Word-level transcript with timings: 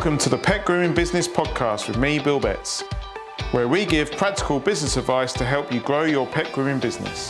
welcome 0.00 0.16
to 0.16 0.30
the 0.30 0.38
Pet 0.38 0.64
Grooming 0.64 0.94
Business 0.94 1.28
Podcast 1.28 1.86
with 1.86 1.98
me, 1.98 2.18
Bill 2.18 2.40
Betts, 2.40 2.82
where 3.50 3.68
we 3.68 3.84
give 3.84 4.10
practical 4.10 4.58
business 4.58 4.96
advice 4.96 5.34
to 5.34 5.44
help 5.44 5.70
you 5.70 5.80
grow 5.80 6.04
your 6.04 6.26
pet 6.26 6.50
grooming 6.54 6.78
business. 6.78 7.28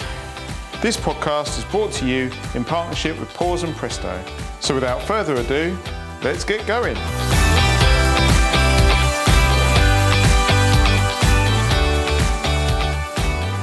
This 0.81 0.97
podcast 0.97 1.59
is 1.59 1.65
brought 1.65 1.91
to 1.95 2.07
you 2.07 2.31
in 2.55 2.65
partnership 2.65 3.19
with 3.19 3.29
Paws 3.35 3.65
and 3.65 3.75
Presto. 3.75 4.25
So 4.61 4.73
without 4.73 5.03
further 5.03 5.35
ado, 5.35 5.77
let's 6.23 6.45
get 6.45 6.65
going. 6.65 6.95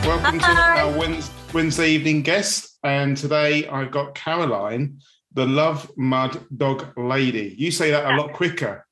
Welcome 0.04 0.40
to 0.40 0.46
our 0.48 1.32
Wednesday 1.54 1.92
evening 1.92 2.24
guest, 2.24 2.78
and 2.84 3.16
today 3.16 3.70
I've 3.70 3.92
got 3.92 4.16
Caroline, 4.16 5.00
the 5.32 5.46
Love 5.46 5.90
Mud 5.96 6.46
Dog 6.58 6.88
Lady. 6.98 7.56
You 7.58 7.72
say 7.72 7.92
that 7.92 8.04
a 8.04 8.18
lot 8.18 8.34
quicker. 8.34 8.84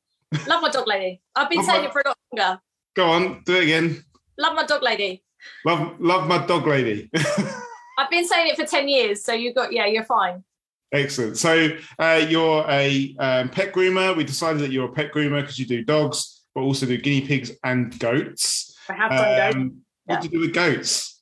Love 0.47 0.61
my 0.61 0.69
dog 0.69 0.87
lady. 0.87 1.21
I've 1.35 1.49
been 1.49 1.57
Love 1.59 1.65
saying 1.67 1.81
my- 1.83 1.87
it 1.87 1.93
for 1.93 2.01
a 2.05 2.07
lot 2.09 2.17
longer. 2.33 2.61
Go 2.95 3.05
on, 3.09 3.43
do 3.45 3.55
it 3.55 3.63
again. 3.63 4.03
Love 4.37 4.55
my 4.55 4.65
dog 4.65 4.81
lady. 4.83 5.23
Love, 5.65 5.99
love 5.99 6.27
my 6.27 6.43
Dog 6.45 6.65
Lady. 6.65 7.09
I've 7.99 8.09
been 8.09 8.25
saying 8.27 8.47
it 8.51 8.55
for 8.57 8.65
10 8.65 8.87
years. 8.87 9.23
So 9.23 9.33
you 9.33 9.53
got, 9.53 9.71
yeah, 9.71 9.85
you're 9.85 10.03
fine. 10.03 10.43
Excellent. 10.91 11.37
So 11.37 11.69
uh, 11.99 12.25
you're 12.27 12.65
a 12.67 13.15
um, 13.19 13.49
pet 13.49 13.71
groomer. 13.73 14.15
We 14.17 14.23
decided 14.23 14.61
that 14.63 14.71
you're 14.71 14.89
a 14.89 14.91
pet 14.91 15.11
groomer 15.13 15.41
because 15.41 15.59
you 15.59 15.65
do 15.67 15.83
dogs, 15.83 16.41
but 16.55 16.61
also 16.61 16.85
do 16.87 16.97
guinea 16.97 17.21
pigs 17.27 17.51
and 17.63 17.97
goats. 17.99 18.75
I 18.89 18.93
have 18.93 19.11
done 19.11 19.37
goats. 19.37 19.55
Um, 19.55 19.81
What 20.05 20.21
do 20.21 20.27
you 20.27 20.31
do 20.31 20.39
with 20.39 20.53
goats? 20.53 21.21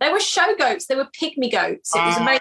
They 0.00 0.10
were 0.10 0.20
show 0.20 0.54
goats. 0.56 0.86
They 0.86 0.94
were 0.94 1.08
pygmy 1.20 1.50
goats. 1.52 1.94
It 1.94 1.98
was 1.98 2.14
Ah. 2.16 2.22
amazing. 2.22 2.40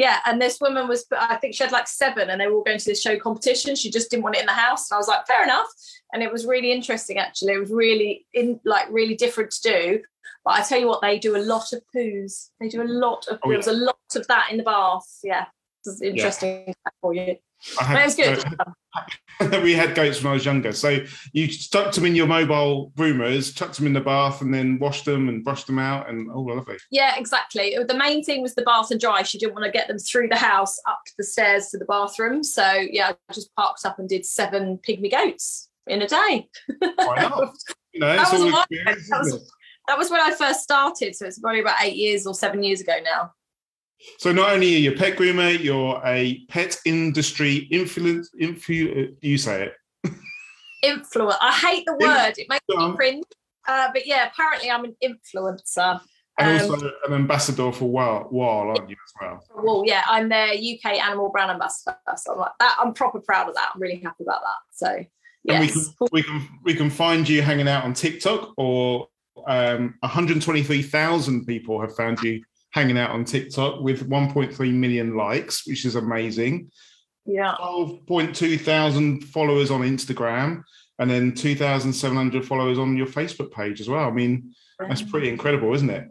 Yeah. 0.00 0.20
And 0.24 0.40
this 0.40 0.62
woman 0.62 0.88
was, 0.88 1.04
I 1.12 1.36
think 1.36 1.54
she 1.54 1.62
had 1.62 1.72
like 1.72 1.86
seven 1.86 2.30
and 2.30 2.40
they 2.40 2.46
were 2.46 2.54
all 2.54 2.62
going 2.62 2.78
to 2.78 2.84
this 2.86 3.02
show 3.02 3.18
competition. 3.18 3.76
She 3.76 3.90
just 3.90 4.10
didn't 4.10 4.22
want 4.22 4.36
it 4.36 4.40
in 4.40 4.46
the 4.46 4.52
house. 4.52 4.90
And 4.90 4.96
I 4.96 4.98
was 4.98 5.08
like, 5.08 5.26
fair 5.26 5.44
enough. 5.44 5.66
And 6.14 6.22
it 6.22 6.32
was 6.32 6.46
really 6.46 6.72
interesting, 6.72 7.18
actually. 7.18 7.52
It 7.52 7.60
was 7.60 7.70
really, 7.70 8.24
in 8.32 8.58
like, 8.64 8.86
really 8.90 9.14
different 9.14 9.50
to 9.50 9.60
do. 9.62 10.02
But 10.42 10.54
I 10.54 10.62
tell 10.62 10.80
you 10.80 10.88
what, 10.88 11.02
they 11.02 11.18
do 11.18 11.36
a 11.36 11.44
lot 11.44 11.74
of 11.74 11.82
poos. 11.94 12.48
They 12.60 12.70
do 12.70 12.80
a 12.80 12.84
lot 12.84 13.26
of 13.28 13.40
Oh, 13.42 13.48
poos, 13.48 13.68
a 13.68 13.72
lot 13.72 13.98
of 14.16 14.26
that 14.28 14.48
in 14.50 14.56
the 14.56 14.62
bath. 14.62 15.18
Yeah. 15.22 15.44
This 15.84 15.94
is 15.94 16.02
interesting 16.02 16.74
for 17.00 17.14
you. 17.14 17.36
I 17.80 17.92
But 17.92 18.00
it 18.00 18.04
was 18.04 18.14
good. 18.14 18.44
uh, 19.40 19.60
we 19.62 19.74
had 19.74 19.94
goats 19.94 20.22
when 20.22 20.30
I 20.30 20.34
was 20.34 20.44
younger. 20.44 20.72
So 20.72 20.98
you 21.32 21.48
stuck 21.50 21.92
them 21.94 22.06
in 22.06 22.14
your 22.14 22.26
mobile 22.26 22.92
groomers, 22.96 23.54
chucked 23.54 23.76
them 23.76 23.86
in 23.86 23.92
the 23.92 24.00
bath, 24.00 24.40
and 24.40 24.52
then 24.52 24.78
washed 24.78 25.04
them 25.04 25.28
and 25.28 25.44
brushed 25.44 25.66
them 25.66 25.78
out, 25.78 26.08
and 26.08 26.30
oh, 26.32 26.40
lovely. 26.40 26.76
Yeah, 26.90 27.16
exactly. 27.18 27.76
The 27.86 27.94
main 27.94 28.22
thing 28.24 28.42
was 28.42 28.54
the 28.54 28.62
bath 28.62 28.90
and 28.90 29.00
dry. 29.00 29.22
She 29.22 29.38
didn't 29.38 29.54
want 29.54 29.66
to 29.66 29.70
get 29.70 29.88
them 29.88 29.98
through 29.98 30.28
the 30.28 30.36
house 30.36 30.80
up 30.88 31.00
the 31.18 31.24
stairs 31.24 31.68
to 31.68 31.78
the 31.78 31.84
bathroom. 31.84 32.42
So 32.42 32.64
yeah, 32.72 33.12
I 33.28 33.32
just 33.32 33.54
parked 33.56 33.84
up 33.84 33.98
and 33.98 34.08
did 34.08 34.24
seven 34.24 34.78
pygmy 34.78 35.10
goats 35.10 35.68
in 35.86 36.02
a 36.02 36.06
day. 36.08 36.48
Why 36.78 37.16
not? 37.16 37.54
You 37.92 37.98
know, 37.98 38.14
That 38.16 38.32
was 38.32 38.40
all 38.40 38.48
a 38.48 38.52
while 38.52 38.62
experience, 38.70 39.08
ago. 39.08 39.16
That 39.18 39.26
isn't 39.26 39.40
was- 39.40 39.52
That 39.88 39.98
was 39.98 40.10
when 40.12 40.20
I 40.20 40.30
first 40.32 40.60
started, 40.60 41.16
so 41.16 41.26
it's 41.26 41.40
probably 41.40 41.60
about 41.60 41.82
eight 41.82 41.96
years 41.96 42.24
or 42.24 42.34
seven 42.34 42.62
years 42.62 42.80
ago 42.80 42.92
now. 43.02 43.32
So 44.18 44.32
not 44.32 44.52
only 44.52 44.74
are 44.74 44.78
you 44.78 44.92
a 44.92 44.96
pet 44.96 45.16
groomer, 45.16 45.58
you're 45.62 46.00
a 46.04 46.44
pet 46.48 46.78
industry 46.84 47.68
influence. 47.70 48.30
Influ- 48.40 49.14
you 49.20 49.38
say 49.38 49.64
it. 50.04 50.12
Influence. 50.82 51.36
I 51.40 51.52
hate 51.52 51.84
the 51.86 51.92
word. 51.92 52.32
It 52.38 52.46
makes 52.48 52.64
me 52.68 52.76
on. 52.76 52.96
cringe. 52.96 53.24
Uh, 53.68 53.88
but 53.92 54.06
yeah, 54.06 54.28
apparently 54.32 54.70
I'm 54.70 54.84
an 54.84 54.96
influencer. 55.04 56.00
And 56.38 56.62
Um, 56.62 56.70
also 56.70 56.90
an 57.06 57.12
ambassador 57.12 57.70
for 57.70 57.84
Wahl, 57.90 58.28
Wahl, 58.30 58.68
aren't 58.68 58.88
you 58.88 58.96
as 59.04 59.12
well? 59.20 59.44
Well, 59.62 59.82
yeah, 59.86 60.04
I'm 60.08 60.30
their 60.30 60.48
UK 60.54 60.98
animal 60.98 61.28
brand 61.30 61.50
ambassador. 61.50 61.96
So 62.16 62.32
I'm 62.32 62.38
like 62.38 62.52
that. 62.60 62.76
I'm 62.80 62.94
proper 62.94 63.20
proud 63.20 63.48
of 63.50 63.54
that. 63.56 63.72
I'm 63.74 63.80
really 63.80 64.00
happy 64.02 64.22
about 64.22 64.40
that. 64.40 64.56
So 64.72 64.86
And 64.86 65.06
yes. 65.44 65.60
we 65.60 65.68
can 65.68 66.08
we 66.12 66.22
can 66.22 66.48
we 66.64 66.74
can 66.74 66.88
find 66.90 67.28
you 67.28 67.42
hanging 67.42 67.68
out 67.68 67.84
on 67.84 67.92
TikTok, 67.92 68.54
or 68.56 69.08
um, 69.46 69.94
123,000 70.00 71.44
people 71.46 71.80
have 71.80 71.94
found 71.94 72.20
you 72.22 72.42
hanging 72.70 72.98
out 72.98 73.10
on 73.10 73.24
TikTok 73.24 73.80
with 73.80 74.08
1.3 74.08 74.72
million 74.72 75.16
likes, 75.16 75.66
which 75.66 75.84
is 75.84 75.96
amazing. 75.96 76.70
yeah. 77.26 77.54
12.2 77.60 78.60
thousand 78.60 79.24
followers 79.24 79.70
on 79.70 79.80
Instagram, 79.82 80.62
and 80.98 81.10
then 81.10 81.34
2,700 81.34 82.44
followers 82.44 82.78
on 82.78 82.96
your 82.96 83.06
Facebook 83.06 83.50
page 83.52 83.80
as 83.80 83.88
well. 83.88 84.06
I 84.06 84.10
mean, 84.10 84.54
that's 84.78 85.02
pretty 85.02 85.28
incredible, 85.28 85.74
isn't 85.74 85.90
it? 85.90 86.08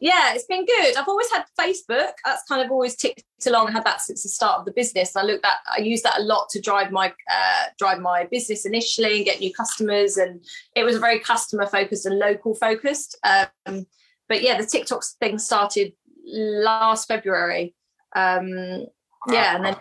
Yeah, 0.00 0.34
it's 0.34 0.46
been 0.46 0.64
good. 0.66 0.96
I've 0.96 1.06
always 1.06 1.30
had 1.30 1.44
Facebook. 1.56 2.10
That's 2.24 2.42
kind 2.48 2.60
of 2.60 2.72
always 2.72 2.96
ticked 2.96 3.22
along. 3.46 3.68
I 3.68 3.70
had 3.70 3.84
that 3.84 4.00
since 4.00 4.24
the 4.24 4.30
start 4.30 4.58
of 4.58 4.64
the 4.64 4.72
business. 4.72 5.14
I 5.14 5.22
looked 5.22 5.44
at, 5.44 5.58
I 5.78 5.80
used 5.80 6.02
that 6.04 6.18
a 6.18 6.22
lot 6.24 6.48
to 6.50 6.60
drive 6.60 6.90
my 6.90 7.12
uh, 7.30 7.64
drive 7.78 8.00
my 8.00 8.26
business 8.28 8.66
initially 8.66 9.18
and 9.18 9.24
get 9.24 9.38
new 9.38 9.52
customers. 9.54 10.16
And 10.16 10.44
it 10.74 10.82
was 10.82 10.96
a 10.96 10.98
very 10.98 11.20
customer 11.20 11.66
focused 11.66 12.04
and 12.04 12.18
local 12.18 12.54
focused. 12.56 13.16
Um, 13.22 13.86
but 14.32 14.42
yeah, 14.42 14.58
the 14.58 14.66
TikTok 14.66 15.04
thing 15.20 15.38
started 15.38 15.92
last 16.24 17.06
February. 17.06 17.74
Um, 18.16 18.86
yeah, 19.28 19.54
and 19.54 19.62
then 19.62 19.76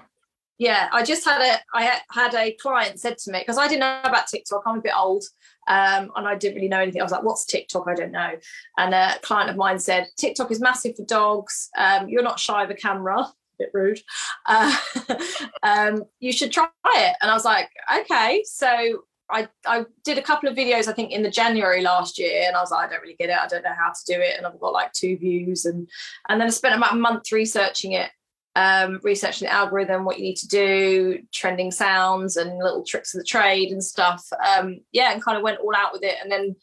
yeah, 0.57 0.89
I 0.91 1.03
just 1.03 1.23
had 1.23 1.39
a 1.41 1.57
I 1.73 2.01
had- 2.11 2.35
a 2.35 2.51
client 2.61 2.99
said 2.99 3.17
to 3.19 3.31
me 3.31 3.39
because 3.39 3.57
I 3.57 3.69
didn't 3.69 3.79
know 3.79 4.01
about 4.03 4.27
TikTok. 4.27 4.63
I'm 4.65 4.79
a 4.79 4.81
bit 4.81 4.91
old, 4.93 5.23
um, 5.69 6.11
and 6.17 6.27
I 6.27 6.35
didn't 6.35 6.55
really 6.55 6.67
know 6.67 6.81
anything. 6.81 6.99
I 6.99 7.05
was 7.05 7.13
like, 7.13 7.23
"What's 7.23 7.45
TikTok? 7.45 7.87
I 7.87 7.95
don't 7.95 8.11
know." 8.11 8.31
And 8.77 8.93
a 8.93 9.19
client 9.21 9.49
of 9.49 9.55
mine 9.55 9.79
said, 9.79 10.09
"TikTok 10.17 10.51
is 10.51 10.59
massive 10.59 10.97
for 10.97 11.05
dogs. 11.05 11.69
Um, 11.77 12.09
you're 12.09 12.21
not 12.21 12.37
shy 12.37 12.61
of 12.61 12.69
a 12.69 12.75
camera." 12.75 13.21
A 13.53 13.63
bit 13.65 13.69
rude. 13.73 14.01
Uh, 14.47 14.75
um, 15.63 16.03
you 16.19 16.33
should 16.33 16.51
try 16.51 16.67
it. 16.85 17.15
And 17.21 17.31
I 17.31 17.33
was 17.33 17.45
like, 17.45 17.69
"Okay." 17.99 18.43
So 18.45 19.03
I 19.31 19.47
I 19.65 19.85
did 20.03 20.17
a 20.17 20.21
couple 20.21 20.49
of 20.49 20.55
videos. 20.55 20.87
I 20.87 20.93
think 20.93 21.11
in 21.11 21.23
the 21.23 21.31
January 21.31 21.81
last 21.81 22.19
year, 22.19 22.43
and 22.47 22.55
I 22.55 22.61
was 22.61 22.71
like, 22.71 22.87
"I 22.87 22.91
don't 22.91 23.01
really 23.01 23.15
get 23.15 23.29
it. 23.29 23.37
I 23.37 23.47
don't 23.47 23.63
know 23.63 23.75
how 23.77 23.89
to 23.89 24.13
do 24.13 24.19
it." 24.19 24.37
And 24.37 24.45
I've 24.45 24.59
got 24.59 24.73
like 24.73 24.93
two 24.93 25.17
views, 25.17 25.65
and 25.65 25.89
and 26.29 26.39
then 26.39 26.47
I 26.47 26.51
spent 26.51 26.75
about 26.75 26.93
a 26.93 26.97
month 26.97 27.31
researching 27.31 27.93
it 27.93 28.11
um, 28.55 28.99
researching 29.03 29.47
the 29.47 29.53
algorithm, 29.53 30.03
what 30.03 30.17
you 30.17 30.23
need 30.23 30.37
to 30.37 30.47
do, 30.47 31.19
trending 31.33 31.71
sounds 31.71 32.37
and 32.37 32.57
little 32.57 32.83
tricks 32.83 33.13
of 33.13 33.19
the 33.19 33.25
trade 33.25 33.71
and 33.71 33.83
stuff. 33.83 34.27
Um, 34.45 34.81
yeah, 34.91 35.11
and 35.11 35.23
kind 35.23 35.37
of 35.37 35.43
went 35.43 35.59
all 35.59 35.75
out 35.75 35.93
with 35.93 36.03
it. 36.03 36.15
And 36.21 36.31
then 36.31 36.55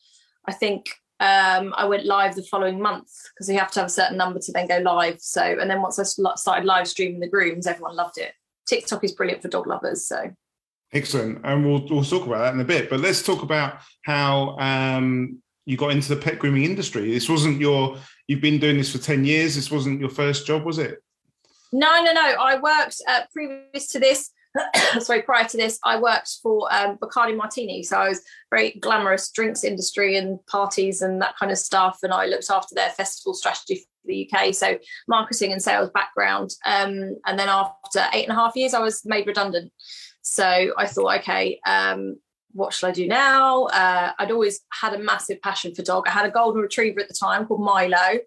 I 0.47 0.53
think 0.53 0.91
um, 1.21 1.75
I 1.77 1.87
went 1.87 2.05
live 2.05 2.35
the 2.35 2.43
following 2.43 2.81
month 2.81 3.11
because 3.31 3.49
you 3.49 3.59
have 3.59 3.73
to 3.73 3.81
have 3.81 3.89
a 3.89 3.93
certain 3.93 4.19
number 4.19 4.39
to 4.39 4.53
then 4.53 4.69
go 4.69 4.79
live. 4.79 5.21
So, 5.21 5.43
and 5.43 5.71
then 5.71 5.81
once 5.81 5.99
I 5.99 6.03
started 6.03 6.65
live 6.65 6.89
streaming 6.89 7.21
the 7.21 7.29
grooms, 7.29 7.67
everyone 7.67 7.97
loved 7.97 8.19
it. 8.19 8.33
TikTok 8.67 9.03
is 9.03 9.13
brilliant 9.13 9.43
for 9.43 9.49
dog 9.49 9.67
lovers. 9.67 10.07
So, 10.07 10.31
Excellent. 10.93 11.41
And 11.45 11.67
we'll, 11.67 11.87
we'll 11.89 12.05
talk 12.05 12.27
about 12.27 12.39
that 12.39 12.55
in 12.55 12.61
a 12.61 12.65
bit. 12.65 12.89
But 12.89 13.01
let's 13.01 13.23
talk 13.23 13.43
about 13.43 13.81
how 14.03 14.57
um, 14.59 15.43
you 15.67 15.77
got 15.77 15.93
into 15.93 16.15
the 16.15 16.21
pet 16.21 16.39
grooming 16.39 16.65
industry. 16.65 17.13
This 17.13 17.29
wasn't 17.29 17.61
your, 17.61 17.99
you've 18.27 18.41
been 18.41 18.59
doing 18.59 18.79
this 18.79 18.91
for 18.91 18.99
10 18.99 19.25
years. 19.25 19.55
This 19.55 19.71
wasn't 19.71 20.01
your 20.01 20.11
first 20.11 20.47
job, 20.47 20.65
was 20.65 20.79
it? 20.79 21.03
No, 21.73 22.03
no, 22.03 22.13
no. 22.13 22.35
I 22.41 22.59
worked 22.59 22.97
uh, 23.07 23.23
previous 23.33 23.89
to 23.89 23.99
this. 23.99 24.31
sorry, 25.01 25.23
prior 25.23 25.45
to 25.45 25.57
this, 25.57 25.79
I 25.85 26.01
worked 26.01 26.39
for 26.43 26.73
um, 26.73 26.97
Bacardi 26.97 27.37
Martini. 27.37 27.83
So 27.83 27.99
I 27.99 28.09
was 28.09 28.23
very 28.51 28.79
glamorous 28.81 29.31
drinks 29.31 29.65
industry 29.65 30.17
and 30.17 30.45
parties 30.47 31.03
and 31.03 31.21
that 31.21 31.37
kind 31.37 31.53
of 31.53 31.59
stuff. 31.59 31.99
And 32.03 32.13
I 32.13 32.27
looked 32.27 32.51
after 32.51 32.75
their 32.75 32.91
festival 32.91 33.35
strategy 33.35 33.77
for 33.77 34.07
the 34.07 34.31
UK. 34.33 34.55
So 34.55 34.79
marketing 35.07 35.53
and 35.53 35.63
sales 35.63 35.91
background. 35.91 36.51
Um, 36.65 37.17
and 37.27 37.39
then 37.39 37.49
after 37.49 38.07
eight 38.15 38.29
and 38.29 38.33
a 38.33 38.41
half 38.41 38.57
years, 38.57 38.75
I 38.75 38.81
was 38.81 39.05
made 39.05 39.27
redundant. 39.27 39.73
So 40.29 40.73
I 40.77 40.87
thought, 40.87 41.21
okay, 41.21 41.59
um, 41.67 42.19
what 42.53 42.75
shall 42.75 42.91
I 42.91 42.93
do 42.93 43.07
now? 43.07 43.65
Uh, 43.65 44.13
I'd 44.19 44.31
always 44.31 44.61
had 44.71 44.93
a 44.93 44.99
massive 44.99 45.41
passion 45.41 45.75
for 45.75 45.83
dog. 45.83 46.07
I 46.07 46.11
had 46.11 46.27
a 46.27 46.31
golden 46.31 46.61
retriever 46.61 47.01
at 47.01 47.09
the 47.09 47.15
time 47.15 47.47
called 47.47 47.63
Milo. 47.63 48.19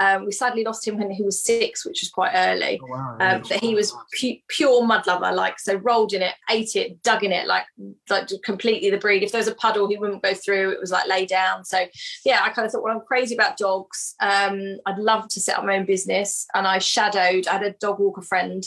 Um, 0.00 0.24
we 0.24 0.32
sadly 0.32 0.64
lost 0.64 0.88
him 0.88 0.98
when 0.98 1.10
he 1.10 1.22
was 1.22 1.44
six, 1.44 1.84
which 1.86 2.00
was 2.02 2.10
quite 2.10 2.32
early. 2.34 2.80
Oh, 2.82 2.86
wow. 2.88 3.16
Um, 3.20 3.42
but 3.48 3.60
he 3.60 3.74
was 3.74 3.94
pu- 4.18 4.38
pure 4.48 4.84
mud 4.84 5.06
lover, 5.06 5.30
like 5.30 5.60
so 5.60 5.74
rolled 5.74 6.14
in 6.14 6.22
it, 6.22 6.34
ate 6.48 6.74
it, 6.74 7.02
dug 7.02 7.22
in 7.22 7.32
it, 7.32 7.46
like 7.46 7.66
like 8.08 8.28
completely 8.42 8.90
the 8.90 8.96
breed. 8.96 9.22
If 9.22 9.30
there 9.30 9.40
was 9.40 9.46
a 9.46 9.54
puddle, 9.54 9.88
he 9.88 9.98
wouldn't 9.98 10.22
go 10.22 10.32
through. 10.32 10.72
It 10.72 10.80
was 10.80 10.90
like 10.90 11.06
lay 11.06 11.26
down. 11.26 11.64
So 11.64 11.84
yeah, 12.24 12.40
I 12.42 12.48
kind 12.48 12.64
of 12.64 12.72
thought, 12.72 12.82
well, 12.82 12.96
I'm 12.96 13.04
crazy 13.06 13.34
about 13.34 13.58
dogs. 13.58 14.14
Um, 14.20 14.78
I'd 14.86 14.98
love 14.98 15.28
to 15.28 15.40
set 15.40 15.58
up 15.58 15.64
my 15.66 15.76
own 15.76 15.84
business, 15.84 16.46
and 16.54 16.66
I 16.66 16.78
shadowed. 16.78 17.46
I 17.46 17.52
had 17.52 17.62
a 17.62 17.72
dog 17.72 18.00
walker 18.00 18.22
friend, 18.22 18.64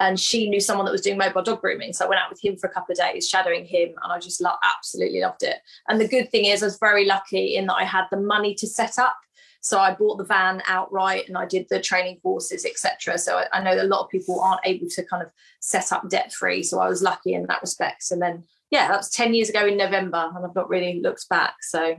and 0.00 0.18
she 0.18 0.48
knew 0.48 0.60
someone 0.60 0.86
that 0.86 0.92
was 0.92 1.00
doing 1.00 1.18
mobile 1.18 1.42
dog 1.42 1.60
grooming, 1.60 1.92
so 1.92 2.04
I 2.04 2.08
went 2.08 2.20
out 2.20 2.30
with 2.30 2.42
him 2.42 2.56
for 2.56 2.68
a 2.68 2.72
couple 2.72 2.92
of 2.92 2.98
days, 2.98 3.28
shadowing 3.28 3.66
him, 3.66 3.88
and 4.02 4.12
I 4.12 4.18
just 4.18 4.40
lo- 4.40 4.52
absolutely 4.62 5.20
loved 5.20 5.42
it. 5.42 5.58
And 5.88 6.00
the 6.00 6.08
good 6.08 6.30
thing 6.30 6.44
is, 6.44 6.62
I 6.62 6.66
was 6.66 6.78
very 6.78 7.04
lucky 7.04 7.56
in 7.56 7.66
that 7.66 7.74
I 7.74 7.84
had 7.84 8.04
the 8.10 8.16
money 8.16 8.54
to 8.54 8.66
set 8.66 8.98
up. 8.98 9.16
So 9.60 9.78
I 9.80 9.92
bought 9.94 10.18
the 10.18 10.24
van 10.24 10.62
outright 10.68 11.28
and 11.28 11.36
I 11.36 11.44
did 11.44 11.66
the 11.68 11.80
training 11.80 12.20
courses, 12.22 12.64
etc. 12.64 13.18
So 13.18 13.38
I, 13.38 13.46
I 13.52 13.62
know 13.62 13.74
that 13.74 13.86
a 13.86 13.88
lot 13.88 14.04
of 14.04 14.08
people 14.08 14.40
aren't 14.40 14.60
able 14.64 14.88
to 14.88 15.04
kind 15.04 15.22
of 15.22 15.30
set 15.60 15.92
up 15.92 16.08
debt 16.08 16.32
free. 16.32 16.62
So 16.62 16.78
I 16.78 16.88
was 16.88 17.02
lucky 17.02 17.34
in 17.34 17.44
that 17.48 17.60
respect. 17.60 18.10
And 18.12 18.22
then, 18.22 18.44
yeah, 18.70 18.88
that 18.88 18.96
was 18.96 19.10
10 19.10 19.34
years 19.34 19.48
ago 19.48 19.66
in 19.66 19.76
November 19.76 20.30
and 20.34 20.46
I've 20.46 20.54
not 20.54 20.68
really 20.68 21.00
looked 21.00 21.28
back. 21.28 21.56
So 21.62 21.96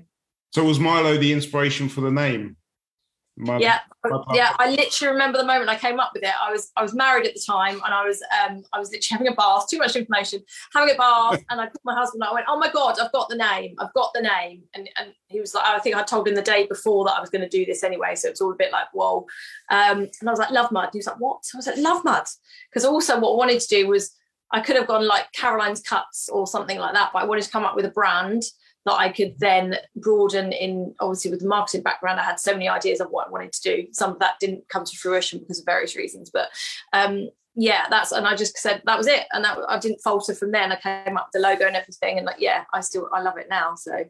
So 0.51 0.63
was 0.63 0.79
Milo 0.79 1.17
the 1.17 1.33
inspiration 1.33 1.89
for 1.89 1.99
the 2.01 2.11
name? 2.11 2.55
My, 3.41 3.57
yeah, 3.57 3.79
yeah. 4.33 4.53
I 4.59 4.69
literally 4.69 5.13
remember 5.13 5.37
the 5.37 5.45
moment 5.45 5.69
I 5.69 5.77
came 5.77 5.97
up 5.97 6.11
with 6.13 6.23
it. 6.23 6.33
I 6.41 6.51
was 6.51 6.71
I 6.75 6.81
was 6.81 6.93
married 6.93 7.25
at 7.25 7.33
the 7.33 7.39
time, 7.39 7.75
and 7.85 7.93
I 7.93 8.05
was 8.05 8.21
um 8.43 8.63
I 8.73 8.79
was 8.79 8.91
literally 8.91 9.07
having 9.11 9.27
a 9.27 9.35
bath. 9.35 9.67
Too 9.69 9.77
much 9.77 9.95
information. 9.95 10.41
Having 10.73 10.95
a 10.95 10.97
bath, 10.97 11.41
and 11.49 11.61
I 11.61 11.67
called 11.67 11.79
my 11.85 11.95
husband. 11.95 12.21
I 12.21 12.33
went, 12.33 12.47
"Oh 12.49 12.59
my 12.59 12.69
god, 12.69 12.99
I've 12.99 13.13
got 13.13 13.29
the 13.29 13.37
name. 13.37 13.75
I've 13.79 13.93
got 13.93 14.11
the 14.13 14.21
name." 14.21 14.63
And 14.73 14.89
and 14.97 15.13
he 15.27 15.39
was 15.39 15.55
like, 15.55 15.65
"I 15.65 15.79
think 15.79 15.95
I 15.95 16.03
told 16.03 16.27
him 16.27 16.35
the 16.35 16.41
day 16.41 16.67
before 16.67 17.05
that 17.05 17.15
I 17.15 17.21
was 17.21 17.29
going 17.29 17.41
to 17.41 17.49
do 17.49 17.65
this 17.65 17.81
anyway." 17.81 18.15
So 18.15 18.27
it's 18.27 18.41
all 18.41 18.51
a 18.51 18.57
bit 18.57 18.73
like, 18.73 18.87
"Whoa." 18.91 19.25
Um, 19.71 20.09
and 20.19 20.27
I 20.27 20.31
was 20.31 20.39
like, 20.39 20.51
"Love 20.51 20.73
Mud." 20.73 20.89
He 20.91 20.99
was 20.99 21.07
like, 21.07 21.19
"What?" 21.19 21.45
So 21.45 21.55
I 21.55 21.59
was 21.59 21.67
like, 21.67 21.77
"Love 21.77 22.03
Mud," 22.03 22.25
because 22.69 22.83
also 22.83 23.21
what 23.21 23.31
I 23.31 23.37
wanted 23.37 23.61
to 23.61 23.67
do 23.69 23.87
was 23.87 24.13
I 24.51 24.59
could 24.59 24.75
have 24.75 24.87
gone 24.87 25.07
like 25.07 25.31
Caroline's 25.31 25.81
Cuts 25.81 26.27
or 26.27 26.45
something 26.45 26.77
like 26.77 26.93
that, 26.93 27.11
but 27.13 27.21
I 27.21 27.25
wanted 27.25 27.43
to 27.43 27.51
come 27.51 27.63
up 27.63 27.75
with 27.77 27.85
a 27.85 27.91
brand 27.91 28.43
that 28.89 28.99
I 28.99 29.09
could 29.09 29.35
then 29.39 29.75
broaden 29.95 30.51
in 30.51 30.93
obviously 30.99 31.31
with 31.31 31.41
the 31.41 31.47
marketing 31.47 31.83
background 31.83 32.19
I 32.19 32.23
had 32.23 32.39
so 32.39 32.53
many 32.53 32.67
ideas 32.67 32.99
of 32.99 33.09
what 33.09 33.27
I 33.27 33.31
wanted 33.31 33.53
to 33.53 33.61
do. 33.61 33.87
Some 33.91 34.11
of 34.11 34.19
that 34.19 34.39
didn't 34.39 34.67
come 34.69 34.83
to 34.83 34.97
fruition 34.97 35.39
because 35.39 35.59
of 35.59 35.65
various 35.65 35.95
reasons 35.95 36.29
but 36.31 36.49
um 36.93 37.29
yeah 37.55 37.85
that's 37.89 38.11
and 38.11 38.25
I 38.27 38.35
just 38.35 38.57
said 38.57 38.81
that 38.85 38.97
was 38.97 39.07
it 39.07 39.25
and 39.31 39.43
that 39.43 39.57
I 39.67 39.79
didn't 39.79 40.01
falter 40.01 40.33
from 40.33 40.51
then 40.51 40.71
I 40.71 40.75
came 40.77 41.17
up 41.17 41.27
with 41.27 41.41
the 41.41 41.47
logo 41.47 41.67
and 41.67 41.75
everything 41.75 42.17
and 42.17 42.25
like 42.25 42.39
yeah 42.39 42.63
I 42.73 42.81
still 42.81 43.09
I 43.13 43.21
love 43.21 43.37
it 43.37 43.47
now 43.49 43.75
so. 43.75 44.05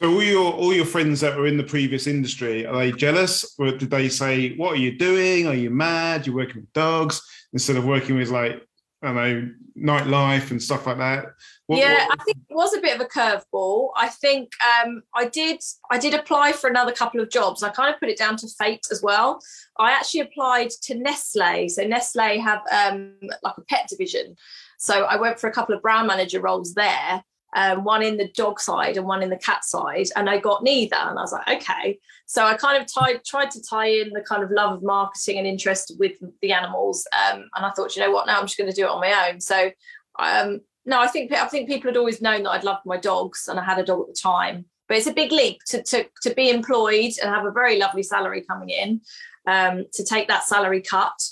So 0.00 0.10
all 0.10 0.22
your 0.22 0.52
all 0.52 0.72
your 0.72 0.84
friends 0.84 1.20
that 1.20 1.36
were 1.36 1.46
in 1.46 1.56
the 1.56 1.62
previous 1.62 2.06
industry 2.06 2.66
are 2.66 2.76
they 2.76 2.92
jealous? 2.92 3.54
Or 3.58 3.70
did 3.70 3.90
they 3.90 4.08
say 4.08 4.56
what 4.56 4.72
are 4.72 4.80
you 4.80 4.98
doing? 4.98 5.46
Are 5.46 5.54
you 5.54 5.70
mad? 5.70 6.26
You're 6.26 6.36
working 6.36 6.62
with 6.62 6.72
dogs 6.72 7.22
instead 7.52 7.76
of 7.76 7.84
working 7.84 8.16
with 8.16 8.30
like 8.30 8.66
I 9.02 9.12
know 9.12 9.50
nightlife 9.76 10.50
and 10.50 10.62
stuff 10.62 10.86
like 10.86 10.98
that 10.98 11.26
what, 11.72 11.80
yeah, 11.80 12.06
what? 12.06 12.20
I 12.20 12.24
think 12.24 12.38
it 12.50 12.54
was 12.54 12.74
a 12.74 12.80
bit 12.80 12.94
of 12.94 13.00
a 13.00 13.08
curveball. 13.08 13.90
I 13.96 14.08
think 14.08 14.52
um, 14.84 15.02
I 15.14 15.26
did 15.28 15.62
I 15.90 15.98
did 15.98 16.12
apply 16.12 16.52
for 16.52 16.68
another 16.68 16.92
couple 16.92 17.20
of 17.20 17.30
jobs. 17.30 17.62
I 17.62 17.70
kind 17.70 17.92
of 17.92 17.98
put 17.98 18.10
it 18.10 18.18
down 18.18 18.36
to 18.38 18.48
fate 18.58 18.86
as 18.90 19.02
well. 19.02 19.40
I 19.78 19.92
actually 19.92 20.20
applied 20.20 20.70
to 20.82 20.94
Nestle. 20.94 21.68
So 21.68 21.84
Nestle 21.84 22.38
have 22.40 22.60
um, 22.70 23.14
like 23.42 23.54
a 23.56 23.62
pet 23.62 23.88
division. 23.88 24.36
So 24.78 25.04
I 25.04 25.16
went 25.16 25.38
for 25.38 25.48
a 25.48 25.52
couple 25.52 25.74
of 25.74 25.82
brand 25.82 26.08
manager 26.08 26.40
roles 26.40 26.74
there. 26.74 27.22
Um, 27.54 27.84
one 27.84 28.02
in 28.02 28.16
the 28.16 28.28
dog 28.28 28.60
side 28.60 28.96
and 28.96 29.06
one 29.06 29.22
in 29.22 29.28
the 29.28 29.36
cat 29.36 29.64
side, 29.64 30.06
and 30.16 30.30
I 30.30 30.38
got 30.38 30.62
neither. 30.62 30.96
And 30.96 31.18
I 31.18 31.22
was 31.22 31.32
like, 31.32 31.62
okay. 31.62 31.98
So 32.24 32.44
I 32.44 32.54
kind 32.54 32.80
of 32.80 32.90
tied, 32.90 33.24
tried 33.26 33.50
to 33.50 33.62
tie 33.62 33.88
in 33.88 34.10
the 34.10 34.22
kind 34.22 34.42
of 34.42 34.50
love 34.50 34.72
of 34.72 34.82
marketing 34.82 35.36
and 35.36 35.46
interest 35.46 35.92
with 35.98 36.12
the 36.40 36.52
animals. 36.52 37.06
Um, 37.12 37.50
and 37.54 37.66
I 37.66 37.70
thought, 37.70 37.94
you 37.94 38.02
know 38.02 38.10
what, 38.10 38.26
now 38.26 38.38
I'm 38.38 38.46
just 38.46 38.56
going 38.56 38.70
to 38.70 38.76
do 38.76 38.84
it 38.84 38.90
on 38.90 39.00
my 39.00 39.28
own. 39.28 39.40
So 39.40 39.70
um, 40.18 40.60
no, 40.84 41.00
I 41.00 41.06
think 41.06 41.32
I 41.32 41.46
think 41.46 41.68
people 41.68 41.90
had 41.90 41.96
always 41.96 42.20
known 42.20 42.42
that 42.42 42.50
I'd 42.50 42.64
loved 42.64 42.84
my 42.84 42.96
dogs, 42.96 43.48
and 43.48 43.58
I 43.58 43.64
had 43.64 43.78
a 43.78 43.84
dog 43.84 44.02
at 44.02 44.08
the 44.08 44.20
time. 44.20 44.66
But 44.88 44.96
it's 44.96 45.06
a 45.06 45.12
big 45.12 45.32
leap 45.32 45.60
to 45.68 45.82
to 45.82 46.06
to 46.22 46.34
be 46.34 46.50
employed 46.50 47.12
and 47.22 47.32
have 47.32 47.46
a 47.46 47.52
very 47.52 47.78
lovely 47.78 48.02
salary 48.02 48.42
coming 48.42 48.70
in, 48.70 49.00
um, 49.46 49.84
to 49.94 50.04
take 50.04 50.28
that 50.28 50.44
salary 50.44 50.82
cut, 50.82 51.22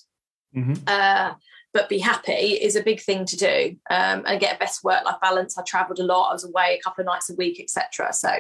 mm-hmm. 0.55 0.75
uh, 0.87 1.35
but 1.73 1.89
be 1.89 1.99
happy 1.99 2.33
is 2.33 2.77
a 2.77 2.83
big 2.83 3.01
thing 3.01 3.25
to 3.27 3.37
do, 3.37 3.77
um, 3.91 4.25
and 4.27 4.41
get 4.41 4.57
a 4.57 4.59
best 4.59 4.83
work 4.85 5.05
life 5.05 5.21
balance. 5.21 5.57
I 5.57 5.63
travelled 5.63 5.99
a 5.99 6.05
lot. 6.05 6.31
I 6.31 6.33
was 6.33 6.45
away 6.45 6.79
a 6.79 6.83
couple 6.83 7.03
of 7.03 7.07
nights 7.07 7.31
a 7.31 7.35
week, 7.35 7.61
etc. 7.61 8.13
So 8.13 8.31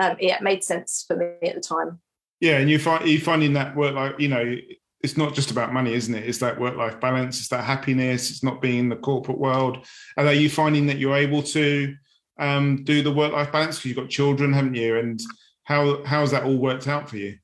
um, 0.00 0.16
yeah, 0.20 0.36
it 0.36 0.42
made 0.42 0.64
sense 0.64 1.04
for 1.06 1.16
me 1.16 1.48
at 1.48 1.54
the 1.54 1.60
time. 1.60 2.00
Yeah, 2.40 2.58
and 2.58 2.70
you 2.70 2.78
find 2.78 3.08
you 3.08 3.20
finding 3.20 3.54
that 3.54 3.76
work 3.76 3.94
like 3.94 4.18
you 4.18 4.28
know 4.28 4.56
it's 5.00 5.16
not 5.16 5.34
just 5.34 5.50
about 5.50 5.72
money, 5.72 5.94
isn't 5.94 6.14
it? 6.14 6.28
It's 6.28 6.38
that 6.38 6.58
work 6.58 6.76
life 6.76 7.00
balance, 7.00 7.38
it's 7.38 7.48
that 7.48 7.64
happiness, 7.64 8.30
it's 8.30 8.42
not 8.42 8.60
being 8.60 8.78
in 8.78 8.88
the 8.88 8.96
corporate 8.96 9.38
world. 9.38 9.86
And 10.16 10.26
are 10.26 10.32
you 10.32 10.50
finding 10.50 10.86
that 10.88 10.98
you're 10.98 11.16
able 11.16 11.42
to 11.44 11.94
um, 12.38 12.82
do 12.84 13.02
the 13.02 13.12
work 13.12 13.32
life 13.32 13.52
balance 13.52 13.76
because 13.76 13.90
you've 13.90 13.96
got 13.96 14.08
children, 14.08 14.52
haven't 14.52 14.74
you? 14.74 14.98
And 14.98 15.20
how 15.64 16.02
how 16.04 16.20
has 16.20 16.30
that 16.32 16.44
all 16.44 16.56
worked 16.56 16.88
out 16.88 17.08
for 17.08 17.16
you? 17.16 17.38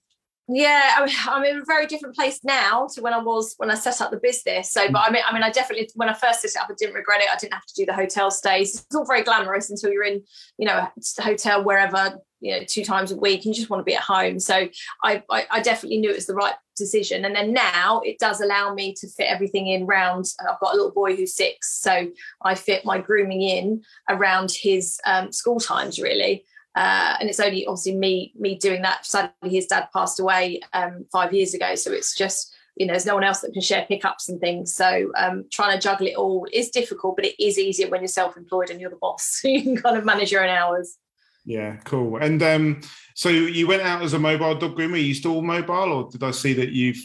Yeah, 0.46 0.96
I 0.96 1.14
I'm 1.28 1.44
in 1.44 1.58
a 1.58 1.64
very 1.64 1.86
different 1.86 2.14
place 2.14 2.40
now 2.44 2.86
to 2.94 3.00
when 3.00 3.14
I 3.14 3.18
was 3.18 3.54
when 3.56 3.70
I 3.70 3.74
set 3.74 4.00
up 4.00 4.10
the 4.10 4.18
business. 4.18 4.70
So, 4.70 4.90
but 4.90 5.02
I 5.06 5.10
mean, 5.10 5.22
I 5.26 5.32
mean, 5.32 5.42
I 5.42 5.50
definitely 5.50 5.88
when 5.94 6.08
I 6.08 6.14
first 6.14 6.42
set 6.42 6.50
it 6.50 6.56
up, 6.56 6.68
I 6.70 6.74
didn't 6.78 6.94
regret 6.94 7.20
it. 7.20 7.28
I 7.32 7.36
didn't 7.36 7.54
have 7.54 7.66
to 7.66 7.74
do 7.74 7.86
the 7.86 7.94
hotel 7.94 8.30
stays. 8.30 8.74
It's 8.74 8.94
all 8.94 9.06
very 9.06 9.22
glamorous 9.22 9.70
until 9.70 9.90
you're 9.90 10.04
in, 10.04 10.22
you 10.58 10.66
know, 10.66 10.76
a 10.76 11.22
hotel 11.22 11.64
wherever, 11.64 12.18
you 12.40 12.52
know, 12.52 12.64
two 12.66 12.84
times 12.84 13.10
a 13.10 13.16
week. 13.16 13.44
You 13.44 13.54
just 13.54 13.70
want 13.70 13.80
to 13.80 13.84
be 13.84 13.94
at 13.94 14.02
home. 14.02 14.38
So, 14.38 14.68
I, 15.02 15.22
I, 15.30 15.46
I 15.50 15.60
definitely 15.60 15.98
knew 15.98 16.10
it 16.10 16.16
was 16.16 16.26
the 16.26 16.34
right 16.34 16.54
decision. 16.76 17.24
And 17.24 17.34
then 17.34 17.52
now 17.52 18.00
it 18.04 18.18
does 18.18 18.40
allow 18.40 18.74
me 18.74 18.94
to 18.94 19.08
fit 19.08 19.28
everything 19.28 19.68
in 19.68 19.86
round. 19.86 20.26
I've 20.40 20.60
got 20.60 20.74
a 20.74 20.76
little 20.76 20.92
boy 20.92 21.16
who's 21.16 21.34
six, 21.34 21.80
so 21.80 22.08
I 22.42 22.54
fit 22.54 22.84
my 22.84 22.98
grooming 22.98 23.42
in 23.42 23.82
around 24.10 24.50
his 24.50 25.00
um, 25.06 25.32
school 25.32 25.60
times 25.60 25.98
really. 25.98 26.44
Uh, 26.74 27.16
and 27.20 27.28
it's 27.28 27.40
only 27.40 27.64
obviously 27.66 27.94
me 27.94 28.32
me 28.36 28.56
doing 28.56 28.82
that. 28.82 29.06
Sadly, 29.06 29.50
his 29.50 29.66
dad 29.66 29.88
passed 29.92 30.18
away 30.18 30.60
um, 30.72 31.06
five 31.12 31.32
years 31.32 31.54
ago, 31.54 31.74
so 31.76 31.92
it's 31.92 32.16
just 32.16 32.54
you 32.76 32.86
know 32.86 32.92
there's 32.92 33.06
no 33.06 33.14
one 33.14 33.22
else 33.22 33.40
that 33.40 33.52
can 33.52 33.62
share 33.62 33.86
pickups 33.86 34.28
and 34.28 34.40
things. 34.40 34.74
So 34.74 35.12
um, 35.16 35.44
trying 35.52 35.76
to 35.76 35.82
juggle 35.82 36.08
it 36.08 36.16
all 36.16 36.48
is 36.52 36.70
difficult, 36.70 37.16
but 37.16 37.26
it 37.26 37.40
is 37.42 37.58
easier 37.58 37.88
when 37.88 38.00
you're 38.00 38.08
self-employed 38.08 38.70
and 38.70 38.80
you're 38.80 38.90
the 38.90 38.96
boss, 38.96 39.40
so 39.40 39.48
you 39.54 39.62
can 39.62 39.76
kind 39.76 39.96
of 39.96 40.04
manage 40.04 40.32
your 40.32 40.42
own 40.42 40.50
hours. 40.50 40.98
Yeah, 41.46 41.76
cool. 41.84 42.16
And 42.16 42.42
um, 42.42 42.80
so 43.14 43.28
you 43.28 43.66
went 43.66 43.82
out 43.82 44.02
as 44.02 44.14
a 44.14 44.18
mobile 44.18 44.54
dog 44.54 44.76
groomer. 44.76 44.94
Are 44.94 44.96
you 44.96 45.14
still 45.14 45.42
mobile, 45.42 45.92
or 45.92 46.10
did 46.10 46.24
I 46.24 46.32
see 46.32 46.54
that 46.54 46.70
you've 46.70 46.98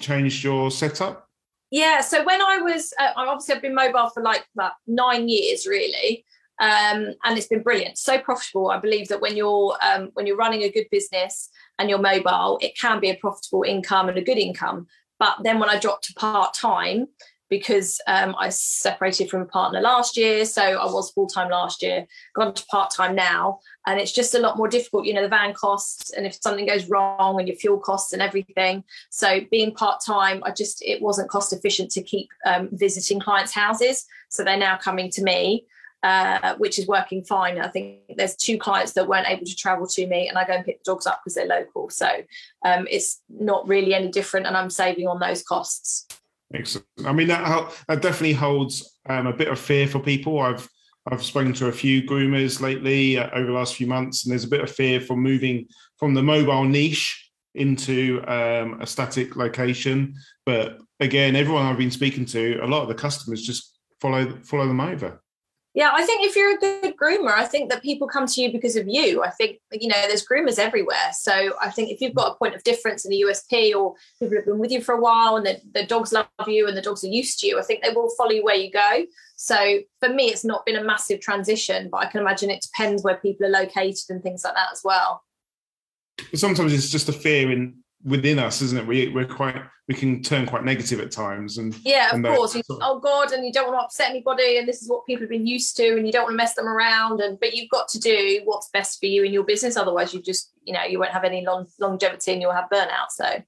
changed 0.00 0.42
your 0.42 0.70
setup? 0.70 1.28
Yeah. 1.70 2.00
So 2.00 2.24
when 2.24 2.40
I 2.40 2.58
was, 2.58 2.94
uh, 2.98 3.10
obviously 3.16 3.56
I've 3.56 3.62
been 3.62 3.74
mobile 3.74 4.08
for 4.10 4.22
like 4.22 4.46
about 4.54 4.72
nine 4.86 5.28
years, 5.28 5.66
really 5.66 6.24
um, 6.60 7.14
and 7.24 7.36
it's 7.36 7.48
been 7.48 7.62
brilliant 7.62 7.98
so 7.98 8.18
profitable. 8.18 8.70
I 8.70 8.78
believe 8.78 9.08
that 9.08 9.20
when 9.20 9.36
you're 9.36 9.76
um, 9.82 10.10
when 10.14 10.26
you're 10.26 10.36
running 10.36 10.62
a 10.62 10.70
good 10.70 10.86
business 10.90 11.50
and 11.78 11.90
you're 11.90 11.98
mobile 11.98 12.58
it 12.62 12.78
can 12.78 13.00
be 13.00 13.10
a 13.10 13.16
profitable 13.16 13.62
income 13.62 14.08
and 14.08 14.18
a 14.18 14.22
good 14.22 14.38
income. 14.38 14.86
But 15.18 15.36
then 15.42 15.58
when 15.58 15.68
i 15.68 15.78
dropped 15.78 16.04
to 16.04 16.14
part-time 16.14 17.08
because 17.50 18.00
um, 18.06 18.34
i 18.38 18.48
separated 18.48 19.30
from 19.30 19.42
a 19.42 19.46
partner 19.46 19.80
last 19.80 20.16
year 20.16 20.44
so 20.44 20.62
i 20.62 20.84
was 20.84 21.10
full-time 21.10 21.50
last 21.50 21.82
year 21.82 22.06
gone 22.34 22.52
to 22.54 22.64
part-time 22.66 23.14
now 23.14 23.60
and 23.86 24.00
it's 24.00 24.12
just 24.12 24.34
a 24.34 24.38
lot 24.38 24.56
more 24.56 24.66
difficult. 24.66 25.04
You 25.04 25.14
know 25.14 25.22
the 25.22 25.28
van 25.28 25.54
costs 25.54 26.10
and 26.10 26.26
if 26.26 26.38
something 26.40 26.66
goes 26.66 26.88
wrong 26.88 27.38
and 27.38 27.46
your 27.46 27.56
fuel 27.56 27.78
costs 27.78 28.12
and 28.12 28.22
everything. 28.22 28.82
So 29.10 29.40
being 29.50 29.74
part-time 29.74 30.42
i 30.44 30.50
just 30.50 30.82
it 30.82 31.02
wasn't 31.02 31.30
cost 31.30 31.52
efficient 31.52 31.90
to 31.92 32.02
keep 32.02 32.28
um, 32.46 32.68
visiting 32.72 33.20
clients 33.20 33.52
houses 33.52 34.06
so 34.28 34.42
they're 34.42 34.56
now 34.56 34.76
coming 34.76 35.10
to 35.10 35.22
me 35.22 35.66
uh, 36.04 36.54
which 36.56 36.78
is 36.78 36.86
working 36.86 37.24
fine. 37.24 37.58
I 37.58 37.68
think 37.68 38.00
there's 38.16 38.36
two 38.36 38.58
clients 38.58 38.92
that 38.92 39.08
weren't 39.08 39.26
able 39.26 39.46
to 39.46 39.56
travel 39.56 39.86
to 39.88 40.06
me, 40.06 40.28
and 40.28 40.36
I 40.36 40.46
go 40.46 40.52
and 40.52 40.64
pick 40.64 40.84
the 40.84 40.92
dogs 40.92 41.06
up 41.06 41.22
because 41.24 41.34
they're 41.34 41.46
local. 41.46 41.88
So 41.88 42.08
um, 42.64 42.86
it's 42.90 43.22
not 43.30 43.66
really 43.66 43.94
any 43.94 44.10
different, 44.10 44.46
and 44.46 44.54
I'm 44.54 44.68
saving 44.68 45.08
on 45.08 45.18
those 45.18 45.42
costs. 45.42 46.06
Excellent. 46.52 46.86
I 47.06 47.12
mean, 47.12 47.28
that, 47.28 47.72
that 47.88 48.02
definitely 48.02 48.34
holds 48.34 48.98
um, 49.08 49.26
a 49.26 49.32
bit 49.32 49.48
of 49.48 49.58
fear 49.58 49.88
for 49.88 49.98
people. 49.98 50.38
I've 50.40 50.68
I've 51.10 51.24
spoken 51.24 51.52
to 51.54 51.68
a 51.68 51.72
few 51.72 52.02
groomers 52.02 52.60
lately 52.60 53.18
uh, 53.18 53.30
over 53.34 53.46
the 53.46 53.52
last 53.52 53.74
few 53.74 53.86
months, 53.86 54.24
and 54.24 54.30
there's 54.30 54.44
a 54.44 54.48
bit 54.48 54.60
of 54.60 54.70
fear 54.70 55.00
for 55.00 55.16
moving 55.16 55.66
from 55.98 56.12
the 56.12 56.22
mobile 56.22 56.64
niche 56.64 57.30
into 57.54 58.22
um, 58.26 58.80
a 58.80 58.86
static 58.86 59.36
location. 59.36 60.14
But 60.44 60.78
again, 61.00 61.34
everyone 61.34 61.64
I've 61.64 61.78
been 61.78 61.90
speaking 61.90 62.26
to, 62.26 62.58
a 62.62 62.66
lot 62.66 62.82
of 62.82 62.88
the 62.88 62.94
customers 62.94 63.42
just 63.42 63.78
follow 64.00 64.38
follow 64.42 64.68
them 64.68 64.80
over. 64.80 65.22
Yeah, 65.74 65.90
I 65.92 66.04
think 66.04 66.24
if 66.24 66.36
you're 66.36 66.54
a 66.54 66.58
good 66.58 66.96
groomer, 66.96 67.32
I 67.32 67.44
think 67.44 67.68
that 67.68 67.82
people 67.82 68.06
come 68.06 68.26
to 68.26 68.40
you 68.40 68.52
because 68.52 68.76
of 68.76 68.86
you. 68.86 69.24
I 69.24 69.30
think, 69.30 69.58
you 69.72 69.88
know, 69.88 70.00
there's 70.06 70.24
groomers 70.24 70.60
everywhere. 70.60 71.10
So 71.12 71.52
I 71.60 71.68
think 71.70 71.90
if 71.90 72.00
you've 72.00 72.14
got 72.14 72.30
a 72.30 72.34
point 72.36 72.54
of 72.54 72.62
difference 72.62 73.04
and 73.04 73.12
a 73.12 73.20
USP 73.22 73.74
or 73.74 73.96
people 74.20 74.36
have 74.36 74.46
been 74.46 74.60
with 74.60 74.70
you 74.70 74.80
for 74.80 74.94
a 74.94 75.00
while 75.00 75.36
and 75.36 75.44
the, 75.44 75.60
the 75.72 75.84
dogs 75.84 76.12
love 76.12 76.28
you 76.46 76.68
and 76.68 76.76
the 76.76 76.82
dogs 76.82 77.02
are 77.02 77.08
used 77.08 77.40
to 77.40 77.48
you, 77.48 77.58
I 77.58 77.62
think 77.62 77.82
they 77.82 77.92
will 77.92 78.08
follow 78.16 78.30
you 78.30 78.44
where 78.44 78.54
you 78.54 78.70
go. 78.70 79.04
So 79.34 79.80
for 79.98 80.08
me, 80.08 80.26
it's 80.26 80.44
not 80.44 80.64
been 80.64 80.76
a 80.76 80.84
massive 80.84 81.20
transition, 81.20 81.88
but 81.90 81.98
I 81.98 82.06
can 82.06 82.20
imagine 82.20 82.50
it 82.50 82.62
depends 82.62 83.02
where 83.02 83.16
people 83.16 83.46
are 83.46 83.50
located 83.50 84.04
and 84.10 84.22
things 84.22 84.44
like 84.44 84.54
that 84.54 84.70
as 84.70 84.82
well. 84.84 85.24
Sometimes 86.34 86.72
it's 86.72 86.88
just 86.88 87.08
a 87.08 87.12
fear 87.12 87.50
in 87.50 87.83
within 88.04 88.38
us, 88.38 88.60
isn't 88.62 88.78
it? 88.78 88.86
We, 88.86 89.08
we're 89.08 89.26
quite 89.26 89.56
we 89.86 89.94
can 89.94 90.22
turn 90.22 90.46
quite 90.46 90.64
negative 90.64 90.98
at 91.00 91.10
times. 91.10 91.58
And 91.58 91.76
yeah, 91.84 92.08
of 92.08 92.14
and 92.14 92.24
course. 92.24 92.52
Sort 92.52 92.64
of, 92.70 92.78
oh 92.80 93.00
God, 93.00 93.32
and 93.32 93.44
you 93.44 93.52
don't 93.52 93.66
want 93.66 93.80
to 93.80 93.84
upset 93.84 94.10
anybody, 94.10 94.56
and 94.58 94.66
this 94.66 94.80
is 94.80 94.88
what 94.88 95.04
people 95.04 95.22
have 95.22 95.30
been 95.30 95.46
used 95.46 95.76
to, 95.76 95.96
and 95.96 96.06
you 96.06 96.12
don't 96.12 96.24
want 96.24 96.32
to 96.32 96.36
mess 96.36 96.54
them 96.54 96.66
around. 96.66 97.20
And 97.20 97.38
but 97.38 97.54
you've 97.54 97.68
got 97.68 97.88
to 97.88 97.98
do 97.98 98.40
what's 98.44 98.70
best 98.70 98.98
for 98.98 99.06
you 99.06 99.24
in 99.24 99.32
your 99.32 99.44
business. 99.44 99.76
Otherwise, 99.76 100.14
you 100.14 100.22
just 100.22 100.52
you 100.64 100.72
know 100.72 100.84
you 100.84 100.98
won't 100.98 101.12
have 101.12 101.24
any 101.24 101.44
long, 101.44 101.66
longevity, 101.80 102.32
and 102.32 102.40
you'll 102.40 102.52
have 102.52 102.70
burnout. 102.72 103.10
So 103.10 103.42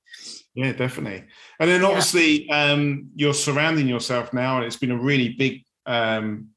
yeah, 0.55 0.73
definitely. 0.73 1.25
And 1.59 1.71
then 1.71 1.85
obviously 1.85 2.47
yeah. 2.47 2.73
um, 2.73 3.09
you're 3.15 3.35
surrounding 3.35 3.89
yourself 3.89 4.35
now, 4.35 4.57
and 4.57 4.67
it's 4.67 4.77
been 4.77 4.93
a 4.93 4.99
really 4.99 5.31
big. 5.31 5.65
Um, 5.87 6.49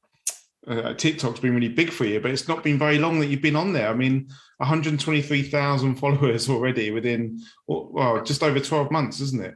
uh, 0.70 0.94
TikTok's 0.94 1.40
been 1.40 1.54
really 1.54 1.68
big 1.68 1.90
for 1.90 2.04
you, 2.04 2.20
but 2.20 2.30
it's 2.30 2.46
not 2.46 2.62
been 2.62 2.78
very 2.78 2.98
long 2.98 3.18
that 3.18 3.26
you've 3.26 3.42
been 3.42 3.56
on 3.56 3.72
there. 3.72 3.88
I 3.88 3.94
mean, 3.94 4.28
123,000 4.58 5.94
followers 5.96 6.48
already 6.48 6.90
within 6.90 7.40
well 7.66 8.22
just 8.22 8.42
over 8.42 8.60
12 8.60 8.90
months, 8.90 9.20
isn't 9.20 9.44
it? 9.44 9.54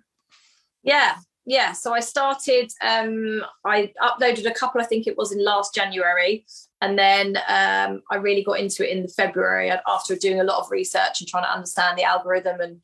Yeah, 0.83 1.17
yeah. 1.47 1.73
So 1.73 1.95
I 1.95 2.01
started. 2.01 2.71
Um, 2.83 3.43
I 3.65 3.93
uploaded 4.03 4.47
a 4.47 4.55
couple. 4.55 4.81
I 4.81 4.85
think 4.85 5.07
it 5.07 5.17
was 5.17 5.33
in 5.33 5.43
last 5.43 5.75
January, 5.75 6.45
and 6.81 6.99
then 6.99 7.37
um, 7.49 8.03
I 8.11 8.17
really 8.17 8.43
got 8.43 8.59
into 8.59 8.87
it 8.87 8.97
in 8.97 9.07
February 9.07 9.71
after 9.87 10.17
doing 10.17 10.41
a 10.41 10.45
lot 10.45 10.61
of 10.61 10.71
research 10.71 11.21
and 11.21 11.29
trying 11.29 11.45
to 11.45 11.53
understand 11.53 11.97
the 11.97 12.05
algorithm 12.05 12.61
and 12.61 12.81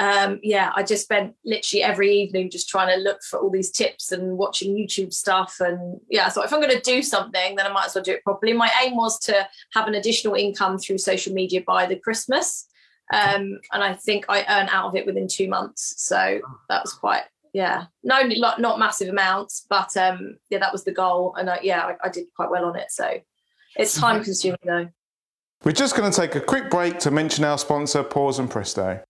um, 0.00 0.40
yeah, 0.42 0.72
I 0.74 0.82
just 0.82 1.04
spent 1.04 1.34
literally 1.44 1.82
every 1.82 2.10
evening 2.10 2.48
just 2.48 2.70
trying 2.70 2.88
to 2.88 3.02
look 3.02 3.22
for 3.22 3.38
all 3.38 3.50
these 3.50 3.70
tips 3.70 4.12
and 4.12 4.38
watching 4.38 4.74
YouTube 4.74 5.12
stuff. 5.12 5.56
And 5.60 6.00
yeah, 6.08 6.30
so 6.30 6.42
if 6.42 6.54
I'm 6.54 6.60
going 6.60 6.74
to 6.74 6.80
do 6.80 7.02
something, 7.02 7.54
then 7.54 7.66
I 7.66 7.70
might 7.70 7.84
as 7.84 7.94
well 7.94 8.02
do 8.02 8.12
it 8.12 8.24
properly. 8.24 8.54
My 8.54 8.72
aim 8.82 8.96
was 8.96 9.18
to 9.20 9.46
have 9.74 9.86
an 9.88 9.96
additional 9.96 10.36
income 10.36 10.78
through 10.78 10.96
social 10.96 11.34
media 11.34 11.60
by 11.66 11.84
the 11.84 11.96
Christmas. 11.96 12.66
Um, 13.12 13.58
and 13.72 13.84
I 13.84 13.92
think 13.92 14.24
I 14.30 14.38
earned 14.48 14.70
out 14.72 14.86
of 14.86 14.96
it 14.96 15.04
within 15.04 15.28
two 15.28 15.48
months. 15.48 15.96
So 15.98 16.40
that 16.70 16.82
was 16.82 16.94
quite, 16.94 17.24
yeah, 17.52 17.84
no, 18.02 18.22
not, 18.22 18.58
not 18.58 18.78
massive 18.78 19.10
amounts, 19.10 19.66
but 19.68 19.94
um, 19.98 20.38
yeah, 20.48 20.60
that 20.60 20.72
was 20.72 20.82
the 20.82 20.92
goal. 20.92 21.34
And 21.38 21.50
I, 21.50 21.60
yeah, 21.62 21.82
I, 21.82 22.06
I 22.06 22.08
did 22.08 22.24
quite 22.34 22.50
well 22.50 22.64
on 22.64 22.76
it. 22.76 22.90
So 22.90 23.20
it's 23.76 24.00
time 24.00 24.24
consuming 24.24 24.60
though. 24.64 24.88
We're 25.62 25.72
just 25.72 25.94
going 25.94 26.10
to 26.10 26.18
take 26.18 26.36
a 26.36 26.40
quick 26.40 26.70
break 26.70 26.98
to 27.00 27.10
mention 27.10 27.44
our 27.44 27.58
sponsor, 27.58 28.02
Paws 28.02 28.38
and 28.38 28.48
Presto. 28.48 29.02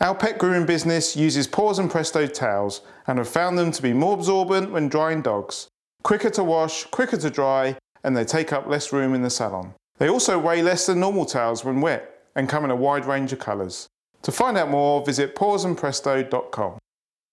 Our 0.00 0.14
pet 0.14 0.38
grooming 0.38 0.66
business 0.66 1.16
uses 1.16 1.46
Paws 1.46 1.78
and 1.78 1.90
Presto 1.90 2.26
towels 2.26 2.82
and 3.06 3.18
have 3.18 3.28
found 3.28 3.58
them 3.58 3.72
to 3.72 3.82
be 3.82 3.94
more 3.94 4.14
absorbent 4.14 4.70
when 4.70 4.88
drying 4.88 5.22
dogs, 5.22 5.68
quicker 6.02 6.28
to 6.30 6.44
wash, 6.44 6.84
quicker 6.84 7.16
to 7.16 7.30
dry, 7.30 7.76
and 8.04 8.14
they 8.14 8.24
take 8.24 8.52
up 8.52 8.66
less 8.66 8.92
room 8.92 9.14
in 9.14 9.22
the 9.22 9.30
salon. 9.30 9.74
They 9.98 10.10
also 10.10 10.38
weigh 10.38 10.62
less 10.62 10.86
than 10.86 11.00
normal 11.00 11.24
towels 11.24 11.64
when 11.64 11.80
wet 11.80 12.12
and 12.34 12.48
come 12.48 12.64
in 12.64 12.70
a 12.70 12.76
wide 12.76 13.06
range 13.06 13.32
of 13.32 13.38
colours. 13.38 13.86
To 14.22 14.32
find 14.32 14.58
out 14.58 14.70
more, 14.70 15.04
visit 15.04 15.34
pawsandpresto.com. 15.34 16.78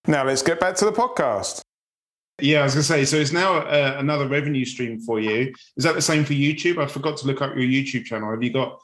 Now 0.08 0.24
let's 0.24 0.42
get 0.42 0.60
back 0.60 0.76
to 0.76 0.86
the 0.86 0.92
podcast. 0.92 1.60
Yeah, 2.42 2.62
I 2.62 2.64
was 2.64 2.74
going 2.74 2.82
to 2.82 2.88
say, 2.88 3.06
so 3.06 3.18
it's 3.18 3.32
now 3.32 3.58
uh, 3.58 3.98
another 4.00 4.28
revenue 4.28 4.66
stream 4.66 5.00
for 5.00 5.20
you. 5.20 5.54
Is 5.78 5.84
that 5.84 5.94
the 5.94 6.02
same 6.02 6.26
for 6.26 6.34
YouTube? 6.34 6.82
I 6.82 6.88
forgot 6.88 7.16
to 7.18 7.28
look 7.28 7.44
up 7.44 7.56
your 7.56 7.66
YouTube 7.66 8.06
channel. 8.06 8.32
Have 8.32 8.42
you 8.42 8.52
got 8.52 8.80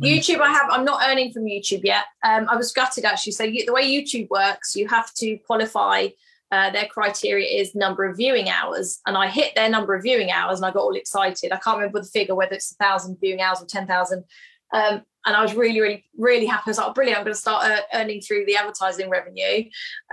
YouTube? 0.00 0.40
I 0.40 0.50
have. 0.50 0.68
I'm 0.70 0.84
not 0.84 1.02
earning 1.08 1.32
from 1.32 1.42
YouTube 1.42 1.82
yet. 1.82 2.04
Um, 2.24 2.48
I 2.48 2.54
was 2.54 2.70
gutted 2.72 3.04
actually. 3.04 3.32
So 3.32 3.44
the 3.44 3.72
way 3.72 3.84
YouTube 3.84 4.28
works, 4.30 4.76
you 4.76 4.86
have 4.88 5.12
to 5.14 5.36
qualify. 5.38 6.08
Uh, 6.52 6.70
their 6.70 6.86
criteria 6.86 7.48
is 7.48 7.74
number 7.74 8.04
of 8.04 8.16
viewing 8.16 8.48
hours, 8.48 9.00
and 9.06 9.16
I 9.16 9.26
hit 9.26 9.54
their 9.56 9.68
number 9.70 9.94
of 9.94 10.02
viewing 10.02 10.30
hours, 10.30 10.58
and 10.58 10.66
I 10.66 10.70
got 10.70 10.82
all 10.82 10.94
excited. 10.94 11.50
I 11.50 11.56
can't 11.56 11.78
remember 11.78 12.00
the 12.00 12.06
figure, 12.06 12.34
whether 12.34 12.54
it's 12.54 12.72
a 12.72 12.74
thousand 12.74 13.18
viewing 13.20 13.40
hours 13.40 13.60
or 13.62 13.66
ten 13.66 13.86
thousand. 13.86 14.24
Um, 14.72 15.02
and 15.24 15.36
I 15.36 15.42
was 15.42 15.54
really, 15.54 15.80
really, 15.80 16.04
really 16.16 16.46
happy. 16.46 16.64
I 16.66 16.70
was 16.70 16.78
like, 16.78 16.88
oh, 16.88 16.92
brilliant! 16.92 17.18
I'm 17.18 17.24
going 17.24 17.34
to 17.34 17.40
start 17.40 17.64
uh, 17.64 17.80
earning 17.94 18.20
through 18.20 18.44
the 18.46 18.56
advertising 18.56 19.08
revenue. 19.08 19.64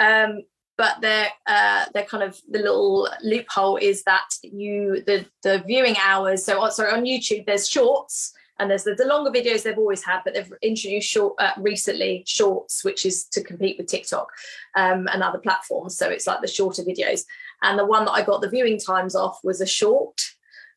Um, 0.01 0.43
but 0.79 1.01
their 1.01 1.27
uh, 1.45 1.83
their 1.93 2.05
kind 2.05 2.23
of 2.23 2.41
the 2.49 2.59
little 2.59 3.09
loophole 3.21 3.75
is 3.75 4.01
that 4.03 4.29
you 4.41 5.03
the 5.05 5.25
the 5.43 5.61
viewing 5.67 5.95
hours. 6.01 6.45
So 6.45 6.63
oh, 6.63 6.69
sorry, 6.69 6.93
on 6.93 7.03
YouTube 7.03 7.45
there's 7.45 7.67
shorts 7.67 8.33
and 8.57 8.71
there's 8.71 8.85
the, 8.85 8.95
the 8.95 9.05
longer 9.05 9.29
videos 9.29 9.63
they've 9.63 9.77
always 9.77 10.03
had, 10.03 10.21
but 10.23 10.33
they've 10.33 10.53
introduced 10.61 11.09
short 11.09 11.33
uh, 11.37 11.51
recently 11.57 12.23
shorts, 12.25 12.85
which 12.85 13.05
is 13.05 13.25
to 13.25 13.43
compete 13.43 13.77
with 13.77 13.87
TikTok 13.87 14.29
um, 14.75 15.09
and 15.11 15.21
other 15.21 15.37
platforms. 15.37 15.97
So 15.97 16.09
it's 16.09 16.27
like 16.27 16.39
the 16.41 16.47
shorter 16.47 16.83
videos. 16.83 17.23
And 17.61 17.77
the 17.77 17.85
one 17.85 18.05
that 18.05 18.11
I 18.11 18.21
got 18.21 18.41
the 18.41 18.49
viewing 18.49 18.79
times 18.79 19.15
off 19.15 19.39
was 19.43 19.59
a 19.59 19.65
short 19.65 20.17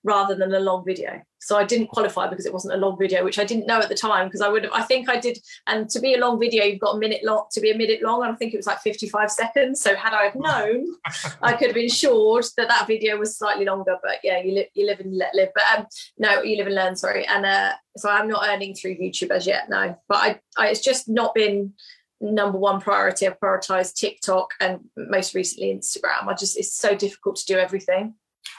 rather 0.04 0.34
than 0.34 0.52
a 0.54 0.60
long 0.60 0.84
video. 0.84 1.22
So 1.40 1.56
I 1.56 1.64
didn't 1.64 1.88
qualify 1.88 2.28
because 2.28 2.46
it 2.46 2.52
wasn't 2.52 2.74
a 2.74 2.76
long 2.76 2.96
video, 2.98 3.24
which 3.24 3.38
I 3.38 3.44
didn't 3.44 3.66
know 3.66 3.80
at 3.80 3.88
the 3.88 3.94
time 3.96 4.28
because 4.28 4.40
I 4.40 4.48
would 4.48 4.64
have, 4.64 4.72
I 4.72 4.82
think 4.82 5.08
I 5.08 5.18
did. 5.18 5.38
And 5.66 5.88
to 5.90 6.00
be 6.00 6.14
a 6.14 6.18
long 6.18 6.38
video, 6.38 6.64
you've 6.64 6.80
got 6.80 6.96
a 6.96 6.98
minute 6.98 7.24
long 7.24 7.46
to 7.52 7.60
be 7.60 7.70
a 7.70 7.76
minute 7.76 8.02
long. 8.02 8.22
And 8.22 8.32
I 8.32 8.36
think 8.36 8.54
it 8.54 8.58
was 8.58 8.66
like 8.66 8.80
55 8.80 9.30
seconds. 9.30 9.80
So 9.80 9.96
had 9.96 10.12
I 10.12 10.24
have 10.24 10.36
known, 10.36 10.86
I 11.42 11.54
could 11.54 11.68
have 11.68 11.76
ensured 11.76 12.44
that 12.56 12.68
that 12.68 12.86
video 12.86 13.16
was 13.16 13.36
slightly 13.36 13.64
longer. 13.64 13.96
But 14.02 14.18
yeah, 14.22 14.40
you, 14.40 14.54
live, 14.54 14.66
you 14.74 14.86
live 14.86 15.00
and 15.00 15.16
let 15.16 15.34
live. 15.34 15.48
But 15.54 15.64
um, 15.76 15.86
no, 16.18 16.42
you 16.42 16.56
live 16.56 16.66
and 16.66 16.76
learn, 16.76 16.96
sorry. 16.96 17.26
And 17.26 17.44
uh, 17.44 17.72
so 17.96 18.08
I'm 18.08 18.28
not 18.28 18.46
earning 18.48 18.74
through 18.74 18.96
YouTube 18.96 19.30
as 19.30 19.46
yet, 19.46 19.68
no. 19.68 19.98
But 20.08 20.16
I, 20.16 20.40
I 20.56 20.68
it's 20.68 20.80
just 20.80 21.08
not 21.08 21.34
been 21.34 21.74
number 22.20 22.58
one 22.58 22.80
priority. 22.80 23.26
I've 23.26 23.40
prioritized 23.40 23.94
TikTok 23.94 24.54
and 24.60 24.80
most 24.96 25.34
recently 25.34 25.74
Instagram. 25.74 26.28
I 26.28 26.34
just, 26.34 26.56
it's 26.56 26.72
so 26.72 26.94
difficult 26.94 27.36
to 27.36 27.46
do 27.46 27.58
everything. 27.58 28.14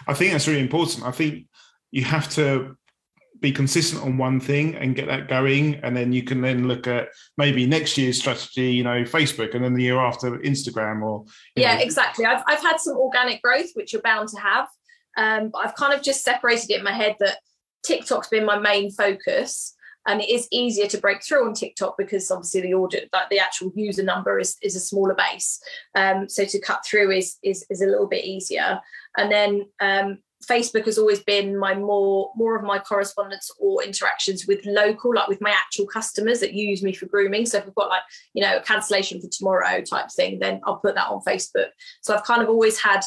I 0.07 0.13
think 0.13 0.31
that's 0.31 0.47
really 0.47 0.61
important. 0.61 1.05
I 1.05 1.11
think 1.11 1.47
you 1.91 2.03
have 2.03 2.29
to 2.31 2.75
be 3.43 3.51
consistent 3.51 4.01
on 4.01 4.17
one 4.17 4.39
thing 4.39 4.73
and 4.75 4.95
get 4.95 5.07
that 5.07 5.27
going 5.27 5.75
and 5.83 5.95
then 5.95 6.13
you 6.13 6.23
can 6.23 6.39
then 6.39 6.65
look 6.65 6.87
at 6.87 7.09
maybe 7.37 7.67
next 7.67 7.97
year's 7.97 8.17
strategy 8.17 8.71
you 8.71 8.83
know 8.83 9.03
facebook 9.03 9.53
and 9.53 9.61
then 9.61 9.73
the 9.73 9.83
year 9.83 9.99
after 9.99 10.39
instagram 10.39 11.03
or 11.03 11.25
yeah 11.57 11.75
know. 11.75 11.81
exactly 11.81 12.25
I've, 12.25 12.41
I've 12.47 12.61
had 12.61 12.79
some 12.79 12.95
organic 12.95 13.41
growth 13.41 13.67
which 13.73 13.91
you're 13.91 14.01
bound 14.01 14.29
to 14.29 14.39
have 14.39 14.69
um, 15.17 15.49
but 15.49 15.59
i've 15.59 15.75
kind 15.75 15.93
of 15.93 16.01
just 16.01 16.23
separated 16.23 16.71
it 16.71 16.77
in 16.77 16.85
my 16.85 16.93
head 16.93 17.17
that 17.19 17.39
tiktok's 17.85 18.29
been 18.29 18.45
my 18.45 18.57
main 18.57 18.89
focus 18.89 19.75
and 20.07 20.21
it 20.21 20.29
is 20.29 20.47
easier 20.51 20.87
to 20.87 20.97
break 20.97 21.23
through 21.23 21.45
on 21.45 21.53
TikTok 21.53 21.95
because 21.97 22.29
obviously 22.29 22.61
the 22.61 22.73
order 22.73 22.99
that 23.11 23.29
the 23.29 23.39
actual 23.39 23.71
user 23.75 24.03
number 24.03 24.39
is, 24.39 24.57
is 24.61 24.75
a 24.75 24.79
smaller 24.79 25.15
base. 25.15 25.61
Um, 25.95 26.27
so 26.27 26.45
to 26.45 26.59
cut 26.59 26.85
through 26.85 27.11
is, 27.11 27.37
is 27.43 27.65
is 27.69 27.81
a 27.81 27.87
little 27.87 28.07
bit 28.07 28.25
easier. 28.25 28.81
And 29.17 29.31
then 29.31 29.65
um, 29.79 30.19
Facebook 30.45 30.85
has 30.85 30.97
always 30.97 31.21
been 31.23 31.57
my 31.57 31.73
more 31.73 32.31
more 32.35 32.55
of 32.57 32.63
my 32.63 32.79
correspondence 32.79 33.49
or 33.59 33.83
interactions 33.83 34.45
with 34.45 34.65
local, 34.65 35.13
like 35.15 35.27
with 35.27 35.41
my 35.41 35.51
actual 35.51 35.87
customers 35.87 36.39
that 36.41 36.53
use 36.53 36.83
me 36.83 36.93
for 36.93 37.05
grooming. 37.05 37.45
So 37.45 37.59
if 37.59 37.65
we've 37.65 37.75
got 37.75 37.89
like 37.89 38.03
you 38.33 38.43
know 38.43 38.57
a 38.57 38.61
cancellation 38.61 39.21
for 39.21 39.27
tomorrow 39.31 39.81
type 39.81 40.11
thing, 40.11 40.39
then 40.39 40.61
I'll 40.65 40.77
put 40.77 40.95
that 40.95 41.09
on 41.09 41.21
Facebook. 41.21 41.69
So 42.01 42.13
I've 42.13 42.23
kind 42.23 42.41
of 42.41 42.49
always 42.49 42.79
had 42.79 43.01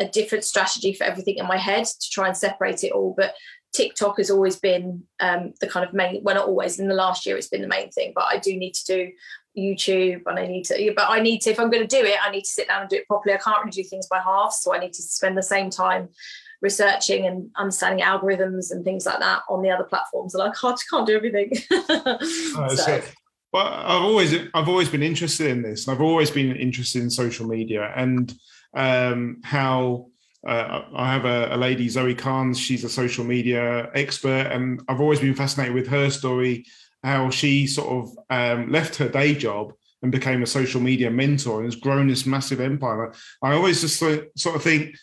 a 0.00 0.08
different 0.08 0.44
strategy 0.44 0.94
for 0.94 1.04
everything 1.04 1.36
in 1.36 1.46
my 1.46 1.58
head 1.58 1.84
to 1.84 2.10
try 2.10 2.26
and 2.26 2.36
separate 2.36 2.82
it 2.82 2.92
all. 2.92 3.14
But 3.16 3.34
TikTok 3.72 4.18
has 4.18 4.30
always 4.30 4.56
been 4.56 5.04
um, 5.20 5.52
the 5.60 5.68
kind 5.68 5.86
of 5.86 5.94
main. 5.94 6.22
Well, 6.22 6.34
not 6.34 6.48
always. 6.48 6.78
In 6.78 6.88
the 6.88 6.94
last 6.94 7.24
year, 7.24 7.36
it's 7.36 7.48
been 7.48 7.62
the 7.62 7.68
main 7.68 7.90
thing. 7.90 8.12
But 8.14 8.24
I 8.24 8.38
do 8.38 8.56
need 8.56 8.74
to 8.74 8.84
do 8.86 9.10
YouTube 9.56 10.22
and 10.26 10.38
I 10.38 10.46
need 10.46 10.64
to, 10.64 10.92
but 10.96 11.08
I 11.08 11.20
need 11.20 11.40
to, 11.42 11.50
if 11.50 11.60
I'm 11.60 11.70
going 11.70 11.86
to 11.86 12.00
do 12.00 12.04
it, 12.04 12.16
I 12.22 12.30
need 12.30 12.42
to 12.42 12.50
sit 12.50 12.68
down 12.68 12.82
and 12.82 12.90
do 12.90 12.96
it 12.96 13.06
properly. 13.06 13.34
I 13.34 13.38
can't 13.38 13.58
really 13.58 13.70
do 13.70 13.84
things 13.84 14.06
by 14.06 14.18
half. 14.18 14.52
So 14.52 14.74
I 14.74 14.78
need 14.78 14.92
to 14.94 15.02
spend 15.02 15.36
the 15.36 15.42
same 15.42 15.70
time 15.70 16.08
researching 16.62 17.26
and 17.26 17.50
understanding 17.56 18.04
algorithms 18.04 18.70
and 18.70 18.84
things 18.84 19.06
like 19.06 19.20
that 19.20 19.42
on 19.48 19.62
the 19.62 19.70
other 19.70 19.84
platforms. 19.84 20.34
And 20.34 20.42
I 20.42 20.50
can't, 20.50 20.80
can't 20.90 21.06
do 21.06 21.16
everything. 21.16 21.52
oh, 21.70 22.74
so. 22.74 23.02
Well, 23.52 23.66
I've 23.66 24.02
always, 24.02 24.34
I've 24.54 24.68
always 24.68 24.88
been 24.88 25.02
interested 25.02 25.48
in 25.48 25.62
this. 25.62 25.88
I've 25.88 26.00
always 26.00 26.30
been 26.30 26.54
interested 26.54 27.02
in 27.02 27.10
social 27.10 27.46
media 27.46 27.92
and 27.96 28.32
um, 28.74 29.40
how 29.42 30.06
uh, 30.46 30.82
I 30.94 31.12
have 31.12 31.24
a, 31.24 31.54
a, 31.54 31.56
lady, 31.56 31.88
Zoe 31.88 32.14
Carnes. 32.14 32.58
She's 32.58 32.84
a 32.84 32.88
social 32.88 33.24
media 33.24 33.90
expert, 33.94 34.46
and 34.50 34.82
I've 34.88 35.00
always 35.00 35.20
been 35.20 35.34
fascinated 35.34 35.74
with 35.74 35.86
her 35.88 36.10
story 36.10 36.66
how 37.02 37.30
she 37.30 37.66
sort 37.66 37.88
of 37.88 38.18
um, 38.30 38.70
left 38.70 38.96
her 38.96 39.08
day 39.08 39.34
job 39.34 39.72
and 40.02 40.12
became 40.12 40.42
a 40.42 40.46
social 40.46 40.80
media 40.80 41.10
mentor 41.10 41.58
and 41.58 41.66
has 41.66 41.76
grown 41.76 42.08
this 42.08 42.26
massive 42.26 42.60
empire. 42.60 43.12
I 43.42 43.52
always 43.52 43.80
just 43.80 43.98
sort 43.98 44.56
of 44.56 44.62
think 44.62 44.94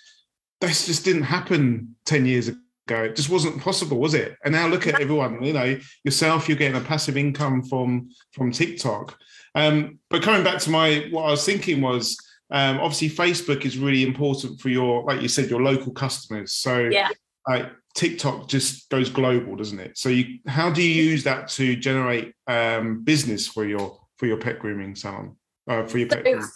this 0.60 0.88
just 0.88 1.06
didn't 1.06 1.24
happen 1.24 1.96
10 2.06 2.26
years 2.26 2.48
ago. 2.48 3.04
It 3.04 3.16
just 3.16 3.30
wasn't 3.30 3.62
possible, 3.62 4.00
was 4.00 4.14
it? 4.14 4.36
And 4.44 4.54
now 4.54 4.68
look 4.68 4.88
at 4.88 5.00
everyone, 5.00 5.44
you 5.44 5.54
know, 5.54 5.78
yourself, 6.04 6.48
you're 6.48 6.58
getting 6.58 6.82
a 6.82 6.86
passive 6.86 7.18
income 7.18 7.64
from 7.64 8.10
from 8.32 8.52
TikTok. 8.52 9.18
Um, 9.56 10.00
but 10.10 10.24
coming 10.24 10.44
back 10.44 10.60
to 10.62 10.70
my 10.70 11.08
what 11.12 11.24
I 11.24 11.32
was 11.32 11.46
thinking 11.46 11.82
was 11.82 12.18
um, 12.50 12.80
obviously 12.80 13.10
Facebook 13.10 13.66
is 13.66 13.78
really 13.78 14.04
important 14.04 14.60
for 14.60 14.70
your, 14.70 15.04
like 15.04 15.22
you 15.22 15.28
said, 15.28 15.50
your 15.50 15.62
local 15.62 15.92
customers. 15.92 16.54
So 16.54 16.80
yeah. 16.80 17.10
like 17.48 17.70
TikTok 17.94 18.48
just 18.48 18.90
goes 18.90 19.10
global, 19.10 19.56
doesn't 19.56 19.80
it? 19.80 19.98
So 19.98 20.10
you, 20.10 20.40
how 20.48 20.70
do 20.72 20.82
you 20.82 21.04
use 21.04 21.24
that 21.26 21.50
to 21.50 21.76
generate 21.76 22.34
um, 22.48 23.04
business 23.04 23.48
for 23.48 23.66
your 23.66 24.00
for 24.18 24.26
your 24.26 24.38
pet 24.38 24.60
grooming 24.60 24.96
salon? 24.96 25.36
Uh, 25.68 25.84
for 25.86 25.98
your 25.98 26.08
pet 26.08 26.24
so, 26.26 26.48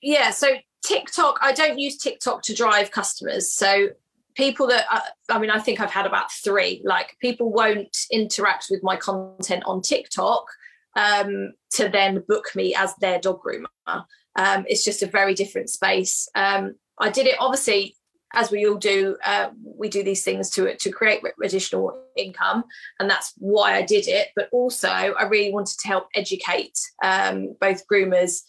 Yeah, 0.00 0.30
so 0.30 0.48
TikTok, 0.84 1.38
I 1.42 1.52
don't 1.52 1.78
use 1.78 1.98
TikTok 1.98 2.42
to 2.42 2.54
drive 2.54 2.90
customers. 2.90 3.52
So 3.52 3.88
people 4.34 4.66
that 4.68 4.86
uh, 4.90 5.00
I 5.28 5.38
mean, 5.38 5.50
I 5.50 5.58
think 5.58 5.80
I've 5.80 5.90
had 5.90 6.06
about 6.06 6.32
three. 6.32 6.80
Like 6.84 7.16
people 7.20 7.52
won't 7.52 7.96
interact 8.10 8.68
with 8.70 8.82
my 8.82 8.96
content 8.96 9.64
on 9.66 9.82
TikTok 9.82 10.46
um, 10.94 11.52
to 11.72 11.88
then 11.88 12.24
book 12.26 12.54
me 12.54 12.74
as 12.74 12.94
their 12.96 13.18
dog 13.18 13.42
groomer. 13.42 14.04
Um, 14.36 14.64
it's 14.68 14.84
just 14.84 15.02
a 15.02 15.06
very 15.06 15.34
different 15.34 15.70
space. 15.70 16.28
Um, 16.34 16.74
I 16.98 17.10
did 17.10 17.26
it 17.26 17.36
obviously 17.38 17.96
as 18.36 18.50
we 18.50 18.66
all 18.66 18.76
do, 18.76 19.16
uh, 19.24 19.48
we 19.62 19.88
do 19.88 20.02
these 20.02 20.24
things 20.24 20.50
to 20.50 20.76
to 20.76 20.90
create 20.90 21.22
additional 21.42 21.98
income, 22.16 22.64
and 23.00 23.08
that's 23.08 23.32
why 23.38 23.74
I 23.74 23.82
did 23.82 24.08
it. 24.08 24.28
But 24.36 24.48
also, 24.52 24.88
I 24.88 25.24
really 25.24 25.52
wanted 25.52 25.78
to 25.78 25.88
help 25.88 26.08
educate 26.14 26.78
um, 27.02 27.56
both 27.60 27.86
groomers 27.88 28.42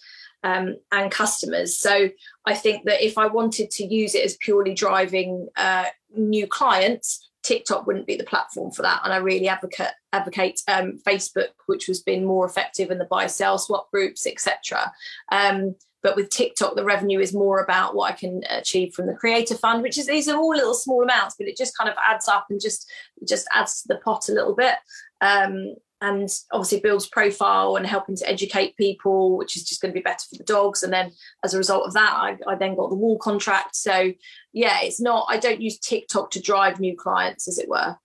um, 0.44 0.75
and 0.91 1.12
customers. 1.12 1.77
So 1.77 2.10
I 2.46 2.53
think 2.53 2.86
that 2.86 3.03
if 3.03 3.17
I 3.17 3.27
wanted 3.27 3.72
to 3.72 3.86
use 3.86 4.13
it 4.13 4.25
as 4.25 4.38
purely 4.38 4.74
driving 4.74 5.48
uh, 5.56 5.86
new 6.15 6.48
clients, 6.48 7.26
TikTok 7.47 7.87
wouldn't 7.87 8.07
be 8.07 8.17
the 8.17 8.25
platform 8.25 8.71
for 8.71 8.81
that. 8.81 8.99
And 9.05 9.13
I 9.13 9.17
really 9.17 9.47
advocate 9.47 9.93
advocate 10.11 10.61
um, 10.67 10.99
Facebook, 11.07 11.51
which 11.67 11.85
has 11.85 12.01
been 12.01 12.25
more 12.25 12.45
effective 12.45 12.91
in 12.91 12.97
the 12.97 13.05
buy 13.05 13.27
sell 13.27 13.57
swap 13.57 13.89
groups, 13.89 14.27
etc. 14.27 14.91
Um, 15.31 15.75
but 16.03 16.17
with 16.17 16.29
TikTok, 16.29 16.75
the 16.75 16.83
revenue 16.83 17.19
is 17.19 17.33
more 17.33 17.63
about 17.63 17.95
what 17.95 18.11
I 18.11 18.15
can 18.15 18.41
achieve 18.49 18.93
from 18.93 19.07
the 19.07 19.15
creator 19.15 19.55
fund, 19.55 19.81
which 19.81 19.97
is 19.97 20.07
these 20.07 20.27
are 20.27 20.37
all 20.37 20.49
little 20.49 20.73
small 20.73 21.01
amounts, 21.03 21.35
but 21.39 21.47
it 21.47 21.57
just 21.57 21.77
kind 21.77 21.89
of 21.89 21.95
adds 22.05 22.27
up 22.27 22.47
and 22.49 22.59
just 22.59 22.91
just 23.25 23.47
adds 23.53 23.81
to 23.81 23.87
the 23.87 23.99
pot 23.99 24.27
a 24.27 24.33
little 24.33 24.55
bit. 24.55 24.75
Um, 25.21 25.75
and 26.01 26.29
obviously 26.51 26.79
builds 26.79 27.07
profile 27.07 27.75
and 27.75 27.85
helping 27.85 28.15
to 28.15 28.29
educate 28.29 28.77
people, 28.77 29.37
which 29.37 29.57
is 29.57 29.63
just 29.63 29.81
going 29.81 29.91
to 29.91 29.99
be 29.99 30.03
better 30.03 30.25
for 30.29 30.37
the 30.37 30.43
dogs. 30.43 30.83
And 30.83 30.93
then 30.93 31.11
as 31.43 31.53
a 31.53 31.57
result 31.57 31.87
of 31.87 31.93
that, 31.93 32.13
I, 32.13 32.37
I 32.47 32.55
then 32.55 32.75
got 32.75 32.89
the 32.89 32.95
Wahl 32.95 33.17
contract. 33.17 33.75
So 33.75 34.13
yeah, 34.53 34.79
it's 34.81 35.01
not. 35.01 35.25
I 35.29 35.37
don't 35.37 35.61
use 35.61 35.79
TikTok 35.79 36.31
to 36.31 36.41
drive 36.41 36.79
new 36.79 36.95
clients, 36.95 37.47
as 37.47 37.57
it 37.57 37.67
were. 37.67 37.95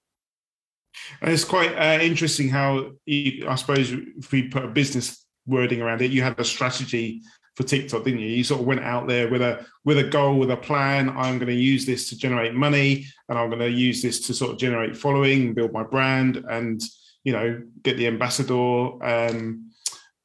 And 1.20 1.32
it's 1.32 1.44
quite 1.44 1.74
uh, 1.76 2.02
interesting 2.02 2.48
how 2.48 2.92
you, 3.06 3.46
I 3.48 3.54
suppose 3.56 3.92
if 3.92 4.32
we 4.32 4.48
put 4.48 4.64
a 4.64 4.68
business 4.68 5.24
wording 5.46 5.82
around 5.82 6.02
it, 6.02 6.10
you 6.10 6.22
had 6.22 6.38
a 6.38 6.44
strategy 6.44 7.22
for 7.56 7.64
TikTok, 7.64 8.04
didn't 8.04 8.20
you? 8.20 8.28
You 8.28 8.44
sort 8.44 8.60
of 8.60 8.66
went 8.66 8.80
out 8.80 9.06
there 9.06 9.28
with 9.28 9.42
a 9.42 9.66
with 9.84 9.98
a 9.98 10.04
goal, 10.04 10.38
with 10.38 10.50
a 10.50 10.56
plan. 10.56 11.10
I'm 11.10 11.38
going 11.38 11.48
to 11.48 11.54
use 11.54 11.84
this 11.84 12.08
to 12.08 12.16
generate 12.16 12.54
money, 12.54 13.06
and 13.28 13.38
I'm 13.38 13.48
going 13.48 13.60
to 13.60 13.70
use 13.70 14.00
this 14.00 14.26
to 14.26 14.34
sort 14.34 14.52
of 14.52 14.58
generate 14.58 14.96
following, 14.96 15.52
build 15.52 15.72
my 15.72 15.82
brand, 15.82 16.42
and 16.48 16.80
you 17.24 17.32
know, 17.32 17.62
get 17.82 17.96
the 17.96 18.06
ambassador 18.06 19.02
um, 19.04 19.70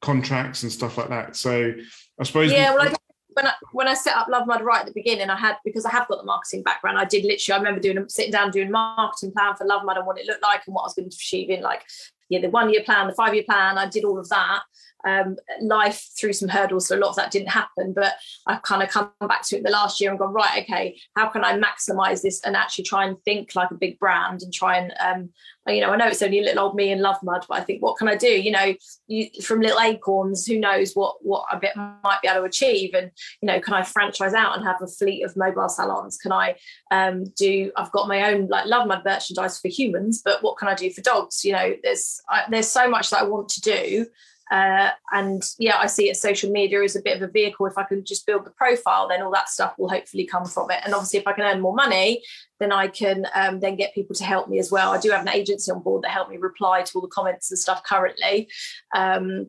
contracts 0.00 0.62
and 0.62 0.72
stuff 0.72 0.98
like 0.98 1.08
that. 1.08 1.36
So 1.36 1.72
I 2.18 2.24
suppose. 2.24 2.52
Yeah, 2.52 2.74
well, 2.74 2.88
I, 2.88 2.94
when 3.28 3.46
I 3.46 3.52
when 3.72 3.88
I 3.88 3.94
set 3.94 4.16
up 4.16 4.28
Love 4.28 4.46
Mud 4.46 4.62
right 4.62 4.80
at 4.80 4.86
the 4.86 4.92
beginning, 4.92 5.30
I 5.30 5.36
had 5.36 5.56
because 5.64 5.84
I 5.84 5.90
have 5.90 6.08
got 6.08 6.18
the 6.18 6.24
marketing 6.24 6.62
background. 6.62 6.98
I 6.98 7.04
did 7.04 7.24
literally. 7.24 7.54
I 7.54 7.58
remember 7.58 7.80
doing 7.80 8.08
sitting 8.08 8.32
down 8.32 8.50
doing 8.50 8.70
marketing 8.70 9.32
plan 9.32 9.54
for 9.54 9.66
Love 9.66 9.84
Mud 9.84 9.96
and 9.96 10.06
what 10.06 10.18
it 10.18 10.26
looked 10.26 10.42
like 10.42 10.62
and 10.66 10.74
what 10.74 10.82
I 10.82 10.86
was 10.86 10.94
going 10.94 11.10
to 11.10 11.14
achieve 11.14 11.50
in 11.50 11.62
like 11.62 11.82
yeah 12.28 12.40
the 12.40 12.50
one 12.50 12.70
year 12.70 12.82
plan, 12.82 13.06
the 13.06 13.14
five 13.14 13.34
year 13.34 13.44
plan. 13.44 13.78
I 13.78 13.88
did 13.88 14.04
all 14.04 14.18
of 14.18 14.28
that 14.28 14.62
um, 15.06 15.36
life 15.60 16.08
through 16.18 16.32
some 16.32 16.48
hurdles. 16.48 16.88
So 16.88 16.96
a 16.96 16.98
lot 16.98 17.10
of 17.10 17.16
that 17.16 17.30
didn't 17.30 17.48
happen, 17.48 17.92
but 17.92 18.14
I've 18.46 18.62
kind 18.62 18.82
of 18.82 18.88
come 18.88 19.10
back 19.20 19.46
to 19.48 19.56
it 19.56 19.64
the 19.64 19.70
last 19.70 20.00
year 20.00 20.10
and 20.10 20.18
gone, 20.18 20.32
right, 20.32 20.62
okay, 20.62 20.98
how 21.16 21.28
can 21.28 21.44
I 21.44 21.58
maximize 21.58 22.22
this 22.22 22.40
and 22.44 22.56
actually 22.56 22.84
try 22.84 23.06
and 23.06 23.16
think 23.24 23.54
like 23.54 23.70
a 23.70 23.76
big 23.76 23.98
brand 23.98 24.42
and 24.42 24.52
try 24.52 24.78
and, 24.78 24.92
um, 25.00 25.30
you 25.66 25.80
know, 25.80 25.90
I 25.90 25.96
know 25.96 26.06
it's 26.06 26.22
only 26.22 26.40
little 26.40 26.64
old 26.64 26.74
me 26.74 26.92
and 26.92 27.00
love 27.00 27.18
mud, 27.22 27.44
but 27.48 27.58
I 27.58 27.64
think 27.64 27.82
what 27.82 27.96
can 27.98 28.08
I 28.08 28.16
do? 28.16 28.28
You 28.28 28.50
know, 28.50 28.74
you, 29.06 29.28
from 29.42 29.60
little 29.60 29.80
acorns, 29.80 30.46
who 30.46 30.58
knows 30.58 30.94
what 30.94 31.16
what 31.20 31.44
I 31.50 31.58
bit 31.58 31.76
might 31.76 32.20
be 32.22 32.28
able 32.28 32.40
to 32.40 32.46
achieve? 32.46 32.94
And 32.94 33.10
you 33.42 33.46
know, 33.46 33.60
can 33.60 33.74
I 33.74 33.82
franchise 33.82 34.34
out 34.34 34.56
and 34.56 34.66
have 34.66 34.80
a 34.80 34.86
fleet 34.86 35.24
of 35.24 35.36
mobile 35.36 35.68
salons? 35.68 36.16
Can 36.16 36.32
I 36.32 36.56
um, 36.90 37.24
do? 37.36 37.70
I've 37.76 37.92
got 37.92 38.08
my 38.08 38.32
own 38.32 38.48
like 38.48 38.66
love 38.66 38.88
mud 38.88 39.02
merchandise 39.04 39.58
for 39.60 39.68
humans, 39.68 40.22
but 40.24 40.42
what 40.42 40.56
can 40.56 40.68
I 40.68 40.74
do 40.74 40.90
for 40.90 41.02
dogs? 41.02 41.44
You 41.44 41.52
know, 41.52 41.74
there's 41.82 42.20
I, 42.28 42.44
there's 42.48 42.68
so 42.68 42.88
much 42.88 43.10
that 43.10 43.20
I 43.20 43.24
want 43.24 43.48
to 43.50 43.60
do 43.60 44.06
uh, 44.50 44.90
and 45.12 45.42
yeah, 45.58 45.76
I 45.76 45.86
see 45.86 46.08
it 46.08 46.16
social 46.16 46.50
media 46.50 46.82
as 46.82 46.96
a 46.96 47.02
bit 47.02 47.16
of 47.16 47.22
a 47.22 47.30
vehicle. 47.30 47.66
If 47.66 47.76
I 47.76 47.84
can 47.84 48.04
just 48.04 48.26
build 48.26 48.44
the 48.44 48.50
profile, 48.50 49.08
then 49.08 49.22
all 49.22 49.30
that 49.32 49.48
stuff 49.48 49.74
will 49.78 49.88
hopefully 49.88 50.24
come 50.24 50.46
from 50.46 50.70
it. 50.70 50.80
And 50.84 50.94
obviously, 50.94 51.18
if 51.18 51.26
I 51.26 51.32
can 51.32 51.44
earn 51.44 51.60
more 51.60 51.74
money, 51.74 52.22
then 52.58 52.72
I 52.72 52.88
can 52.88 53.26
um, 53.34 53.60
then 53.60 53.76
get 53.76 53.94
people 53.94 54.16
to 54.16 54.24
help 54.24 54.48
me 54.48 54.58
as 54.58 54.70
well. 54.70 54.92
I 54.92 54.98
do 54.98 55.10
have 55.10 55.22
an 55.22 55.28
agency 55.28 55.70
on 55.70 55.82
board 55.82 56.02
that 56.02 56.10
help 56.10 56.30
me 56.30 56.38
reply 56.38 56.82
to 56.82 56.92
all 56.94 57.02
the 57.02 57.08
comments 57.08 57.50
and 57.50 57.58
stuff 57.58 57.82
currently. 57.84 58.48
Um, 58.94 59.48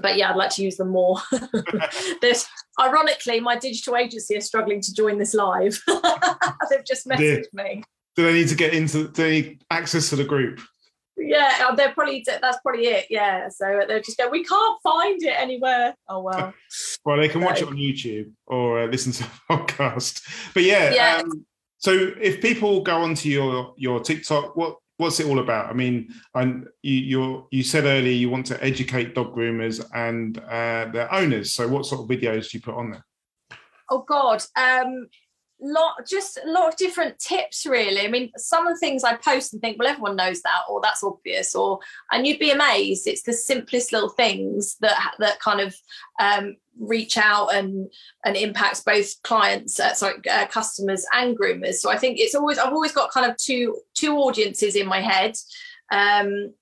but 0.00 0.16
yeah, 0.16 0.30
I'd 0.30 0.36
like 0.36 0.50
to 0.50 0.62
use 0.62 0.76
them 0.76 0.88
more. 0.90 1.18
There's 2.20 2.46
ironically, 2.80 3.40
my 3.40 3.56
digital 3.56 3.96
agency 3.96 4.36
is 4.36 4.46
struggling 4.46 4.80
to 4.82 4.94
join 4.94 5.18
this 5.18 5.34
live. 5.34 5.80
They've 6.70 6.84
just 6.84 7.06
messaged 7.06 7.52
me. 7.52 7.82
Do 8.14 8.24
they 8.24 8.32
need 8.32 8.48
to 8.48 8.54
get 8.54 8.74
into? 8.74 9.08
Do 9.08 9.22
they 9.22 9.30
need 9.30 9.64
access 9.70 10.08
to 10.10 10.16
the 10.16 10.24
group? 10.24 10.60
Yeah, 11.16 11.70
they're 11.76 11.92
probably 11.92 12.24
that's 12.26 12.58
probably 12.62 12.86
it. 12.86 13.06
Yeah, 13.10 13.48
so 13.48 13.82
they're 13.86 14.00
just 14.00 14.18
go. 14.18 14.28
We 14.28 14.44
can't 14.44 14.82
find 14.82 15.22
it 15.22 15.34
anywhere. 15.36 15.94
Oh 16.08 16.22
well. 16.22 16.54
well, 17.04 17.16
they 17.16 17.28
can 17.28 17.40
watch 17.40 17.62
it 17.62 17.68
on 17.68 17.76
YouTube 17.76 18.32
or 18.46 18.82
uh, 18.82 18.86
listen 18.86 19.12
to 19.12 19.22
the 19.48 19.56
podcast. 19.56 20.22
But 20.54 20.64
yeah, 20.64 20.94
yeah. 20.94 21.22
Um, 21.22 21.46
so 21.78 22.12
if 22.20 22.40
people 22.40 22.82
go 22.82 22.98
onto 22.98 23.28
your 23.28 23.74
your 23.76 24.00
TikTok, 24.00 24.56
what 24.56 24.76
what's 24.98 25.20
it 25.20 25.26
all 25.26 25.38
about? 25.38 25.70
I 25.70 25.72
mean, 25.72 26.08
and 26.34 26.66
you 26.82 26.92
you 26.92 27.48
you 27.50 27.62
said 27.62 27.84
earlier 27.84 28.12
you 28.12 28.30
want 28.30 28.46
to 28.46 28.62
educate 28.62 29.14
dog 29.14 29.34
groomers 29.34 29.84
and 29.94 30.38
uh, 30.38 30.86
their 30.92 31.12
owners. 31.12 31.52
So 31.52 31.68
what 31.68 31.86
sort 31.86 32.02
of 32.02 32.08
videos 32.08 32.50
do 32.50 32.58
you 32.58 32.62
put 32.62 32.74
on 32.74 32.90
there? 32.90 33.04
Oh 33.90 34.04
God, 34.06 34.42
um, 34.56 35.08
lot 35.60 36.06
just 36.06 36.38
a 36.44 36.50
lot 36.50 36.68
of 36.68 36.76
different 36.76 37.18
tips 37.18 37.66
really. 37.66 38.02
I 38.06 38.08
mean 38.08 38.30
some 38.36 38.66
of 38.66 38.74
the 38.74 38.78
things 38.78 39.04
i 39.04 39.14
post 39.16 39.52
and 39.52 39.62
think 39.62 39.78
well 39.78 39.88
everyone 39.88 40.16
knows 40.16 40.42
that 40.42 40.62
or 40.68 40.80
that's 40.82 41.02
obvious 41.02 41.54
or 41.54 41.78
and 42.10 42.26
you'd 42.26 42.38
be 42.38 42.50
amazed. 42.50 43.06
It's 43.06 43.22
the 43.22 43.32
simplest 43.32 43.92
little 43.92 44.10
things 44.10 44.76
that 44.80 45.14
that 45.18 45.40
kind 45.40 45.60
of 45.60 45.74
um, 46.20 46.56
reach 46.78 47.16
out 47.16 47.54
and 47.54 47.90
and 48.24 48.36
impacts 48.36 48.82
both 48.82 49.22
clients 49.22 49.80
uh, 49.80 49.94
sorry 49.94 50.16
uh, 50.30 50.46
customers 50.46 51.06
and 51.12 51.38
groomers. 51.38 51.74
So 51.74 51.90
i 51.90 51.96
think 51.96 52.18
it's 52.18 52.34
always 52.34 52.58
i've 52.58 52.72
always 52.72 52.92
got 52.92 53.10
kind 53.10 53.30
of 53.30 53.36
two 53.36 53.76
two 53.94 54.16
audiences 54.16 54.76
in 54.76 54.86
my 54.86 55.00
head. 55.00 55.34
Um 55.90 56.52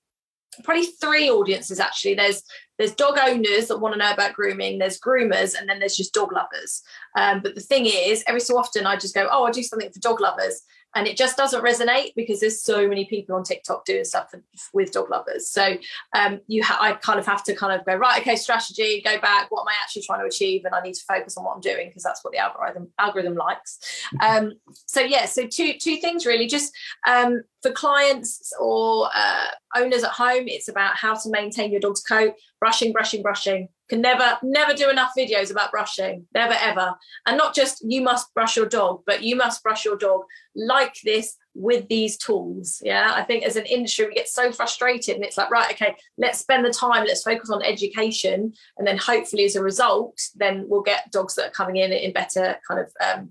probably 0.63 0.85
three 0.85 1.29
audiences 1.29 1.79
actually 1.79 2.13
there's 2.13 2.43
there's 2.77 2.93
dog 2.95 3.17
owners 3.17 3.67
that 3.67 3.79
want 3.79 3.93
to 3.93 3.99
know 3.99 4.11
about 4.11 4.33
grooming 4.33 4.77
there's 4.77 4.99
groomers 4.99 5.57
and 5.57 5.69
then 5.69 5.79
there's 5.79 5.95
just 5.95 6.13
dog 6.13 6.31
lovers 6.31 6.81
um, 7.17 7.41
but 7.41 7.55
the 7.55 7.61
thing 7.61 7.85
is 7.85 8.23
every 8.27 8.39
so 8.39 8.57
often 8.57 8.85
i 8.85 8.95
just 8.95 9.15
go 9.15 9.27
oh 9.31 9.45
i'll 9.45 9.53
do 9.53 9.63
something 9.63 9.91
for 9.91 9.99
dog 9.99 10.19
lovers 10.19 10.61
and 10.95 11.07
it 11.07 11.17
just 11.17 11.35
doesn't 11.35 11.61
resonate 11.61 12.13
because 12.15 12.39
there's 12.39 12.61
so 12.61 12.87
many 12.87 13.05
people 13.05 13.35
on 13.35 13.43
TikTok 13.43 13.83
doing 13.83 14.05
stuff 14.05 14.33
with 14.73 14.93
dog 14.93 15.09
lovers. 15.09 15.49
So 15.51 15.75
um, 16.15 16.39
you, 16.47 16.63
ha- 16.63 16.79
I 16.81 16.93
kind 16.93 17.19
of 17.19 17.25
have 17.25 17.43
to 17.43 17.55
kind 17.55 17.77
of 17.77 17.85
go 17.85 17.95
right, 17.95 18.21
okay, 18.21 18.37
strategy, 18.37 19.01
go 19.03 19.19
back. 19.19 19.51
What 19.51 19.61
am 19.61 19.67
I 19.67 19.73
actually 19.83 20.03
trying 20.03 20.21
to 20.21 20.25
achieve? 20.25 20.63
And 20.63 20.73
I 20.73 20.81
need 20.81 20.93
to 20.93 21.03
focus 21.05 21.37
on 21.37 21.43
what 21.43 21.55
I'm 21.55 21.61
doing 21.61 21.89
because 21.89 22.03
that's 22.03 22.23
what 22.23 22.31
the 22.31 22.39
algorithm 22.39 22.87
algorithm 22.97 23.35
likes. 23.35 24.07
Um, 24.21 24.53
so 24.85 25.01
yeah, 25.01 25.25
so 25.25 25.45
two 25.45 25.73
two 25.79 25.97
things 25.97 26.25
really. 26.25 26.47
Just 26.47 26.73
um, 27.07 27.43
for 27.65 27.71
clients 27.71 28.53
or 28.59 29.09
uh, 29.15 29.47
owners 29.75 30.03
at 30.03 30.11
home, 30.11 30.47
it's 30.47 30.67
about 30.67 30.95
how 30.95 31.15
to 31.15 31.29
maintain 31.31 31.71
your 31.71 31.79
dog's 31.79 32.03
coat, 32.03 32.35
brushing, 32.59 32.93
brushing, 32.93 33.23
brushing. 33.23 33.69
Can 33.89 34.01
never 34.01 34.37
never 34.43 34.73
do 34.73 34.89
enough 34.89 35.13
videos 35.17 35.51
about 35.51 35.71
brushing. 35.71 36.27
Never 36.33 36.55
ever. 36.59 36.93
And 37.25 37.37
not 37.37 37.55
just 37.55 37.83
you 37.87 38.01
must 38.01 38.33
brush 38.33 38.55
your 38.55 38.65
dog 38.67 39.01
but 39.05 39.23
you 39.23 39.35
must 39.35 39.61
brush 39.61 39.85
your 39.85 39.95
dog 39.95 40.21
like 40.55 40.95
this 41.03 41.37
with 41.53 41.87
these 41.87 42.17
tools 42.17 42.81
yeah? 42.83 43.13
I 43.15 43.23
think 43.23 43.43
as 43.43 43.55
an 43.55 43.65
industry 43.65 44.07
we 44.07 44.15
get 44.15 44.27
so 44.27 44.51
frustrated 44.51 45.15
and 45.15 45.23
it's 45.23 45.37
like 45.37 45.51
right 45.51 45.71
okay 45.71 45.95
let's 46.17 46.39
spend 46.39 46.65
the 46.65 46.71
time 46.71 47.05
let's 47.05 47.21
focus 47.21 47.51
on 47.51 47.61
education 47.61 48.53
and 48.77 48.87
then 48.87 48.97
hopefully 48.97 49.45
as 49.45 49.55
a 49.55 49.63
result 49.63 50.19
then 50.35 50.65
we'll 50.67 50.81
get 50.81 51.11
dogs 51.11 51.35
that 51.35 51.47
are 51.47 51.51
coming 51.51 51.77
in 51.77 51.93
in 51.93 52.11
better 52.11 52.57
kind 52.67 52.79
of 52.81 52.91
um, 53.05 53.29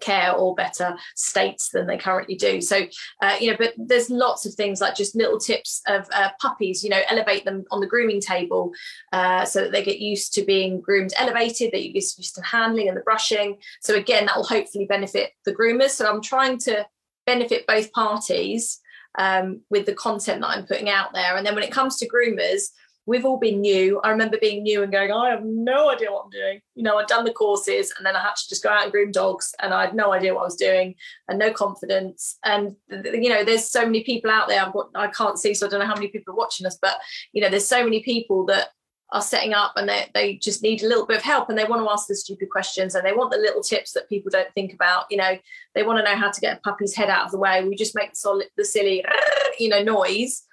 care 0.00 0.32
or 0.32 0.54
better 0.54 0.96
states 1.14 1.70
than 1.70 1.86
they 1.86 1.98
currently 1.98 2.34
do. 2.34 2.60
So 2.60 2.86
uh, 3.22 3.36
you 3.40 3.50
know 3.50 3.56
but 3.58 3.74
there's 3.76 4.10
lots 4.10 4.46
of 4.46 4.54
things 4.54 4.80
like 4.80 4.96
just 4.96 5.14
little 5.14 5.38
tips 5.38 5.82
of 5.86 6.08
uh, 6.12 6.30
puppies 6.40 6.82
you 6.82 6.90
know 6.90 7.00
elevate 7.08 7.44
them 7.44 7.64
on 7.70 7.80
the 7.80 7.86
grooming 7.86 8.20
table 8.20 8.72
uh, 9.12 9.44
so 9.44 9.62
that 9.62 9.72
they 9.72 9.82
get 9.82 9.98
used 9.98 10.32
to 10.34 10.42
being 10.42 10.80
groomed 10.80 11.12
elevated 11.18 11.70
that 11.72 11.84
you 11.84 11.92
get 11.92 12.04
used 12.16 12.34
to 12.34 12.42
handling 12.42 12.88
and 12.88 12.96
the 12.96 13.02
brushing. 13.02 13.56
So 13.80 13.94
again 13.94 14.26
that 14.26 14.36
will 14.36 14.44
hopefully 14.44 14.86
benefit 14.86 15.32
the 15.44 15.54
groomers. 15.54 15.90
So 15.90 16.08
i'm 16.10 16.22
trying 16.22 16.58
to 16.58 16.86
benefit 17.26 17.66
both 17.66 17.92
parties 17.92 18.80
um, 19.18 19.62
with 19.70 19.86
the 19.86 19.94
content 19.94 20.40
that 20.40 20.48
i'm 20.48 20.66
putting 20.66 20.88
out 20.88 21.12
there. 21.12 21.36
And 21.36 21.46
then 21.46 21.54
when 21.54 21.64
it 21.64 21.72
comes 21.72 21.96
to 21.98 22.08
groomers 22.08 22.68
we've 23.08 23.24
all 23.24 23.38
been 23.38 23.62
new. 23.62 23.98
I 24.04 24.10
remember 24.10 24.36
being 24.38 24.62
new 24.62 24.82
and 24.82 24.92
going, 24.92 25.10
oh, 25.10 25.20
I 25.20 25.30
have 25.30 25.42
no 25.42 25.90
idea 25.90 26.12
what 26.12 26.26
I'm 26.26 26.30
doing. 26.30 26.60
You 26.74 26.82
know, 26.82 26.98
I'd 26.98 27.06
done 27.06 27.24
the 27.24 27.32
courses 27.32 27.90
and 27.96 28.04
then 28.04 28.14
I 28.14 28.20
had 28.20 28.36
to 28.36 28.48
just 28.50 28.62
go 28.62 28.68
out 28.68 28.82
and 28.82 28.92
groom 28.92 29.10
dogs 29.10 29.54
and 29.60 29.72
I 29.72 29.86
had 29.86 29.94
no 29.94 30.12
idea 30.12 30.34
what 30.34 30.42
I 30.42 30.44
was 30.44 30.56
doing 30.56 30.94
and 31.26 31.38
no 31.38 31.50
confidence. 31.50 32.38
And, 32.44 32.76
you 32.90 33.30
know, 33.30 33.44
there's 33.44 33.64
so 33.64 33.86
many 33.86 34.04
people 34.04 34.30
out 34.30 34.46
there. 34.46 34.62
I've 34.62 34.74
got, 34.74 34.90
I 34.94 35.06
can't 35.06 35.38
see, 35.38 35.54
so 35.54 35.66
I 35.66 35.70
don't 35.70 35.80
know 35.80 35.86
how 35.86 35.94
many 35.94 36.08
people 36.08 36.34
are 36.34 36.36
watching 36.36 36.66
us, 36.66 36.76
but, 36.80 36.98
you 37.32 37.40
know, 37.40 37.48
there's 37.48 37.66
so 37.66 37.82
many 37.82 38.02
people 38.02 38.44
that 38.46 38.68
are 39.10 39.22
setting 39.22 39.54
up 39.54 39.72
and 39.76 39.88
they, 39.88 40.10
they 40.12 40.34
just 40.34 40.62
need 40.62 40.82
a 40.82 40.86
little 40.86 41.06
bit 41.06 41.16
of 41.16 41.22
help 41.22 41.48
and 41.48 41.56
they 41.56 41.64
want 41.64 41.82
to 41.82 41.90
ask 41.90 42.08
the 42.08 42.14
stupid 42.14 42.50
questions 42.50 42.94
and 42.94 43.06
they 43.06 43.14
want 43.14 43.30
the 43.30 43.38
little 43.38 43.62
tips 43.62 43.92
that 43.92 44.10
people 44.10 44.30
don't 44.30 44.52
think 44.52 44.74
about. 44.74 45.06
You 45.10 45.16
know, 45.16 45.38
they 45.74 45.82
want 45.82 45.98
to 45.98 46.04
know 46.04 46.18
how 46.18 46.30
to 46.30 46.40
get 46.42 46.58
a 46.58 46.60
puppy's 46.60 46.94
head 46.94 47.08
out 47.08 47.24
of 47.24 47.30
the 47.30 47.38
way. 47.38 47.66
We 47.66 47.74
just 47.74 47.94
make 47.94 48.10
the, 48.10 48.16
solid, 48.16 48.48
the 48.58 48.66
silly, 48.66 49.02
you 49.58 49.70
know, 49.70 49.82
noise 49.82 50.44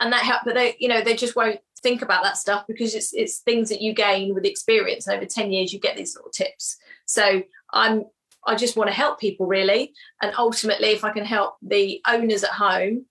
and 0.00 0.12
that 0.12 0.24
help 0.24 0.40
but 0.44 0.54
they 0.54 0.74
you 0.78 0.88
know 0.88 1.02
they 1.02 1.14
just 1.14 1.36
won't 1.36 1.60
think 1.82 2.02
about 2.02 2.22
that 2.22 2.36
stuff 2.36 2.64
because 2.66 2.94
it's 2.94 3.12
it's 3.14 3.38
things 3.38 3.68
that 3.68 3.80
you 3.80 3.92
gain 3.92 4.34
with 4.34 4.44
experience. 4.44 5.06
And 5.06 5.16
over 5.16 5.26
10 5.26 5.52
years 5.52 5.72
you 5.72 5.80
get 5.80 5.96
these 5.96 6.14
little 6.14 6.30
tips. 6.30 6.76
So 7.06 7.42
i'm 7.72 8.04
i 8.46 8.54
just 8.54 8.76
want 8.76 8.88
to 8.88 8.94
help 8.94 9.20
people 9.20 9.46
really. 9.46 9.92
And 10.22 10.32
ultimately 10.38 10.88
if 10.88 11.04
i 11.04 11.10
can 11.10 11.24
help 11.24 11.56
the 11.62 12.00
owners 12.06 12.44
at 12.44 12.50
home 12.50 13.06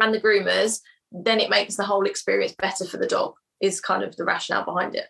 and 0.00 0.14
the 0.14 0.20
groomers 0.20 0.80
then 1.10 1.40
it 1.40 1.48
makes 1.48 1.76
the 1.76 1.84
whole 1.84 2.04
experience 2.04 2.54
better 2.58 2.84
for 2.84 2.98
the 2.98 3.06
dog 3.06 3.32
is 3.60 3.80
kind 3.80 4.02
of 4.02 4.14
the 4.16 4.24
rationale 4.24 4.64
behind 4.64 4.94
it. 4.94 5.06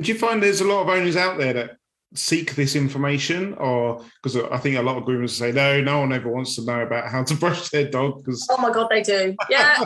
Do 0.00 0.12
you 0.12 0.16
find 0.16 0.40
there's 0.40 0.60
a 0.60 0.64
lot 0.64 0.82
of 0.82 0.88
owners 0.88 1.16
out 1.16 1.38
there 1.38 1.52
that 1.54 1.76
seek 2.14 2.54
this 2.54 2.76
information 2.76 3.54
or 3.54 4.00
because 4.22 4.36
i 4.52 4.56
think 4.56 4.76
a 4.76 4.82
lot 4.82 4.96
of 4.96 5.02
groomers 5.02 5.30
say 5.30 5.50
no 5.50 5.80
no 5.80 5.98
one 5.98 6.12
ever 6.12 6.30
wants 6.30 6.54
to 6.54 6.64
know 6.64 6.82
about 6.82 7.08
how 7.08 7.24
to 7.24 7.34
brush 7.42 7.70
their 7.70 7.90
dog 7.90 8.18
because 8.18 8.46
oh 8.50 8.56
my 8.58 8.70
god 8.70 8.86
they 8.88 9.02
do. 9.02 9.34
Yeah 9.50 9.84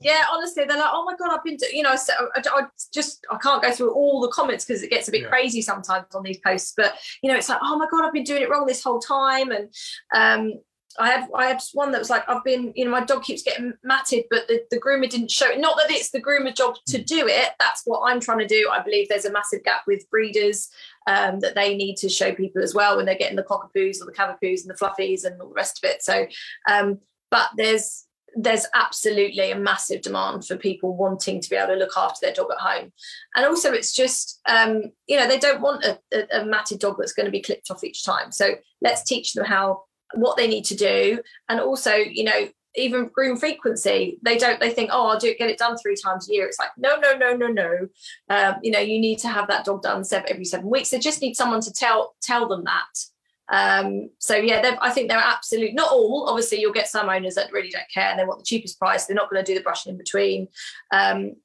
yeah, 0.00 0.24
honestly, 0.32 0.64
they're 0.64 0.76
like, 0.76 0.90
oh 0.92 1.04
my 1.04 1.16
god, 1.16 1.34
I've 1.34 1.44
been, 1.44 1.56
do-, 1.56 1.74
you 1.74 1.82
know, 1.82 1.96
so 1.96 2.12
I, 2.34 2.42
I, 2.44 2.66
just 2.92 3.26
I 3.30 3.36
can't 3.38 3.62
go 3.62 3.72
through 3.72 3.94
all 3.94 4.20
the 4.20 4.28
comments 4.28 4.64
because 4.64 4.82
it 4.82 4.90
gets 4.90 5.08
a 5.08 5.10
bit 5.10 5.22
yeah. 5.22 5.28
crazy 5.28 5.62
sometimes 5.62 6.06
on 6.14 6.22
these 6.22 6.38
posts. 6.38 6.74
But 6.76 6.94
you 7.22 7.30
know, 7.30 7.36
it's 7.36 7.48
like, 7.48 7.60
oh 7.62 7.78
my 7.78 7.86
god, 7.90 8.04
I've 8.04 8.12
been 8.12 8.24
doing 8.24 8.42
it 8.42 8.50
wrong 8.50 8.66
this 8.66 8.82
whole 8.82 9.00
time, 9.00 9.50
and 9.52 9.68
um, 10.14 10.52
I 10.98 11.10
had 11.10 11.28
I 11.34 11.46
had 11.46 11.62
one 11.72 11.92
that 11.92 11.98
was 11.98 12.10
like 12.10 12.28
I've 12.28 12.44
been 12.44 12.72
you 12.74 12.84
know 12.84 12.90
my 12.90 13.04
dog 13.04 13.22
keeps 13.22 13.42
getting 13.42 13.72
matted, 13.82 14.24
but 14.30 14.46
the, 14.48 14.62
the 14.70 14.80
groomer 14.80 15.08
didn't 15.08 15.30
show 15.30 15.48
it. 15.48 15.60
Not 15.60 15.76
that 15.76 15.90
it's 15.90 16.10
the 16.10 16.22
groomer 16.22 16.54
job 16.54 16.76
to 16.88 17.02
do 17.02 17.26
it. 17.26 17.50
That's 17.58 17.82
what 17.84 18.10
I'm 18.10 18.20
trying 18.20 18.40
to 18.40 18.46
do. 18.46 18.68
I 18.70 18.82
believe 18.82 19.08
there's 19.08 19.24
a 19.24 19.32
massive 19.32 19.64
gap 19.64 19.82
with 19.86 20.08
breeders 20.10 20.68
um, 21.06 21.40
that 21.40 21.54
they 21.54 21.76
need 21.76 21.96
to 21.96 22.08
show 22.08 22.34
people 22.34 22.62
as 22.62 22.74
well 22.74 22.96
when 22.96 23.06
they're 23.06 23.14
getting 23.14 23.36
the 23.36 23.42
cockapoos 23.42 24.00
or 24.00 24.06
the 24.06 24.12
cavapoos 24.16 24.62
and 24.62 24.70
the 24.70 24.74
fluffies 24.74 25.24
and 25.24 25.40
all 25.40 25.48
the 25.48 25.54
rest 25.54 25.82
of 25.82 25.90
it. 25.90 26.02
So, 26.02 26.26
um, 26.70 26.98
but 27.30 27.48
there's 27.56 28.05
there's 28.36 28.66
absolutely 28.74 29.50
a 29.50 29.58
massive 29.58 30.02
demand 30.02 30.46
for 30.46 30.56
people 30.56 30.94
wanting 30.94 31.40
to 31.40 31.48
be 31.48 31.56
able 31.56 31.72
to 31.72 31.78
look 31.78 31.96
after 31.96 32.18
their 32.22 32.34
dog 32.34 32.48
at 32.52 32.58
home. 32.58 32.92
And 33.34 33.46
also 33.46 33.72
it's 33.72 33.92
just 33.92 34.40
um, 34.48 34.82
you 35.06 35.16
know 35.16 35.26
they 35.26 35.38
don't 35.38 35.62
want 35.62 35.84
a, 35.84 35.98
a, 36.12 36.42
a 36.42 36.44
matted 36.44 36.80
dog 36.80 36.96
that's 36.98 37.14
going 37.14 37.26
to 37.26 37.32
be 37.32 37.42
clipped 37.42 37.70
off 37.70 37.82
each 37.82 38.04
time. 38.04 38.30
So 38.30 38.56
let's 38.82 39.02
teach 39.02 39.32
them 39.32 39.46
how 39.46 39.84
what 40.14 40.36
they 40.36 40.46
need 40.46 40.64
to 40.66 40.76
do. 40.76 41.20
And 41.48 41.60
also 41.60 41.94
you 41.94 42.24
know 42.24 42.48
even 42.78 43.08
groom 43.08 43.38
frequency 43.38 44.18
they 44.22 44.36
don't 44.36 44.60
they 44.60 44.68
think 44.68 44.90
oh 44.92 45.06
i'll 45.06 45.18
do 45.18 45.28
it 45.28 45.38
get 45.38 45.48
it 45.48 45.56
done 45.56 45.78
three 45.78 45.96
times 45.96 46.28
a 46.28 46.32
year. 46.32 46.46
It's 46.46 46.58
like 46.58 46.70
no 46.76 46.96
no 46.96 47.16
no 47.16 47.34
no 47.34 47.46
no. 47.46 47.88
Um, 48.28 48.56
you 48.62 48.70
know 48.70 48.80
you 48.80 49.00
need 49.00 49.18
to 49.20 49.28
have 49.28 49.48
that 49.48 49.64
dog 49.64 49.82
done 49.82 50.04
seven, 50.04 50.30
every 50.30 50.44
seven 50.44 50.68
weeks. 50.68 50.90
They 50.90 50.98
just 50.98 51.22
need 51.22 51.34
someone 51.34 51.62
to 51.62 51.72
tell 51.72 52.14
tell 52.20 52.46
them 52.46 52.64
that 52.64 53.06
um, 53.48 54.10
so 54.18 54.36
yeah, 54.36 54.76
I 54.80 54.90
think 54.90 55.08
they're 55.08 55.18
absolute. 55.18 55.74
Not 55.74 55.92
all, 55.92 56.26
obviously, 56.28 56.60
you'll 56.60 56.72
get 56.72 56.88
some 56.88 57.08
owners 57.08 57.36
that 57.36 57.52
really 57.52 57.70
don't 57.70 57.88
care 57.92 58.10
and 58.10 58.18
they 58.18 58.24
want 58.24 58.40
the 58.40 58.44
cheapest 58.44 58.78
price. 58.78 59.06
They're 59.06 59.14
not 59.14 59.30
going 59.30 59.44
to 59.44 59.50
do 59.50 59.56
the 59.56 59.62
brushing 59.62 59.92
in 59.92 59.98
between. 59.98 60.48
Um, 60.90 61.36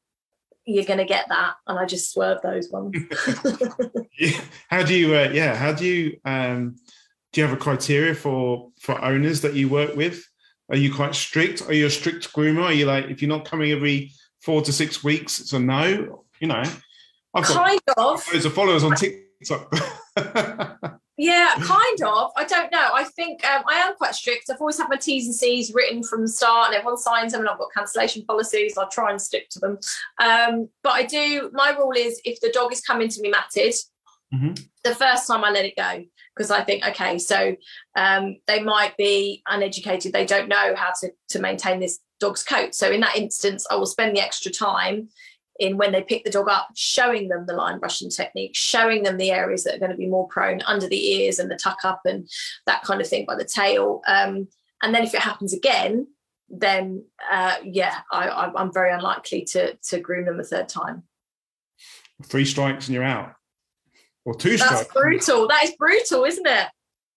you're 0.66 0.86
going 0.86 1.00
to 1.00 1.06
get 1.06 1.28
that, 1.30 1.56
and 1.68 1.80
I 1.80 1.86
just 1.86 2.12
swerve 2.12 2.42
those 2.42 2.70
ones. 2.70 2.96
how 4.70 4.84
do 4.84 4.94
you? 4.94 5.16
Uh, 5.16 5.30
yeah, 5.34 5.56
how 5.56 5.74
do 5.74 5.86
you? 5.86 6.18
Um, 6.26 6.76
do 7.34 7.42
you 7.42 7.48
have 7.48 7.56
a 7.56 7.60
criteria 7.60 8.14
for 8.14 8.72
for 8.80 9.04
owners 9.04 9.42
that 9.42 9.54
you 9.54 9.70
work 9.70 9.96
with? 9.96 10.28
Are 10.70 10.78
you 10.78 10.94
quite 10.94 11.16
strict? 11.16 11.68
Are 11.68 11.74
you 11.74 11.88
a 11.88 11.90
strict 11.90 12.32
groomer? 12.34 12.64
Are 12.64 12.74
you 12.74 12.86
like 12.86 13.06
if 13.06 13.22
you're 13.22 13.30
not 13.30 13.46
coming 13.46 13.72
every 13.72 14.12
four 14.42 14.62
to 14.62 14.72
six 14.72 15.04
weeks, 15.04 15.40
it's 15.40 15.54
a 15.54 15.60
no? 15.60 16.26
You 16.40 16.48
know, 16.48 16.64
I've 17.34 17.48
got 17.48 17.68
kind 17.68 17.80
of 17.98 18.28
loads 18.34 18.46
of 18.46 18.54
followers 18.54 18.84
on 18.84 18.96
TikTok. 18.96 19.74
Yeah, 21.22 21.54
kind 21.62 22.02
of. 22.02 22.32
I 22.36 22.46
don't 22.46 22.72
know. 22.72 22.90
I 22.96 23.04
think 23.04 23.46
um, 23.46 23.62
I 23.70 23.76
am 23.76 23.94
quite 23.94 24.16
strict. 24.16 24.50
I've 24.50 24.60
always 24.60 24.80
had 24.80 24.90
my 24.90 24.96
T's 24.96 25.28
and 25.28 25.36
C's 25.36 25.72
written 25.72 26.02
from 26.02 26.24
the 26.24 26.28
start, 26.28 26.70
and 26.70 26.76
everyone 26.76 26.98
signs 26.98 27.34
them, 27.34 27.42
and 27.42 27.50
I've 27.50 27.60
got 27.60 27.72
cancellation 27.78 28.26
policies. 28.26 28.76
I 28.76 28.88
try 28.88 29.12
and 29.12 29.22
stick 29.22 29.48
to 29.50 29.60
them. 29.60 29.78
Um, 30.20 30.70
but 30.82 30.94
I 30.94 31.04
do. 31.04 31.52
My 31.54 31.76
rule 31.78 31.94
is 31.96 32.20
if 32.26 32.42
the 32.42 32.50
dog 32.50 32.74
is 32.74 32.82
coming 32.82 33.08
to 33.08 33.22
me 33.22 33.30
matted, 33.30 33.76
mm-hmm. 34.34 34.54
the 34.84 34.96
first 34.96 35.28
time 35.28 35.44
I 35.44 35.52
let 35.52 35.64
it 35.64 35.76
go 35.76 36.04
because 36.36 36.50
I 36.50 36.64
think 36.64 36.88
okay, 36.88 37.20
so 37.20 37.56
um, 37.96 38.38
they 38.48 38.64
might 38.64 38.98
be 38.98 39.44
uneducated. 39.48 40.14
They 40.14 40.26
don't 40.26 40.50
know 40.50 40.74
how 40.76 40.92
to 41.02 41.12
to 41.30 41.40
maintain 41.40 41.80
this 41.80 42.00
dog's 42.20 42.44
coat. 42.44 42.74
So 42.74 42.90
in 42.90 43.02
that 43.02 43.16
instance, 43.16 43.68
I 43.70 43.76
will 43.76 43.86
spend 43.86 44.16
the 44.16 44.22
extra 44.22 44.52
time 44.52 45.10
in 45.62 45.78
when 45.78 45.92
they 45.92 46.02
pick 46.02 46.24
the 46.24 46.32
dog 46.32 46.50
up, 46.50 46.70
showing 46.76 47.30
them 47.30 47.46
the 47.46 47.54
line 47.54 47.78
brushing 47.78 48.10
technique, 48.10 48.52
showing 48.56 49.04
them 49.04 49.18
the 49.18 49.30
areas 49.32 49.64
that 49.64 49.76
are 49.76 49.80
going 49.80 49.92
to 49.92 49.98
be 49.98 50.08
more 50.08 50.28
prone 50.28 50.60
under 50.66 50.88
the 50.88 51.12
ears 51.14 51.38
and 51.38 51.52
the 51.52 51.56
tuck 51.56 51.78
up 51.84 52.02
and 52.04 52.28
that 52.66 52.82
kind 52.82 53.00
of 53.00 53.08
thing 53.08 53.26
by 53.26 53.36
the 53.36 53.46
tail. 53.46 54.02
Um, 54.08 54.48
and 54.82 54.94
then 54.94 55.04
if 55.04 55.14
it 55.14 55.22
happens 55.22 55.54
again, 55.54 56.08
then 56.50 57.06
uh, 57.32 57.58
yeah, 57.64 58.00
I, 58.12 58.52
am 58.58 58.74
very 58.74 58.92
unlikely 58.92 59.46
to 59.52 59.76
to 59.76 60.00
groom 60.00 60.26
them 60.26 60.40
a 60.40 60.44
third 60.44 60.68
time. 60.68 61.04
Three 62.24 62.46
strikes 62.46 62.88
and 62.88 62.96
you're 62.96 63.04
out, 63.04 63.34
or 64.26 64.34
two 64.34 64.58
That's 64.58 64.64
strikes. 64.64 64.94
brutal. 64.94 65.48
That 65.48 65.64
is 65.64 65.76
brutal, 65.78 66.26
isn't 66.26 66.48
it? 66.48 66.68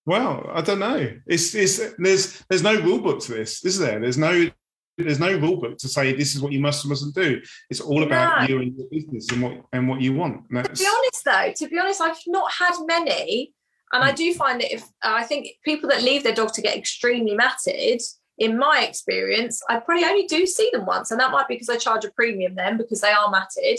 Well, 0.07 0.48
I 0.52 0.61
don't 0.61 0.78
know. 0.78 1.18
It's 1.26 1.54
it's 1.54 1.80
there's 1.96 2.44
there's 2.50 2.62
no 2.62 2.78
rule 2.80 3.00
book 3.00 3.20
to 3.22 3.33
this, 3.33 3.64
is 3.64 3.78
there? 3.78 3.98
There's 3.98 4.18
no 4.18 4.50
there's 4.96 5.20
no 5.20 5.37
rule 5.38 5.57
book 5.57 5.78
to 5.78 5.88
say 5.88 6.12
this 6.12 6.35
is 6.35 6.40
what 6.40 6.52
you 6.52 6.61
must 6.61 6.85
and 6.85 6.90
mustn't 6.90 7.14
do. 7.14 7.40
It's 7.70 7.80
all 7.80 8.02
about 8.02 8.42
no. 8.42 8.48
you 8.48 8.62
and 8.62 8.76
your 8.76 8.87
business 8.90 9.30
and 9.30 9.42
what 9.42 9.64
and 9.72 9.88
what 9.88 10.00
you 10.00 10.12
want. 10.14 10.48
to 10.48 10.62
be 10.62 10.87
honest, 10.87 11.24
though, 11.24 11.52
to 11.57 11.68
be 11.68 11.78
honest, 11.78 12.00
I've 12.00 12.16
not 12.26 12.52
had 12.52 12.74
many, 12.87 13.52
and 13.92 14.04
I 14.04 14.11
hmm. 14.11 14.16
do 14.16 14.35
find 14.35 14.61
that 14.61 14.72
if 14.72 14.83
uh, 14.83 15.12
I 15.14 15.24
think 15.24 15.48
people 15.64 15.88
that 15.90 16.02
leave 16.02 16.22
their 16.22 16.35
dog 16.35 16.52
to 16.54 16.62
get 16.62 16.76
extremely 16.76 17.35
matted, 17.35 18.02
in 18.38 18.59
my 18.59 18.85
experience, 18.88 19.62
I 19.68 19.78
probably 19.78 20.04
only 20.04 20.26
do 20.26 20.46
see 20.46 20.68
them 20.72 20.87
once, 20.87 21.11
and 21.11 21.20
that 21.20 21.30
might 21.30 21.48
be 21.48 21.54
because 21.54 21.68
I 21.68 21.76
charge 21.76 22.04
a 22.04 22.11
premium 22.11 22.54
then 22.54 22.76
because 22.76 23.00
they 23.00 23.12
are 23.12 23.30
matted. 23.30 23.78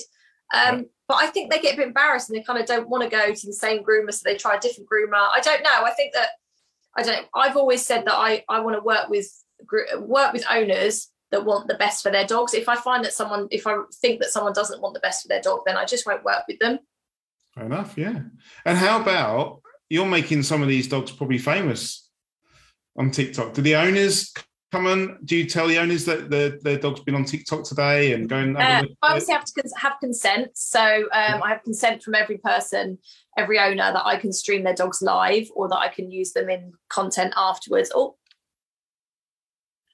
Um, 0.53 0.75
right. 0.75 0.85
But 1.07 1.17
I 1.17 1.27
think 1.27 1.51
they 1.51 1.59
get 1.59 1.73
a 1.73 1.77
bit 1.77 1.87
embarrassed 1.87 2.29
and 2.29 2.37
they 2.37 2.43
kind 2.43 2.59
of 2.59 2.65
don't 2.65 2.89
want 2.89 3.03
to 3.03 3.09
go 3.09 3.33
to 3.33 3.47
the 3.47 3.53
same 3.53 3.83
groomer, 3.83 4.13
so 4.13 4.21
they 4.23 4.37
try 4.37 4.55
a 4.55 4.59
different 4.59 4.89
groomer. 4.89 5.27
I 5.33 5.39
don't 5.41 5.63
know. 5.63 5.83
I 5.83 5.91
think 5.91 6.13
that 6.13 6.29
I 6.97 7.03
don't. 7.03 7.27
I've 7.33 7.57
always 7.57 7.85
said 7.85 8.05
that 8.05 8.15
I 8.15 8.43
I 8.49 8.61
want 8.61 8.77
to 8.77 8.83
work 8.83 9.09
with 9.09 9.29
work 9.99 10.33
with 10.33 10.45
owners 10.49 11.09
that 11.31 11.45
want 11.45 11.67
the 11.67 11.75
best 11.75 12.03
for 12.03 12.11
their 12.11 12.25
dogs. 12.25 12.53
If 12.53 12.69
I 12.69 12.75
find 12.75 13.03
that 13.03 13.13
someone, 13.13 13.47
if 13.51 13.67
I 13.67 13.75
think 14.01 14.21
that 14.21 14.29
someone 14.29 14.53
doesn't 14.53 14.81
want 14.81 14.93
the 14.93 14.99
best 14.99 15.23
for 15.23 15.27
their 15.27 15.41
dog, 15.41 15.61
then 15.65 15.77
I 15.77 15.85
just 15.85 16.05
won't 16.05 16.23
work 16.23 16.43
with 16.47 16.59
them. 16.59 16.79
Fair 17.53 17.65
enough, 17.65 17.97
yeah. 17.97 18.21
And 18.65 18.77
how 18.77 19.01
about 19.01 19.61
you're 19.89 20.05
making 20.05 20.43
some 20.43 20.61
of 20.61 20.67
these 20.67 20.87
dogs 20.87 21.11
probably 21.11 21.37
famous 21.37 22.09
on 22.97 23.11
TikTok? 23.11 23.53
Do 23.53 23.61
the 23.61 23.75
owners 23.75 24.33
come 24.71 24.87
on? 24.87 25.19
Do 25.25 25.35
you 25.35 25.45
tell 25.45 25.67
the 25.67 25.77
owners 25.77 26.05
that 26.05 26.29
the, 26.29 26.59
their 26.61 26.77
dog's 26.77 26.99
been 27.01 27.15
on 27.15 27.25
TikTok 27.25 27.63
today 27.63 28.13
and 28.13 28.29
go 28.29 28.37
and? 28.37 28.57
Uh, 28.57 28.61
I 28.61 28.85
obviously 29.01 29.33
have 29.33 29.45
to 29.45 29.69
have 29.77 29.93
consent, 30.01 30.51
so 30.53 30.81
um, 30.81 31.05
yeah. 31.11 31.39
I 31.43 31.49
have 31.49 31.63
consent 31.63 32.03
from 32.03 32.15
every 32.15 32.37
person, 32.37 32.97
every 33.37 33.59
owner 33.59 33.91
that 33.93 34.05
I 34.05 34.17
can 34.17 34.33
stream 34.33 34.63
their 34.63 34.73
dogs 34.73 35.01
live 35.01 35.47
or 35.55 35.69
that 35.69 35.77
I 35.77 35.87
can 35.87 36.11
use 36.11 36.33
them 36.33 36.49
in 36.49 36.73
content 36.89 37.33
afterwards. 37.37 37.91
Oh, 37.95 38.17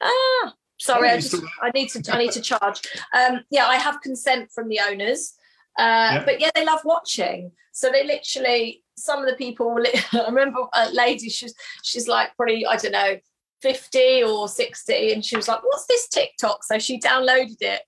ah, 0.01 0.53
sorry, 0.79 1.09
I, 1.09 1.15
just, 1.17 1.35
I 1.61 1.71
need 1.71 1.89
to 1.89 2.13
I 2.13 2.17
need 2.17 2.31
to 2.31 2.41
charge. 2.41 2.81
Um, 3.13 3.41
yeah, 3.49 3.67
I 3.67 3.75
have 3.75 4.01
consent 4.01 4.51
from 4.51 4.67
the 4.67 4.79
owners, 4.79 5.33
uh, 5.79 5.83
yeah. 6.13 6.23
but 6.25 6.39
yeah, 6.39 6.49
they 6.55 6.65
love 6.65 6.81
watching. 6.83 7.51
So 7.73 7.89
they 7.89 8.05
literally 8.05 8.83
some 8.97 9.19
of 9.19 9.29
the 9.29 9.35
people. 9.35 9.77
I 10.13 10.25
remember 10.25 10.61
a 10.73 10.91
lady. 10.91 11.29
She's 11.29 11.53
she's 11.83 12.07
like 12.07 12.35
probably 12.35 12.65
I 12.65 12.75
don't 12.77 12.91
know. 12.91 13.17
50 13.61 14.23
or 14.23 14.47
60 14.47 15.13
and 15.13 15.23
she 15.23 15.35
was 15.35 15.47
like 15.47 15.59
what's 15.63 15.85
this 15.85 16.07
tiktok 16.07 16.63
so 16.63 16.79
she 16.79 16.97
downloaded 16.97 17.57
it 17.59 17.83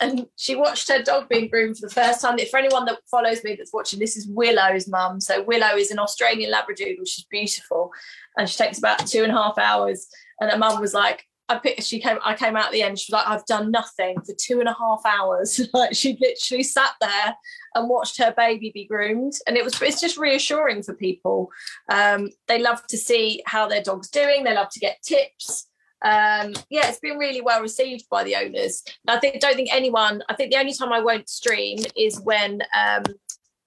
and 0.00 0.26
she 0.36 0.56
watched 0.56 0.88
her 0.88 1.02
dog 1.02 1.28
being 1.28 1.48
groomed 1.48 1.78
for 1.78 1.86
the 1.86 1.94
first 1.94 2.20
time. 2.20 2.36
For 2.50 2.58
anyone 2.58 2.84
that 2.86 2.98
follows 3.08 3.44
me 3.44 3.54
that's 3.54 3.72
watching, 3.72 4.00
this 4.00 4.16
is 4.16 4.26
Willow's 4.26 4.88
mum. 4.88 5.20
So 5.20 5.42
Willow 5.42 5.76
is 5.76 5.90
an 5.90 6.00
Australian 6.00 6.52
Labradoodle. 6.52 7.06
She's 7.06 7.26
beautiful, 7.26 7.92
and 8.36 8.48
she 8.48 8.56
takes 8.56 8.78
about 8.78 9.06
two 9.06 9.22
and 9.22 9.32
a 9.32 9.36
half 9.36 9.56
hours. 9.56 10.08
And 10.40 10.50
her 10.50 10.58
mum 10.58 10.80
was 10.80 10.94
like, 10.94 11.24
I 11.48 11.58
picked, 11.58 11.82
she 11.82 12.00
came, 12.00 12.18
I 12.24 12.34
came 12.34 12.56
out 12.56 12.66
at 12.66 12.72
the 12.72 12.82
end. 12.82 12.98
She 12.98 13.12
was 13.12 13.20
like, 13.20 13.28
I've 13.28 13.44
done 13.44 13.70
nothing 13.70 14.20
for 14.22 14.34
two 14.38 14.60
and 14.60 14.68
a 14.68 14.76
half 14.78 15.02
hours. 15.04 15.60
like 15.74 15.94
she 15.94 16.16
literally 16.20 16.62
sat 16.62 16.92
there 17.00 17.36
and 17.74 17.88
watched 17.88 18.18
her 18.18 18.32
baby 18.36 18.70
be 18.72 18.86
groomed. 18.86 19.34
And 19.46 19.56
it 19.56 19.64
was, 19.64 19.80
it's 19.82 20.00
just 20.00 20.16
reassuring 20.16 20.82
for 20.82 20.94
people. 20.94 21.50
Um, 21.90 22.30
they 22.48 22.60
love 22.60 22.86
to 22.88 22.96
see 22.96 23.42
how 23.46 23.68
their 23.68 23.82
dog's 23.82 24.08
doing. 24.08 24.44
They 24.44 24.54
love 24.54 24.70
to 24.70 24.80
get 24.80 25.02
tips. 25.02 25.68
Um, 26.02 26.54
yeah, 26.70 26.88
it's 26.88 27.00
been 27.00 27.18
really 27.18 27.40
well 27.40 27.60
received 27.60 28.08
by 28.10 28.24
the 28.24 28.36
owners. 28.36 28.82
And 29.06 29.16
I 29.16 29.20
think, 29.20 29.40
don't 29.40 29.54
think 29.54 29.70
anyone, 29.72 30.22
I 30.28 30.34
think 30.34 30.50
the 30.50 30.58
only 30.58 30.72
time 30.72 30.92
I 30.92 31.00
won't 31.00 31.28
stream 31.28 31.78
is 31.96 32.20
when, 32.20 32.62
um, 32.78 33.04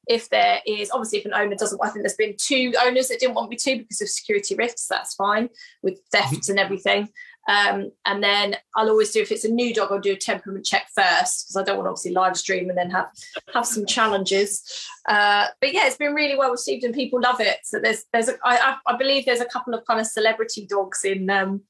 if 0.07 0.29
there 0.29 0.61
is 0.65 0.89
obviously 0.91 1.19
if 1.19 1.25
an 1.25 1.33
owner 1.33 1.55
doesn't 1.55 1.79
i 1.83 1.89
think 1.89 2.01
there's 2.01 2.15
been 2.15 2.35
two 2.37 2.73
owners 2.81 3.09
that 3.09 3.19
didn't 3.19 3.35
want 3.35 3.49
me 3.49 3.57
to 3.57 3.77
because 3.77 4.01
of 4.01 4.09
security 4.09 4.55
risks 4.55 4.87
that's 4.87 5.15
fine 5.15 5.49
with 5.83 5.99
thefts 6.11 6.47
and 6.49 6.57
everything 6.57 7.09
um, 7.47 7.91
and 8.05 8.21
then 8.21 8.57
I'll 8.75 8.89
always 8.89 9.11
do 9.11 9.21
if 9.21 9.31
it's 9.31 9.45
a 9.45 9.51
new 9.51 9.73
dog, 9.73 9.91
I'll 9.91 9.99
do 9.99 10.13
a 10.13 10.17
temperament 10.17 10.65
check 10.65 10.87
first 10.93 11.47
because 11.47 11.55
I 11.55 11.63
don't 11.63 11.77
want 11.77 11.85
to 11.85 11.91
obviously 11.91 12.11
live 12.11 12.37
stream 12.37 12.69
and 12.69 12.77
then 12.77 12.91
have 12.91 13.09
have 13.53 13.65
some 13.65 13.85
challenges. 13.85 14.85
Uh, 15.07 15.47
but 15.61 15.73
yeah, 15.73 15.87
it's 15.87 15.97
been 15.97 16.13
really 16.13 16.37
well 16.37 16.51
received 16.51 16.83
and 16.83 16.93
people 16.93 17.21
love 17.21 17.39
it. 17.39 17.59
So 17.63 17.79
there's 17.79 18.03
there's 18.11 18.27
a, 18.27 18.33
I, 18.43 18.75
I 18.85 18.97
believe 18.97 19.25
there's 19.25 19.39
a 19.39 19.45
couple 19.45 19.73
of 19.73 19.85
kind 19.85 19.99
of 19.99 20.07
celebrity 20.07 20.67
dogs 20.69 21.05
in 21.05 21.29
um, 21.29 21.61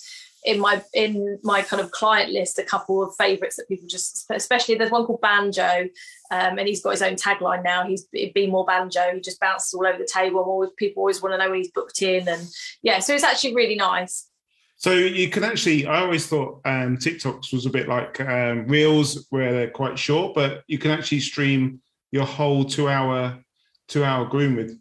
in 0.43 0.59
my 0.59 0.81
in 0.95 1.37
my 1.43 1.61
kind 1.61 1.79
of 1.79 1.91
client 1.91 2.31
list. 2.31 2.57
A 2.57 2.63
couple 2.63 3.03
of 3.03 3.13
favourites 3.15 3.57
that 3.57 3.67
people 3.67 3.87
just 3.87 4.25
especially 4.31 4.75
there's 4.75 4.91
one 4.91 5.05
called 5.05 5.21
Banjo. 5.21 5.89
Um, 6.29 6.57
and 6.57 6.67
he's 6.67 6.83
got 6.83 6.89
his 6.89 7.01
own 7.01 7.15
tagline 7.15 7.63
now. 7.63 7.85
He's 7.85 8.05
be 8.11 8.47
more 8.47 8.65
banjo. 8.65 9.13
He 9.13 9.21
just 9.21 9.39
bounces 9.39 9.73
all 9.73 9.87
over 9.87 9.97
the 9.97 10.09
table. 10.11 10.39
And 10.39 10.47
always, 10.49 10.71
people 10.75 11.01
always 11.01 11.21
want 11.21 11.33
to 11.33 11.37
know 11.37 11.49
when 11.49 11.59
he's 11.59 11.71
booked 11.71 12.01
in, 12.01 12.27
and 12.27 12.45
yeah, 12.81 12.99
so 12.99 13.13
it's 13.13 13.23
actually 13.23 13.55
really 13.55 13.75
nice. 13.75 14.27
So 14.79 14.91
you 14.91 15.29
can 15.29 15.43
actually, 15.43 15.87
I 15.87 16.01
always 16.01 16.27
thought 16.27 16.61
um, 16.63 16.97
TikToks 16.97 17.51
was 17.51 17.65
a 17.65 17.69
bit 17.71 17.87
like 17.87 18.21
um, 18.21 18.67
Reels, 18.67 19.25
where 19.31 19.51
they're 19.51 19.71
quite 19.71 19.97
short, 19.97 20.35
but 20.35 20.63
you 20.67 20.77
can 20.77 20.91
actually 20.91 21.19
stream 21.19 21.81
your 22.11 22.25
whole 22.25 22.63
two-hour 22.63 23.43
two-hour 23.87 24.25
groom 24.25 24.55
with. 24.55 24.79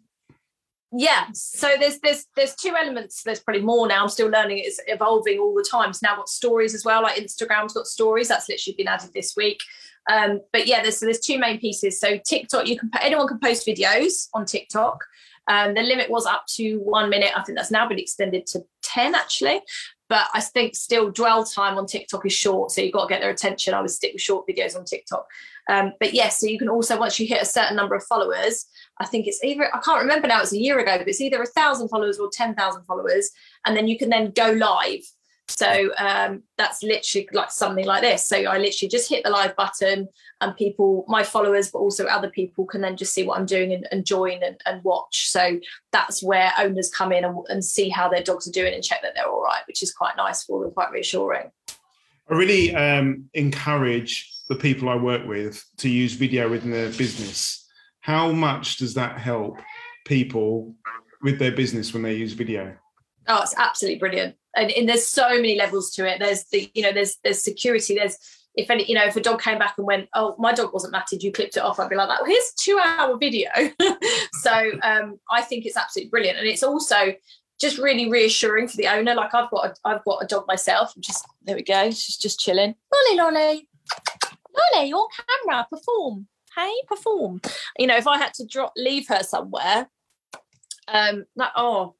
Yeah, 0.93 1.25
so 1.33 1.69
there's 1.79 1.99
there's 1.99 2.25
there's 2.35 2.55
two 2.55 2.73
elements. 2.75 3.23
There's 3.23 3.39
probably 3.39 3.63
more 3.63 3.87
now. 3.87 4.03
I'm 4.03 4.09
still 4.09 4.29
learning. 4.29 4.59
It's 4.59 4.79
evolving 4.87 5.39
all 5.39 5.53
the 5.53 5.67
time. 5.69 5.91
So 5.93 5.99
now 6.03 6.15
got 6.15 6.29
stories 6.29 6.73
as 6.73 6.85
well. 6.85 7.01
Like 7.03 7.21
Instagram's 7.21 7.73
got 7.73 7.87
stories. 7.87 8.29
That's 8.29 8.47
literally 8.47 8.75
been 8.77 8.87
added 8.87 9.11
this 9.13 9.35
week. 9.35 9.61
Um, 10.09 10.41
but 10.53 10.67
yeah, 10.67 10.81
there's 10.81 10.97
so 10.97 11.05
there's 11.05 11.19
two 11.19 11.39
main 11.39 11.59
pieces. 11.59 11.99
So 11.99 12.17
TikTok, 12.17 12.67
you 12.67 12.79
can 12.79 12.89
anyone 13.01 13.27
can 13.27 13.39
post 13.39 13.67
videos 13.67 14.29
on 14.33 14.45
TikTok. 14.45 15.03
Um, 15.47 15.73
the 15.73 15.81
limit 15.81 16.09
was 16.09 16.25
up 16.25 16.45
to 16.55 16.77
one 16.79 17.09
minute. 17.09 17.31
I 17.35 17.43
think 17.43 17.57
that's 17.57 17.71
now 17.71 17.87
been 17.87 17.99
extended 17.99 18.45
to 18.47 18.63
10 18.83 19.15
actually. 19.15 19.61
but 20.09 20.27
I 20.33 20.39
think 20.41 20.75
still 20.75 21.11
dwell 21.11 21.43
time 21.43 21.77
on 21.77 21.85
TikTok 21.85 22.25
is 22.25 22.33
short, 22.33 22.71
so 22.71 22.81
you've 22.81 22.93
got 22.93 23.07
to 23.07 23.13
get 23.13 23.21
their 23.21 23.29
attention. 23.29 23.73
I 23.73 23.81
would 23.81 23.91
stick 23.91 24.13
with 24.13 24.21
short 24.21 24.47
videos 24.47 24.75
on 24.77 24.85
TikTok. 24.85 25.25
Um, 25.69 25.93
but 25.99 26.13
yes, 26.13 26.39
so 26.39 26.47
you 26.47 26.57
can 26.57 26.69
also 26.69 26.97
once 26.97 27.19
you 27.19 27.27
hit 27.27 27.41
a 27.41 27.45
certain 27.45 27.75
number 27.75 27.95
of 27.95 28.03
followers, 28.03 28.65
I 28.99 29.05
think 29.05 29.27
it's 29.27 29.43
either 29.43 29.69
I 29.75 29.79
can't 29.79 30.01
remember 30.01 30.27
now. 30.27 30.41
It's 30.41 30.53
a 30.53 30.57
year 30.57 30.79
ago, 30.79 30.97
but 30.97 31.07
it's 31.07 31.21
either 31.21 31.41
a 31.41 31.45
thousand 31.45 31.89
followers 31.89 32.19
or 32.19 32.29
ten 32.31 32.55
thousand 32.55 32.85
followers, 32.85 33.31
and 33.65 33.75
then 33.75 33.87
you 33.87 33.97
can 33.97 34.09
then 34.09 34.31
go 34.31 34.51
live. 34.51 35.01
So 35.49 35.91
um, 35.97 36.43
that's 36.57 36.83
literally 36.83 37.27
like 37.31 37.51
something 37.51 37.85
like 37.85 38.01
this. 38.01 38.27
So 38.27 38.37
I 38.37 38.57
literally 38.57 38.89
just 38.89 39.09
hit 39.09 39.23
the 39.23 39.29
live 39.29 39.55
button, 39.55 40.07
and 40.41 40.55
people, 40.55 41.05
my 41.07 41.23
followers, 41.23 41.71
but 41.71 41.79
also 41.79 42.05
other 42.05 42.29
people, 42.29 42.65
can 42.65 42.81
then 42.81 42.97
just 42.97 43.13
see 43.13 43.23
what 43.23 43.39
I'm 43.39 43.45
doing 43.45 43.73
and, 43.73 43.87
and 43.91 44.05
join 44.05 44.43
and, 44.43 44.59
and, 44.65 44.83
watch. 44.83 45.29
So 45.29 45.59
that's 45.91 46.21
where 46.21 46.51
owners 46.59 46.89
come 46.89 47.11
in 47.11 47.23
and, 47.23 47.37
and 47.49 47.63
see 47.63 47.89
how 47.89 48.09
their 48.09 48.21
dogs 48.21 48.47
are 48.47 48.51
doing 48.51 48.73
and 48.73 48.83
check 48.83 49.01
that 49.01 49.13
they're 49.15 49.27
all 49.27 49.41
right, 49.41 49.61
which 49.67 49.81
is 49.81 49.93
quite 49.93 50.15
nice 50.17 50.43
for 50.43 50.63
them, 50.63 50.71
quite 50.71 50.91
reassuring. 50.91 51.49
I 52.29 52.33
really 52.33 52.75
um, 52.75 53.29
encourage 53.33 54.31
the 54.49 54.55
people 54.55 54.89
I 54.89 54.95
work 54.95 55.25
with 55.25 55.63
to 55.77 55.89
use 55.89 56.13
video 56.13 56.49
within 56.49 56.71
their 56.71 56.91
business. 56.91 57.65
How 58.01 58.31
much 58.31 58.77
does 58.77 58.93
that 58.95 59.17
help 59.17 59.59
people 60.05 60.75
with 61.21 61.39
their 61.39 61.51
business 61.51 61.93
when 61.93 62.03
they 62.03 62.15
use 62.15 62.33
video? 62.33 62.75
Oh, 63.27 63.41
it's 63.41 63.55
absolutely 63.57 63.99
brilliant. 63.99 64.35
And, 64.57 64.71
and 64.71 64.89
there's 64.89 65.05
so 65.05 65.29
many 65.29 65.55
levels 65.55 65.91
to 65.91 66.05
it. 66.07 66.19
There's 66.19 66.45
the, 66.45 66.69
you 66.73 66.81
know, 66.81 66.91
there's 66.91 67.17
there's 67.23 67.41
security, 67.41 67.95
there's 67.95 68.17
if 68.57 68.71
any, 68.71 68.85
you 68.85 68.95
know, 68.95 69.05
if 69.05 69.15
a 69.15 69.21
dog 69.21 69.39
came 69.39 69.59
back 69.59 69.75
and 69.77 69.85
went, 69.85 70.09
"Oh, 70.15 70.35
my 70.39 70.51
dog 70.51 70.73
wasn't 70.73 70.91
matted," 70.91 71.21
you 71.21 71.31
clipped 71.31 71.57
it 71.57 71.63
off. 71.63 71.79
I'd 71.79 71.89
be 71.89 71.95
like, 71.95 72.09
"Well, 72.09 72.25
here's 72.25 72.51
a 72.51 72.55
two-hour 72.57 73.17
video." 73.19 73.49
so 74.41 74.71
um, 74.81 75.19
I 75.31 75.43
think 75.43 75.65
it's 75.65 75.77
absolutely 75.77 76.09
brilliant, 76.09 76.39
and 76.39 76.47
it's 76.47 76.63
also 76.63 77.13
just 77.61 77.77
really 77.77 78.09
reassuring 78.09 78.67
for 78.67 78.77
the 78.77 78.87
owner. 78.87 79.13
Like 79.13 79.33
I've 79.33 79.51
got, 79.51 79.67
a, 79.67 79.75
I've 79.85 80.03
got 80.03 80.23
a 80.23 80.27
dog 80.27 80.45
myself. 80.47 80.91
Just 80.99 81.25
there 81.43 81.55
we 81.55 81.61
go. 81.61 81.91
She's 81.91 82.17
just 82.17 82.39
chilling. 82.39 82.73
Lolly, 82.91 83.17
lolly, 83.17 83.69
lolly, 84.73 84.91
on 84.91 85.07
camera, 85.45 85.67
perform. 85.69 86.27
Hey, 86.55 86.73
perform. 86.87 87.41
You 87.77 87.85
know, 87.85 87.97
if 87.97 88.07
I 88.07 88.17
had 88.17 88.33
to 88.35 88.47
drop, 88.47 88.73
leave 88.75 89.07
her 89.09 89.21
somewhere, 89.21 89.87
um, 90.87 91.25
like 91.35 91.51
oh, 91.55 91.93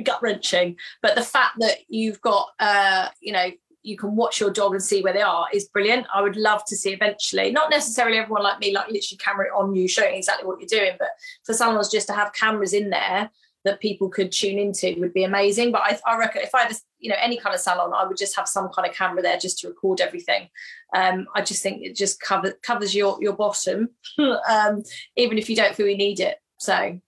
gut 0.00 0.22
wrenching. 0.22 0.76
But 1.02 1.14
the 1.14 1.22
fact 1.22 1.56
that 1.58 1.78
you've 1.88 2.20
got, 2.20 2.48
uh, 2.58 3.08
you 3.20 3.32
know, 3.32 3.50
you 3.82 3.96
can 3.96 4.14
watch 4.14 4.40
your 4.40 4.50
dog 4.50 4.72
and 4.72 4.82
see 4.82 5.02
where 5.02 5.12
they 5.12 5.22
are 5.22 5.46
is 5.52 5.68
brilliant. 5.68 6.06
I 6.14 6.22
would 6.22 6.36
love 6.36 6.64
to 6.66 6.76
see 6.76 6.92
eventually, 6.92 7.50
not 7.50 7.70
necessarily 7.70 8.18
everyone 8.18 8.44
like 8.44 8.60
me, 8.60 8.72
like 8.72 8.86
literally 8.86 9.18
camera 9.18 9.46
on 9.56 9.74
you, 9.74 9.88
showing 9.88 10.14
exactly 10.14 10.46
what 10.46 10.60
you're 10.60 10.68
doing, 10.68 10.96
but 10.98 11.08
for 11.44 11.52
someone 11.52 11.82
just 11.90 12.06
to 12.06 12.12
have 12.12 12.32
cameras 12.32 12.72
in 12.72 12.90
there 12.90 13.30
that 13.64 13.80
people 13.80 14.08
could 14.08 14.32
tune 14.32 14.58
into 14.58 14.94
would 14.98 15.14
be 15.14 15.24
amazing. 15.24 15.72
But 15.72 15.82
I, 15.82 15.98
I 16.06 16.18
reckon 16.18 16.42
if 16.42 16.54
I 16.54 16.62
had, 16.62 16.76
you 16.98 17.10
know, 17.10 17.16
any 17.20 17.36
kind 17.36 17.54
of 17.54 17.60
salon, 17.60 17.92
I 17.94 18.06
would 18.06 18.16
just 18.16 18.36
have 18.36 18.48
some 18.48 18.68
kind 18.70 18.88
of 18.88 18.94
camera 18.94 19.22
there 19.22 19.38
just 19.38 19.58
to 19.60 19.68
record 19.68 20.00
everything. 20.00 20.48
Um, 20.94 21.26
I 21.34 21.42
just 21.42 21.62
think 21.62 21.82
it 21.82 21.96
just 21.96 22.20
covers 22.20 22.54
covers 22.62 22.94
your 22.94 23.18
your 23.20 23.34
bottom, 23.34 23.90
um, 24.18 24.82
even 25.16 25.38
if 25.38 25.48
you 25.48 25.56
don't 25.56 25.74
feel 25.74 25.88
you 25.88 25.96
need 25.96 26.20
it. 26.20 26.38
So 26.58 27.00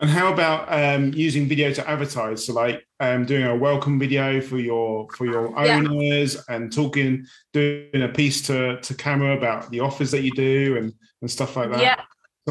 and 0.00 0.10
how 0.10 0.32
about 0.32 0.72
um, 0.72 1.12
using 1.14 1.46
video 1.46 1.72
to 1.72 1.88
advertise? 1.88 2.46
So, 2.46 2.54
like 2.54 2.86
um, 3.00 3.26
doing 3.26 3.44
a 3.44 3.54
welcome 3.54 3.98
video 3.98 4.40
for 4.40 4.58
your 4.58 5.08
for 5.10 5.26
your 5.26 5.56
owners, 5.58 6.34
yeah. 6.34 6.54
and 6.54 6.72
talking, 6.72 7.26
doing 7.52 8.02
a 8.02 8.08
piece 8.08 8.40
to 8.46 8.80
to 8.80 8.94
camera 8.94 9.36
about 9.36 9.70
the 9.70 9.80
offers 9.80 10.10
that 10.12 10.22
you 10.22 10.32
do 10.32 10.76
and 10.78 10.92
and 11.20 11.30
stuff 11.30 11.56
like 11.56 11.70
that. 11.70 11.80
Yeah, 11.80 12.00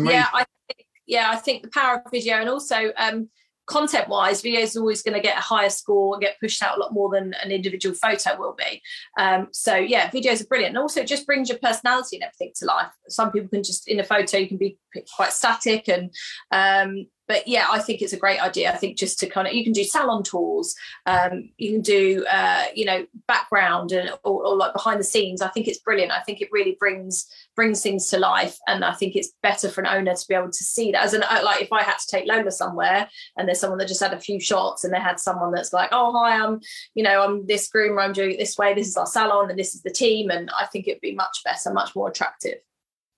yeah, 0.04 0.28
I 0.34 0.46
think, 0.68 0.88
yeah, 1.08 1.32
I 1.32 1.36
think 1.38 1.64
the 1.64 1.70
power 1.70 1.96
of 2.06 2.12
video, 2.12 2.36
and 2.36 2.50
also 2.50 2.92
um, 2.98 3.30
content 3.70 4.10
wise, 4.10 4.42
video 4.42 4.62
is 4.62 4.76
always 4.76 5.02
going 5.02 5.14
to 5.14 5.22
get 5.22 5.38
a 5.38 5.42
higher 5.42 5.70
score 5.70 6.16
and 6.16 6.22
get 6.22 6.40
pushed 6.40 6.62
out 6.62 6.78
a 6.78 6.80
lot 6.82 6.92
more 6.92 7.10
than 7.10 7.34
an 7.36 7.52
individual 7.52 7.96
photo 7.96 8.38
will 8.38 8.56
be. 8.58 8.82
Um, 9.18 9.48
so 9.52 9.76
yeah, 9.76 10.10
videos 10.10 10.42
are 10.42 10.48
brilliant. 10.48 10.76
And 10.76 10.82
also 10.82 11.02
it 11.02 11.08
just 11.08 11.26
brings 11.26 11.50
your 11.50 11.60
personality 11.60 12.18
and 12.18 12.24
everything 12.24 12.52
to 12.56 12.66
life. 12.66 12.92
Some 13.08 13.32
people 13.32 13.48
can 13.48 13.64
just 13.64 13.88
in 13.88 14.00
a 14.00 14.04
photo, 14.04 14.38
you 14.38 14.48
can 14.48 14.58
be 14.58 14.78
quite 15.16 15.32
static 15.32 15.88
and 15.88 16.14
um, 16.52 17.06
but 17.30 17.48
yeah, 17.48 17.68
I 17.70 17.78
think 17.78 18.02
it's 18.02 18.12
a 18.12 18.18
great 18.18 18.42
idea. 18.42 18.74
I 18.74 18.76
think 18.76 18.98
just 18.98 19.20
to 19.20 19.28
kind 19.28 19.48
of 19.48 19.54
you 19.54 19.64
can 19.64 19.72
do 19.72 19.84
salon 19.84 20.24
tours, 20.24 20.76
um, 21.06 21.52
you 21.58 21.74
can 21.74 21.82
do 21.82 22.26
uh, 22.30 22.64
you 22.74 22.86
know 22.86 23.06
background 23.28 23.92
and 23.92 24.10
or, 24.24 24.48
or, 24.48 24.56
like 24.58 24.74
behind 24.74 25.00
the 25.00 25.04
scenes. 25.06 25.44
I 25.44 25.48
think 25.50 25.68
it's 25.68 25.78
brilliant. 25.78 26.12
I 26.12 26.22
think 26.22 26.42
it 26.42 26.50
really 26.52 26.76
brings 26.80 27.28
brings 27.56 27.84
things 27.84 28.10
to 28.10 28.18
life, 28.18 28.58
and 28.68 28.84
I 28.84 28.94
think 28.94 29.16
it's 29.16 29.32
better 29.44 29.70
for 29.70 29.82
an 29.82 29.88
owner 29.88 30.16
to 30.16 30.28
be 30.28 30.34
able 30.34 30.50
to 30.50 30.64
see 30.64 30.92
that. 30.92 31.06
As 31.06 31.14
an 31.14 31.22
uh, 31.22 31.42
like 31.46 31.62
if 31.62 31.72
I 31.72 31.84
had 31.84 32.00
to 32.00 32.08
take 32.08 32.28
Lola 32.28 32.50
somewhere 32.50 33.08
and 33.38 33.48
there's 33.48 33.60
someone 33.60 33.78
that 33.78 33.88
just 33.88 34.02
had 34.02 34.14
a 34.14 34.20
few 34.20 34.40
shots 34.40 34.84
and 34.84 34.92
they 34.92 35.00
had 35.00 35.20
someone 35.20 35.52
that's 35.52 35.72
like, 35.72 35.90
oh 35.92 36.12
hi, 36.12 36.44
I'm 36.44 36.60
you 36.96 37.04
know 37.04 37.22
I'm 37.22 37.46
this 37.46 37.70
groomer, 37.70 38.04
I'm 38.04 38.14
doing 38.14 38.32
it 38.32 38.40
this 38.40 38.58
way. 38.58 38.74
This 38.74 38.88
is 38.88 38.98
our 38.98 39.06
salon 39.06 39.52
and 39.52 39.60
this 39.60 39.76
is 39.76 39.84
the 39.84 39.92
team, 39.92 40.32
and 40.32 40.50
I 40.60 40.66
think 40.66 40.88
it'd 40.88 41.00
be 41.00 41.14
much 41.14 41.44
better, 41.46 41.72
much 41.72 41.96
more 41.96 42.10
attractive. 42.10 42.58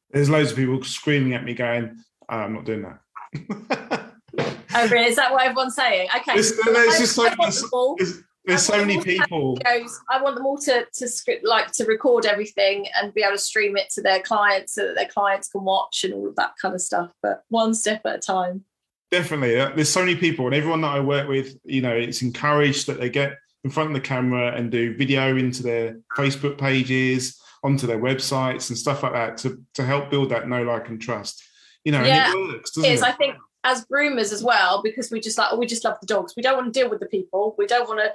There's 0.10 0.30
loads 0.30 0.52
of 0.52 0.58
people 0.58 0.84
screaming 0.84 1.34
at 1.34 1.46
me, 1.46 1.54
going, 1.54 1.96
oh, 2.28 2.36
"I'm 2.36 2.54
not 2.54 2.66
doing 2.66 2.82
that." 2.82 4.00
oh, 4.76 4.88
really? 4.90 5.08
Is 5.08 5.16
that 5.16 5.32
what 5.32 5.44
everyone's 5.44 5.76
saying? 5.76 6.10
Okay. 6.16 6.34
There's, 6.34 6.56
there's 6.56 6.98
just 6.98 7.18
like, 7.18 7.38
there's, 7.38 8.24
there's 8.46 8.64
so 8.64 8.78
many 8.78 9.02
people. 9.02 9.58
Videos. 9.58 9.92
I 10.10 10.22
want 10.22 10.36
them 10.36 10.46
all 10.46 10.58
to 10.60 10.86
to 10.94 11.08
script, 11.08 11.46
like 11.46 11.72
to 11.74 11.86
record 11.86 12.26
everything 12.26 12.88
and 12.96 13.14
be 13.14 13.22
able 13.22 13.34
to 13.34 13.38
stream 13.38 13.78
it 13.78 13.90
to 13.92 14.02
their 14.02 14.22
clients 14.22 14.74
so 14.74 14.88
that 14.88 14.96
their 14.96 15.08
clients 15.08 15.50
can 15.50 15.64
watch 15.64 16.04
and 16.04 16.14
all 16.14 16.28
of 16.28 16.36
that 16.38 16.54
kind 16.62 16.74
of 16.74 16.82
stuff. 16.82 17.12
But 17.22 17.44
one 17.50 17.74
step 17.74 18.02
at 18.06 18.16
a 18.16 18.20
time. 18.20 18.66
Definitely, 19.12 19.60
uh, 19.60 19.72
there's 19.76 19.90
so 19.90 20.00
many 20.00 20.16
people, 20.16 20.46
and 20.46 20.56
everyone 20.56 20.82
that 20.82 20.96
I 20.96 21.02
work 21.02 21.28
with, 21.28 21.58
you 21.66 21.82
know, 21.82 21.94
it's 21.94 22.22
encouraged 22.22 22.88
that 22.88 23.00
they 23.00 23.10
get 23.10 23.38
in 23.64 23.70
front 23.70 23.90
of 23.90 23.94
the 23.94 24.02
camera 24.02 24.56
and 24.56 24.72
do 24.72 24.96
video 24.96 25.36
into 25.36 25.64
their 25.64 26.00
Facebook 26.18 26.58
pages, 26.58 27.40
onto 27.62 27.86
their 27.86 28.00
websites 28.00 28.70
and 28.70 28.78
stuff 28.78 29.04
like 29.04 29.14
that 29.14 29.38
to 29.40 29.62
to 29.76 29.84
help 29.84 30.10
build 30.10 30.30
that 30.30 30.48
know, 30.48 30.64
like, 30.64 30.90
and 30.90 31.02
trust 31.02 31.44
you 31.84 31.92
know, 31.92 32.04
yeah, 32.04 32.32
it 32.32 32.54
works, 32.54 32.78
it 32.78 32.86
is. 32.86 33.02
It? 33.02 33.08
I 33.08 33.12
think 33.12 33.36
as 33.64 33.86
groomers 33.86 34.34
as 34.34 34.44
well, 34.44 34.82
because 34.82 35.12
we 35.12 35.20
just 35.20 35.38
like, 35.38 35.48
oh, 35.52 35.58
we 35.58 35.66
just 35.66 35.84
love 35.84 36.00
the 36.00 36.08
dogs. 36.08 36.34
We 36.36 36.44
don't 36.44 36.56
want 36.56 36.74
to 36.74 36.80
deal 36.80 36.90
with 36.90 37.00
the 37.00 37.06
people. 37.06 37.56
We 37.58 37.68
don't 37.68 37.88
want 37.88 38.00
to 38.00 38.14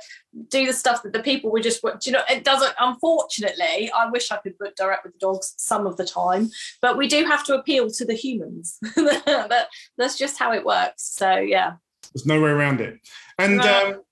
do 0.48 0.66
the 0.66 0.72
stuff 0.72 1.02
that 1.02 1.12
the 1.12 1.22
people 1.22 1.50
we 1.50 1.62
just 1.62 1.82
want. 1.82 2.06
You 2.06 2.12
know, 2.12 2.22
it 2.28 2.44
doesn't. 2.44 2.74
Unfortunately, 2.80 3.90
I 3.90 4.10
wish 4.10 4.30
I 4.30 4.38
could 4.38 4.58
book 4.58 4.74
direct 4.76 5.04
with 5.04 5.12
the 5.14 5.18
dogs 5.18 5.54
some 5.56 5.86
of 5.86 5.96
the 5.96 6.06
time, 6.06 6.50
but 6.82 6.96
we 6.96 7.06
do 7.08 7.24
have 7.24 7.44
to 7.44 7.54
appeal 7.54 7.88
to 7.90 8.04
the 8.04 8.14
humans. 8.14 8.78
that, 8.96 9.68
that's 9.96 10.18
just 10.18 10.38
how 10.38 10.52
it 10.52 10.64
works. 10.64 11.04
So 11.16 11.36
yeah, 11.36 11.74
there's 12.14 12.26
no 12.26 12.40
way 12.40 12.50
around 12.50 12.80
it. 12.80 12.98
And 13.38 13.58
no. 13.58 13.88
um, 13.88 14.02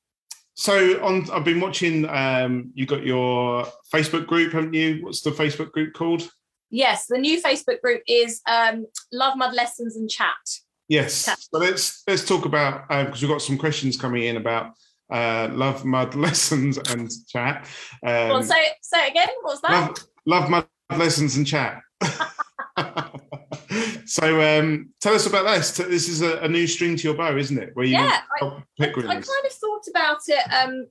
so 0.54 1.02
on, 1.04 1.28
I've 1.30 1.44
been 1.44 1.60
watching. 1.60 2.08
Um, 2.08 2.70
you 2.74 2.86
got 2.86 3.04
your 3.04 3.66
Facebook 3.92 4.26
group, 4.26 4.52
haven't 4.52 4.74
you? 4.74 5.04
What's 5.04 5.22
the 5.22 5.30
Facebook 5.30 5.72
group 5.72 5.94
called? 5.94 6.30
Yes, 6.70 7.06
the 7.06 7.18
new 7.18 7.40
Facebook 7.40 7.80
group 7.80 8.02
is 8.08 8.40
um, 8.48 8.86
Love 9.12 9.36
Mud 9.36 9.54
Lessons 9.54 9.96
and 9.96 10.10
Chat. 10.10 10.34
Yes. 10.88 11.14
So 11.50 11.58
let's 11.58 12.02
let's 12.06 12.26
talk 12.26 12.44
about 12.44 12.88
because 12.88 13.22
um, 13.22 13.28
we've 13.28 13.30
got 13.30 13.42
some 13.42 13.58
questions 13.58 13.96
coming 13.96 14.24
in 14.24 14.36
about 14.36 14.72
uh, 15.10 15.48
love 15.52 15.84
mud 15.84 16.14
lessons 16.16 16.78
and 16.78 17.10
chat. 17.28 17.66
Um, 18.06 18.30
on, 18.32 18.44
say 18.44 18.68
say 18.82 19.06
it 19.06 19.10
again. 19.10 19.28
What's 19.42 19.60
that? 19.62 19.70
Love, 19.70 19.96
love 20.26 20.50
mud 20.50 20.66
lessons 20.96 21.36
and 21.36 21.46
chat. 21.46 21.80
so 24.04 24.40
um, 24.42 24.90
tell 25.00 25.14
us 25.14 25.26
about 25.26 25.44
this. 25.44 25.76
This 25.76 26.08
is 26.08 26.22
a, 26.22 26.38
a, 26.38 26.48
new 26.48 26.66
string 26.66 26.96
to 26.96 27.02
your 27.04 27.14
bow, 27.14 27.36
isn't 27.36 27.58
it? 27.58 27.70
Where 27.74 27.86
you 27.86 27.92
yeah, 27.92 28.20
I, 28.40 28.44
I, 28.44 28.62
I, 28.80 28.86
kind 28.86 29.18
of 29.18 29.52
thought 29.52 29.86
about 29.88 30.18
it 30.28 30.52
um, 30.52 30.86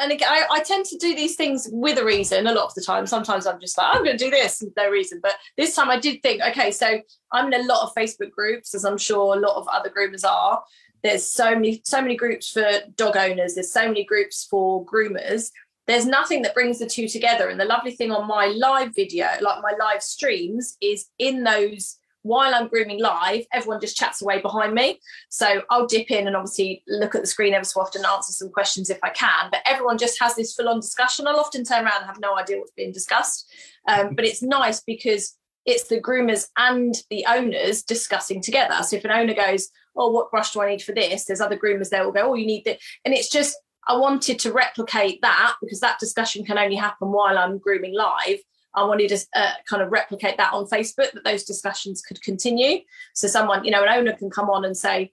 and 0.00 0.12
again, 0.12 0.28
I, 0.30 0.46
I, 0.50 0.60
tend 0.60 0.86
to 0.86 0.98
do 0.98 1.14
these 1.14 1.36
things 1.36 1.68
with 1.70 1.98
a 1.98 2.04
reason 2.04 2.46
a 2.46 2.52
lot 2.52 2.64
of 2.64 2.74
the 2.74 2.82
time. 2.82 3.06
Sometimes 3.06 3.46
I'm 3.46 3.60
just 3.60 3.76
like, 3.76 3.94
I'm 3.94 4.04
going 4.04 4.16
to 4.16 4.24
do 4.24 4.30
this, 4.30 4.62
no 4.76 4.88
reason. 4.88 5.20
But 5.22 5.34
this 5.56 5.74
time 5.74 5.90
I 5.90 5.98
did 5.98 6.22
think, 6.22 6.42
okay, 6.42 6.70
so 6.70 7.00
I'm 7.32 7.52
in 7.52 7.60
a 7.60 7.64
lot 7.64 7.82
of 7.82 7.94
Facebook 7.94 8.30
groups, 8.30 8.74
as 8.74 8.84
I'm 8.84 8.98
sure 8.98 9.36
a 9.36 9.40
lot 9.40 9.56
of 9.56 9.68
other 9.68 9.90
groomers 9.90 10.24
are. 10.24 10.62
There's 11.02 11.30
so 11.30 11.54
many, 11.54 11.82
so 11.84 12.02
many 12.02 12.16
groups 12.16 12.50
for 12.50 12.66
dog 12.96 13.16
owners. 13.16 13.54
There's 13.54 13.72
so 13.72 13.86
many 13.86 14.04
groups 14.04 14.46
for 14.50 14.84
groomers. 14.84 15.50
There's 15.86 16.06
nothing 16.06 16.42
that 16.42 16.54
brings 16.54 16.78
the 16.78 16.86
two 16.86 17.08
together. 17.08 17.48
And 17.48 17.58
the 17.58 17.64
lovely 17.64 17.92
thing 17.92 18.12
on 18.12 18.26
my 18.26 18.46
live 18.46 18.94
video, 18.94 19.26
like 19.40 19.62
my 19.62 19.72
live 19.78 20.02
streams, 20.02 20.76
is 20.80 21.06
in 21.18 21.42
those 21.42 21.96
while 22.22 22.54
I'm 22.54 22.68
grooming 22.68 23.00
live, 23.00 23.46
everyone 23.52 23.80
just 23.80 23.96
chats 23.96 24.22
away 24.22 24.40
behind 24.40 24.74
me. 24.74 25.00
So 25.28 25.62
I'll 25.70 25.86
dip 25.86 26.10
in 26.10 26.26
and 26.26 26.36
obviously 26.36 26.82
look 26.86 27.14
at 27.14 27.22
the 27.22 27.26
screen 27.26 27.54
ever 27.54 27.64
so 27.64 27.80
often 27.80 28.02
and 28.02 28.10
answer 28.10 28.32
some 28.32 28.50
questions 28.50 28.90
if 28.90 28.98
I 29.02 29.10
can. 29.10 29.48
But 29.50 29.62
everyone 29.64 29.98
just 29.98 30.20
has 30.20 30.34
this 30.34 30.54
full 30.54 30.68
on 30.68 30.80
discussion. 30.80 31.26
I'll 31.26 31.40
often 31.40 31.64
turn 31.64 31.84
around 31.84 31.98
and 31.98 32.06
have 32.06 32.20
no 32.20 32.36
idea 32.36 32.58
what's 32.58 32.72
being 32.72 32.92
discussed. 32.92 33.50
Um, 33.88 34.14
but 34.14 34.24
it's 34.24 34.42
nice 34.42 34.80
because 34.80 35.36
it's 35.66 35.88
the 35.88 36.00
groomers 36.00 36.48
and 36.56 36.94
the 37.10 37.24
owners 37.28 37.82
discussing 37.82 38.42
together. 38.42 38.82
So 38.82 38.96
if 38.96 39.04
an 39.04 39.10
owner 39.10 39.34
goes, 39.34 39.68
Oh, 39.96 40.10
what 40.10 40.30
brush 40.30 40.52
do 40.52 40.60
I 40.60 40.70
need 40.70 40.82
for 40.82 40.92
this? 40.92 41.24
There's 41.24 41.40
other 41.40 41.58
groomers 41.58 41.90
there 41.90 42.04
will 42.04 42.12
go, 42.12 42.30
Oh, 42.30 42.34
you 42.34 42.46
need 42.46 42.64
that. 42.64 42.78
And 43.04 43.14
it's 43.14 43.30
just, 43.30 43.56
I 43.88 43.96
wanted 43.96 44.38
to 44.40 44.52
replicate 44.52 45.20
that 45.22 45.56
because 45.60 45.80
that 45.80 45.98
discussion 45.98 46.44
can 46.44 46.58
only 46.58 46.76
happen 46.76 47.12
while 47.12 47.38
I'm 47.38 47.58
grooming 47.58 47.94
live. 47.94 48.38
I 48.74 48.84
wanted 48.84 49.08
to 49.08 49.18
uh, 49.34 49.52
kind 49.68 49.82
of 49.82 49.90
replicate 49.90 50.36
that 50.36 50.52
on 50.52 50.66
Facebook 50.66 51.12
that 51.12 51.24
those 51.24 51.44
discussions 51.44 52.02
could 52.02 52.22
continue. 52.22 52.80
So 53.14 53.26
someone, 53.26 53.64
you 53.64 53.70
know, 53.70 53.82
an 53.82 53.88
owner 53.88 54.12
can 54.12 54.30
come 54.30 54.48
on 54.48 54.64
and 54.64 54.76
say, 54.76 55.12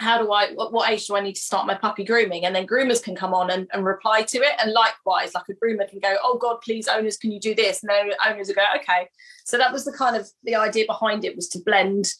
how 0.00 0.18
do 0.18 0.32
I, 0.32 0.52
what, 0.52 0.72
what, 0.72 0.90
age 0.90 1.06
do 1.06 1.16
I 1.16 1.20
need 1.20 1.34
to 1.34 1.40
start 1.40 1.66
my 1.66 1.74
puppy 1.74 2.04
grooming? 2.04 2.44
And 2.44 2.54
then 2.54 2.66
groomers 2.66 3.02
can 3.02 3.16
come 3.16 3.34
on 3.34 3.50
and, 3.50 3.68
and, 3.72 3.84
reply 3.84 4.22
to 4.22 4.38
it. 4.38 4.52
And 4.62 4.72
likewise, 4.72 5.34
like 5.34 5.44
a 5.48 5.54
groomer 5.54 5.88
can 5.88 5.98
go, 5.98 6.16
oh 6.22 6.38
God, 6.38 6.58
please, 6.62 6.86
owners, 6.86 7.16
can 7.16 7.32
you 7.32 7.40
do 7.40 7.54
this? 7.54 7.82
And 7.82 7.90
then 7.90 8.12
owners 8.24 8.48
will 8.48 8.54
go, 8.54 8.64
okay. 8.76 9.08
So 9.44 9.58
that 9.58 9.72
was 9.72 9.84
the 9.84 9.92
kind 9.92 10.16
of 10.16 10.28
the 10.44 10.54
idea 10.54 10.84
behind 10.86 11.24
it 11.24 11.34
was 11.34 11.48
to 11.48 11.58
blend 11.64 12.12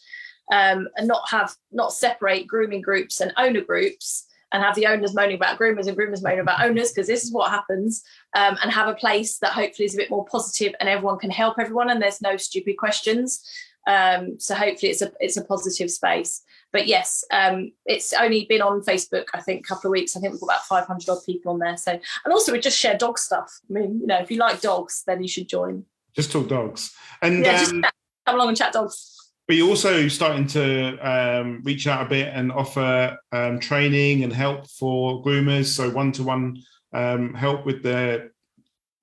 um, 0.51 0.89
and 0.97 1.07
not 1.07 1.29
have, 1.31 1.55
not 1.71 1.93
separate 1.93 2.49
grooming 2.49 2.83
groups 2.83 3.21
and 3.21 3.33
owner 3.37 3.61
groups 3.61 4.28
and 4.53 4.63
have 4.63 4.75
the 4.75 4.87
owners 4.87 5.15
moaning 5.15 5.37
about 5.37 5.59
groomers 5.59 5.87
and 5.87 5.97
groomers 5.97 6.23
moaning 6.23 6.41
about 6.41 6.65
owners 6.65 6.91
because 6.91 7.07
this 7.07 7.25
is 7.25 7.33
what 7.33 7.51
happens 7.51 8.03
um, 8.35 8.57
and 8.63 8.73
have 8.73 8.89
a 8.89 8.95
place 8.95 9.39
that 9.39 9.53
hopefully 9.53 9.87
is 9.87 9.95
a 9.95 9.99
bit 9.99 10.11
more 10.11 10.25
positive 10.25 10.75
and 10.81 10.89
everyone 10.89 11.19
can 11.19 11.31
help 11.31 11.59
everyone 11.59 11.91
and 11.91 12.01
there's 12.01 12.23
no 12.23 12.37
stupid 12.37 12.77
questions. 12.77 13.45
Um, 13.87 14.39
so 14.39 14.55
hopefully 14.55 14.91
it's 14.91 15.03
a 15.03 15.13
it's 15.21 15.37
a 15.37 15.45
positive 15.45 15.91
space. 15.91 16.43
But 16.73 16.87
yes 16.87 17.25
um, 17.31 17.73
it's 17.87 18.13
only 18.13 18.45
been 18.45 18.61
on 18.61 18.83
facebook 18.83 19.25
i 19.33 19.41
think 19.41 19.65
a 19.65 19.69
couple 19.69 19.89
of 19.89 19.93
weeks. 19.93 20.17
I 20.17 20.21
think 20.21 20.33
we've 20.33 20.41
got 20.41 20.47
about 20.47 20.65
500 20.65 21.09
odd 21.09 21.25
people 21.25 21.53
on 21.53 21.59
there. 21.59 21.77
So 21.77 21.93
and 21.93 22.33
also 22.33 22.53
we 22.53 22.61
just 22.61 22.79
share 22.79 22.97
dog 22.97 23.19
stuff. 23.19 23.51
I 23.71 23.73
mean 23.73 24.01
you 24.01 24.07
know 24.07 24.19
if 24.19 24.31
you 24.31 24.39
like 24.39 24.61
dogs 24.61 25.03
then 25.07 25.23
you 25.23 25.29
should 25.29 25.49
join. 25.49 25.85
Just 26.15 26.33
talk 26.33 26.49
dogs. 26.49 26.95
And 27.23 27.45
yeah, 27.45 27.65
um, 27.69 27.85
come 28.27 28.35
along 28.35 28.49
and 28.49 28.57
chat 28.57 28.73
dogs 28.73 29.18
but 29.49 29.57
you're 29.57 29.69
also 29.69 30.09
starting 30.09 30.47
to 30.47 30.99
um, 30.99 31.63
reach 31.65 31.87
out 31.87 32.07
a 32.07 32.09
bit 32.09 32.29
and 32.35 32.53
offer 32.53 33.17
um, 33.33 33.59
training 33.59 34.23
and 34.23 34.33
help 34.33 34.69
for 34.71 35.25
groomers, 35.25 35.75
so 35.75 35.89
one-to-one 35.89 36.63
um, 36.93 37.33
help 37.33 37.65
with 37.65 37.83
their 37.83 38.31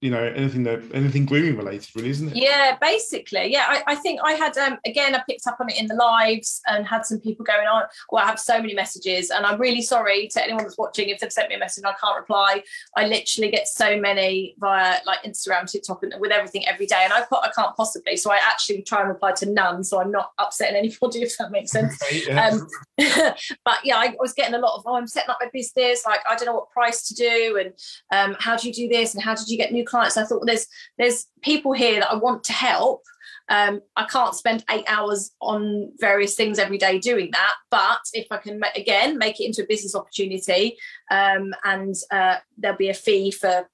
you 0.02 0.12
know 0.12 0.24
anything 0.24 0.64
that 0.64 0.82
anything 0.94 1.26
grooming 1.26 1.58
related 1.58 1.90
really 1.96 2.10
isn't 2.10 2.30
it? 2.30 2.36
Yeah 2.36 2.78
basically 2.82 3.52
yeah 3.52 3.66
I, 3.70 3.94
I, 3.94 3.96
think 3.96 4.20
i 4.24 4.34
had 4.34 4.58
um 4.58 4.78
again 4.86 5.16
i 5.16 5.24
picked 5.28 5.48
up 5.48 5.58
on 5.60 5.70
it 5.70 5.80
in 5.80 5.88
the 5.88 5.96
lives 5.96 6.62
and 6.68 6.86
had 6.86 7.06
some 7.06 7.20
people 7.20 7.46
going 7.46 7.68
on 7.68 7.84
well 8.12 8.24
i 8.24 8.28
have 8.28 8.40
so 8.40 8.60
many 8.60 8.74
messages 8.74 9.30
and 9.30 9.46
i'm 9.46 9.60
really 9.60 9.82
sorry 9.82 10.28
to 10.34 10.44
anyone 10.44 10.64
that's 10.64 10.78
watching 10.78 11.10
if 11.10 11.20
they've 11.20 11.32
sent 11.32 11.50
me 11.50 11.56
a 11.56 11.60
message 11.60 11.84
and 11.84 11.88
i 11.88 11.96
can't 12.00 12.18
reply. 12.18 12.62
I 12.96 13.08
literally 13.08 13.50
get 13.50 13.68
so 13.68 14.00
many 14.00 14.56
via 14.60 15.00
like 15.06 15.24
instagram 15.24 15.70
tiktok 15.70 16.04
and 16.04 16.14
with 16.20 16.32
everything 16.32 16.68
every 16.68 16.86
day 16.86 17.02
and 17.04 17.14
i 17.14 17.22
i 17.22 17.50
can't 17.56 17.76
possibly 17.76 18.18
so 18.18 18.32
i 18.32 18.38
actually 18.38 18.82
try 18.82 19.00
and 19.00 19.10
reply 19.10 19.32
to 19.34 19.46
none 19.46 19.84
so 19.84 20.02
i'm 20.02 20.12
not 20.12 20.32
upsetting 20.40 20.76
anybody 20.76 21.22
if 21.24 21.38
that 21.38 21.52
makes 21.52 21.72
sense. 21.72 21.98
Yeah. 22.28 22.50
um, 22.50 22.68
but 23.66 23.78
yeah 23.84 23.98
I 23.98 24.16
was 24.20 24.34
getting 24.34 24.56
a 24.56 24.60
lot 24.60 24.78
of 24.78 24.84
oh 24.86 24.96
i'm 24.96 25.08
setting 25.08 25.30
up 25.30 25.38
my 25.40 25.50
business 25.54 26.06
like 26.06 26.20
i 26.30 26.36
don't 26.36 26.48
know 26.48 26.54
what 26.54 26.70
price 26.70 27.08
to 27.08 27.14
do 27.14 27.58
and 27.60 27.74
um, 28.12 28.36
how 28.40 28.56
do 28.56 28.68
you 28.68 28.74
do 28.74 28.88
this 28.88 29.14
and 29.14 29.24
how 29.24 29.34
did 29.34 29.48
you 29.48 29.58
get 29.58 29.72
new 29.72 29.85
clients. 29.86 30.18
I 30.18 30.24
thought 30.24 30.40
well, 30.40 30.46
there's 30.46 30.68
there's 30.98 31.28
people 31.42 31.74
here 31.74 32.00
that 32.00 32.12
I 32.12 32.16
want 32.16 32.44
to 32.46 32.54
help. 32.54 33.04
Um, 33.48 33.82
I 33.96 34.06
can't 34.06 34.34
spend 34.34 34.66
eight 34.72 34.86
hours 34.88 35.32
on 35.40 35.92
various 36.00 36.36
things 36.36 36.58
every 36.58 36.78
day 36.78 36.98
doing 36.98 37.30
that. 37.32 37.54
But 37.70 38.02
if 38.14 38.28
I 38.32 38.38
can 38.38 38.62
again 38.76 39.18
make 39.18 39.40
it 39.40 39.46
into 39.46 39.64
a 39.64 39.68
business 39.68 39.96
opportunity, 39.96 40.78
um, 41.12 41.54
and 41.64 41.96
uh, 42.12 42.38
there'll 42.58 42.78
be 42.78 42.90
a 42.90 42.94
fee 42.94 43.32
for 43.32 43.70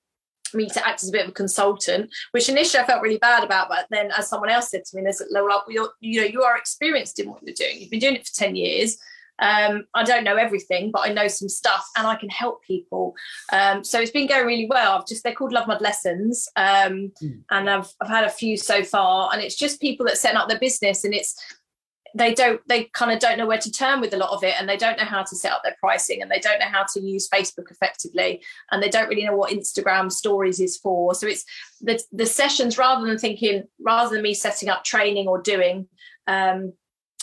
me 0.54 0.68
to 0.68 0.86
act 0.86 1.04
as 1.04 1.10
a 1.10 1.12
bit 1.14 1.24
of 1.24 1.30
a 1.30 1.34
consultant, 1.34 2.10
which 2.32 2.50
initially 2.50 2.84
I 2.84 2.88
felt 2.88 3.02
really 3.02 3.18
bad 3.18 3.44
about. 3.44 3.70
But 3.70 3.88
then, 3.90 4.12
as 4.18 4.28
someone 4.28 4.50
else 4.50 4.70
said 4.70 4.84
to 4.86 4.98
me, 4.98 5.04
there's 5.04 5.22
a 5.22 5.32
level 5.32 5.52
up. 5.52 5.66
You 5.70 6.22
know, 6.22 6.28
you 6.28 6.44
are 6.44 6.58
experienced 6.58 7.20
in 7.20 7.30
what 7.30 7.42
you're 7.44 7.56
doing. 7.56 7.80
You've 7.80 7.92
been 7.92 8.00
doing 8.00 8.16
it 8.16 8.28
for 8.28 8.34
ten 8.34 8.56
years. 8.56 8.98
Um, 9.42 9.86
I 9.94 10.04
don't 10.04 10.24
know 10.24 10.38
everything, 10.38 10.92
but 10.92 11.08
I 11.08 11.14
know 11.14 11.28
some 11.28 11.50
stuff 11.50 11.86
and 11.98 12.08
I 12.08 12.16
can 12.16 12.30
help 12.30 12.64
people. 12.64 13.16
Um, 13.52 13.84
so 13.84 14.00
it's 14.00 14.12
been 14.12 14.28
going 14.28 14.46
really 14.46 14.68
well. 14.70 14.98
I've 14.98 15.08
just 15.08 15.24
they're 15.24 15.34
called 15.34 15.54
Love 15.54 15.68
Mud 15.68 15.82
Lessons, 15.82 16.48
um, 16.56 17.12
mm. 17.22 17.42
and 17.50 17.70
I've 17.70 17.90
I've 18.02 18.10
had 18.10 18.24
a 18.24 18.30
few 18.30 18.58
so 18.58 18.84
far, 18.84 19.30
and 19.34 19.42
it's 19.42 19.56
just 19.56 19.82
people 19.82 20.06
that 20.06 20.18
set 20.18 20.36
up 20.36 20.48
their 20.48 20.60
business, 20.60 21.04
and 21.04 21.14
it's 21.14 21.36
they 22.14 22.34
don't 22.34 22.62
they 22.68 22.86
kind 22.94 23.12
of 23.12 23.20
don't 23.20 23.38
know 23.38 23.46
where 23.46 23.58
to 23.58 23.72
turn 23.72 24.02
with 24.02 24.14
a 24.14 24.18
lot 24.18 24.32
of 24.32 24.44
it 24.44 24.56
and 24.60 24.68
they 24.68 24.78
don't 24.78 24.98
know 24.98 25.06
how 25.06 25.24
to 25.24 25.36
set 25.36 25.52
up 25.52 25.62
their 25.64 25.76
pricing 25.80 26.22
and 26.22 26.30
they 26.30 26.40
don't 26.40 26.60
know 26.60 26.68
how 26.68 26.84
to 26.84 27.00
use 27.00 27.30
facebook 27.30 27.72
effectively 27.72 28.42
and 28.72 28.82
they 28.84 28.90
don't 28.90 29.08
really 29.08 29.24
know 29.24 29.36
what 29.36 29.52
instagram 29.52 30.12
stories 30.12 30.60
is 30.60 30.78
for 30.78 31.14
so 31.14 31.28
it's 31.28 31.46
the 31.80 32.02
the 32.12 32.26
sessions 32.26 32.78
rather 32.78 33.06
than 33.06 33.18
thinking 33.18 33.64
rather 33.80 34.14
than 34.14 34.22
me 34.22 34.34
setting 34.34 34.70
up 34.70 34.84
training 34.84 35.28
or 35.28 35.42
doing 35.42 35.88
um, 36.28 36.74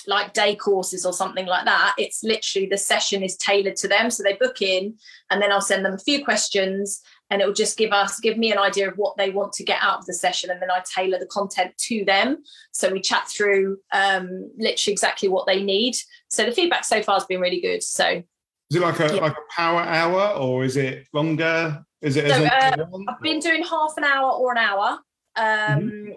like 0.09 0.33
day 0.33 0.57
courses 0.57 1.05
or 1.05 1.13
something 1.13 1.47
like 1.47 1.67
that. 1.67 1.95
It's 1.99 2.25
literally 2.25 2.67
the 2.67 2.79
session 2.79 3.23
is 3.23 3.37
tailored 3.37 3.77
to 3.77 3.89
them. 3.89 4.11
So 4.11 4.23
they 4.23 4.33
book 4.33 4.63
in 4.63 4.97
and 5.31 5.41
then 5.41 5.53
I'll 5.53 5.61
send 5.61 5.85
them 5.85 5.93
a 5.93 5.99
few 5.99 6.25
questions 6.25 7.03
and 7.31 7.43
it 7.43 7.47
will 7.47 7.53
just 7.53 7.77
give 7.77 7.93
us 7.93 8.19
give 8.19 8.39
me 8.39 8.51
an 8.51 8.59
idea 8.59 8.89
of 8.89 8.97
what 8.97 9.19
they 9.19 9.29
want 9.29 9.53
to 9.53 9.65
get 9.65 9.83
out 9.83 9.99
of 9.99 10.07
the 10.07 10.15
session 10.15 10.51
and 10.51 10.63
then 10.63 10.71
I 10.71 10.83
tailor 10.95 11.19
the 11.19 11.27
content 11.27 11.77
to 11.89 12.07
them. 12.07 12.39
So 12.73 12.91
we 12.91 13.03
chat 13.03 13.29
through 13.29 13.79
um, 13.93 14.51
literally 14.57 14.93
exactly 14.93 15.29
what 15.29 15.47
they 15.47 15.63
need. 15.63 15.95
So 16.29 16.47
the 16.47 16.53
feedback 16.53 16.85
so 16.85 17.03
far 17.03 17.17
has 17.17 17.27
been 17.27 17.41
really 17.41 17.61
good. 17.61 17.83
So 17.83 18.23
is 18.71 18.77
it 18.77 18.81
like 18.81 19.01
a 19.01 19.15
yeah. 19.15 19.21
like 19.21 19.37
a 19.37 19.55
power 19.55 19.83
hour 19.83 20.37
or 20.39 20.65
is 20.65 20.79
it 20.79 21.07
longer? 21.13 21.85
Is 22.01 22.17
it? 22.17 22.31
So, 22.31 22.45
uh, 22.45 22.87
I've 23.09 23.21
been 23.21 23.41
doing 23.41 23.63
half 23.63 23.93
an 23.99 24.05
hour 24.05 24.31
or 24.33 24.53
an 24.53 24.59
hour. 24.59 24.99
Um, 25.37 25.81
mm-hmm. 25.81 26.13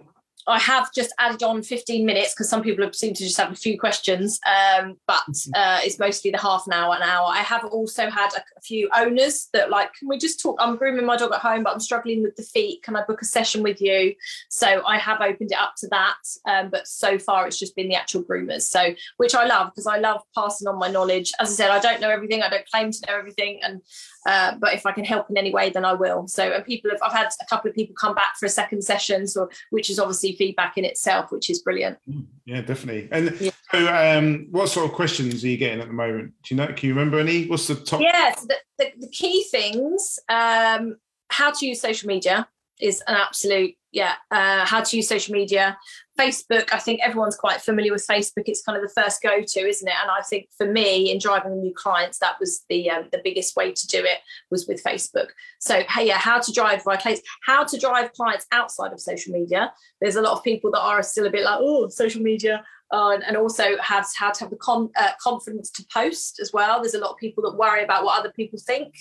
I 0.48 0.60
have 0.60 0.94
just 0.94 1.14
added 1.20 1.44
on 1.44 1.62
15 1.62 2.06
minutes 2.06 2.34
because 2.34 2.50
some 2.50 2.62
people 2.62 2.84
have 2.84 2.96
seemed 2.96 3.16
to 3.18 3.24
just 3.24 3.38
have 3.38 3.52
a 3.52 3.56
few 3.56 3.80
questions, 3.80 4.40
um, 4.46 4.98
but 5.08 5.24
mm-hmm. 5.30 5.52
uh, 5.56 5.80
it's 5.84 6.00
mostly 6.00 6.32
the 6.32 6.38
half 6.38 6.66
an 6.68 6.74
hour, 6.74 6.96
an 6.96 7.04
hour. 7.04 7.28
I 7.28 7.42
have 7.42 7.66
also 7.66 8.10
had 8.10 8.30
a, 8.34 8.40
a, 8.40 8.62
few 8.62 8.90
owners 8.96 9.50
that 9.54 9.70
like, 9.70 9.94
can 9.94 10.08
we 10.08 10.18
just 10.18 10.40
talk? 10.40 10.58
I'm 10.60 10.78
grooming 10.78 11.06
my 11.06 11.18
dog 11.18 11.34
at 11.34 11.40
home, 11.40 11.64
but 11.64 11.74
I'm 11.74 11.80
struggling 11.80 12.22
with 12.24 12.36
the 12.36 12.44
feet. 12.44 12.84
Can 12.84 12.96
I 12.96 13.04
book 13.04 13.22
a 13.22 13.26
session 13.26 13.64
with 13.64 13.82
you? 13.82 14.16
So 14.50 14.84
I 14.86 14.98
have 14.98 15.22
opened 15.22 15.52
it 15.52 15.58
up 15.58 15.74
to 15.78 15.88
that, 15.90 16.18
um, 16.46 16.70
but 16.70 16.88
so 16.88 17.18
far 17.18 17.48
it's 17.48 17.60
just 17.60 17.76
been 17.76 17.90
the 17.90 17.96
actual 17.96 18.24
groomers. 18.24 18.64
So 18.64 18.94
which 19.18 19.36
I 19.36 19.46
love 19.46 19.72
because 19.72 19.88
I 19.88 19.98
love 19.98 20.22
passing 20.36 20.68
on 20.68 20.78
my 20.78 20.90
knowledge. 20.90 21.32
As 21.40 21.50
I 21.50 21.54
said, 21.54 21.72
I 21.72 21.80
don't 21.80 22.02
know 22.02 22.10
everything. 22.10 22.42
I 22.42 22.50
don't 22.50 22.68
claim 22.70 22.92
to 22.92 23.00
know 23.08 23.18
everything, 23.18 23.60
and 23.64 23.82
uh, 24.28 24.56
but 24.60 24.74
if 24.74 24.86
I 24.86 24.92
can 24.92 25.04
help 25.04 25.30
in 25.30 25.38
any 25.38 25.52
way, 25.52 25.70
then 25.70 25.86
I 25.86 25.94
will. 25.94 26.28
So, 26.28 26.44
and 26.44 26.64
people 26.64 26.92
have, 26.92 27.00
I've 27.02 27.14
had 27.14 27.30
a 27.42 27.46
couple 27.46 27.70
of 27.70 27.76
people 27.76 27.96
come 28.00 28.14
back 28.14 28.36
for 28.40 28.46
a 28.46 28.50
second 28.50 28.84
session, 28.84 29.28
so 29.28 29.50
which 29.72 29.90
is 29.90 30.00
obviously 30.00 30.31
feedback 30.36 30.78
in 30.78 30.86
itself, 30.86 31.32
which 31.32 31.50
is 31.50 31.62
brilliant. 31.62 31.98
Mm, 32.10 32.26
yeah, 32.46 32.62
definitely. 32.62 33.10
And 33.12 33.40
yeah. 33.40 33.52
so, 33.72 33.88
um, 33.88 34.48
what 34.52 34.70
sort 34.70 34.86
of 34.86 34.94
questions 34.94 35.44
are 35.44 35.48
you 35.48 35.58
getting 35.58 35.82
at 35.82 35.88
the 35.88 35.94
moment? 35.94 36.34
Do 36.44 36.56
you 36.56 36.62
know? 36.62 36.68
Can 36.68 36.90
you 36.90 36.94
remember 36.94 37.20
any? 37.20 37.48
What's 37.48 37.68
the 37.68 37.76
top? 37.76 38.02
Yes, 38.02 38.46
the, 38.46 38.56
the, 38.78 38.92
the 39.00 39.10
key 39.10 39.46
things: 39.52 40.20
um, 40.30 40.98
how 41.30 41.52
to 41.52 41.66
use 41.66 41.82
social 41.82 42.08
media 42.08 42.48
is 42.80 43.02
an 43.08 43.16
absolute 43.16 43.76
yeah. 43.92 44.14
Uh, 44.30 44.66
how 44.66 44.82
to 44.82 44.98
use 44.98 45.08
social 45.08 45.34
media, 45.34 45.78
Facebook, 46.22 46.70
I 46.72 46.80
think 46.80 47.02
everyone's 47.02 47.36
quite 47.36 47.62
familiar 47.62 47.92
with 47.92 48.06
Facebook. 48.08 48.44
It's 48.46 48.64
kind 48.64 48.78
of 48.78 48.84
the 48.84 49.02
first 49.02 49.22
go-to, 49.22 49.60
isn't 49.60 49.88
it? 49.88 49.96
And 50.02 50.12
I 50.12 50.22
think 50.22 50.50
for 50.58 50.66
me, 50.66 51.12
in 51.12 51.20
driving 51.20 51.60
new 51.60 51.74
clients, 51.74 52.20
that 52.20 52.40
was 52.40 52.64
the 52.70 52.90
um, 52.90 53.08
the 53.12 53.22
biggest 53.24 53.56
way 53.56 53.72
to 53.72 53.88
do 53.88 54.00
it 54.00 54.20
was 54.50 54.68
with 54.68 54.84
Facebook. 54.84 55.28
So, 55.60 55.84
hey, 55.90 56.08
yeah, 56.08 56.18
how 56.18 56.40
to 56.40 56.52
drive 56.52 56.86
right 56.86 57.00
clients, 57.00 57.22
how 57.46 57.64
to 57.64 57.80
drive 57.80 58.14
clients 58.14 58.46
outside 58.52 58.94
of 58.94 59.00
social 59.00 59.34
media. 59.34 59.74
There's 60.00 60.16
a 60.16 60.22
lot 60.22 60.34
of 60.38 60.44
people 60.44 60.72
that 60.72 60.82
are 60.82 61.04
still 61.04 61.26
a 61.26 61.30
bit 61.30 61.44
like, 61.44 61.60
oh, 61.60 61.90
social 61.90 62.22
media, 62.22 62.64
uh, 62.92 63.18
and 63.26 63.38
also 63.38 63.78
have 63.82 64.08
how 64.16 64.32
to 64.32 64.40
have 64.42 64.50
the 64.50 64.58
con- 64.58 64.92
uh, 65.00 65.12
confidence 65.22 65.70
to 65.72 65.86
post 65.94 66.40
as 66.40 66.52
well. 66.54 66.82
There's 66.82 66.94
a 66.94 67.00
lot 67.00 67.12
of 67.12 67.18
people 67.18 67.44
that 67.44 67.58
worry 67.58 67.84
about 67.84 68.04
what 68.04 68.20
other 68.20 68.32
people 68.32 68.60
think, 68.60 68.94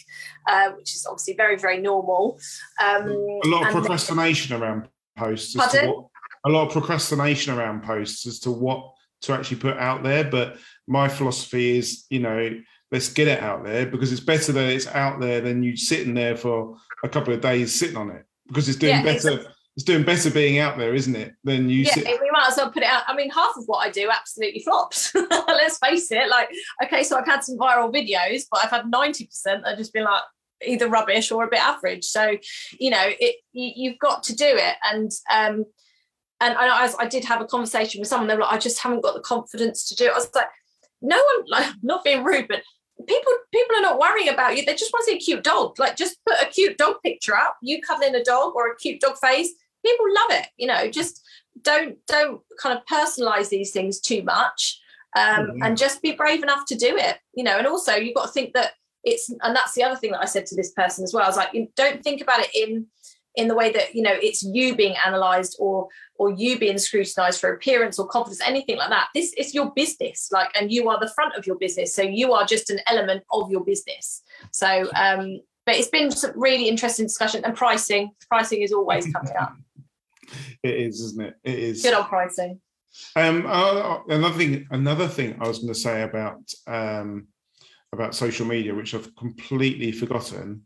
uh, 0.49 0.71
which 0.71 0.95
is 0.95 1.07
obviously 1.07 1.35
very, 1.35 1.57
very 1.57 1.79
normal. 1.79 2.39
Um, 2.83 3.11
a 3.45 3.49
lot 3.49 3.67
of 3.67 3.73
procrastination 3.73 4.59
then, 4.59 4.63
around 4.63 4.89
posts. 5.17 5.55
Pardon? 5.55 6.07
A 6.45 6.49
lot 6.49 6.67
of 6.67 6.73
procrastination 6.73 7.55
around 7.55 7.83
posts 7.83 8.27
as 8.27 8.41
to 8.41 8.51
what 8.51 8.93
to 9.23 9.33
actually 9.33 9.59
put 9.59 9.77
out 9.77 10.03
there. 10.03 10.25
But 10.25 10.57
my 10.87 11.09
philosophy 11.09 11.79
is, 11.79 12.05
you 12.11 12.21
know, 12.21 12.61
let's 12.91 13.09
get 13.09 13.29
it 13.29 13.43
out 13.43 13.65
there 13.65 13.87
because 13.87 14.13
it's 14.13 14.21
better 14.21 14.53
that 14.53 14.73
it's 14.73 14.87
out 14.89 15.21
there 15.21 15.41
than 15.41 15.63
you 15.63 15.77
sitting 15.77 16.15
there 16.15 16.37
for 16.37 16.77
a 17.05 17.09
couple 17.09 17.33
of 17.33 17.41
days 17.41 17.79
sitting 17.79 17.97
on 17.97 18.11
it 18.11 18.25
because 18.49 18.69
it's 18.69 18.79
doing 18.79 18.97
yeah, 18.97 19.03
better. 19.03 19.31
It's, 19.31 19.47
it's 19.77 19.85
doing 19.85 20.03
better 20.03 20.31
being 20.31 20.59
out 20.59 20.77
there, 20.79 20.95
isn't 20.95 21.15
it? 21.15 21.33
Than 21.45 21.69
you. 21.69 21.83
Yeah, 21.83 21.95
sit- 21.95 22.21
we 22.21 22.31
might 22.33 22.49
as 22.49 22.57
well 22.57 22.71
put 22.71 22.83
it 22.83 22.89
out. 22.89 23.05
I 23.07 23.15
mean, 23.15 23.31
half 23.31 23.53
of 23.57 23.65
what 23.67 23.87
I 23.87 23.91
do 23.91 24.11
absolutely 24.11 24.61
flops. 24.61 25.15
let's 25.31 25.79
face 25.79 26.11
it. 26.11 26.29
Like, 26.29 26.51
okay, 26.85 27.05
so 27.05 27.17
I've 27.17 27.27
had 27.27 27.45
some 27.45 27.57
viral 27.57 27.93
videos, 27.95 28.43
but 28.51 28.65
I've 28.65 28.71
had 28.71 28.91
ninety 28.91 29.27
percent 29.27 29.65
that 29.65 29.79
just 29.79 29.93
been 29.93 30.05
like 30.05 30.23
either 30.67 30.89
rubbish 30.89 31.31
or 31.31 31.45
a 31.45 31.49
bit 31.49 31.61
average. 31.61 32.05
So, 32.05 32.37
you 32.79 32.91
know, 32.91 33.05
it 33.05 33.37
you, 33.53 33.73
you've 33.77 33.99
got 33.99 34.25
to 34.25 34.37
do 34.37 34.45
it, 34.47 34.77
and 34.83 35.11
um, 35.33 35.65
and 36.41 36.57
I, 36.57 36.91
I 36.99 37.07
did 37.07 37.25
have 37.25 37.41
a 37.41 37.47
conversation 37.47 38.01
with 38.01 38.09
someone. 38.09 38.29
They 38.29 38.35
were 38.35 38.43
like, 38.43 38.55
I 38.55 38.59
just 38.59 38.81
haven't 38.81 39.03
got 39.03 39.15
the 39.15 39.21
confidence 39.21 39.89
to 39.89 39.95
do 39.95 40.07
it. 40.07 40.13
I 40.13 40.15
was 40.15 40.31
like, 40.35 40.47
no 41.03 41.17
one, 41.17 41.47
like, 41.49 41.75
not 41.83 42.05
being 42.05 42.25
rude, 42.25 42.49
but 42.49 42.63
people 43.07 43.33
people 43.53 43.77
are 43.77 43.83
not 43.83 43.99
worrying 43.99 44.29
about 44.29 44.57
you. 44.57 44.65
They 44.65 44.75
just 44.75 44.93
want 44.93 45.05
to 45.07 45.11
see 45.13 45.17
a 45.17 45.21
cute 45.21 45.45
dog. 45.45 45.79
Like, 45.79 45.97
just 45.97 46.17
put 46.27 46.41
a 46.41 46.47
cute 46.47 46.79
dog 46.79 46.97
picture 47.05 47.37
up. 47.37 47.57
You 47.63 47.81
cuddling 47.83 48.15
a 48.15 48.25
dog 48.25 48.55
or 48.55 48.69
a 48.69 48.77
cute 48.77 49.01
dog 49.01 49.17
face. 49.19 49.51
People 49.85 50.07
love 50.15 50.41
it. 50.41 50.49
You 50.57 50.67
know, 50.67 50.91
just 50.91 51.23
don't 51.63 51.97
don't 52.07 52.41
kind 52.61 52.79
of 52.79 52.85
personalize 52.87 53.49
these 53.49 53.73
things 53.73 54.01
too 54.01 54.23
much, 54.23 54.81
um, 55.17 55.47
mm-hmm. 55.47 55.63
and 55.63 55.77
just 55.77 56.03
be 56.03 56.13
brave 56.13 56.43
enough 56.43 56.67
to 56.67 56.75
do 56.75 56.97
it. 56.97 57.19
You 57.35 57.45
know, 57.45 57.59
and 57.59 57.67
also 57.67 57.95
you've 57.95 58.15
got 58.15 58.27
to 58.27 58.33
think 58.33 58.55
that 58.55 58.73
it's 59.05 59.31
and 59.43 59.57
that's 59.57 59.75
the 59.75 59.83
other 59.83 59.97
thing 59.97 60.13
that 60.13 60.23
I 60.23 60.27
said 60.27 60.47
to 60.47 60.57
this 60.57 60.73
person 60.73 61.05
as 61.05 61.13
well. 61.13 61.25
I 61.25 61.29
was 61.29 61.37
like, 61.37 61.53
don't 61.77 62.03
think 62.03 62.21
about 62.21 62.41
it 62.41 62.51
in 62.55 62.87
in 63.37 63.49
the 63.49 63.55
way 63.55 63.71
that 63.73 63.95
you 63.95 64.03
know 64.03 64.15
it's 64.15 64.43
you 64.43 64.75
being 64.75 64.97
analyzed 65.05 65.57
or 65.59 65.89
or 66.21 66.31
you 66.31 66.59
being 66.59 66.77
scrutinized 66.77 67.41
for 67.41 67.55
appearance 67.55 67.99
or 67.99 68.07
confidence, 68.07 68.43
anything 68.47 68.77
like 68.77 68.91
that. 68.91 69.09
This 69.15 69.33
is 69.39 69.55
your 69.55 69.73
business, 69.75 70.29
like, 70.31 70.51
and 70.55 70.71
you 70.71 70.91
are 70.91 71.01
the 71.01 71.11
front 71.15 71.35
of 71.35 71.47
your 71.47 71.57
business. 71.57 71.95
So 71.95 72.03
you 72.03 72.35
are 72.35 72.45
just 72.45 72.69
an 72.69 72.79
element 72.87 73.25
of 73.33 73.51
your 73.51 73.65
business. 73.65 74.23
So, 74.53 74.87
um, 74.95 75.41
but 75.65 75.77
it's 75.77 75.89
been 75.89 76.11
some 76.11 76.33
really 76.39 76.69
interesting 76.69 77.07
discussion 77.07 77.43
and 77.43 77.57
pricing. 77.57 78.11
Pricing 78.29 78.61
is 78.61 78.71
always 78.71 79.11
coming 79.15 79.33
up. 79.41 79.55
it 80.63 80.75
is, 80.75 81.01
isn't 81.01 81.23
it? 81.23 81.37
It 81.43 81.59
is. 81.59 81.83
Good 81.83 81.95
on 81.95 82.05
pricing. 82.05 82.61
Um, 83.17 83.47
uh, 83.49 84.01
another 84.11 84.37
thing, 84.37 84.67
another 84.71 85.09
thing 85.09 85.39
I 85.41 85.49
was 85.49 85.61
going 85.61 85.73
to 85.73 85.81
say 85.81 86.03
about 86.03 86.53
um, 86.67 87.29
about 87.95 88.15
social 88.15 88.45
media, 88.45 88.75
which 88.75 88.95
I've 88.95 89.17
completely 89.17 89.91
forgotten. 89.91 90.65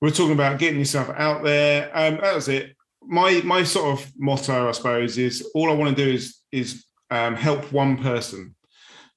We're 0.00 0.10
talking 0.12 0.32
about 0.32 0.58
getting 0.58 0.78
yourself 0.78 1.10
out 1.10 1.44
there. 1.44 1.90
Um, 1.92 2.20
that 2.22 2.34
was 2.34 2.48
it. 2.48 2.74
My 3.02 3.40
my 3.44 3.62
sort 3.62 3.98
of 3.98 4.12
motto, 4.16 4.68
I 4.68 4.72
suppose, 4.72 5.18
is 5.18 5.48
all 5.54 5.70
I 5.70 5.74
want 5.74 5.96
to 5.96 6.04
do 6.04 6.10
is 6.10 6.38
is 6.52 6.84
um, 7.10 7.34
help 7.34 7.72
one 7.72 8.02
person. 8.02 8.54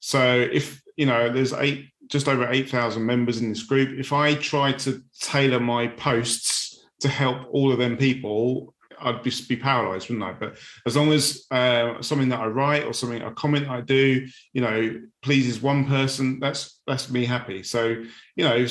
So 0.00 0.48
if 0.52 0.82
you 0.96 1.06
know, 1.06 1.32
there's 1.32 1.52
eight, 1.52 1.90
just 2.06 2.28
over 2.28 2.50
eight 2.50 2.70
thousand 2.70 3.04
members 3.04 3.40
in 3.40 3.48
this 3.48 3.62
group. 3.62 3.98
If 3.98 4.12
I 4.12 4.34
try 4.34 4.72
to 4.72 5.02
tailor 5.20 5.60
my 5.60 5.88
posts 5.88 6.84
to 7.00 7.08
help 7.08 7.46
all 7.50 7.72
of 7.72 7.78
them 7.78 7.96
people, 7.96 8.74
I'd 9.00 9.24
just 9.24 9.48
be 9.48 9.56
paralyzed, 9.56 10.08
wouldn't 10.08 10.24
I? 10.24 10.32
But 10.32 10.58
as 10.86 10.96
long 10.96 11.12
as 11.12 11.44
uh, 11.50 12.00
something 12.00 12.28
that 12.30 12.40
I 12.40 12.46
write 12.46 12.84
or 12.84 12.92
something 12.92 13.22
a 13.22 13.32
comment 13.32 13.68
I 13.68 13.80
do, 13.80 14.26
you 14.52 14.60
know, 14.60 15.00
pleases 15.22 15.60
one 15.60 15.86
person, 15.86 16.40
that's 16.40 16.80
that's 16.86 17.10
me 17.10 17.24
happy. 17.24 17.62
So 17.62 18.02
you 18.36 18.44
know, 18.44 18.66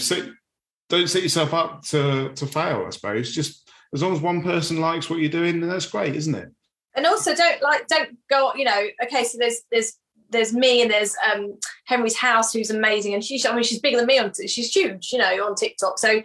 don't 0.90 1.08
set 1.10 1.24
yourself 1.24 1.54
up 1.54 1.84
to 1.86 2.34
to 2.34 2.46
fail. 2.46 2.86
I 2.88 2.90
suppose 2.90 3.34
just 3.34 3.70
as 3.94 4.02
long 4.02 4.14
as 4.14 4.22
one 4.22 4.42
person 4.42 4.80
likes 4.80 5.10
what 5.10 5.20
you're 5.20 5.30
doing, 5.30 5.60
then 5.60 5.70
that's 5.70 5.86
great, 5.86 6.16
isn't 6.16 6.36
it? 6.36 6.50
And 6.96 7.06
also, 7.06 7.36
don't 7.36 7.62
like 7.62 7.88
don't 7.88 8.18
go. 8.30 8.54
You 8.56 8.66
know, 8.66 8.88
okay, 9.04 9.24
so 9.24 9.38
there's 9.38 9.62
there's 9.72 9.94
there's 10.30 10.54
me 10.54 10.82
and 10.82 10.90
there's 10.90 11.16
um 11.32 11.58
Henry's 11.86 12.18
house 12.18 12.54
who's 12.54 12.70
amazing 12.70 13.14
and 13.14 13.24
she's 13.24 13.46
I 13.46 13.54
mean 13.54 13.64
she's 13.64 13.80
bigger 13.80 13.98
than 13.98 14.08
me 14.08 14.18
on 14.18 14.32
she's 14.34 14.74
huge 14.74 15.12
you 15.12 15.20
know 15.20 15.46
on 15.46 15.56
TikTok 15.56 16.00
so 16.00 16.22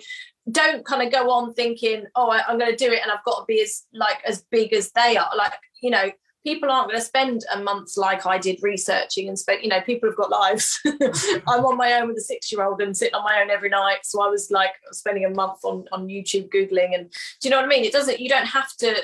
don't 0.50 0.84
kind 0.84 1.02
of 1.02 1.12
go 1.12 1.30
on 1.30 1.54
thinking, 1.54 2.04
oh, 2.14 2.30
I, 2.30 2.50
am 2.50 2.58
going 2.58 2.70
to 2.70 2.76
do 2.76 2.92
it 2.92 3.00
and 3.02 3.10
I've 3.10 3.24
got 3.24 3.40
to 3.40 3.44
be 3.46 3.60
as 3.60 3.84
like 3.92 4.18
as 4.24 4.44
big 4.50 4.72
as 4.72 4.92
they 4.92 5.16
are. 5.16 5.30
Like, 5.36 5.54
you 5.82 5.90
know, 5.90 6.10
people 6.46 6.70
aren't 6.70 6.88
going 6.88 7.00
to 7.00 7.04
spend 7.04 7.44
a 7.52 7.58
month 7.58 7.96
like 7.96 8.24
I 8.24 8.38
did 8.38 8.62
researching 8.62 9.26
and 9.26 9.36
spend, 9.36 9.64
you 9.64 9.68
know, 9.68 9.80
people 9.80 10.08
have 10.08 10.16
got 10.16 10.30
lives. 10.30 10.78
I'm 11.48 11.64
on 11.64 11.76
my 11.76 11.94
own 11.94 12.06
with 12.06 12.18
a 12.18 12.20
six 12.20 12.52
year 12.52 12.64
old 12.64 12.80
and 12.80 12.96
sitting 12.96 13.16
on 13.16 13.24
my 13.24 13.40
own 13.42 13.50
every 13.50 13.68
night. 13.68 13.98
So 14.04 14.22
I 14.22 14.28
was 14.28 14.48
like 14.52 14.70
spending 14.92 15.24
a 15.24 15.30
month 15.30 15.64
on, 15.64 15.86
on 15.90 16.06
YouTube 16.06 16.48
Googling. 16.50 16.94
And 16.94 17.10
do 17.40 17.48
you 17.48 17.50
know 17.50 17.56
what 17.56 17.64
I 17.64 17.68
mean? 17.68 17.84
It 17.84 17.92
doesn't, 17.92 18.20
you 18.20 18.28
don't 18.28 18.46
have 18.46 18.76
to 18.76 18.94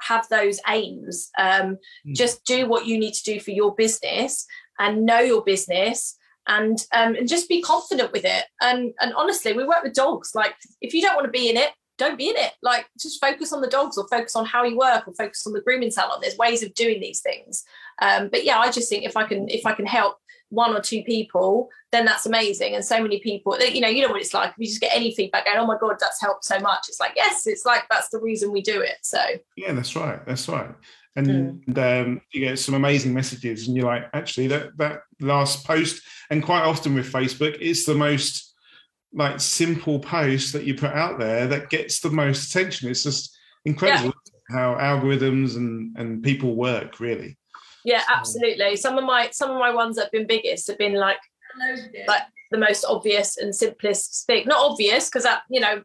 have 0.00 0.28
those 0.28 0.58
aims. 0.68 1.30
Um, 1.38 1.78
mm. 2.04 2.14
Just 2.14 2.44
do 2.44 2.66
what 2.66 2.86
you 2.86 2.98
need 2.98 3.14
to 3.14 3.22
do 3.22 3.38
for 3.38 3.52
your 3.52 3.76
business 3.76 4.44
and 4.80 5.06
know 5.06 5.20
your 5.20 5.44
business 5.44 6.16
and 6.48 6.84
um, 6.92 7.14
and 7.14 7.28
just 7.28 7.48
be 7.48 7.62
confident 7.62 8.10
with 8.10 8.24
it. 8.24 8.44
And 8.60 8.92
and 9.00 9.12
honestly, 9.14 9.52
we 9.52 9.64
work 9.64 9.82
with 9.84 9.92
dogs. 9.92 10.32
Like 10.34 10.54
if 10.80 10.94
you 10.94 11.02
don't 11.02 11.14
want 11.14 11.26
to 11.26 11.30
be 11.30 11.50
in 11.50 11.56
it, 11.56 11.70
don't 11.98 12.16
be 12.16 12.28
in 12.30 12.36
it. 12.36 12.52
Like 12.62 12.86
just 12.98 13.20
focus 13.20 13.52
on 13.52 13.60
the 13.60 13.68
dogs 13.68 13.98
or 13.98 14.06
focus 14.08 14.36
on 14.36 14.46
how 14.46 14.64
you 14.64 14.78
work 14.78 15.06
or 15.06 15.14
focus 15.14 15.46
on 15.46 15.52
the 15.52 15.60
grooming 15.60 15.90
salon. 15.90 16.20
There's 16.22 16.38
ways 16.38 16.62
of 16.62 16.72
doing 16.74 17.00
these 17.00 17.20
things. 17.20 17.64
Um, 18.00 18.28
but 18.28 18.44
yeah, 18.44 18.58
I 18.58 18.70
just 18.70 18.88
think 18.88 19.04
if 19.04 19.16
I 19.16 19.24
can 19.24 19.48
if 19.48 19.66
I 19.66 19.72
can 19.72 19.86
help 19.86 20.18
one 20.50 20.74
or 20.74 20.80
two 20.80 21.02
people, 21.02 21.68
then 21.92 22.06
that's 22.06 22.24
amazing. 22.24 22.74
And 22.74 22.84
so 22.84 23.02
many 23.02 23.20
people, 23.20 23.58
you 23.60 23.82
know, 23.82 23.88
you 23.88 24.02
know 24.02 24.10
what 24.10 24.22
it's 24.22 24.32
like. 24.32 24.50
If 24.50 24.54
you 24.58 24.66
just 24.66 24.80
get 24.80 24.94
any 24.94 25.14
feedback 25.14 25.44
going, 25.44 25.58
oh 25.58 25.66
my 25.66 25.76
God, 25.78 25.96
that's 26.00 26.20
helped 26.20 26.44
so 26.44 26.58
much. 26.60 26.86
It's 26.88 27.00
like, 27.00 27.12
yes, 27.16 27.46
it's 27.46 27.66
like 27.66 27.84
that's 27.90 28.08
the 28.08 28.20
reason 28.20 28.52
we 28.52 28.62
do 28.62 28.80
it. 28.80 28.96
So 29.02 29.20
yeah, 29.56 29.72
that's 29.72 29.94
right. 29.94 30.24
That's 30.24 30.48
right 30.48 30.70
and 31.18 31.64
mm. 31.66 32.02
um, 32.02 32.20
you 32.32 32.40
get 32.40 32.58
some 32.58 32.74
amazing 32.74 33.12
messages 33.12 33.66
and 33.66 33.76
you're 33.76 33.86
like 33.86 34.08
actually 34.12 34.46
that 34.46 34.76
that 34.78 35.02
last 35.20 35.66
post 35.66 36.02
and 36.30 36.44
quite 36.44 36.62
often 36.62 36.94
with 36.94 37.12
facebook 37.12 37.56
it's 37.60 37.84
the 37.84 37.94
most 37.94 38.47
like 39.12 39.40
simple 39.40 39.98
post 39.98 40.52
that 40.52 40.64
you 40.64 40.74
put 40.74 40.92
out 40.92 41.18
there 41.18 41.46
that 41.46 41.70
gets 41.70 42.00
the 42.00 42.10
most 42.10 42.50
attention 42.50 42.90
it's 42.90 43.02
just 43.02 43.36
incredible 43.64 44.12
yeah. 44.50 44.56
how 44.56 44.74
algorithms 44.74 45.56
and 45.56 45.96
and 45.96 46.22
people 46.22 46.54
work 46.54 47.00
really 47.00 47.36
yeah 47.84 48.02
absolutely 48.08 48.76
some 48.76 48.98
of 48.98 49.04
my 49.04 49.28
some 49.30 49.50
of 49.50 49.58
my 49.58 49.70
ones 49.70 49.96
that 49.96 50.04
have 50.04 50.12
been 50.12 50.26
biggest 50.26 50.66
have 50.66 50.78
been 50.78 50.94
like 50.94 51.18
like 52.06 52.22
the 52.50 52.58
most 52.58 52.84
obvious 52.84 53.38
and 53.38 53.54
simplest 53.54 54.26
thing 54.26 54.44
not 54.46 54.70
obvious 54.70 55.08
because 55.08 55.24
that 55.24 55.42
you 55.48 55.60
know 55.60 55.82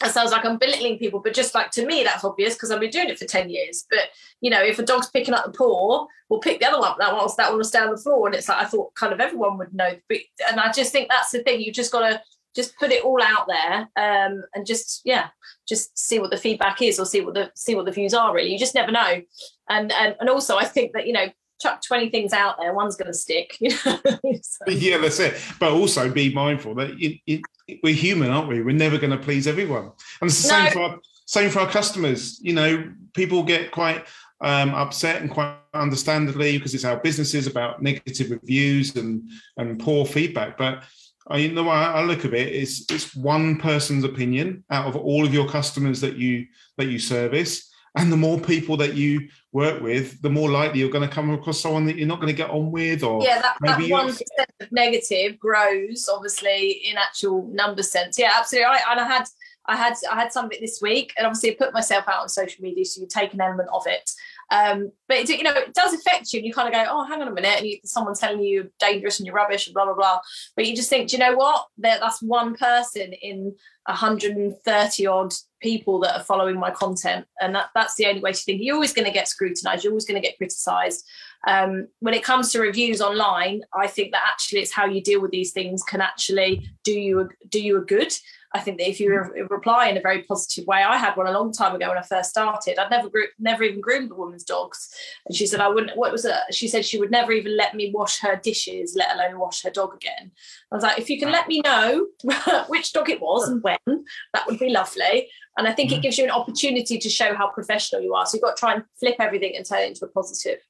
that 0.00 0.12
sounds 0.12 0.30
like 0.30 0.44
I'm 0.44 0.58
belittling 0.58 0.98
people, 0.98 1.20
but 1.20 1.34
just 1.34 1.54
like 1.54 1.70
to 1.72 1.84
me, 1.84 2.04
that's 2.04 2.24
obvious 2.24 2.54
because 2.54 2.70
I've 2.70 2.80
been 2.80 2.90
doing 2.90 3.08
it 3.08 3.18
for 3.18 3.24
10 3.24 3.50
years. 3.50 3.84
But 3.90 4.10
you 4.40 4.50
know, 4.50 4.62
if 4.62 4.78
a 4.78 4.84
dog's 4.84 5.10
picking 5.10 5.34
up 5.34 5.44
the 5.44 5.50
paw, 5.50 6.06
we'll 6.28 6.40
pick 6.40 6.60
the 6.60 6.68
other 6.68 6.78
one 6.78 6.94
that 6.98 7.12
whilst 7.12 7.36
that 7.36 7.48
one 7.48 7.58
will 7.58 7.64
stay 7.64 7.80
on 7.80 7.90
the 7.90 7.96
floor. 7.96 8.26
And 8.26 8.34
it's 8.34 8.48
like 8.48 8.58
I 8.58 8.64
thought 8.66 8.94
kind 8.94 9.12
of 9.12 9.20
everyone 9.20 9.58
would 9.58 9.74
know. 9.74 9.96
But 10.08 10.18
and 10.48 10.60
I 10.60 10.70
just 10.70 10.92
think 10.92 11.08
that's 11.08 11.30
the 11.30 11.42
thing. 11.42 11.60
you've 11.60 11.74
just 11.74 11.92
gotta 11.92 12.22
just 12.54 12.76
put 12.78 12.90
it 12.90 13.04
all 13.04 13.22
out 13.22 13.46
there 13.46 13.88
um, 13.96 14.42
and 14.54 14.66
just 14.66 15.02
yeah, 15.04 15.28
just 15.68 15.96
see 15.98 16.18
what 16.18 16.30
the 16.30 16.36
feedback 16.36 16.82
is 16.82 16.98
or 16.98 17.06
see 17.06 17.20
what 17.20 17.34
the 17.34 17.50
see 17.54 17.74
what 17.74 17.84
the 17.84 17.92
views 17.92 18.14
are 18.14 18.34
really. 18.34 18.52
You 18.52 18.58
just 18.58 18.74
never 18.74 18.90
know. 18.90 19.22
And 19.68 19.92
and 19.92 20.16
and 20.20 20.28
also 20.28 20.56
I 20.56 20.64
think 20.64 20.92
that, 20.94 21.06
you 21.06 21.12
know, 21.12 21.28
chuck 21.60 21.82
20 21.86 22.10
things 22.10 22.32
out 22.32 22.56
there, 22.58 22.72
one's 22.72 22.96
going 22.96 23.12
to 23.12 23.18
stick. 23.18 23.56
You 23.60 23.70
know? 23.70 24.00
so. 24.42 24.68
Yeah, 24.68 24.98
that's 24.98 25.20
it. 25.20 25.40
But 25.58 25.72
also 25.72 26.10
be 26.10 26.32
mindful 26.32 26.74
that 26.76 26.90
it, 26.98 27.20
it, 27.26 27.42
we're 27.82 27.94
human, 27.94 28.30
aren't 28.30 28.48
we? 28.48 28.62
We're 28.62 28.74
never 28.74 28.98
going 28.98 29.10
to 29.10 29.18
please 29.18 29.46
everyone. 29.46 29.90
And 30.20 30.30
it's 30.30 30.42
the 30.42 30.52
no. 30.52 30.64
same 30.64 30.72
for 30.72 30.80
our, 30.80 30.98
same 31.26 31.50
for 31.50 31.60
our 31.60 31.68
customers. 31.68 32.40
You 32.42 32.54
know, 32.54 32.92
people 33.14 33.42
get 33.42 33.72
quite 33.72 34.06
um, 34.40 34.74
upset 34.74 35.20
and 35.20 35.30
quite 35.30 35.56
understandably 35.74 36.56
because 36.56 36.74
it's 36.74 36.84
our 36.84 36.98
businesses 36.98 37.46
about 37.46 37.82
negative 37.82 38.30
reviews 38.30 38.96
and 38.96 39.28
and 39.56 39.78
poor 39.78 40.06
feedback. 40.06 40.56
But 40.56 40.84
I, 41.28 41.38
you 41.38 41.52
know, 41.52 41.68
I, 41.68 42.00
I 42.00 42.02
look 42.02 42.24
at 42.24 42.34
it, 42.34 42.48
it's 42.48 42.90
it's 42.90 43.14
one 43.14 43.58
person's 43.58 44.04
opinion 44.04 44.64
out 44.70 44.86
of 44.86 44.96
all 44.96 45.26
of 45.26 45.34
your 45.34 45.48
customers 45.48 46.00
that 46.00 46.16
you 46.16 46.46
that 46.76 46.86
you 46.86 46.98
service 46.98 47.68
and 47.96 48.12
the 48.12 48.16
more 48.16 48.38
people 48.38 48.76
that 48.76 48.94
you 48.94 49.28
work 49.52 49.80
with, 49.82 50.20
the 50.22 50.30
more 50.30 50.50
likely 50.50 50.80
you're 50.80 50.90
going 50.90 51.08
to 51.08 51.12
come 51.12 51.30
across 51.30 51.60
someone 51.60 51.86
that 51.86 51.96
you're 51.96 52.06
not 52.06 52.20
going 52.20 52.28
to 52.28 52.36
get 52.36 52.50
on 52.50 52.70
with, 52.70 53.02
or 53.02 53.22
yeah, 53.22 53.40
that, 53.40 53.56
that 53.62 53.90
one 53.90 54.06
percent 54.06 54.50
of 54.60 54.70
negative 54.70 55.38
grows 55.38 56.08
obviously 56.12 56.82
in 56.84 56.96
actual 56.96 57.48
number 57.52 57.82
sense. 57.82 58.18
Yeah, 58.18 58.32
absolutely. 58.36 58.66
I, 58.66 58.80
and 58.90 59.00
I 59.00 59.06
had 59.06 59.24
I 59.66 59.76
had 59.76 59.94
I 60.10 60.14
had 60.14 60.32
something 60.32 60.58
this 60.60 60.80
week, 60.80 61.12
and 61.16 61.26
obviously 61.26 61.50
I 61.50 61.54
put 61.54 61.74
myself 61.74 62.04
out 62.08 62.22
on 62.22 62.28
social 62.28 62.62
media, 62.62 62.84
so 62.84 63.00
you 63.00 63.06
take 63.06 63.34
an 63.34 63.40
element 63.40 63.68
of 63.72 63.82
it. 63.86 64.10
Um, 64.50 64.92
but 65.08 65.18
it, 65.18 65.28
you 65.28 65.42
know, 65.42 65.52
it 65.52 65.74
does 65.74 65.92
affect 65.92 66.32
you, 66.32 66.38
and 66.38 66.46
you 66.46 66.52
kind 66.52 66.68
of 66.68 66.74
go, 66.74 66.84
"Oh, 66.90 67.04
hang 67.04 67.20
on 67.20 67.28
a 67.28 67.32
minute," 67.32 67.58
and 67.58 67.66
you, 67.66 67.78
someone's 67.84 68.20
telling 68.20 68.40
you 68.40 68.48
you're 68.48 68.70
dangerous 68.78 69.18
and 69.18 69.26
you're 69.26 69.34
rubbish 69.34 69.66
and 69.66 69.74
blah 69.74 69.84
blah 69.84 69.94
blah. 69.94 70.20
But 70.56 70.66
you 70.66 70.74
just 70.74 70.88
think, 70.88 71.10
do 71.10 71.16
you 71.16 71.20
know 71.20 71.36
what? 71.36 71.66
That 71.78 72.00
that's 72.00 72.22
one 72.22 72.54
person 72.54 73.12
in 73.12 73.54
130 73.84 75.06
odd 75.06 75.32
people 75.60 75.98
that 76.00 76.16
are 76.16 76.24
following 76.24 76.58
my 76.58 76.70
content, 76.70 77.26
and 77.40 77.54
that, 77.54 77.70
that's 77.74 77.96
the 77.96 78.06
only 78.06 78.20
way 78.20 78.32
to 78.32 78.38
think. 78.38 78.62
You're 78.62 78.74
always 78.74 78.94
going 78.94 79.06
to 79.06 79.12
get 79.12 79.28
scrutinized. 79.28 79.84
You're 79.84 79.92
always 79.92 80.06
going 80.06 80.20
to 80.20 80.26
get 80.26 80.38
criticized. 80.38 81.04
Um, 81.46 81.88
when 82.00 82.14
it 82.14 82.24
comes 82.24 82.50
to 82.52 82.60
reviews 82.60 83.00
online, 83.00 83.62
I 83.74 83.86
think 83.86 84.12
that 84.12 84.22
actually 84.26 84.60
it's 84.60 84.72
how 84.72 84.86
you 84.86 85.00
deal 85.02 85.20
with 85.20 85.30
these 85.30 85.52
things 85.52 85.82
can 85.82 86.00
actually 86.00 86.68
do 86.84 86.92
you 86.92 87.20
a, 87.20 87.28
do 87.48 87.60
you 87.62 87.78
a 87.78 87.84
good. 87.84 88.12
I 88.54 88.60
think 88.60 88.78
that 88.78 88.88
if 88.88 88.98
you 88.98 89.10
re- 89.10 89.42
reply 89.50 89.88
in 89.88 89.96
a 89.96 90.00
very 90.00 90.22
positive 90.22 90.66
way, 90.66 90.78
I 90.82 90.96
had 90.96 91.16
one 91.16 91.26
a 91.26 91.32
long 91.32 91.52
time 91.52 91.74
ago 91.74 91.88
when 91.88 91.98
I 91.98 92.02
first 92.02 92.30
started. 92.30 92.78
I'd 92.78 92.90
never 92.90 93.10
grew, 93.10 93.26
never 93.38 93.62
even 93.62 93.80
groomed 93.80 94.10
a 94.10 94.14
woman's 94.14 94.44
dogs, 94.44 94.88
and 95.26 95.36
she 95.36 95.46
said 95.46 95.60
I 95.60 95.68
wouldn't. 95.68 95.96
What 95.96 96.12
was 96.12 96.24
it? 96.24 96.34
She 96.50 96.66
said 96.66 96.84
she 96.84 96.98
would 96.98 97.10
never 97.10 97.32
even 97.32 97.56
let 97.56 97.74
me 97.74 97.92
wash 97.94 98.20
her 98.20 98.36
dishes, 98.36 98.94
let 98.96 99.14
alone 99.14 99.38
wash 99.38 99.62
her 99.64 99.70
dog 99.70 99.94
again. 99.94 100.32
I 100.72 100.74
was 100.74 100.82
like, 100.82 100.98
if 100.98 101.10
you 101.10 101.18
can 101.18 101.30
let 101.30 101.46
me 101.48 101.60
know 101.62 102.06
which 102.68 102.92
dog 102.92 103.10
it 103.10 103.20
was 103.20 103.48
and 103.48 103.62
when, 103.62 104.04
that 104.32 104.46
would 104.46 104.58
be 104.58 104.70
lovely. 104.70 105.28
And 105.58 105.66
I 105.66 105.72
think 105.72 105.90
mm-hmm. 105.90 105.98
it 105.98 106.02
gives 106.02 106.18
you 106.18 106.24
an 106.24 106.30
opportunity 106.30 106.98
to 106.98 107.08
show 107.08 107.34
how 107.34 107.50
professional 107.50 108.00
you 108.00 108.14
are. 108.14 108.24
So 108.24 108.36
you've 108.36 108.42
got 108.42 108.56
to 108.56 108.60
try 108.60 108.74
and 108.74 108.84
flip 108.98 109.16
everything 109.18 109.56
and 109.56 109.66
turn 109.66 109.80
it 109.80 109.88
into 109.88 110.04
a 110.04 110.08
positive. 110.08 110.60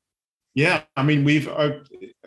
Yeah, 0.54 0.82
I 0.96 1.02
mean, 1.04 1.22
we've 1.22 1.46
uh, 1.46 1.78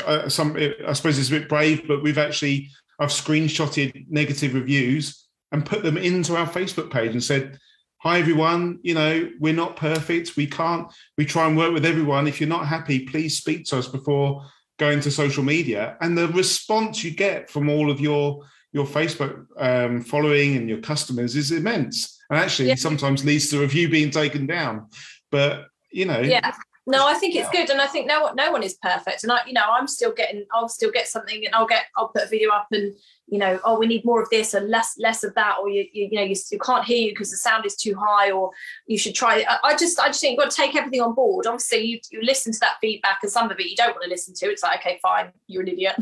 uh, 0.06 0.30
some. 0.30 0.56
I 0.56 0.93
suppose 0.93 1.20
it's 1.20 1.28
a 1.28 1.39
bit 1.39 1.49
brave, 1.49 1.86
but 1.88 2.02
we've 2.02 2.20
actually 2.20 2.70
I've 2.99 3.10
screenshotted 3.10 4.06
negative 4.10 4.54
reviews 4.54 5.21
and 5.52 5.66
put 5.66 5.84
them 5.84 5.97
into 5.97 6.36
our 6.36 6.47
Facebook 6.47 6.91
page 6.91 7.12
and 7.12 7.24
said, 7.24 7.58
Hi 7.99 8.18
everyone, 8.20 8.80
you 8.82 8.95
know, 8.95 9.30
we're 9.39 9.54
not 9.54 9.76
perfect. 9.76 10.36
We 10.36 10.47
can't, 10.47 10.91
we 11.18 11.26
try 11.26 11.47
and 11.47 11.56
work 11.56 11.72
with 11.72 11.86
everyone. 11.86 12.28
If 12.28 12.41
you're 12.41 12.49
not 12.49 12.66
happy, 12.66 13.06
please 13.06 13.38
speak 13.38 13.66
to 13.66 13.78
us 13.78 13.88
before 13.88 14.43
going 14.80 15.02
to 15.02 15.12
social 15.12 15.43
media. 15.43 15.97
And 16.02 16.18
the 16.18 16.28
response 16.30 17.04
you 17.04 17.12
get 17.12 17.49
from 17.49 17.70
all 17.70 17.91
of 17.91 17.99
your 17.99 18.43
your 18.74 18.86
Facebook 18.86 19.45
um, 19.58 20.02
following 20.02 20.56
and 20.56 20.70
your 20.70 20.80
customers 20.80 21.36
is 21.36 21.52
immense. 21.52 22.18
And 22.30 22.39
actually 22.39 22.70
yeah. 22.70 22.76
sometimes 22.76 23.26
leads 23.26 23.49
to 23.49 23.58
a 23.58 23.62
review 23.62 23.89
being 23.89 24.10
taken 24.10 24.47
down. 24.47 24.88
But 25.30 25.66
you 25.91 26.06
know, 26.06 26.22
yeah. 26.22 26.54
no, 26.88 27.06
I 27.06 27.16
think 27.16 27.36
it's 27.36 27.49
good, 27.49 27.70
and 27.70 27.82
I 27.82 27.88
think 27.88 28.08
no 28.08 28.22
one, 28.24 28.36
no 28.36 28.52
one 28.52 28.64
is 28.64 28.78
perfect, 28.82 29.24
and 29.24 29.32
I, 29.32 29.41
you 29.45 29.54
know, 29.54 29.66
I'm 29.70 29.88
still 29.88 30.14
getting, 30.14 30.45
I'll 30.54 30.70
still 30.70 30.91
get 30.91 31.08
something, 31.08 31.45
and 31.45 31.54
I'll 31.54 31.68
get, 31.68 31.84
I'll 31.97 32.08
put 32.08 32.24
a 32.24 32.28
video 32.28 32.52
up, 32.52 32.68
and 32.72 32.93
you 33.32 33.40
know, 33.40 33.62
oh, 33.64 33.80
we 33.80 33.88
need 33.88 34.04
more 34.04 34.22
of 34.22 34.30
this 34.30 34.54
and 34.54 34.70
less, 34.70 34.96
less 35.00 35.24
of 35.24 35.34
that, 35.36 35.56
or 35.62 35.70
you, 35.70 35.88
you, 35.94 36.10
you 36.12 36.18
know, 36.18 36.24
you, 36.24 36.36
you 36.52 36.60
can't 36.60 36.84
hear 36.84 36.98
you 36.98 37.12
because 37.12 37.32
the 37.32 37.38
sound 37.38 37.66
is 37.66 37.78
too 37.78 37.96
high, 37.96 38.30
or 38.30 38.52
you 38.88 38.98
should 38.98 39.16
try. 39.16 39.46
I, 39.48 39.70
I 39.70 39.76
just, 39.78 39.98
I 40.02 40.08
just 40.08 40.20
think 40.20 40.34
you've 40.34 40.44
got 40.44 40.52
to 40.52 40.58
take 40.58 40.76
everything 40.76 41.00
on 41.00 41.16
board. 41.16 41.48
Obviously, 41.48 41.80
you, 41.80 42.00
you 42.12 42.22
listen 42.22 42.52
to 42.52 42.60
that 42.60 42.76
feedback, 42.82 43.20
and 43.24 43.32
some 43.32 43.50
of 43.50 43.58
it 43.58 43.68
you 43.68 43.76
don't 43.78 43.92
want 43.92 44.04
to 44.04 44.10
listen 44.10 44.34
to. 44.36 44.48
It's 44.48 44.64
like, 44.64 44.82
okay, 44.82 45.00
fine, 45.02 45.32
you're 45.48 45.62
an 45.62 45.70
idiot, 45.70 45.96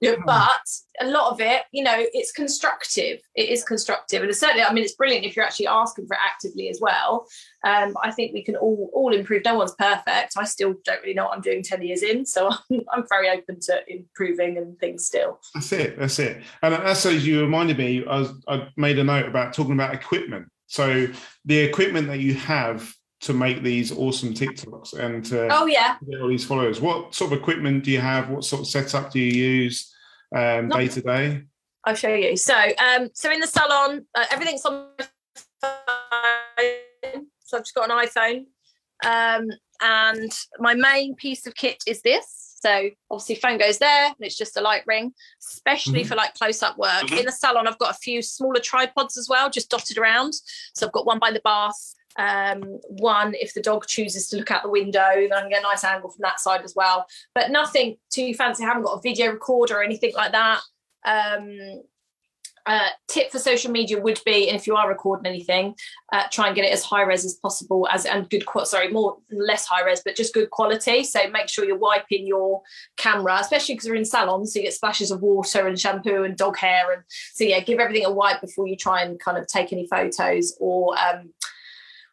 yeah, 0.00 0.14
hmm. 0.14 0.24
but 0.24 0.66
a 1.02 1.06
lot 1.08 1.30
of 1.30 1.42
it, 1.42 1.62
you 1.72 1.84
know, 1.84 1.94
it's 1.96 2.32
constructive. 2.32 3.20
It 3.34 3.50
is 3.50 3.62
constructive, 3.62 4.22
and 4.22 4.30
it's 4.30 4.40
certainly, 4.40 4.62
I 4.62 4.72
mean, 4.72 4.84
it's 4.84 4.94
brilliant 4.94 5.26
if 5.26 5.36
you're 5.36 5.44
actually 5.44 5.66
asking 5.66 6.06
for 6.06 6.14
it 6.14 6.20
actively 6.26 6.70
as 6.70 6.80
well. 6.80 7.26
Um, 7.64 7.94
I 8.02 8.12
think 8.12 8.32
we 8.32 8.42
can 8.42 8.56
all 8.56 8.90
all 8.94 9.12
improve. 9.12 9.44
No 9.44 9.56
one's 9.56 9.74
perfect. 9.74 10.38
I 10.38 10.44
still 10.44 10.74
don't 10.86 11.02
really 11.02 11.12
know 11.12 11.26
what 11.26 11.34
I'm 11.34 11.42
doing 11.42 11.62
ten 11.62 11.82
years 11.82 12.02
in, 12.02 12.24
so 12.24 12.48
I'm, 12.48 12.80
I'm 12.92 13.04
very 13.10 13.28
open 13.28 13.60
to 13.60 13.82
improving 13.88 14.56
and 14.56 14.78
things 14.78 15.04
still. 15.04 15.38
That's 15.52 15.72
it. 15.72 15.98
That's 15.98 16.18
it. 16.18 16.29
And 16.62 16.74
as 16.74 17.26
you 17.26 17.40
reminded 17.40 17.78
me, 17.78 18.04
I, 18.06 18.18
was, 18.20 18.32
I 18.48 18.68
made 18.76 18.98
a 18.98 19.04
note 19.04 19.26
about 19.26 19.52
talking 19.52 19.72
about 19.72 19.94
equipment. 19.94 20.48
So 20.66 21.08
the 21.44 21.58
equipment 21.58 22.06
that 22.08 22.20
you 22.20 22.34
have 22.34 22.92
to 23.22 23.34
make 23.34 23.62
these 23.62 23.92
awesome 23.92 24.32
TikToks 24.32 24.94
and 24.98 25.24
to 25.26 25.48
oh 25.50 25.66
yeah 25.66 25.96
get 26.08 26.20
all 26.20 26.28
these 26.28 26.44
followers. 26.44 26.80
What 26.80 27.14
sort 27.14 27.32
of 27.32 27.38
equipment 27.38 27.84
do 27.84 27.90
you 27.90 28.00
have? 28.00 28.30
What 28.30 28.44
sort 28.44 28.60
of 28.60 28.66
setup 28.66 29.12
do 29.12 29.20
you 29.20 29.32
use 29.32 29.94
um, 30.34 30.68
day 30.68 30.88
to 30.88 31.00
day? 31.02 31.42
I'll 31.84 31.94
show 31.94 32.14
you. 32.14 32.36
So 32.36 32.54
um, 32.54 33.10
so 33.12 33.30
in 33.30 33.40
the 33.40 33.46
salon, 33.46 34.06
uh, 34.14 34.24
everything's 34.30 34.64
on 34.64 34.88
so 37.50 37.56
I've 37.56 37.64
just 37.64 37.74
got 37.74 37.90
an 37.90 37.96
iPhone. 37.96 38.46
Um, 39.04 39.48
and 39.82 40.32
my 40.58 40.74
main 40.74 41.14
piece 41.14 41.46
of 41.46 41.54
kit 41.54 41.82
is 41.86 42.02
this. 42.02 42.49
So 42.60 42.90
obviously 43.10 43.36
phone 43.36 43.58
goes 43.58 43.78
there 43.78 44.06
and 44.06 44.16
it's 44.20 44.36
just 44.36 44.56
a 44.56 44.60
light 44.60 44.82
ring, 44.86 45.12
especially 45.42 46.00
mm-hmm. 46.00 46.08
for 46.08 46.14
like 46.14 46.34
close-up 46.34 46.78
work. 46.78 47.04
Mm-hmm. 47.04 47.18
In 47.18 47.24
the 47.24 47.32
salon, 47.32 47.66
I've 47.66 47.78
got 47.78 47.90
a 47.90 47.98
few 47.98 48.22
smaller 48.22 48.60
tripods 48.60 49.16
as 49.16 49.28
well, 49.28 49.50
just 49.50 49.70
dotted 49.70 49.98
around. 49.98 50.34
So 50.74 50.86
I've 50.86 50.92
got 50.92 51.06
one 51.06 51.18
by 51.18 51.30
the 51.30 51.40
bath, 51.42 51.94
um, 52.16 52.80
one 52.88 53.34
if 53.34 53.54
the 53.54 53.62
dog 53.62 53.86
chooses 53.86 54.28
to 54.28 54.36
look 54.36 54.50
out 54.50 54.62
the 54.62 54.68
window, 54.68 55.08
then 55.14 55.32
I 55.32 55.40
can 55.40 55.50
get 55.50 55.60
a 55.60 55.62
nice 55.62 55.84
angle 55.84 56.10
from 56.10 56.22
that 56.22 56.40
side 56.40 56.62
as 56.62 56.74
well. 56.76 57.06
But 57.34 57.50
nothing 57.50 57.96
too 58.10 58.34
fancy. 58.34 58.64
I 58.64 58.66
haven't 58.66 58.82
got 58.82 58.98
a 58.98 59.00
video 59.02 59.30
recorder 59.30 59.78
or 59.78 59.82
anything 59.82 60.12
like 60.14 60.32
that. 60.32 60.60
Um, 61.04 61.82
uh, 62.66 62.88
tip 63.08 63.30
for 63.30 63.38
social 63.38 63.70
media 63.70 64.00
would 64.00 64.20
be, 64.24 64.48
and 64.48 64.56
if 64.56 64.66
you 64.66 64.76
are 64.76 64.88
recording 64.88 65.26
anything, 65.26 65.74
uh, 66.12 66.24
try 66.30 66.46
and 66.46 66.56
get 66.56 66.64
it 66.64 66.72
as 66.72 66.82
high 66.82 67.02
res 67.02 67.24
as 67.24 67.34
possible, 67.34 67.88
as 67.90 68.06
and 68.06 68.28
good. 68.30 68.44
Sorry, 68.64 68.88
more 68.88 69.18
less 69.30 69.66
high 69.66 69.84
res, 69.84 70.02
but 70.04 70.16
just 70.16 70.34
good 70.34 70.50
quality. 70.50 71.04
So 71.04 71.28
make 71.30 71.48
sure 71.48 71.64
you're 71.64 71.78
wiping 71.78 72.26
your 72.26 72.62
camera, 72.96 73.38
especially 73.40 73.74
because 73.74 73.88
we're 73.88 73.96
in 73.96 74.04
salons, 74.04 74.52
so 74.52 74.58
you 74.58 74.64
get 74.64 74.74
splashes 74.74 75.10
of 75.10 75.22
water 75.22 75.66
and 75.66 75.78
shampoo 75.78 76.24
and 76.24 76.36
dog 76.36 76.56
hair, 76.56 76.92
and 76.92 77.02
so 77.34 77.44
yeah, 77.44 77.60
give 77.60 77.78
everything 77.78 78.04
a 78.04 78.12
wipe 78.12 78.40
before 78.40 78.66
you 78.66 78.76
try 78.76 79.02
and 79.02 79.18
kind 79.20 79.38
of 79.38 79.46
take 79.46 79.72
any 79.72 79.86
photos 79.86 80.56
or 80.60 80.96
um, 80.98 81.30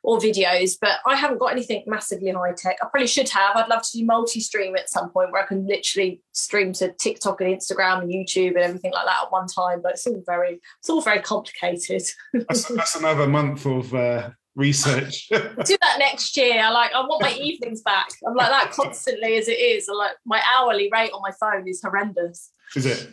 or 0.07 0.17
videos, 0.19 0.77
but 0.79 0.99
I 1.05 1.17
haven't 1.17 1.37
got 1.37 1.47
anything 1.47 1.83
massively 1.85 2.31
high 2.31 2.53
tech. 2.55 2.77
I 2.81 2.85
probably 2.85 3.07
should 3.07 3.27
have. 3.27 3.57
I'd 3.57 3.67
love 3.67 3.81
to 3.83 3.97
do 3.97 4.05
multi 4.05 4.39
stream 4.39 4.73
at 4.77 4.89
some 4.89 5.09
point 5.09 5.33
where 5.33 5.43
I 5.43 5.45
can 5.45 5.67
literally 5.67 6.21
stream 6.31 6.71
to 6.73 6.93
TikTok 6.93 7.41
and 7.41 7.53
Instagram 7.53 8.03
and 8.03 8.09
YouTube 8.09 8.51
and 8.55 8.59
everything 8.59 8.93
like 8.93 9.05
that 9.05 9.23
at 9.25 9.31
one 9.33 9.47
time. 9.47 9.81
But 9.83 9.95
it's 9.95 10.07
all 10.07 10.23
very, 10.25 10.61
it's 10.79 10.89
all 10.89 11.01
very 11.01 11.19
complicated. 11.19 12.03
that's, 12.33 12.69
that's 12.69 12.95
another 12.95 13.27
month 13.27 13.65
of 13.65 13.93
uh, 13.93 14.29
research. 14.55 15.27
do 15.29 15.37
that 15.81 15.99
next 15.99 16.37
year. 16.37 16.63
I 16.63 16.69
like. 16.69 16.93
I 16.93 17.01
want 17.01 17.23
my 17.23 17.33
evenings 17.33 17.81
back. 17.81 18.07
I'm 18.25 18.33
like 18.33 18.49
that 18.49 18.71
constantly 18.71 19.35
as 19.35 19.49
it 19.49 19.59
is. 19.59 19.89
I 19.89 19.93
like 19.93 20.15
my 20.25 20.41
hourly 20.55 20.89
rate 20.89 21.11
on 21.11 21.21
my 21.21 21.33
phone 21.37 21.67
is 21.67 21.81
horrendous. 21.83 22.49
Is 22.77 22.85
it? 22.85 23.09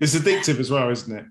It's 0.00 0.14
addictive 0.14 0.60
as 0.60 0.70
well, 0.70 0.88
isn't 0.88 1.14
it? 1.14 1.26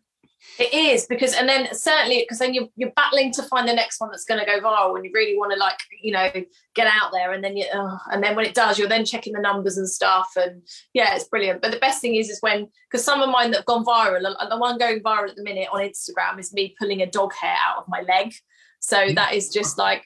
It 0.60 0.74
is 0.74 1.06
because, 1.06 1.34
and 1.34 1.48
then 1.48 1.68
certainly 1.74 2.20
because 2.22 2.40
then 2.40 2.54
you're, 2.54 2.68
you're 2.76 2.92
battling 2.96 3.32
to 3.34 3.44
find 3.44 3.68
the 3.68 3.74
next 3.74 4.00
one 4.00 4.10
that's 4.10 4.26
going 4.26 4.40
to 4.40 4.46
go 4.46 4.60
viral, 4.60 4.96
and 4.96 5.06
you 5.06 5.12
really 5.14 5.38
want 5.38 5.52
to 5.54 5.60
like 5.60 5.78
you 6.02 6.12
know 6.12 6.30
get 6.74 6.88
out 6.88 7.12
there, 7.12 7.32
and 7.32 7.44
then 7.44 7.56
you 7.56 7.66
oh, 7.74 7.98
and 8.12 8.24
then 8.24 8.36
when 8.36 8.46
it 8.46 8.56
does, 8.56 8.80
you're 8.80 8.88
then 8.88 9.06
checking 9.06 9.34
the 9.34 9.40
numbers 9.40 9.78
and 9.78 9.88
stuff, 9.88 10.32
and 10.36 10.64
yeah, 10.94 11.16
it's 11.16 11.26
brilliant. 11.26 11.62
But 11.62 11.72
the 11.72 11.80
best 11.80 12.02
thing 12.02 12.16
is 12.16 12.30
is 12.30 12.40
when 12.42 12.68
because 12.90 13.06
some 13.06 13.22
of 13.22 13.30
mine 13.30 13.52
that 13.52 13.58
have 13.58 13.66
gone 13.66 13.86
viral, 13.86 14.22
the 14.22 14.58
one 14.58 14.78
going 14.78 15.02
viral 15.02 15.30
at 15.30 15.36
the 15.36 15.44
minute 15.44 15.68
on 15.72 15.82
Instagram 15.82 16.40
is 16.40 16.54
me 16.54 16.76
pulling 16.80 17.02
a 17.02 17.10
dog 17.10 17.34
hair 17.34 17.56
out 17.68 17.78
of 17.78 17.88
my 17.88 18.02
leg. 18.02 18.34
So 18.80 18.98
mm. 18.98 19.16
that 19.16 19.34
is 19.34 19.50
just 19.50 19.78
like 19.78 20.06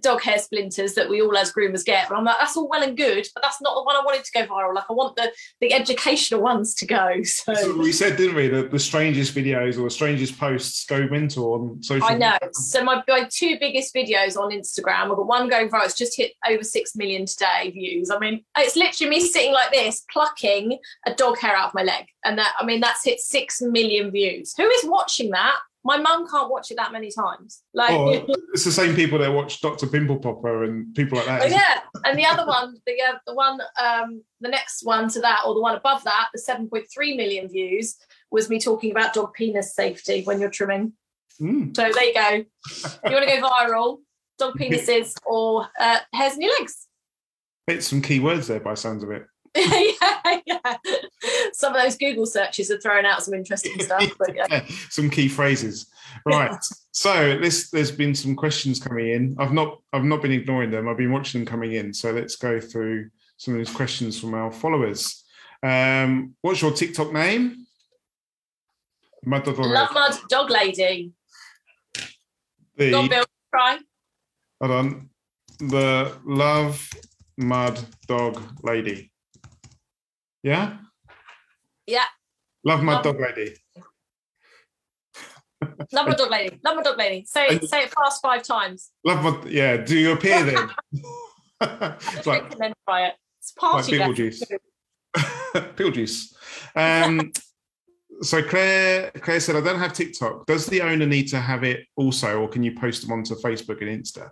dog 0.00 0.22
hair 0.22 0.38
splinters 0.38 0.94
that 0.94 1.08
we 1.08 1.20
all 1.22 1.36
as 1.36 1.52
groomers 1.52 1.84
get. 1.84 2.08
But 2.08 2.16
I'm 2.16 2.24
like, 2.24 2.38
that's 2.38 2.56
all 2.56 2.68
well 2.68 2.82
and 2.82 2.96
good, 2.96 3.26
but 3.34 3.42
that's 3.42 3.60
not 3.60 3.74
the 3.74 3.82
one 3.82 3.96
I 3.96 4.02
wanted 4.04 4.24
to 4.24 4.32
go 4.32 4.46
viral. 4.46 4.74
Like 4.74 4.84
I 4.88 4.92
want 4.92 5.16
the 5.16 5.32
the 5.60 5.72
educational 5.72 6.40
ones 6.40 6.74
to 6.76 6.86
go. 6.86 7.10
So 7.42 7.76
we 7.76 7.92
said, 7.92 8.16
didn't 8.16 8.36
we? 8.36 8.48
The, 8.48 8.64
the 8.64 8.78
strangest 8.78 9.34
videos 9.34 9.78
or 9.78 9.82
the 9.84 9.90
strangest 9.90 10.38
posts 10.38 10.84
go 10.84 11.08
mental 11.08 11.54
on 11.54 11.82
social. 11.82 12.06
I 12.06 12.14
know. 12.14 12.38
So 12.52 12.84
my, 12.84 13.02
my 13.08 13.28
two 13.32 13.56
biggest 13.58 13.94
videos 13.94 14.36
on 14.36 14.52
Instagram, 14.52 15.10
I've 15.10 15.16
got 15.16 15.26
one 15.26 15.48
going 15.48 15.68
viral. 15.68 15.84
It's 15.84 15.94
just 15.94 16.16
hit 16.16 16.32
over 16.48 16.62
six 16.62 16.94
million 16.94 17.26
today 17.26 17.70
views. 17.70 18.10
I 18.10 18.18
mean, 18.18 18.44
it's 18.58 18.76
literally 18.76 19.10
me 19.10 19.20
sitting 19.20 19.52
like 19.52 19.72
this, 19.72 20.04
plucking 20.12 20.78
a 21.06 21.14
dog 21.14 21.38
hair 21.38 21.56
out 21.56 21.68
of 21.68 21.74
my 21.74 21.82
leg, 21.82 22.06
and 22.24 22.38
that 22.38 22.52
I 22.58 22.64
mean 22.64 22.80
that's 22.80 23.04
hit 23.04 23.18
six 23.20 23.60
million 23.60 24.10
views. 24.10 24.54
Who 24.56 24.68
is 24.68 24.84
watching 24.84 25.30
that? 25.30 25.56
My 25.84 25.98
mum 25.98 26.28
can't 26.28 26.50
watch 26.50 26.70
it 26.70 26.76
that 26.76 26.92
many 26.92 27.10
times. 27.10 27.62
Like 27.74 27.90
oh, 27.90 28.08
it's 28.52 28.64
the 28.64 28.72
same 28.72 28.94
people 28.94 29.18
that 29.18 29.32
watch 29.32 29.60
Doctor 29.60 29.86
Pimple 29.86 30.18
Popper 30.18 30.64
and 30.64 30.94
people 30.94 31.18
like 31.18 31.26
that. 31.26 31.42
Oh, 31.42 31.46
yeah, 31.46 31.80
and 32.04 32.18
the 32.18 32.24
other 32.24 32.46
one, 32.46 32.76
the 32.86 32.92
uh, 32.92 33.18
the 33.26 33.34
one, 33.34 33.60
um, 33.82 34.22
the 34.40 34.48
next 34.48 34.84
one 34.84 35.08
to 35.10 35.20
that, 35.20 35.40
or 35.46 35.54
the 35.54 35.60
one 35.60 35.74
above 35.74 36.04
that, 36.04 36.28
the 36.32 36.38
seven 36.38 36.68
point 36.68 36.86
three 36.92 37.16
million 37.16 37.48
views 37.48 37.96
was 38.30 38.48
me 38.48 38.60
talking 38.60 38.90
about 38.90 39.12
dog 39.12 39.34
penis 39.34 39.74
safety 39.74 40.22
when 40.24 40.40
you're 40.40 40.50
trimming. 40.50 40.92
Mm. 41.40 41.74
So 41.74 41.90
there 41.92 42.04
you 42.04 42.14
go. 42.14 42.30
you 42.30 43.14
want 43.14 43.28
to 43.28 43.40
go 43.40 43.48
viral? 43.48 43.98
Dog 44.38 44.54
penises 44.58 45.14
or 45.26 45.68
uh, 45.78 45.98
hairs 46.14 46.34
in 46.34 46.42
your 46.42 46.52
legs. 46.58 46.86
Hit 47.66 47.82
some 47.82 48.02
key 48.02 48.20
words 48.20 48.46
there 48.48 48.60
by 48.60 48.74
sounds 48.74 49.02
of 49.02 49.10
it. 49.10 49.24
yeah, 49.56 50.40
yeah. 50.46 50.76
Some 51.52 51.74
of 51.74 51.82
those 51.82 51.96
Google 51.96 52.26
searches 52.26 52.70
are 52.70 52.80
throwing 52.80 53.04
out 53.04 53.22
some 53.22 53.34
interesting 53.34 53.78
stuff. 53.80 54.10
But 54.18 54.34
yeah. 54.34 54.64
some 54.88 55.10
key 55.10 55.28
phrases. 55.28 55.90
Right. 56.24 56.54
so 56.92 57.38
this 57.38 57.70
there's 57.70 57.90
been 57.90 58.14
some 58.14 58.34
questions 58.34 58.80
coming 58.80 59.08
in. 59.08 59.36
I've 59.38 59.52
not 59.52 59.80
I've 59.92 60.04
not 60.04 60.22
been 60.22 60.32
ignoring 60.32 60.70
them. 60.70 60.88
I've 60.88 60.96
been 60.96 61.12
watching 61.12 61.40
them 61.40 61.46
coming 61.46 61.72
in. 61.72 61.92
So 61.92 62.12
let's 62.12 62.36
go 62.36 62.60
through 62.60 63.10
some 63.36 63.54
of 63.54 63.58
these 63.58 63.74
questions 63.74 64.18
from 64.18 64.34
our 64.34 64.50
followers. 64.50 65.22
Um, 65.62 66.34
what's 66.40 66.62
your 66.62 66.72
TikTok 66.72 67.12
name? 67.12 67.66
Mud 69.24 69.44
Dog 69.44 69.58
Love 69.58 69.92
Mud 69.92 70.18
Dog 70.28 70.50
Lady. 70.50 71.12
The, 72.76 72.90
Go 72.90 73.08
Bill, 73.08 73.24
try. 73.50 73.78
Hold 74.60 74.72
on. 74.72 75.10
The 75.60 76.16
Love 76.24 76.88
Mud 77.36 77.78
Dog 78.08 78.42
Lady. 78.62 79.11
Yeah? 80.42 80.78
Yeah. 81.86 82.04
Love 82.64 82.82
my 82.82 82.94
Love 82.94 83.04
dog 83.04 83.20
lady. 83.20 83.54
Love 85.92 86.08
my 86.08 86.14
dog 86.14 86.30
lady. 86.30 86.60
Love 86.64 86.76
my 86.76 86.82
dog 86.82 86.98
lady. 86.98 87.24
Say 87.26 87.46
it, 87.48 87.68
say 87.68 87.84
it 87.84 87.92
fast 87.92 88.22
five 88.22 88.42
times. 88.42 88.90
Love 89.04 89.22
my 89.22 89.50
yeah. 89.50 89.76
Do 89.76 89.98
you 89.98 90.12
appear 90.12 90.44
then? 90.44 90.70
it's 91.60 92.26
like, 92.26 92.50
and 92.52 92.60
then 92.60 92.72
try 92.88 93.06
it. 93.06 93.14
It's 93.38 93.52
party 93.52 93.98
like 93.98 94.14
juice. 94.16 94.42
People 95.76 95.90
juice. 95.90 96.34
Um, 96.74 97.32
so 98.22 98.42
Claire, 98.42 99.10
Claire 99.20 99.40
said, 99.40 99.56
"I 99.56 99.60
don't 99.60 99.78
have 99.78 99.92
TikTok. 99.92 100.46
Does 100.46 100.66
the 100.66 100.80
owner 100.82 101.06
need 101.06 101.28
to 101.28 101.38
have 101.38 101.64
it 101.64 101.86
also, 101.96 102.40
or 102.40 102.48
can 102.48 102.62
you 102.62 102.74
post 102.74 103.02
them 103.02 103.12
onto 103.12 103.34
Facebook 103.36 103.80
and 103.82 104.04
Insta?" 104.04 104.30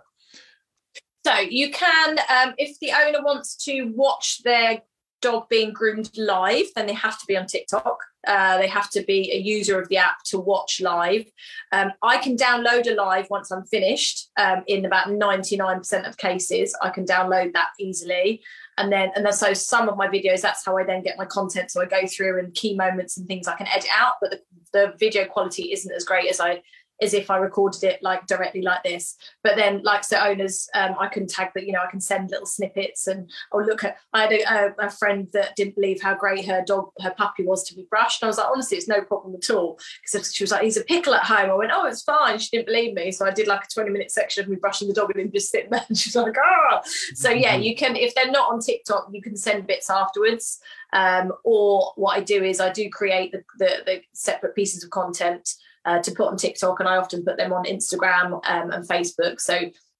So 1.25 1.35
you 1.37 1.71
can, 1.71 2.17
um, 2.29 2.53
if 2.57 2.79
the 2.79 2.91
owner 2.91 3.21
wants 3.21 3.55
to 3.65 3.91
watch 3.95 4.41
their 4.43 4.81
dog 5.21 5.47
being 5.49 5.71
groomed 5.71 6.09
live, 6.17 6.65
then 6.75 6.87
they 6.87 6.93
have 6.93 7.19
to 7.19 7.25
be 7.25 7.37
on 7.37 7.45
TikTok. 7.45 7.97
Uh, 8.27 8.57
they 8.57 8.67
have 8.67 8.89
to 8.91 9.01
be 9.03 9.31
a 9.33 9.37
user 9.37 9.79
of 9.79 9.87
the 9.89 9.97
app 9.97 10.23
to 10.23 10.39
watch 10.39 10.79
live. 10.81 11.25
Um, 11.71 11.91
I 12.03 12.17
can 12.17 12.35
download 12.35 12.91
a 12.91 12.93
live 12.93 13.27
once 13.29 13.51
I'm 13.51 13.65
finished. 13.65 14.29
Um, 14.37 14.63
in 14.67 14.85
about 14.85 15.07
99% 15.07 16.07
of 16.07 16.17
cases, 16.17 16.75
I 16.81 16.89
can 16.89 17.05
download 17.05 17.53
that 17.53 17.69
easily. 17.79 18.41
And 18.77 18.91
then, 18.91 19.11
and 19.15 19.25
then, 19.25 19.33
so 19.33 19.53
some 19.53 19.89
of 19.89 19.97
my 19.97 20.07
videos, 20.07 20.41
that's 20.41 20.65
how 20.65 20.77
I 20.77 20.83
then 20.83 21.03
get 21.03 21.17
my 21.17 21.25
content. 21.25 21.71
So 21.71 21.81
I 21.81 21.85
go 21.85 22.05
through 22.07 22.39
and 22.39 22.53
key 22.53 22.75
moments 22.75 23.17
and 23.17 23.27
things 23.27 23.47
I 23.47 23.55
can 23.55 23.67
edit 23.67 23.89
out, 23.95 24.15
but 24.21 24.31
the, 24.31 24.41
the 24.73 24.93
video 24.99 25.25
quality 25.25 25.71
isn't 25.73 25.93
as 25.93 26.03
great 26.03 26.29
as 26.29 26.39
I 26.39 26.61
as 27.01 27.13
if 27.13 27.31
I 27.31 27.37
recorded 27.37 27.83
it 27.83 28.01
like 28.03 28.27
directly 28.27 28.61
like 28.61 28.83
this. 28.83 29.17
But 29.43 29.55
then, 29.55 29.81
like 29.83 30.03
so, 30.03 30.17
owners, 30.17 30.69
um, 30.75 30.95
I 30.99 31.07
can 31.07 31.27
tag 31.27 31.49
that. 31.55 31.65
You 31.65 31.73
know, 31.73 31.81
I 31.85 31.89
can 31.89 31.99
send 31.99 32.29
little 32.29 32.45
snippets 32.45 33.07
and 33.07 33.29
oh 33.51 33.59
look 33.59 33.83
at. 33.83 33.97
I 34.13 34.21
had 34.21 34.31
a, 34.33 34.85
a, 34.85 34.89
friend 34.89 35.27
that 35.33 35.55
didn't 35.55 35.75
believe 35.75 36.01
how 36.01 36.15
great 36.15 36.45
her 36.45 36.63
dog, 36.65 36.91
her 37.01 37.11
puppy 37.11 37.43
was 37.43 37.63
to 37.65 37.75
be 37.75 37.87
brushed. 37.89 38.21
And 38.21 38.27
I 38.27 38.29
was 38.29 38.37
like, 38.37 38.49
honestly, 38.51 38.77
it's 38.77 38.87
no 38.87 39.01
problem 39.01 39.35
at 39.35 39.49
all. 39.49 39.79
Because 40.01 40.33
she 40.33 40.43
was 40.43 40.51
like, 40.51 40.61
he's 40.63 40.77
a 40.77 40.83
pickle 40.83 41.15
at 41.15 41.23
home. 41.23 41.49
I 41.49 41.55
went, 41.55 41.71
oh, 41.73 41.87
it's 41.87 42.03
fine. 42.03 42.37
She 42.37 42.49
didn't 42.51 42.67
believe 42.67 42.93
me, 42.93 43.11
so 43.11 43.25
I 43.25 43.31
did 43.31 43.47
like 43.47 43.63
a 43.63 43.73
twenty 43.73 43.89
minute 43.89 44.11
section 44.11 44.43
of 44.43 44.49
me 44.49 44.57
brushing 44.57 44.87
the 44.87 44.93
dog 44.93 45.11
and 45.11 45.19
then 45.19 45.31
just 45.31 45.49
sitting 45.49 45.71
there. 45.71 45.85
And 45.91 45.97
she's 45.97 46.15
like, 46.15 46.35
ah. 46.37 46.81
So 47.15 47.29
yeah, 47.29 47.55
you 47.55 47.75
can 47.75 47.95
if 47.95 48.13
they're 48.15 48.31
not 48.31 48.51
on 48.51 48.59
TikTok, 48.59 49.09
you 49.11 49.21
can 49.21 49.35
send 49.35 49.67
bits 49.67 49.89
afterwards. 49.89 50.59
Um, 50.93 51.31
or 51.43 51.93
what 51.95 52.17
I 52.17 52.21
do 52.21 52.43
is 52.43 52.59
I 52.59 52.71
do 52.71 52.89
create 52.89 53.31
the, 53.31 53.43
the, 53.57 53.83
the 53.85 54.01
separate 54.13 54.55
pieces 54.55 54.83
of 54.83 54.89
content 54.89 55.55
uh, 55.85 56.01
to 56.01 56.11
put 56.11 56.27
on 56.27 56.37
TikTok, 56.37 56.79
and 56.79 56.89
I 56.89 56.97
often 56.97 57.23
put 57.23 57.37
them 57.37 57.53
on 57.53 57.65
Instagram 57.65 58.41
um, 58.47 58.71
and 58.71 58.87
Facebook. 58.87 59.39
So 59.39 59.59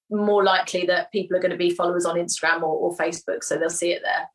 more 0.10 0.44
likely 0.44 0.86
that 0.88 1.12
people 1.12 1.38
are 1.38 1.40
going 1.40 1.52
to 1.52 1.58
be 1.58 1.72
followers 1.72 2.06
on 2.06 2.18
Instagram 2.18 2.62
or, 2.62 2.76
or 2.76 2.98
Facebook, 2.98 3.44
so 3.44 3.58
they'll 3.58 3.70
see 3.70 3.92
it 3.92 4.02
there. 4.04 4.30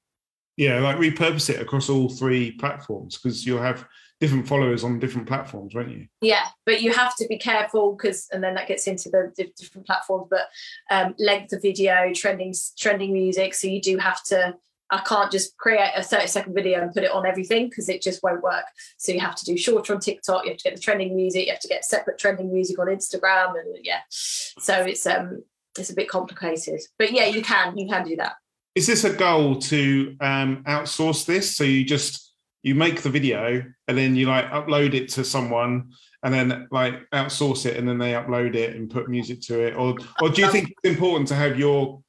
Yeah, 0.57 0.81
like 0.81 0.97
repurpose 0.97 1.51
it 1.51 1.61
across 1.61 1.91
all 1.91 2.09
three 2.09 2.53
platforms 2.53 3.19
because 3.19 3.47
you'll 3.47 3.61
have 3.61 3.87
different 4.21 4.49
followers 4.49 4.83
on 4.83 4.99
different 4.99 5.29
platforms, 5.29 5.75
won't 5.75 5.91
you? 5.91 6.07
Yeah, 6.23 6.47
but 6.65 6.81
you 6.81 6.93
have 6.93 7.15
to 7.17 7.27
be 7.29 7.39
careful 7.39 7.95
because, 7.95 8.29
and 8.33 8.43
then 8.43 8.55
that 8.55 8.67
gets 8.67 8.87
into 8.87 9.11
the 9.11 9.33
different 9.59 9.87
platforms. 9.87 10.29
But 10.31 10.49
um, 10.91 11.15
length 11.19 11.53
of 11.53 11.61
video, 11.61 12.13
trending, 12.15 12.55
trending 12.79 13.13
music. 13.13 13.55
So 13.55 13.69
you 13.69 13.83
do 13.83 13.99
have 13.99 14.23
to 14.25 14.55
I 14.91 14.99
can't 14.99 15.33
just 15.33 15.57
create 15.57 15.91
a 15.97 16.03
30 16.03 16.27
second 16.29 16.55
video 16.55 16.81
and 16.81 16.93
put 16.93 17.03
it 17.03 17.11
on 17.11 17.27
everything 17.27 17.69
because 17.69 17.89
it 17.89 18.03
just 18.03 18.23
won't 18.23 18.43
work. 18.43 18.65
So 18.99 19.13
you 19.13 19.21
have 19.21 19.35
to 19.37 19.45
do 19.45 19.57
shorter 19.57 19.95
on 19.95 20.01
TikTok, 20.01 20.45
you 20.45 20.51
have 20.51 20.59
to 20.59 20.65
get 20.65 20.77
the 20.77 20.81
trending 20.81 21.17
music, 21.17 21.47
you 21.47 21.53
have 21.53 21.61
to 21.61 21.69
get 21.69 21.85
separate 21.85 22.19
trending 22.19 22.53
music 22.53 22.79
on 22.79 22.87
Instagram 22.87 23.59
and 23.59 23.77
yeah. 23.83 24.01
So 24.11 24.83
it's 24.83 25.07
um 25.07 25.43
it's 25.79 25.91
a 25.91 25.95
bit 25.95 26.09
complicated. 26.09 26.81
But 26.99 27.13
yeah, 27.13 27.27
you 27.27 27.43
can 27.43 27.77
you 27.77 27.89
can 27.89 28.05
do 28.05 28.17
that. 28.17 28.35
Is 28.75 28.87
this 28.87 29.05
a 29.05 29.13
goal 29.13 29.57
to 29.57 30.17
um 30.21 30.63
outsource 30.65 31.27
this? 31.27 31.57
So 31.57 31.65
you 31.65 31.85
just 31.85 32.33
you 32.63 32.75
make 32.75 33.03
the 33.03 33.11
video 33.11 33.65
and 33.89 33.99
then 33.99 34.17
you 34.17 34.27
like 34.27 34.51
upload 34.51 34.95
it 34.95 35.09
to 35.09 35.25
someone 35.25 35.93
and 36.23 36.35
then 36.35 36.67
like 36.73 37.09
outsource 37.11 37.67
it 37.67 37.77
and 37.77 37.89
then 37.89 37.99
they 37.99 38.13
upload 38.13 38.57
it 38.57 38.75
and 38.75 38.91
put 38.91 39.09
music 39.09 39.41
to 39.41 39.61
it 39.61 39.77
or 39.77 39.95
or 40.21 40.29
do 40.31 40.43
you 40.43 40.51
think 40.51 40.71
it's 40.71 40.95
important 40.95 41.29
to 41.29 41.35
have 41.37 41.57
your 41.57 42.03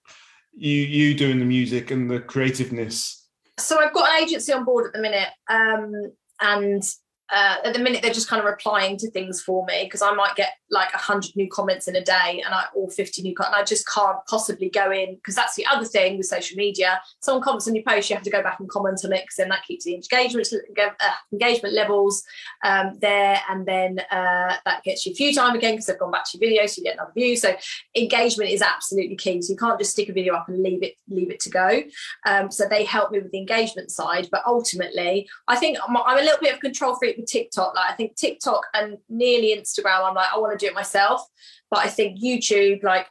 you 0.58 0.82
you 0.82 1.14
doing 1.14 1.40
the 1.40 1.46
music 1.46 1.92
and 1.92 2.10
the 2.10 2.20
creativeness? 2.20 3.28
So 3.60 3.80
I've 3.80 3.94
got 3.94 4.10
an 4.10 4.24
agency 4.24 4.54
on 4.54 4.66
board 4.66 4.88
at 4.88 4.94
the 4.94 5.02
minute, 5.02 5.30
um, 5.50 5.94
and 6.42 6.84
uh, 7.30 7.56
at 7.64 7.74
the 7.74 7.80
minute 7.80 8.02
they're 8.02 8.14
just 8.14 8.30
kind 8.30 8.40
of 8.40 8.46
replying 8.46 8.98
to 8.98 9.10
things 9.12 9.42
for 9.42 9.66
me 9.66 9.84
because 9.84 10.02
I 10.02 10.14
might 10.14 10.36
get 10.36 10.54
like 10.70 10.94
100 10.94 11.36
new 11.36 11.50
comments 11.50 11.88
in 11.88 11.96
a 11.96 12.04
day 12.04 12.42
and 12.46 12.54
I 12.54 12.66
or 12.74 12.90
50 12.90 13.22
new 13.22 13.36
and 13.38 13.56
I 13.56 13.64
just 13.64 13.88
can't 13.88 14.18
possibly 14.28 14.70
go 14.70 14.92
in 14.92 15.16
because 15.16 15.36
that's 15.36 15.56
the 15.56 15.66
other 15.66 15.86
thing 15.86 16.18
with 16.18 16.28
social 16.28 16.58
media. 16.58 17.02
Someone 17.22 17.44
comments 17.44 17.68
on 17.68 17.76
your 17.76 17.84
post 17.84 18.10
you 18.10 18.16
have 18.16 18.24
to 18.24 18.30
go 18.30 18.42
back 18.42 18.60
and 18.60 18.70
comment 18.70 19.02
on 19.04 19.14
it 19.14 19.24
because 19.24 19.36
then 19.38 19.50
that 19.50 19.64
keeps 19.66 19.86
the 19.86 19.96
engagement 19.96 20.48
uh, 20.80 20.90
engagement 21.32 21.74
levels 21.74 22.24
um, 22.64 22.98
there. 23.00 23.42
And 23.50 23.66
then 23.66 24.00
uh, 24.12 24.56
that 24.66 24.84
gets 24.84 25.06
you 25.06 25.14
view 25.14 25.34
time 25.34 25.56
again 25.56 25.74
because 25.74 25.88
they've 25.88 26.00
gone 26.00 26.12
back 26.12 26.26
to 26.32 26.38
your 26.38 26.50
video 26.50 26.66
so 26.66 26.80
you 26.80 26.86
get 26.86 26.96
another 26.96 27.14
view. 27.14 27.36
So 27.36 27.56
engagement 27.96 28.52
is 28.52 28.62
absolutely 28.62 29.16
key. 29.16 29.42
So 29.42 29.54
you 29.54 29.58
can't 29.58 29.80
just 29.80 29.92
stick 29.92 30.10
a 30.10 30.14
video 30.14 30.34
up 30.34 30.48
and 30.48 30.62
leave 30.64 30.84
it 30.84 30.96
leave 31.10 31.32
it 31.32 31.40
to 31.42 31.50
go. 31.50 31.82
Um, 32.26 32.52
so 32.52 32.66
they 32.68 32.84
help 32.84 33.12
me 33.12 33.20
with 33.20 33.32
the 33.32 33.40
engagement 33.40 33.92
side 33.92 34.28
but 34.32 34.44
ultimately 34.46 35.30
I 35.48 35.56
think 35.56 35.78
I'm, 35.88 35.96
I'm 35.98 36.18
a 36.18 36.22
little 36.22 36.40
bit 36.40 36.54
of 36.54 36.60
control 36.60 36.96
freak 36.96 37.17
with 37.18 37.28
TikTok 37.28 37.76
like 37.76 37.92
I 37.92 37.94
think 37.94 38.16
TikTok 38.16 38.66
and 38.74 38.98
nearly 39.10 39.56
Instagram 39.58 40.08
I'm 40.08 40.16
like 40.16 40.34
I 40.34 40.38
want 40.38 40.58
to 40.58 40.64
do 40.64 40.70
it 40.70 40.76
myself. 40.76 41.22
But 41.70 41.80
I 41.80 41.90
think 41.90 42.22
YouTube, 42.22 42.84
like 42.84 43.08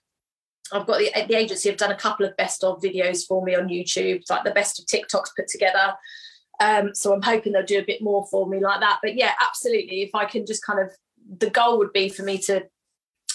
I've 0.73 0.87
got 0.87 0.99
the, 0.99 1.11
the 1.29 1.35
agency 1.35 1.69
have 1.69 1.79
done 1.79 1.93
a 1.93 1.97
couple 1.97 2.27
of 2.27 2.37
best 2.37 2.65
of 2.65 2.81
videos 2.81 3.27
for 3.27 3.45
me 3.45 3.55
on 3.55 3.69
YouTube, 3.69 4.23
like 4.31 4.45
the 4.45 4.51
best 4.51 4.81
of 4.81 4.87
TikToks 4.87 5.37
put 5.37 5.49
together. 5.49 5.95
Um, 6.61 6.95
so 6.95 7.13
I'm 7.13 7.23
hoping 7.23 7.53
they'll 7.53 7.65
do 7.65 7.79
a 7.79 7.85
bit 7.85 8.03
more 8.03 8.27
for 8.31 8.49
me 8.49 8.61
like 8.61 8.81
that. 8.81 8.99
But 9.03 9.17
yeah, 9.17 9.33
absolutely. 9.41 10.03
If 10.03 10.15
I 10.15 10.25
can 10.25 10.47
just 10.47 10.65
kind 10.65 10.81
of, 10.81 10.91
the 11.39 11.51
goal 11.51 11.79
would 11.79 11.93
be 11.93 12.09
for 12.09 12.23
me 12.23 12.39
to 12.39 12.65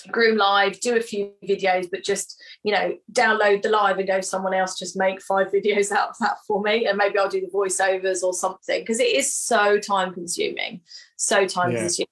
groom 0.10 0.38
live, 0.38 0.80
do 0.80 0.96
a 0.96 1.02
few 1.02 1.32
videos, 1.48 1.88
but 1.92 2.04
just, 2.04 2.42
you 2.64 2.72
know, 2.74 2.96
download 3.12 3.62
the 3.62 3.70
live 3.70 3.98
and 3.98 4.08
go 4.08 4.22
someone 4.22 4.54
else 4.54 4.78
just 4.78 4.98
make 4.98 5.22
five 5.22 5.48
videos 5.54 5.92
out 5.92 6.10
of 6.10 6.16
that 6.20 6.38
for 6.48 6.62
me. 6.62 6.88
And 6.88 6.98
maybe 6.98 7.18
I'll 7.18 7.30
do 7.30 7.42
the 7.42 7.48
voiceovers 7.48 8.24
or 8.24 8.34
something 8.34 8.82
because 8.82 9.00
it 9.00 9.16
is 9.16 9.34
so 9.34 9.80
time 9.80 10.14
consuming, 10.14 10.82
so 11.18 11.46
time 11.46 11.72
yeah. 11.72 11.80
consuming 11.80 12.08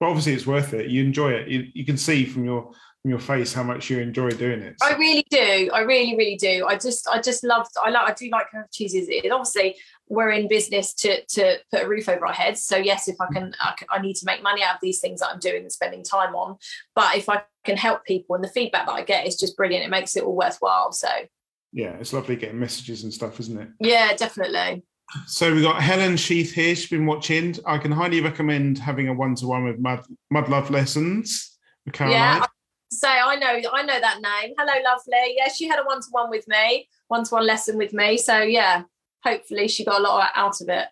but 0.00 0.08
obviously 0.08 0.34
it's 0.34 0.46
worth 0.46 0.74
it. 0.74 0.90
You 0.90 1.02
enjoy 1.02 1.32
it. 1.32 1.48
You, 1.48 1.66
you 1.72 1.84
can 1.84 1.96
see 1.96 2.26
from 2.26 2.44
your 2.44 2.72
from 3.02 3.10
your 3.10 3.18
face 3.18 3.52
how 3.52 3.62
much 3.62 3.90
you 3.90 4.00
enjoy 4.00 4.30
doing 4.30 4.60
it. 4.60 4.76
So. 4.78 4.88
I 4.88 4.96
really 4.96 5.26
do. 5.30 5.70
I 5.72 5.80
really, 5.80 6.16
really 6.16 6.36
do. 6.36 6.66
I 6.66 6.76
just, 6.76 7.06
I 7.06 7.20
just 7.20 7.44
love. 7.44 7.66
I 7.82 7.90
like. 7.90 8.10
I 8.10 8.14
do 8.14 8.28
like 8.30 8.46
of 8.54 8.70
cheeses. 8.70 9.06
It 9.08 9.30
obviously 9.30 9.76
we're 10.08 10.30
in 10.30 10.48
business 10.48 10.92
to 10.94 11.24
to 11.26 11.58
put 11.70 11.84
a 11.84 11.88
roof 11.88 12.08
over 12.08 12.26
our 12.26 12.32
heads. 12.32 12.62
So 12.62 12.76
yes, 12.76 13.08
if 13.08 13.16
I 13.20 13.26
can, 13.32 13.54
I, 13.60 13.74
can, 13.76 13.88
I 13.90 14.00
need 14.00 14.14
to 14.16 14.26
make 14.26 14.42
money 14.42 14.62
out 14.62 14.74
of 14.74 14.80
these 14.82 15.00
things 15.00 15.20
that 15.20 15.30
I'm 15.30 15.38
doing 15.38 15.62
and 15.62 15.72
spending 15.72 16.04
time 16.04 16.34
on. 16.34 16.56
But 16.94 17.16
if 17.16 17.28
I 17.28 17.42
can 17.64 17.76
help 17.76 18.04
people, 18.04 18.34
and 18.34 18.44
the 18.44 18.48
feedback 18.48 18.86
that 18.86 18.92
I 18.92 19.02
get 19.02 19.26
is 19.26 19.36
just 19.36 19.56
brilliant. 19.56 19.84
It 19.84 19.90
makes 19.90 20.16
it 20.16 20.24
all 20.24 20.36
worthwhile. 20.36 20.92
So 20.92 21.08
yeah, 21.72 21.94
it's 21.94 22.12
lovely 22.12 22.36
getting 22.36 22.60
messages 22.60 23.02
and 23.02 23.12
stuff, 23.12 23.40
isn't 23.40 23.60
it? 23.60 23.68
Yeah, 23.80 24.14
definitely. 24.14 24.84
So 25.26 25.52
we've 25.52 25.62
got 25.62 25.82
Helen 25.82 26.16
Sheath 26.16 26.52
here. 26.52 26.74
She's 26.74 26.88
been 26.88 27.06
watching. 27.06 27.56
I 27.66 27.78
can 27.78 27.92
highly 27.92 28.20
recommend 28.20 28.78
having 28.78 29.08
a 29.08 29.12
one-to-one 29.12 29.64
with 29.64 29.78
Mud 29.78 30.04
Mud 30.30 30.48
Love 30.48 30.70
Lessons 30.70 31.58
with 31.84 31.94
Caroline. 31.94 32.16
Yeah, 32.16 32.46
say 32.92 33.08
I 33.08 33.36
know 33.36 33.70
I 33.72 33.82
know 33.82 34.00
that 34.00 34.20
name. 34.22 34.54
Hello, 34.56 34.72
lovely. 34.82 35.36
Yeah, 35.36 35.48
she 35.48 35.68
had 35.68 35.78
a 35.78 35.84
one-to-one 35.84 36.30
with 36.30 36.46
me, 36.48 36.88
one-to-one 37.08 37.46
lesson 37.46 37.76
with 37.76 37.92
me. 37.92 38.16
So 38.16 38.40
yeah, 38.40 38.84
hopefully 39.24 39.68
she 39.68 39.84
got 39.84 40.00
a 40.00 40.02
lot 40.02 40.30
out 40.34 40.60
of 40.60 40.68
it. 40.68 40.86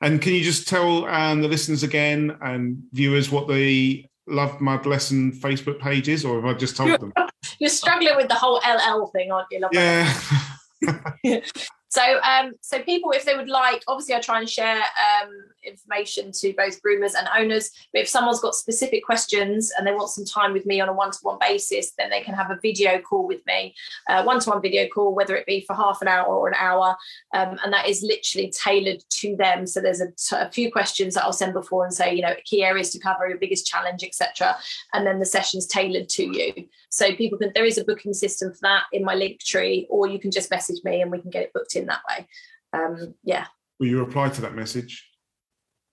And 0.00 0.20
can 0.20 0.34
you 0.34 0.42
just 0.42 0.68
tell 0.68 1.06
um, 1.06 1.40
the 1.40 1.48
listeners 1.48 1.82
again 1.82 2.36
and 2.42 2.82
viewers 2.92 3.30
what 3.30 3.48
the 3.48 4.04
Love 4.26 4.60
Mud 4.60 4.84
Lesson 4.86 5.32
Facebook 5.32 5.80
page 5.80 6.08
is, 6.08 6.24
or 6.24 6.36
have 6.36 6.44
I 6.44 6.58
just 6.58 6.76
told 6.76 7.00
them? 7.00 7.12
You're 7.58 7.70
struggling 7.70 8.16
with 8.16 8.28
the 8.28 8.34
whole 8.34 8.60
LL 8.66 9.06
thing, 9.06 9.32
aren't 9.32 9.46
you? 9.50 9.60
Love 9.60 9.70
yeah. 9.72 11.40
So, 11.88 12.20
um, 12.20 12.52
so 12.60 12.82
people, 12.82 13.12
if 13.12 13.24
they 13.24 13.36
would 13.36 13.48
like, 13.48 13.82
obviously, 13.88 14.14
I 14.14 14.20
try 14.20 14.38
and 14.38 14.48
share 14.48 14.76
um, 14.76 15.30
information 15.66 16.32
to 16.32 16.52
both 16.54 16.80
groomers 16.82 17.14
and 17.18 17.28
owners. 17.36 17.70
But 17.92 18.02
if 18.02 18.08
someone's 18.08 18.40
got 18.40 18.54
specific 18.54 19.04
questions 19.04 19.72
and 19.76 19.86
they 19.86 19.92
want 19.92 20.10
some 20.10 20.24
time 20.24 20.52
with 20.52 20.66
me 20.66 20.80
on 20.80 20.88
a 20.88 20.92
one-to-one 20.92 21.38
basis, 21.40 21.92
then 21.98 22.10
they 22.10 22.20
can 22.20 22.34
have 22.34 22.50
a 22.50 22.58
video 22.60 23.00
call 23.00 23.26
with 23.26 23.44
me, 23.46 23.74
uh, 24.08 24.22
one-to-one 24.22 24.62
video 24.62 24.88
call, 24.88 25.14
whether 25.14 25.36
it 25.36 25.46
be 25.46 25.64
for 25.66 25.74
half 25.74 26.02
an 26.02 26.08
hour 26.08 26.26
or 26.26 26.48
an 26.48 26.54
hour, 26.58 26.96
um, 27.34 27.58
and 27.64 27.72
that 27.72 27.88
is 27.88 28.02
literally 28.02 28.50
tailored 28.50 29.02
to 29.10 29.36
them. 29.36 29.66
So 29.66 29.80
there's 29.80 30.00
a, 30.00 30.08
t- 30.08 30.36
a 30.36 30.50
few 30.50 30.70
questions 30.70 31.14
that 31.14 31.24
I'll 31.24 31.32
send 31.32 31.52
before 31.52 31.84
and 31.84 31.92
say, 31.94 32.14
you 32.14 32.22
know, 32.22 32.34
key 32.44 32.64
areas 32.64 32.90
to 32.90 32.98
cover, 32.98 33.28
your 33.28 33.38
biggest 33.38 33.66
challenge, 33.66 34.04
etc. 34.04 34.56
And 34.92 35.06
then 35.06 35.18
the 35.18 35.26
session's 35.26 35.66
tailored 35.66 36.08
to 36.10 36.24
you. 36.24 36.52
So 36.90 37.14
people 37.14 37.38
can. 37.38 37.52
There 37.54 37.64
is 37.64 37.78
a 37.78 37.84
booking 37.84 38.14
system 38.14 38.52
for 38.52 38.60
that 38.62 38.84
in 38.92 39.04
my 39.04 39.14
link 39.14 39.40
tree, 39.40 39.86
or 39.90 40.06
you 40.06 40.18
can 40.18 40.30
just 40.30 40.50
message 40.50 40.82
me 40.84 41.02
and 41.02 41.10
we 41.10 41.20
can 41.20 41.30
get 41.30 41.42
it 41.42 41.52
booked 41.52 41.76
in 41.76 41.86
that 41.86 42.00
way. 42.08 42.26
Um, 42.72 43.14
yeah. 43.22 43.46
Will 43.78 43.88
you 43.88 43.98
reply 43.98 44.28
to 44.28 44.40
that 44.42 44.54
message? 44.54 45.08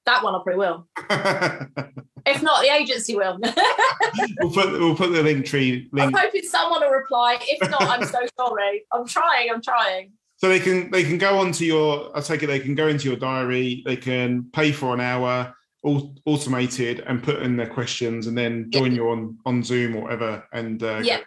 That 0.06 0.24
one 0.24 0.36
I 0.36 0.40
probably 0.44 0.58
will. 0.58 0.88
if 2.26 2.42
not, 2.42 2.62
the 2.62 2.70
agency 2.74 3.16
will. 3.16 3.40
we'll 4.40 4.52
put 4.52 4.72
we'll 4.72 4.96
put 4.96 5.12
the 5.12 5.24
link 5.24 5.46
tree. 5.46 5.90
Link. 5.92 6.16
I'm 6.16 6.22
hoping 6.22 6.44
someone 6.44 6.82
will 6.82 6.92
reply. 6.92 7.38
If 7.42 7.70
not, 7.70 7.82
I'm 7.84 8.06
so 8.06 8.20
sorry. 8.38 8.86
I'm 8.92 9.08
trying. 9.08 9.50
I'm 9.50 9.62
trying. 9.62 10.12
So 10.38 10.50
they 10.50 10.60
can 10.60 10.92
they 10.92 11.04
can 11.04 11.18
go 11.18 11.40
onto 11.40 11.64
your. 11.64 12.16
I 12.16 12.22
take 12.22 12.44
it 12.44 12.48
they 12.48 12.60
can 12.60 12.76
go 12.76 12.88
into 12.88 13.08
your 13.08 13.18
diary. 13.18 13.82
They 13.86 13.96
can 13.96 14.50
pay 14.52 14.74
for 14.74 14.94
an 14.94 15.00
hour, 15.00 15.56
all 15.84 16.16
automated, 16.26 17.02
and 17.08 17.24
put 17.24 17.42
in 17.42 17.56
their 17.56 17.70
questions, 17.70 18.28
and 18.28 18.38
then 18.38 18.70
join 18.72 18.92
yeah. 18.92 18.98
you 18.98 19.10
on 19.10 19.38
on 19.46 19.64
Zoom 19.64 19.96
or 19.96 20.04
whatever, 20.04 20.44
and 20.52 20.84
uh, 20.84 21.02
yeah. 21.02 21.22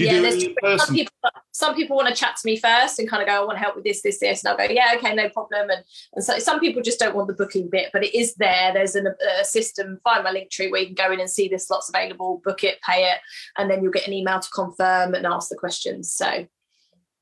Do 0.00 0.06
yeah, 0.06 0.20
there's 0.22 0.82
some 0.82 0.94
people, 0.94 1.12
some 1.52 1.74
people 1.74 1.94
want 1.94 2.08
to 2.08 2.14
chat 2.14 2.34
to 2.36 2.46
me 2.46 2.56
first 2.56 2.98
and 2.98 3.06
kind 3.06 3.22
of 3.22 3.28
go, 3.28 3.34
I 3.34 3.40
want 3.40 3.58
to 3.58 3.62
help 3.62 3.74
with 3.76 3.84
this, 3.84 4.00
this, 4.00 4.18
this. 4.18 4.42
And 4.42 4.50
I'll 4.50 4.56
go, 4.56 4.72
yeah, 4.72 4.94
okay, 4.96 5.14
no 5.14 5.28
problem. 5.28 5.68
And, 5.68 5.84
and 6.14 6.24
so 6.24 6.38
some 6.38 6.58
people 6.58 6.80
just 6.80 6.98
don't 6.98 7.14
want 7.14 7.28
the 7.28 7.34
booking 7.34 7.68
bit, 7.68 7.90
but 7.92 8.02
it 8.02 8.16
is 8.16 8.34
there. 8.36 8.72
There's 8.72 8.94
an, 8.94 9.08
a 9.40 9.44
system, 9.44 10.00
find 10.02 10.24
my 10.24 10.30
link 10.30 10.50
tree 10.50 10.70
where 10.70 10.80
you 10.80 10.86
can 10.86 10.94
go 10.94 11.12
in 11.12 11.20
and 11.20 11.28
see 11.28 11.48
this 11.48 11.68
slot's 11.68 11.90
available, 11.90 12.40
book 12.42 12.64
it, 12.64 12.78
pay 12.80 13.10
it, 13.10 13.18
and 13.58 13.70
then 13.70 13.82
you'll 13.82 13.92
get 13.92 14.06
an 14.06 14.14
email 14.14 14.40
to 14.40 14.48
confirm 14.54 15.12
and 15.12 15.26
ask 15.26 15.50
the 15.50 15.56
questions. 15.56 16.10
So 16.10 16.46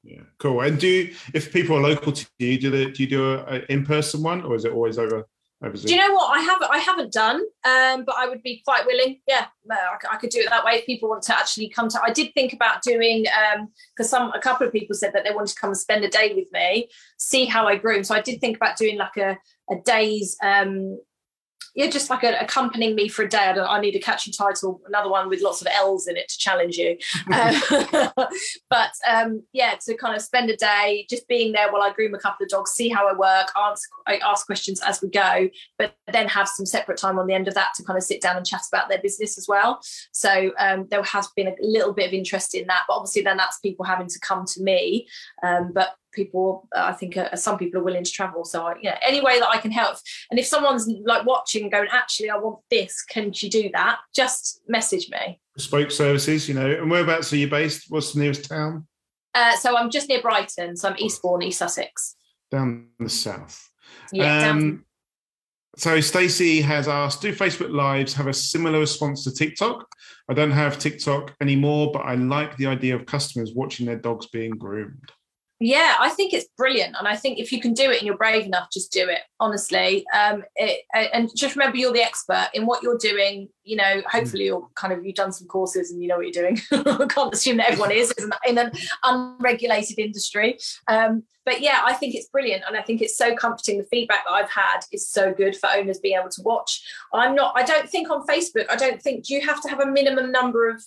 yeah, 0.04 0.20
cool. 0.38 0.60
And 0.60 0.78
do 0.78 0.86
you, 0.86 1.16
if 1.34 1.52
people 1.52 1.76
are 1.76 1.82
local 1.82 2.12
to 2.12 2.26
you, 2.38 2.60
do, 2.60 2.70
they, 2.70 2.92
do 2.92 3.02
you 3.02 3.08
do 3.08 3.32
a, 3.32 3.56
a 3.56 3.72
in-person 3.72 4.22
one 4.22 4.42
or 4.42 4.54
is 4.54 4.64
it 4.64 4.72
always 4.72 4.98
over 4.98 5.26
do 5.60 5.92
you 5.92 5.96
know 5.96 6.14
what 6.14 6.36
I 6.36 6.40
haven't? 6.40 6.70
I 6.70 6.78
haven't 6.78 7.12
done, 7.12 7.40
um, 7.64 8.04
but 8.04 8.14
I 8.16 8.28
would 8.28 8.42
be 8.42 8.62
quite 8.64 8.86
willing. 8.86 9.20
Yeah, 9.26 9.46
I, 9.68 9.96
I, 10.12 10.16
could 10.16 10.30
do 10.30 10.38
it 10.38 10.50
that 10.50 10.64
way 10.64 10.74
if 10.74 10.86
people 10.86 11.08
want 11.08 11.24
to 11.24 11.36
actually 11.36 11.68
come 11.68 11.88
to. 11.88 12.00
I 12.00 12.12
did 12.12 12.32
think 12.32 12.52
about 12.52 12.82
doing 12.82 13.24
because 13.96 14.12
um, 14.12 14.28
some 14.28 14.32
a 14.32 14.40
couple 14.40 14.66
of 14.66 14.72
people 14.72 14.94
said 14.94 15.12
that 15.14 15.24
they 15.24 15.34
wanted 15.34 15.54
to 15.54 15.60
come 15.60 15.70
and 15.70 15.76
spend 15.76 16.04
a 16.04 16.08
day 16.08 16.32
with 16.32 16.46
me, 16.52 16.88
see 17.16 17.44
how 17.44 17.66
I 17.66 17.74
groom. 17.74 18.04
So 18.04 18.14
I 18.14 18.20
did 18.20 18.40
think 18.40 18.56
about 18.56 18.76
doing 18.76 18.98
like 18.98 19.16
a 19.16 19.36
a 19.68 19.76
day's 19.84 20.36
um, 20.44 20.98
yeah, 21.74 21.88
just 21.88 22.10
like 22.10 22.24
a, 22.24 22.36
accompanying 22.40 22.94
me 22.94 23.08
for 23.08 23.22
a 23.22 23.28
day. 23.28 23.38
I, 23.38 23.56
I, 23.56 23.80
need 23.80 23.94
a 23.94 24.00
catchy 24.00 24.32
title, 24.32 24.80
another 24.86 25.08
one 25.08 25.28
with 25.28 25.42
lots 25.42 25.60
of 25.60 25.68
L's 25.72 26.08
in 26.08 26.16
it 26.16 26.28
to 26.28 26.38
challenge 26.38 26.76
you. 26.76 26.96
Um, 27.38 27.54
but 28.70 28.90
um, 29.08 29.42
yeah, 29.52 29.74
to 29.84 29.96
kind 29.96 30.16
of 30.16 30.22
spend 30.22 30.50
a 30.50 30.56
day 30.56 31.06
just 31.08 31.28
being 31.28 31.52
there 31.52 31.70
while 31.70 31.82
I 31.82 31.92
groom 31.92 32.14
a 32.14 32.18
couple 32.18 32.44
of 32.44 32.48
dogs, 32.48 32.72
see 32.72 32.88
how 32.88 33.06
I 33.06 33.12
work, 33.12 33.48
answer, 33.56 33.86
I 34.06 34.16
ask 34.18 34.46
questions 34.46 34.80
as 34.80 35.02
we 35.02 35.08
go, 35.08 35.48
but 35.78 35.94
then 36.12 36.26
have 36.28 36.48
some 36.48 36.66
separate 36.66 36.98
time 36.98 37.18
on 37.18 37.26
the 37.26 37.34
end 37.34 37.48
of 37.48 37.54
that 37.54 37.72
to 37.76 37.84
kind 37.84 37.96
of 37.96 38.02
sit 38.02 38.22
down 38.22 38.36
and 38.36 38.46
chat 38.46 38.62
about 38.72 38.88
their 38.88 39.00
business 39.00 39.36
as 39.36 39.46
well. 39.46 39.80
So 40.12 40.52
um, 40.58 40.86
there 40.90 41.02
has 41.02 41.28
been 41.36 41.48
a 41.48 41.54
little 41.60 41.92
bit 41.92 42.06
of 42.06 42.12
interest 42.12 42.54
in 42.54 42.66
that, 42.68 42.84
but 42.88 42.94
obviously 42.94 43.22
then 43.22 43.36
that's 43.36 43.58
people 43.58 43.84
having 43.84 44.08
to 44.08 44.20
come 44.20 44.44
to 44.46 44.62
me. 44.62 45.06
Um, 45.42 45.70
but 45.74 45.94
people 46.18 46.68
uh, 46.76 46.86
i 46.92 46.92
think 46.92 47.16
uh, 47.16 47.34
some 47.36 47.56
people 47.56 47.80
are 47.80 47.84
willing 47.84 48.04
to 48.04 48.10
travel. 48.10 48.44
So 48.44 48.66
I, 48.66 48.74
you 48.82 48.90
know 48.90 48.96
any 49.10 49.20
way 49.20 49.38
that 49.40 49.48
i 49.48 49.58
can 49.58 49.70
help. 49.70 49.96
And 50.30 50.38
if 50.38 50.46
someone's 50.46 50.86
like 51.12 51.24
watching 51.24 51.70
going 51.70 51.88
actually 51.90 52.30
i 52.30 52.36
want 52.36 52.58
this 52.70 52.92
can 53.04 53.32
you 53.34 53.48
do 53.60 53.70
that? 53.78 53.96
just 54.14 54.60
message 54.68 55.08
me. 55.10 55.40
Bespoke 55.54 55.90
services 55.90 56.48
you 56.48 56.54
know 56.54 56.70
and 56.80 56.90
whereabouts 56.90 57.32
are 57.32 57.36
you 57.36 57.48
based? 57.48 57.86
What's 57.88 58.12
the 58.12 58.20
nearest 58.20 58.48
town? 58.48 58.86
Uh, 59.34 59.56
so 59.56 59.76
i'm 59.76 59.90
just 59.90 60.08
near 60.08 60.22
brighton 60.22 60.76
so 60.76 60.88
i'm 60.88 60.98
eastbourne 60.98 61.42
east 61.42 61.58
sussex. 61.58 62.16
Down 62.50 62.88
the 62.98 63.08
south. 63.08 63.56
Yeah 64.12 64.50
um, 64.50 64.58
down- 64.60 64.84
so 65.78 66.00
Stacey 66.00 66.60
has 66.60 66.88
asked, 66.88 67.22
do 67.22 67.32
Facebook 67.32 67.72
Lives 67.72 68.12
have 68.14 68.26
a 68.26 68.34
similar 68.34 68.80
response 68.80 69.22
to 69.22 69.32
TikTok? 69.32 69.86
I 70.28 70.34
don't 70.34 70.50
have 70.50 70.76
TikTok 70.76 71.36
anymore, 71.40 71.92
but 71.92 72.00
I 72.00 72.16
like 72.16 72.56
the 72.56 72.66
idea 72.66 72.96
of 72.96 73.06
customers 73.06 73.52
watching 73.54 73.86
their 73.86 74.00
dogs 74.08 74.26
being 74.26 74.50
groomed 74.50 75.12
yeah 75.60 75.96
i 75.98 76.08
think 76.08 76.32
it's 76.32 76.46
brilliant 76.56 76.94
and 76.98 77.08
i 77.08 77.16
think 77.16 77.38
if 77.38 77.50
you 77.50 77.60
can 77.60 77.74
do 77.74 77.90
it 77.90 77.98
and 77.98 78.06
you're 78.06 78.16
brave 78.16 78.46
enough 78.46 78.68
just 78.72 78.92
do 78.92 79.08
it 79.08 79.20
honestly. 79.40 80.04
Um 80.14 80.44
it, 80.56 80.84
and 80.94 81.30
just 81.36 81.54
remember 81.54 81.76
you're 81.76 81.92
the 81.92 82.02
expert 82.02 82.48
in 82.54 82.66
what 82.66 82.82
you're 82.82 82.98
doing 82.98 83.48
you 83.62 83.76
know 83.76 84.02
hopefully 84.10 84.44
you're 84.44 84.68
kind 84.74 84.92
of 84.92 85.04
you've 85.04 85.14
done 85.14 85.32
some 85.32 85.46
courses 85.46 85.90
and 85.90 86.02
you 86.02 86.08
know 86.08 86.16
what 86.16 86.26
you're 86.26 86.42
doing. 86.42 86.60
I 86.72 87.06
can't 87.06 87.34
assume 87.34 87.58
that 87.58 87.70
everyone 87.70 87.92
is 87.92 88.12
in 88.46 88.58
an 88.58 88.72
unregulated 89.04 89.98
industry. 89.98 90.58
Um 90.88 91.24
but 91.44 91.60
yeah 91.60 91.80
i 91.84 91.94
think 91.94 92.14
it's 92.14 92.28
brilliant 92.28 92.62
and 92.66 92.76
i 92.76 92.82
think 92.82 93.00
it's 93.00 93.16
so 93.16 93.34
comforting. 93.34 93.78
The 93.78 93.84
feedback 93.84 94.24
that 94.26 94.32
i've 94.32 94.50
had 94.50 94.80
is 94.92 95.08
so 95.08 95.32
good 95.32 95.56
for 95.56 95.70
owners 95.70 95.98
being 95.98 96.18
able 96.18 96.30
to 96.30 96.42
watch. 96.42 96.82
I'm 97.12 97.34
not 97.34 97.54
i 97.56 97.62
don't 97.62 97.88
think 97.88 98.10
on 98.10 98.26
facebook 98.26 98.66
i 98.68 98.76
don't 98.76 99.00
think 99.00 99.26
do 99.26 99.34
you 99.34 99.46
have 99.46 99.60
to 99.62 99.68
have 99.68 99.80
a 99.80 99.86
minimum 99.86 100.30
number 100.32 100.68
of 100.68 100.82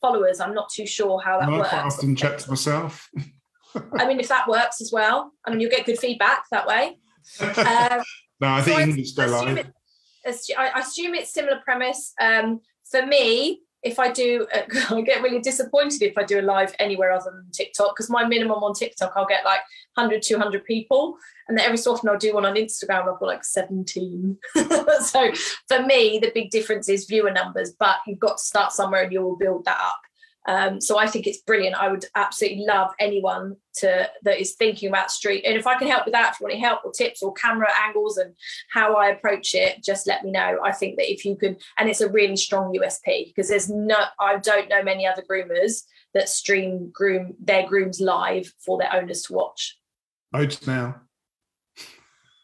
followers? 0.00 0.40
I'm 0.40 0.54
not 0.54 0.70
too 0.70 0.86
sure 0.86 1.20
how 1.20 1.40
that 1.40 1.48
no, 1.48 1.58
works. 1.58 1.72
i 1.72 1.80
often 1.80 2.16
checked 2.16 2.48
myself 2.48 3.10
I 3.98 4.06
mean, 4.06 4.20
if 4.20 4.28
that 4.28 4.48
works 4.48 4.80
as 4.80 4.90
well, 4.92 5.32
I 5.44 5.50
mean, 5.50 5.60
you'll 5.60 5.70
get 5.70 5.86
good 5.86 5.98
feedback 5.98 6.44
that 6.50 6.66
way. 6.66 6.98
Um, 7.40 8.02
no, 8.40 8.48
I 8.48 8.62
think 8.62 8.76
so 8.76 8.82
English 8.82 9.12
go 9.12 9.26
live. 9.26 9.70
I 10.26 10.80
assume 10.80 11.14
it's 11.14 11.32
similar 11.32 11.60
premise. 11.62 12.14
Um, 12.18 12.60
for 12.90 13.04
me, 13.04 13.60
if 13.82 13.98
I 13.98 14.10
do, 14.10 14.46
uh, 14.54 14.62
I 14.94 15.00
get 15.02 15.22
really 15.22 15.40
disappointed 15.40 16.02
if 16.02 16.16
I 16.18 16.24
do 16.24 16.40
a 16.40 16.42
live 16.42 16.74
anywhere 16.78 17.12
other 17.12 17.30
than 17.30 17.50
TikTok 17.52 17.94
because 17.96 18.10
my 18.10 18.24
minimum 18.24 18.62
on 18.62 18.74
TikTok, 18.74 19.12
I'll 19.16 19.26
get 19.26 19.44
like 19.44 19.60
100, 19.94 20.22
200 20.22 20.64
people. 20.64 21.16
And 21.48 21.58
then 21.58 21.64
every 21.64 21.78
so 21.78 21.92
often 21.92 22.08
I'll 22.08 22.18
do 22.18 22.34
one 22.34 22.44
on 22.44 22.54
Instagram, 22.54 23.12
I've 23.12 23.18
got 23.18 23.22
like 23.22 23.44
17. 23.44 24.36
so 24.54 25.32
for 25.68 25.82
me, 25.82 26.18
the 26.18 26.30
big 26.34 26.50
difference 26.50 26.88
is 26.88 27.06
viewer 27.06 27.30
numbers, 27.30 27.72
but 27.78 27.96
you've 28.06 28.18
got 28.18 28.38
to 28.38 28.42
start 28.42 28.72
somewhere 28.72 29.02
and 29.02 29.12
you 29.12 29.22
will 29.22 29.36
build 29.36 29.64
that 29.64 29.78
up. 29.80 30.00
Um, 30.50 30.80
so 30.80 30.98
I 30.98 31.06
think 31.06 31.28
it's 31.28 31.42
brilliant. 31.42 31.80
I 31.80 31.88
would 31.88 32.06
absolutely 32.16 32.64
love 32.66 32.90
anyone 32.98 33.54
to 33.76 34.10
that 34.24 34.40
is 34.40 34.56
thinking 34.56 34.88
about 34.88 35.12
street. 35.12 35.44
And 35.46 35.56
if 35.56 35.64
I 35.64 35.78
can 35.78 35.86
help 35.86 36.06
with 36.06 36.12
that, 36.12 36.32
if 36.32 36.40
you 36.40 36.44
want 36.44 36.54
any 36.54 36.60
help 36.60 36.80
or 36.84 36.90
tips 36.90 37.22
or 37.22 37.32
camera 37.34 37.68
angles 37.86 38.18
and 38.18 38.34
how 38.68 38.96
I 38.96 39.10
approach 39.10 39.54
it, 39.54 39.84
just 39.84 40.08
let 40.08 40.24
me 40.24 40.32
know. 40.32 40.58
I 40.64 40.72
think 40.72 40.96
that 40.96 41.08
if 41.08 41.24
you 41.24 41.36
can, 41.36 41.56
and 41.78 41.88
it's 41.88 42.00
a 42.00 42.08
really 42.08 42.36
strong 42.36 42.74
USP 42.74 43.28
because 43.28 43.48
there's 43.48 43.70
no, 43.70 43.94
I 44.18 44.38
don't 44.38 44.68
know 44.68 44.82
many 44.82 45.06
other 45.06 45.22
groomers 45.22 45.82
that 46.14 46.28
stream 46.28 46.90
groom 46.92 47.36
their 47.38 47.64
grooms 47.64 48.00
live 48.00 48.52
for 48.58 48.76
their 48.76 48.92
owners 48.92 49.22
to 49.22 49.34
watch. 49.34 49.78
Loads 50.34 50.66
now. 50.66 50.96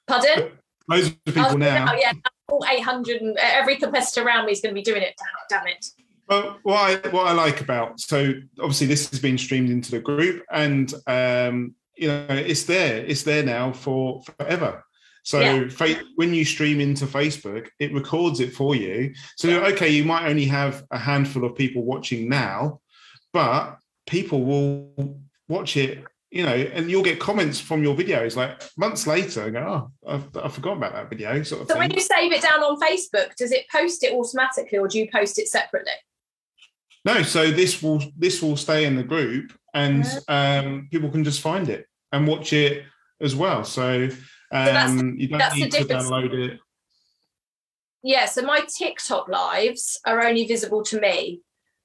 Pardon? 0.07 0.53
Loads 0.89 1.09
of 1.09 1.25
people 1.25 1.45
oh, 1.45 1.57
now. 1.57 1.93
Yeah, 1.95 2.13
all 2.49 2.65
800 2.71 3.21
and 3.21 3.37
every 3.39 3.75
competitor 3.75 4.23
around 4.23 4.47
me 4.47 4.53
is 4.53 4.61
going 4.61 4.73
to 4.73 4.79
be 4.79 4.85
doing 4.85 5.03
it. 5.03 5.15
Damn 5.19 5.67
it. 5.67 5.67
Damn 5.67 5.77
it. 5.77 5.87
Well, 6.29 6.59
what 6.63 7.07
I, 7.07 7.09
what 7.11 7.27
I 7.27 7.33
like 7.33 7.61
about 7.61 8.01
so 8.01 8.33
obviously 8.59 8.89
this 8.89 9.09
has 9.11 9.21
been 9.21 9.39
streamed 9.39 9.71
into 9.71 9.93
the 9.93 10.01
group, 10.01 10.45
and 10.51 10.93
um, 11.07 11.75
you 11.97 12.09
know 12.09 12.27
it's 12.31 12.65
there, 12.65 13.05
it's 13.05 13.23
there 13.23 13.45
now 13.45 13.73
for 13.73 14.23
forever. 14.23 14.85
So 15.23 15.41
yeah. 15.41 15.99
when 16.15 16.33
you 16.35 16.45
stream 16.45 16.81
into 16.81 17.05
Facebook, 17.05 17.69
it 17.81 17.93
records 17.93 18.39
it 18.39 18.53
for 18.55 18.77
you. 18.77 19.13
So 19.37 19.65
okay, 19.67 19.89
you 19.89 20.05
might 20.05 20.29
only 20.29 20.45
have 20.45 20.85
a 20.91 20.99
handful 20.99 21.45
of 21.45 21.57
people 21.57 21.85
watching 21.85 22.29
now, 22.29 22.81
but 23.33 23.79
people 24.07 24.45
will 24.45 25.21
watch 25.49 25.77
it. 25.77 26.05
You 26.31 26.45
know, 26.45 26.55
and 26.55 26.91
you'll 26.91 27.05
get 27.05 27.21
comments 27.21 27.61
from 27.61 27.83
your 27.83 27.95
videos 27.95 28.37
like 28.37 28.61
months 28.77 29.07
later 29.07 29.45
and 29.45 29.53
go, 29.53 29.91
"Oh, 30.05 30.13
I've, 30.15 30.37
I 30.37 30.49
forgot 30.49 30.77
about 30.77 30.93
that 30.93 31.09
video." 31.09 31.43
Sort 31.45 31.63
of 31.63 31.69
so 31.69 31.75
thing. 31.75 31.83
when 31.83 31.91
you 31.93 32.01
save 32.01 32.33
it 32.33 32.43
down 32.43 32.61
on 32.61 32.79
Facebook, 32.81 33.35
does 33.37 33.53
it 33.53 33.65
post 33.71 34.03
it 34.03 34.13
automatically, 34.13 34.79
or 34.79 34.89
do 34.89 34.99
you 34.99 35.09
post 35.11 35.39
it 35.39 35.49
separately? 35.49 35.93
No, 37.07 37.23
so 37.23 37.53
this 37.53 37.81
will 37.85 38.03
this 38.19 38.43
will 38.43 38.57
stay 38.57 38.85
in 38.85 38.97
the 38.97 39.05
group, 39.05 39.53
and 39.73 40.05
um, 40.27 40.89
people 40.91 41.09
can 41.09 41.23
just 41.23 41.41
find 41.41 41.69
it 41.69 41.87
and 42.11 42.27
watch 42.27 42.53
it 42.53 42.83
as 43.21 43.37
well. 43.37 43.63
So, 43.63 44.09
um, 44.51 44.99
so 44.99 45.05
you 45.17 45.29
don't 45.29 45.55
need 45.55 45.71
to 45.71 45.85
download 45.85 46.35
it. 46.35 46.59
Yeah, 48.03 48.27
so 48.27 48.43
my 48.43 48.61
TikTok 48.77 49.29
lives 49.29 50.01
are 50.05 50.25
only 50.25 50.49
visible 50.49 50.83
to 50.85 51.01
me. 51.01 51.43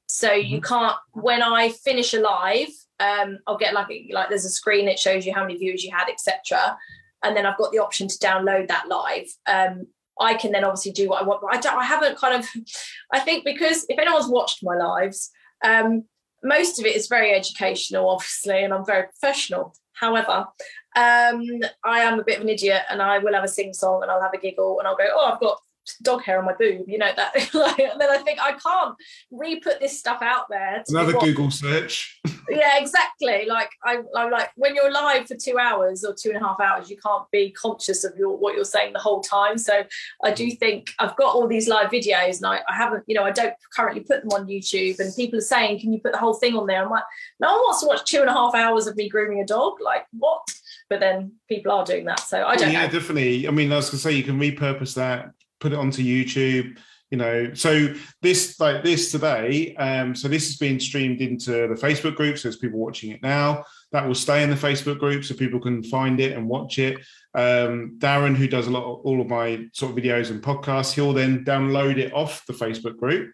So 0.07 0.29
mm-hmm. 0.29 0.55
you 0.55 0.61
can't 0.61 0.95
when 1.11 1.43
I 1.43 1.69
finish 1.69 2.15
a 2.15 2.19
live, 2.19 2.69
um, 2.99 3.37
I'll 3.45 3.57
get 3.57 3.75
like 3.75 3.89
like 4.11 4.29
there's 4.29 4.45
a 4.45 4.49
screen 4.49 4.87
that 4.87 4.97
shows 4.97 5.23
you 5.23 5.35
how 5.35 5.43
many 5.43 5.55
views 5.55 5.83
you 5.83 5.91
had, 5.95 6.09
etc. 6.09 6.75
And 7.23 7.37
then 7.37 7.45
I've 7.45 7.59
got 7.59 7.71
the 7.71 7.77
option 7.77 8.07
to 8.07 8.17
download 8.17 8.69
that 8.69 8.87
live. 8.87 9.27
Um, 9.45 9.85
I 10.21 10.35
can 10.35 10.51
then 10.51 10.63
obviously 10.63 10.91
do 10.91 11.09
what 11.09 11.21
I 11.21 11.25
want. 11.25 11.41
But 11.41 11.55
I, 11.55 11.59
don't, 11.59 11.77
I 11.77 11.83
haven't 11.83 12.17
kind 12.17 12.35
of, 12.35 12.49
I 13.13 13.19
think 13.19 13.43
because 13.45 13.85
if 13.89 13.99
anyone's 13.99 14.27
watched 14.27 14.59
my 14.63 14.75
lives, 14.75 15.31
um, 15.63 16.05
most 16.43 16.79
of 16.79 16.85
it 16.85 16.95
is 16.95 17.07
very 17.07 17.33
educational, 17.33 18.09
obviously, 18.09 18.63
and 18.63 18.73
I'm 18.73 18.85
very 18.85 19.03
professional. 19.03 19.75
However, 19.93 20.47
um, 20.95 21.43
I 21.83 21.99
am 21.99 22.19
a 22.19 22.23
bit 22.23 22.37
of 22.37 22.43
an 22.43 22.49
idiot 22.49 22.81
and 22.89 23.01
I 23.01 23.19
will 23.19 23.33
have 23.33 23.43
a 23.43 23.47
sing 23.47 23.73
song 23.73 24.01
and 24.01 24.11
I'll 24.11 24.21
have 24.21 24.33
a 24.33 24.39
giggle 24.39 24.79
and 24.79 24.87
I'll 24.87 24.97
go, 24.97 25.07
oh, 25.07 25.31
I've 25.31 25.39
got 25.39 25.59
dog 26.03 26.23
hair 26.23 26.39
on 26.39 26.45
my 26.45 26.53
boob, 26.53 26.87
you 26.87 26.97
know 26.97 27.11
that. 27.15 27.35
and 27.53 27.99
then 27.99 28.09
I 28.09 28.17
think 28.17 28.39
I 28.39 28.53
can't 28.53 28.95
re-put 29.31 29.79
this 29.79 29.97
stuff 29.97 30.21
out 30.21 30.45
there. 30.49 30.83
Another 30.87 31.13
Google 31.13 31.51
search. 31.51 32.19
yeah, 32.49 32.77
exactly. 32.77 33.45
Like 33.47 33.71
I, 33.83 33.99
I'm 34.15 34.31
like 34.31 34.49
when 34.55 34.75
you're 34.75 34.91
live 34.91 35.27
for 35.27 35.35
two 35.35 35.57
hours 35.57 36.03
or 36.03 36.13
two 36.13 36.29
and 36.29 36.37
a 36.37 36.47
half 36.47 36.59
hours, 36.59 36.89
you 36.89 36.97
can't 36.97 37.29
be 37.31 37.51
conscious 37.51 38.03
of 38.03 38.15
your 38.17 38.37
what 38.37 38.55
you're 38.55 38.65
saying 38.65 38.93
the 38.93 38.99
whole 38.99 39.21
time. 39.21 39.57
So 39.57 39.83
I 40.23 40.31
do 40.31 40.47
mm. 40.47 40.59
think 40.59 40.91
I've 40.99 41.15
got 41.15 41.35
all 41.35 41.47
these 41.47 41.67
live 41.67 41.89
videos, 41.89 42.37
and 42.37 42.47
I, 42.47 42.61
I 42.69 42.75
haven't, 42.75 43.03
you 43.07 43.15
know, 43.15 43.23
I 43.23 43.31
don't 43.31 43.53
currently 43.75 44.01
put 44.01 44.21
them 44.21 44.31
on 44.31 44.47
YouTube. 44.47 44.99
And 44.99 45.15
people 45.15 45.39
are 45.39 45.41
saying, 45.41 45.79
"Can 45.79 45.93
you 45.93 45.99
put 45.99 46.13
the 46.13 46.19
whole 46.19 46.35
thing 46.35 46.55
on 46.55 46.67
there?" 46.67 46.83
I'm 46.83 46.89
like, 46.89 47.03
no 47.39 47.51
one 47.51 47.59
wants 47.61 47.81
to 47.81 47.87
watch 47.87 48.05
two 48.05 48.21
and 48.21 48.29
a 48.29 48.33
half 48.33 48.55
hours 48.55 48.87
of 48.87 48.95
me 48.95 49.09
grooming 49.09 49.41
a 49.41 49.45
dog. 49.45 49.73
Like 49.83 50.05
what? 50.11 50.41
But 50.89 50.99
then 50.99 51.33
people 51.47 51.71
are 51.71 51.85
doing 51.85 52.05
that, 52.05 52.19
so 52.19 52.45
I 52.45 52.55
don't. 52.55 52.71
Yeah, 52.71 52.85
know. 52.85 52.91
definitely. 52.91 53.47
I 53.47 53.51
mean, 53.51 53.71
I 53.71 53.77
was 53.77 53.89
gonna 53.89 53.99
say 53.99 54.11
you 54.11 54.23
can 54.23 54.39
repurpose 54.39 54.95
that 54.95 55.31
put 55.61 55.71
it 55.71 55.79
onto 55.79 56.03
YouTube. 56.03 56.77
You 57.09 57.17
know, 57.17 57.53
so 57.53 57.93
this 58.21 58.57
like 58.59 58.83
this 58.83 59.11
today. 59.11 59.75
Um, 59.75 60.15
so 60.15 60.29
this 60.29 60.49
is 60.49 60.57
being 60.57 60.79
streamed 60.79 61.19
into 61.19 61.51
the 61.51 61.79
Facebook 61.79 62.15
group. 62.15 62.37
So 62.37 62.47
there's 62.47 62.55
people 62.55 62.79
watching 62.79 63.11
it 63.11 63.21
now. 63.21 63.65
That 63.91 64.07
will 64.07 64.15
stay 64.15 64.43
in 64.43 64.49
the 64.49 64.55
Facebook 64.55 64.97
group 64.97 65.25
so 65.25 65.35
people 65.35 65.59
can 65.59 65.83
find 65.83 66.21
it 66.21 66.37
and 66.37 66.47
watch 66.47 66.79
it. 66.79 66.97
Um, 67.35 67.97
Darren, 67.97 68.35
who 68.35 68.47
does 68.47 68.67
a 68.67 68.71
lot 68.71 68.83
of 68.83 69.01
all 69.05 69.19
of 69.19 69.27
my 69.27 69.65
sort 69.73 69.91
of 69.91 69.97
videos 70.01 70.31
and 70.31 70.41
podcasts, 70.41 70.93
he'll 70.93 71.11
then 71.11 71.43
download 71.43 71.97
it 71.97 72.13
off 72.13 72.45
the 72.45 72.53
Facebook 72.53 72.97
group. 72.97 73.33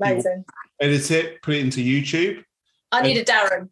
Amazing. 0.00 0.44
Edit 0.80 1.10
it, 1.12 1.42
put 1.42 1.54
it 1.54 1.60
into 1.60 1.80
YouTube. 1.80 2.42
I 2.90 3.02
need 3.02 3.18
a 3.18 3.24
Darren 3.24 3.68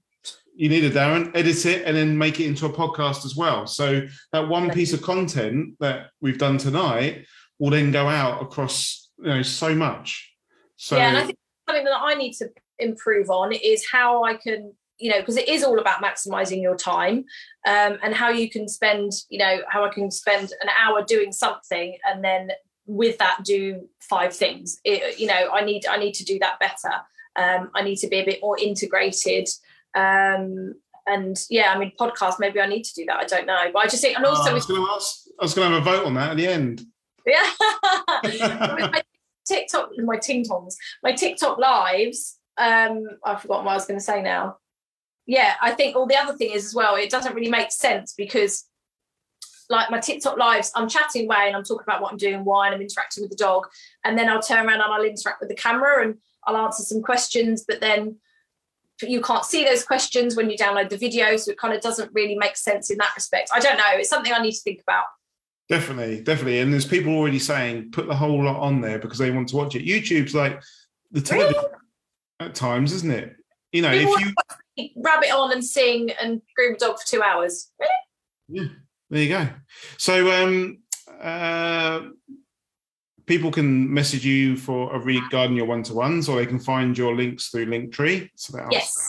you 0.61 0.69
need 0.69 0.85
a 0.85 0.91
Darren, 0.91 1.35
edit 1.35 1.65
it, 1.65 1.85
and 1.87 1.97
then 1.97 2.19
make 2.19 2.39
it 2.39 2.47
into 2.47 2.67
a 2.67 2.71
podcast 2.71 3.25
as 3.25 3.35
well. 3.35 3.67
So 3.67 4.03
that 4.33 4.47
one 4.47 4.69
piece 4.71 4.93
of 4.93 5.01
content 5.01 5.77
that 5.81 6.11
we've 6.21 6.37
done 6.37 6.59
tonight 6.59 7.25
will 7.61 7.71
then 7.71 7.93
go 7.93 8.09
out 8.09 8.43
across 8.43 9.11
you 9.19 9.27
know 9.27 9.43
so 9.43 9.73
much. 9.75 10.33
So 10.77 10.97
yeah, 10.97 11.09
and 11.09 11.19
I 11.19 11.25
think 11.27 11.39
something 11.69 11.85
that 11.85 12.01
I 12.01 12.15
need 12.15 12.33
to 12.39 12.49
improve 12.81 13.31
on 13.31 13.53
is 13.53 13.87
how 13.89 14.25
I 14.25 14.35
can 14.35 14.73
you 14.99 15.11
know 15.11 15.21
because 15.21 15.37
it 15.37 15.49
is 15.49 15.63
all 15.63 15.79
about 15.79 16.03
maximizing 16.03 16.61
your 16.61 16.77
time 16.77 17.25
um, 17.67 17.99
and 18.03 18.15
how 18.15 18.31
you 18.31 18.51
can 18.51 18.69
spend 18.69 19.13
you 19.29 19.39
know 19.39 19.59
how 19.69 19.85
I 19.85 19.91
can 19.91 20.11
spend 20.11 20.53
an 20.63 20.69
hour 20.69 21.05
doing 21.05 21.31
something 21.31 21.97
and 22.05 22.25
then 22.25 22.51
with 22.87 23.19
that 23.19 23.45
do 23.45 23.89
five 24.01 24.35
things. 24.35 24.81
It, 24.85 25.21
you 25.21 25.27
know 25.27 25.51
I 25.53 25.65
need 25.65 25.87
I 25.87 25.99
need 25.99 26.15
to 26.15 26.25
do 26.25 26.39
that 26.41 26.59
better. 26.59 26.95
Um, 27.37 27.71
I 27.75 27.83
need 27.83 27.97
to 27.97 28.09
be 28.09 28.17
a 28.17 28.25
bit 28.25 28.41
more 28.43 28.59
integrated. 28.59 29.49
Um, 29.95 30.75
and 31.07 31.37
yeah 31.49 31.73
I 31.75 31.79
mean 31.79 31.93
podcast 31.99 32.35
maybe 32.39 32.61
I 32.61 32.67
need 32.67 32.85
to 32.85 32.95
do 32.95 33.05
that. 33.07 33.17
I 33.17 33.25
don't 33.25 33.47
know. 33.47 33.71
But 33.73 33.81
I 33.81 33.87
just 33.87 34.03
think 34.03 34.17
and 34.17 34.25
also 34.25 34.49
uh, 34.49 34.53
I 34.53 34.55
was 34.55 34.67
going 34.67 34.81
to 34.81 34.93
ask 34.93 35.27
I 35.39 35.45
was 35.45 35.55
going 35.55 35.69
to 35.69 35.79
have 35.79 35.87
a 35.87 35.91
vote 35.91 36.07
on 36.07 36.15
that 36.15 36.31
at 36.31 36.37
the 36.39 36.47
end 36.47 36.87
Yeah. 37.27 37.51
my 38.23 39.03
TikTok, 39.47 39.91
my 39.99 40.17
ting 40.17 40.45
tongs, 40.45 40.77
my 41.03 41.13
TikTok 41.13 41.59
lives. 41.59 42.39
Um, 42.57 43.07
I've 43.25 43.41
forgotten 43.41 43.65
what 43.65 43.73
I 43.73 43.75
was 43.75 43.87
going 43.87 43.99
to 43.99 44.05
say 44.05 44.23
now. 44.23 44.59
Yeah, 45.27 45.55
I 45.61 45.73
think 45.73 45.97
all 45.97 46.07
the 46.07 46.17
other 46.17 46.37
thing 46.37 46.51
is 46.53 46.67
as 46.67 46.75
well, 46.75 46.97
it 46.97 47.11
doesn't 47.11 47.35
really 47.35 47.51
make 47.51 47.71
sense 47.71 48.15
because 48.17 48.67
like 49.69 49.91
my 49.91 50.01
TikTok 50.01 50.37
lives, 50.37 50.73
I'm 50.75 50.89
chatting 50.89 51.27
away 51.27 51.45
and 51.47 51.57
I'm 51.57 51.63
talking 51.63 51.85
about 51.85 52.03
what 52.03 52.11
I'm 52.11 52.19
doing, 52.19 52.45
why, 52.45 52.67
and 52.67 52.75
I'm 52.75 52.83
interacting 52.83 53.23
with 53.23 53.31
the 53.31 53.37
dog. 53.37 53.69
And 54.05 54.19
then 54.19 54.29
I'll 54.29 54.43
turn 54.43 54.67
around 54.67 54.81
and 54.81 54.93
I'll 54.93 55.05
interact 55.05 55.41
with 55.41 55.49
the 55.49 55.55
camera 55.55 56.05
and 56.05 56.17
I'll 56.45 56.57
answer 56.57 56.83
some 56.83 57.03
questions, 57.03 57.65
but 57.67 57.81
then 57.81 58.17
you 59.01 59.21
can't 59.23 59.45
see 59.45 59.65
those 59.65 59.85
questions 59.85 60.37
when 60.37 60.51
you 60.51 60.59
download 60.59 60.89
the 60.89 60.97
video. 60.97 61.37
So 61.37 61.53
it 61.53 61.59
kind 61.59 61.73
of 61.73 61.81
doesn't 61.81 62.11
really 62.13 62.35
make 62.35 62.57
sense 62.57 62.91
in 62.91 62.99
that 62.99 63.13
respect. 63.15 63.51
I 63.55 63.61
don't 63.61 63.79
know. 63.79 63.85
It's 63.95 64.11
something 64.11 64.33
I 64.33 64.43
need 64.43 64.53
to 64.53 64.61
think 64.61 64.83
about. 64.83 65.05
Definitely, 65.71 66.21
definitely. 66.23 66.59
And 66.59 66.73
there's 66.73 66.85
people 66.85 67.15
already 67.15 67.39
saying 67.39 67.93
put 67.93 68.09
the 68.09 68.17
whole 68.17 68.45
lot 68.45 68.61
on 68.61 68.81
there 68.81 68.99
because 68.99 69.19
they 69.19 69.31
want 69.31 69.49
to 69.51 69.57
watch 69.57 69.77
it. 69.77 69.87
YouTube's 69.87 70.35
like 70.35 70.61
the 71.13 71.21
television 71.21 71.63
really? 71.63 71.75
at 72.41 72.57
times, 72.57 72.93
isn't 72.93 73.13
it? 73.13 73.37
You 73.71 73.83
know, 73.83 73.97
people 73.97 74.15
if 74.17 74.35
you 74.77 74.89
rabbit 74.97 75.31
on 75.31 75.53
and 75.53 75.65
sing 75.65 76.11
and 76.21 76.43
groom 76.57 76.75
a 76.75 76.79
dog 76.79 76.99
for 76.99 77.07
two 77.07 77.23
hours. 77.23 77.71
Really? 77.79 77.93
Yeah, 78.49 78.69
there 79.11 79.23
you 79.23 79.29
go. 79.29 79.49
So 79.97 80.33
um 80.43 80.79
uh 81.23 82.01
people 83.27 83.53
can 83.53 83.95
message 83.95 84.27
you 84.27 84.57
for 84.57 84.93
a 84.93 84.99
regarding 84.99 85.57
your 85.57 85.67
one-to-ones 85.67 86.29
or 86.29 86.37
they 86.37 86.47
can 86.47 86.59
find 86.59 86.99
your 86.99 87.15
links 87.15 87.49
through 87.49 87.67
linktree 87.67 88.29
so 88.35 88.57
that 88.57 88.67
yes 88.73 89.09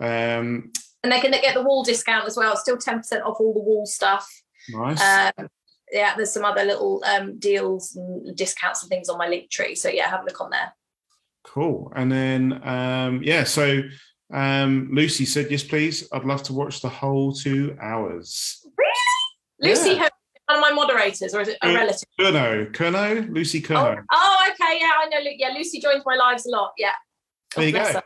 um 0.00 0.70
and 1.02 1.12
they 1.12 1.20
can 1.20 1.30
get 1.30 1.54
the 1.54 1.62
Wahl 1.62 1.82
discount 1.82 2.26
as 2.26 2.36
well 2.36 2.56
still 2.56 2.76
10% 2.76 3.00
off 3.24 3.40
all 3.40 3.54
the 3.54 3.60
Wahl 3.60 3.86
stuff 3.86 4.28
Nice. 4.70 5.00
Um, 5.38 5.48
yeah, 5.92 6.14
there's 6.16 6.32
some 6.32 6.44
other 6.44 6.64
little 6.64 7.02
um, 7.06 7.38
deals 7.38 7.94
and 7.94 8.36
discounts 8.36 8.82
and 8.82 8.90
things 8.90 9.08
on 9.08 9.18
my 9.18 9.28
link 9.28 9.50
tree. 9.50 9.74
So 9.74 9.88
yeah, 9.88 10.08
have 10.08 10.22
a 10.22 10.24
look 10.24 10.40
on 10.40 10.50
there. 10.50 10.74
Cool. 11.44 11.92
And 11.94 12.10
then 12.10 12.60
um, 12.66 13.22
yeah, 13.22 13.44
so 13.44 13.82
um, 14.32 14.90
Lucy 14.92 15.24
said 15.24 15.50
yes, 15.50 15.62
please. 15.62 16.08
I'd 16.12 16.24
love 16.24 16.42
to 16.44 16.52
watch 16.52 16.80
the 16.80 16.88
whole 16.88 17.32
two 17.32 17.76
hours. 17.80 18.66
Really? 18.76 19.70
Lucy, 19.70 19.90
yeah. 19.92 20.08
one 20.46 20.58
of 20.58 20.60
my 20.60 20.72
moderators, 20.72 21.34
or 21.34 21.40
is 21.40 21.48
it 21.48 21.58
a 21.62 21.72
relative? 21.72 22.08
Kerno, 22.18 22.72
Kerno, 22.72 23.32
Lucy 23.32 23.62
Kerno. 23.62 23.98
Oh, 23.98 24.04
oh, 24.12 24.50
okay, 24.50 24.78
yeah, 24.80 24.92
I 24.98 25.08
know. 25.08 25.18
Yeah, 25.22 25.50
Lucy 25.54 25.80
joins 25.80 26.02
my 26.04 26.16
lives 26.16 26.46
a 26.46 26.50
lot. 26.50 26.72
Yeah. 26.76 26.92
There 27.54 27.66
you 27.66 27.72
go. 27.72 27.84
Her. 27.84 28.02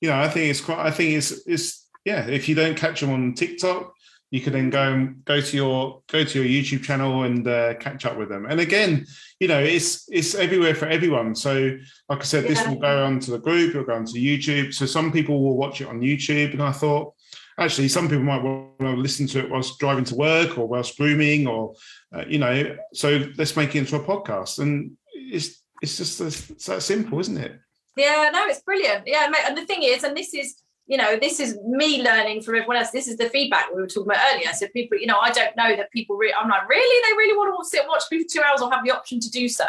You 0.00 0.08
know, 0.08 0.18
I 0.18 0.28
think 0.28 0.50
it's 0.50 0.60
quite. 0.60 0.78
I 0.78 0.90
think 0.90 1.16
it's 1.16 1.46
it's 1.46 1.86
yeah. 2.04 2.26
If 2.26 2.48
you 2.48 2.54
don't 2.54 2.76
catch 2.76 3.00
them 3.00 3.10
on 3.10 3.34
TikTok, 3.34 3.92
you 4.30 4.40
can 4.40 4.52
then 4.52 4.70
go 4.70 4.92
and 4.92 5.24
go 5.24 5.40
to 5.40 5.56
your 5.56 6.02
go 6.08 6.22
to 6.22 6.42
your 6.42 6.62
YouTube 6.62 6.82
channel 6.82 7.22
and 7.22 7.46
uh, 7.48 7.74
catch 7.74 8.04
up 8.04 8.18
with 8.18 8.28
them. 8.28 8.46
And 8.46 8.60
again, 8.60 9.06
you 9.40 9.48
know, 9.48 9.60
it's 9.60 10.04
it's 10.10 10.34
everywhere 10.34 10.74
for 10.74 10.86
everyone. 10.86 11.34
So, 11.34 11.78
like 12.08 12.20
I 12.20 12.24
said, 12.24 12.44
yeah. 12.44 12.50
this 12.50 12.66
will 12.66 12.76
go 12.76 13.04
onto 13.04 13.32
the 13.32 13.38
group. 13.38 13.70
It'll 13.70 13.84
go 13.84 13.94
onto 13.94 14.18
YouTube. 14.18 14.74
So 14.74 14.84
some 14.84 15.12
people 15.12 15.42
will 15.42 15.56
watch 15.56 15.80
it 15.80 15.88
on 15.88 16.00
YouTube. 16.00 16.52
And 16.52 16.62
I 16.62 16.72
thought, 16.72 17.14
actually, 17.58 17.88
some 17.88 18.08
people 18.08 18.24
might 18.24 18.42
want 18.42 18.78
to 18.80 18.90
listen 18.90 19.26
to 19.28 19.38
it 19.38 19.50
whilst 19.50 19.78
driving 19.78 20.04
to 20.04 20.14
work 20.14 20.58
or 20.58 20.68
whilst 20.68 20.98
grooming, 20.98 21.46
or 21.46 21.74
uh, 22.14 22.24
you 22.28 22.38
know. 22.38 22.76
So 22.92 23.26
let's 23.38 23.56
make 23.56 23.74
it 23.74 23.78
into 23.78 23.96
a 23.96 24.04
podcast. 24.04 24.58
And 24.58 24.92
it's 25.14 25.62
it's 25.80 25.96
just 25.96 26.20
it's 26.20 26.66
that 26.66 26.82
simple, 26.82 27.18
isn't 27.20 27.38
it? 27.38 27.58
Yeah, 27.96 28.30
no, 28.32 28.46
it's 28.46 28.62
brilliant. 28.62 29.04
Yeah, 29.06 29.32
and 29.46 29.56
the 29.56 29.64
thing 29.64 29.82
is, 29.82 30.04
and 30.04 30.16
this 30.16 30.34
is 30.34 30.62
you 30.88 30.96
know, 30.96 31.18
this 31.20 31.38
is 31.38 31.58
me 31.66 32.02
learning 32.02 32.40
from 32.40 32.56
everyone 32.56 32.78
else. 32.78 32.90
This 32.90 33.08
is 33.08 33.18
the 33.18 33.28
feedback 33.28 33.66
we 33.74 33.82
were 33.82 33.86
talking 33.86 34.10
about 34.10 34.24
earlier. 34.32 34.50
So 34.54 34.66
people, 34.68 34.98
you 34.98 35.06
know, 35.06 35.18
I 35.18 35.30
don't 35.30 35.54
know 35.54 35.76
that 35.76 35.92
people. 35.92 36.16
Re- 36.16 36.34
I'm 36.36 36.48
like, 36.48 36.66
really? 36.66 37.06
They 37.06 37.16
really 37.16 37.36
want 37.36 37.54
to 37.62 37.68
sit 37.68 37.80
and 37.80 37.88
watch 37.88 38.04
me 38.10 38.22
for 38.22 38.28
two 38.32 38.40
hours 38.42 38.62
or 38.62 38.72
have 38.72 38.82
the 38.84 38.90
option 38.90 39.20
to 39.20 39.30
do 39.30 39.50
so? 39.50 39.66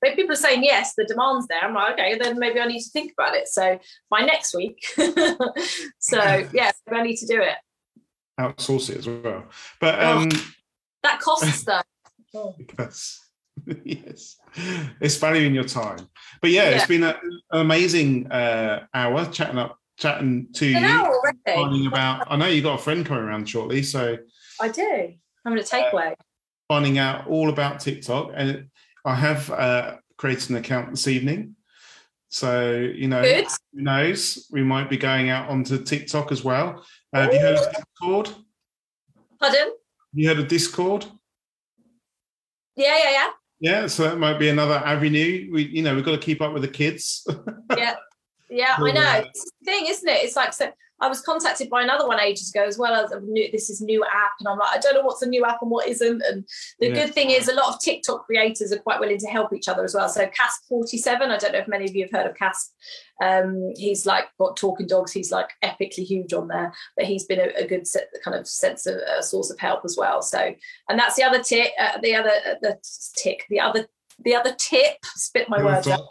But 0.00 0.14
people 0.14 0.32
are 0.32 0.36
saying 0.36 0.62
yes, 0.62 0.94
the 0.96 1.04
demand's 1.04 1.48
there. 1.48 1.62
I'm 1.62 1.74
like, 1.74 1.94
okay, 1.94 2.16
then 2.16 2.38
maybe 2.38 2.60
I 2.60 2.66
need 2.66 2.80
to 2.80 2.90
think 2.90 3.12
about 3.12 3.34
it. 3.34 3.48
So 3.48 3.80
by 4.08 4.20
next 4.20 4.54
week. 4.54 4.84
so 5.98 6.48
yeah, 6.52 6.70
I 6.90 7.02
need 7.02 7.16
to 7.16 7.26
do 7.26 7.42
it. 7.42 7.56
Outsource 8.38 8.90
it 8.90 8.98
as 8.98 9.08
well, 9.08 9.44
but 9.80 9.98
oh, 9.98 10.18
um, 10.18 10.28
oh, 10.32 10.46
that 11.02 11.20
costs 11.20 11.64
though. 12.32 12.54
yes. 12.78 13.20
yes, 13.84 14.36
it's 15.00 15.16
valuing 15.16 15.54
your 15.54 15.64
time. 15.64 16.08
But 16.40 16.50
yeah, 16.50 16.70
yeah. 16.70 16.76
it's 16.76 16.86
been 16.86 17.02
a, 17.02 17.20
an 17.50 17.60
amazing 17.60 18.30
uh, 18.32 18.86
hour 18.94 19.26
chatting 19.26 19.58
up 19.58 19.78
chatting 20.02 20.48
to 20.54 20.66
you, 20.66 21.22
finding 21.46 21.86
about. 21.86 22.26
I 22.28 22.36
know 22.36 22.46
you 22.46 22.60
got 22.60 22.80
a 22.80 22.82
friend 22.82 23.06
coming 23.06 23.22
around 23.24 23.48
shortly, 23.48 23.82
so 23.82 24.18
I 24.60 24.68
do. 24.68 25.14
Having 25.44 25.58
a 25.58 25.62
takeaway. 25.62 26.12
Uh, 26.12 26.16
finding 26.68 26.98
out 26.98 27.28
all 27.28 27.48
about 27.48 27.80
TikTok, 27.80 28.32
and 28.34 28.68
I 29.04 29.14
have 29.14 29.48
uh, 29.50 29.96
created 30.18 30.50
an 30.50 30.56
account 30.56 30.90
this 30.90 31.06
evening. 31.06 31.54
So 32.28 32.72
you 32.72 33.08
know, 33.08 33.22
Good. 33.22 33.46
who 33.72 33.82
knows? 33.82 34.48
We 34.50 34.62
might 34.62 34.90
be 34.90 34.96
going 34.96 35.30
out 35.30 35.48
onto 35.48 35.82
TikTok 35.82 36.32
as 36.32 36.42
well. 36.42 36.84
Uh, 37.12 37.22
have 37.22 37.32
you 37.32 37.40
heard 37.40 37.58
of 37.58 37.72
Discord? 37.72 38.30
Pardon? 39.38 39.72
You 40.14 40.28
heard 40.28 40.38
of 40.40 40.48
Discord? 40.48 41.06
Yeah, 42.74 42.98
yeah, 43.04 43.10
yeah. 43.10 43.28
Yeah, 43.60 43.86
so 43.86 44.02
that 44.02 44.18
might 44.18 44.40
be 44.40 44.48
another 44.48 44.74
avenue. 44.74 45.48
We, 45.52 45.68
you 45.68 45.82
know, 45.82 45.94
we've 45.94 46.04
got 46.04 46.12
to 46.12 46.18
keep 46.18 46.42
up 46.42 46.52
with 46.52 46.62
the 46.62 46.68
kids. 46.68 47.24
yeah, 47.76 47.94
yeah, 48.52 48.76
I 48.78 48.92
know. 48.92 49.24
It's 49.26 49.44
the 49.44 49.64
thing, 49.64 49.86
isn't 49.86 50.08
it? 50.08 50.24
It's 50.24 50.36
like 50.36 50.52
so. 50.52 50.70
I 51.00 51.08
was 51.08 51.20
contacted 51.20 51.68
by 51.68 51.82
another 51.82 52.06
one 52.06 52.20
ages 52.20 52.50
ago 52.50 52.62
as 52.64 52.78
well 52.78 52.94
as 52.94 53.10
new, 53.24 53.50
this 53.50 53.68
is 53.68 53.80
new 53.80 54.04
app, 54.04 54.32
and 54.38 54.46
I'm 54.46 54.56
like, 54.56 54.76
I 54.76 54.78
don't 54.78 54.94
know 54.94 55.02
what's 55.02 55.22
a 55.22 55.26
new 55.26 55.44
app 55.44 55.60
and 55.60 55.68
what 55.68 55.88
isn't. 55.88 56.22
And 56.22 56.46
the 56.78 56.88
yeah. 56.88 56.94
good 56.94 57.12
thing 57.12 57.30
is, 57.30 57.48
a 57.48 57.54
lot 57.54 57.74
of 57.74 57.80
TikTok 57.80 58.24
creators 58.24 58.70
are 58.70 58.78
quite 58.78 59.00
willing 59.00 59.18
to 59.18 59.26
help 59.26 59.52
each 59.52 59.66
other 59.66 59.82
as 59.82 59.96
well. 59.96 60.08
So 60.08 60.26
Casp47, 60.26 61.22
I 61.22 61.38
don't 61.38 61.52
know 61.52 61.58
if 61.58 61.66
many 61.66 61.86
of 61.86 61.96
you 61.96 62.04
have 62.04 62.12
heard 62.12 62.30
of 62.30 62.36
Casp. 62.36 62.70
Um, 63.20 63.72
he's 63.74 64.06
like 64.06 64.26
got 64.38 64.56
talking 64.56 64.86
dogs. 64.86 65.10
He's 65.10 65.32
like 65.32 65.48
epically 65.64 66.04
huge 66.04 66.32
on 66.32 66.46
there, 66.46 66.72
but 66.96 67.06
he's 67.06 67.24
been 67.24 67.40
a, 67.40 67.64
a 67.64 67.66
good 67.66 67.88
set, 67.88 68.06
kind 68.22 68.36
of 68.36 68.46
sense 68.46 68.86
of 68.86 68.94
a 69.18 69.24
source 69.24 69.50
of 69.50 69.58
help 69.58 69.80
as 69.84 69.96
well. 69.98 70.22
So, 70.22 70.54
and 70.88 70.98
that's 70.98 71.16
the 71.16 71.24
other 71.24 71.42
tip. 71.42 71.72
Uh, 71.80 71.98
the 72.00 72.14
other 72.14 72.30
uh, 72.30 72.54
the 72.62 72.78
tick. 73.16 73.44
The 73.50 73.58
other 73.58 73.88
the 74.24 74.36
other 74.36 74.54
tip. 74.56 74.98
Spit 75.16 75.48
my 75.48 75.64
words 75.64 75.88
out 75.88 76.02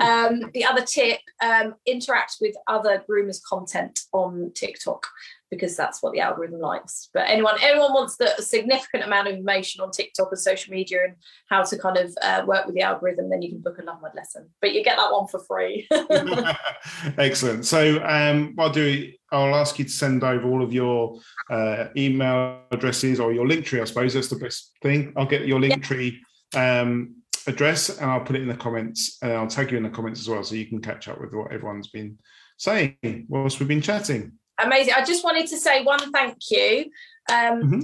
um, 0.00 0.50
the 0.54 0.64
other 0.64 0.82
tip 0.82 1.20
um, 1.42 1.74
interact 1.86 2.36
with 2.40 2.54
other 2.66 3.02
groomers 3.08 3.40
content 3.42 4.00
on 4.12 4.52
tiktok 4.54 5.06
because 5.50 5.76
that's 5.76 6.02
what 6.02 6.12
the 6.12 6.20
algorithm 6.20 6.60
likes. 6.60 7.10
But 7.12 7.24
anyone 7.28 7.56
anyone 7.62 7.92
wants 7.92 8.16
the 8.16 8.34
significant 8.38 9.04
amount 9.04 9.28
of 9.28 9.34
information 9.34 9.80
on 9.80 9.90
tiktok 9.90 10.28
and 10.30 10.38
social 10.38 10.72
media 10.72 11.04
and 11.04 11.14
how 11.48 11.62
to 11.64 11.78
kind 11.78 11.96
of 11.96 12.14
uh, 12.22 12.44
work 12.46 12.66
with 12.66 12.74
the 12.74 12.82
algorithm 12.82 13.28
then 13.28 13.42
you 13.42 13.50
can 13.50 13.60
book 13.60 13.78
a 13.78 13.84
love 13.84 14.00
mud 14.00 14.12
lesson. 14.14 14.48
But 14.60 14.72
you 14.72 14.84
get 14.84 14.96
that 14.96 15.12
one 15.12 15.26
for 15.26 15.40
free. 15.40 15.88
Excellent. 17.18 17.66
So 17.66 18.02
um, 18.04 18.52
what 18.54 18.66
i'll 18.66 18.72
do 18.72 19.10
i'll 19.32 19.54
ask 19.54 19.78
you 19.78 19.84
to 19.84 19.90
send 19.90 20.22
over 20.22 20.48
all 20.48 20.62
of 20.62 20.72
your 20.72 21.18
uh, 21.50 21.86
email 21.96 22.60
addresses 22.70 23.20
or 23.20 23.32
your 23.32 23.46
link 23.46 23.64
tree 23.64 23.80
i 23.80 23.84
suppose 23.84 24.14
that's 24.14 24.28
the 24.28 24.36
best 24.36 24.72
thing. 24.82 25.12
I'll 25.16 25.26
get 25.26 25.46
your 25.46 25.60
link 25.60 25.76
yeah. 25.76 25.82
tree 25.82 26.20
um, 26.54 27.16
address 27.46 27.98
and 27.98 28.10
I'll 28.10 28.20
put 28.20 28.36
it 28.36 28.42
in 28.42 28.48
the 28.48 28.56
comments 28.56 29.18
and 29.22 29.32
I'll 29.32 29.46
tag 29.46 29.70
you 29.70 29.76
in 29.76 29.82
the 29.82 29.90
comments 29.90 30.20
as 30.20 30.28
well 30.28 30.42
so 30.42 30.54
you 30.54 30.66
can 30.66 30.80
catch 30.80 31.08
up 31.08 31.20
with 31.20 31.32
what 31.32 31.52
everyone's 31.52 31.88
been 31.88 32.18
saying 32.56 33.26
whilst 33.28 33.58
we've 33.58 33.68
been 33.68 33.80
chatting. 33.80 34.32
Amazing. 34.62 34.94
I 34.96 35.04
just 35.04 35.24
wanted 35.24 35.46
to 35.48 35.56
say 35.56 35.82
one 35.82 36.12
thank 36.12 36.36
you. 36.50 36.90
Um, 37.30 37.62
mm-hmm. 37.62 37.80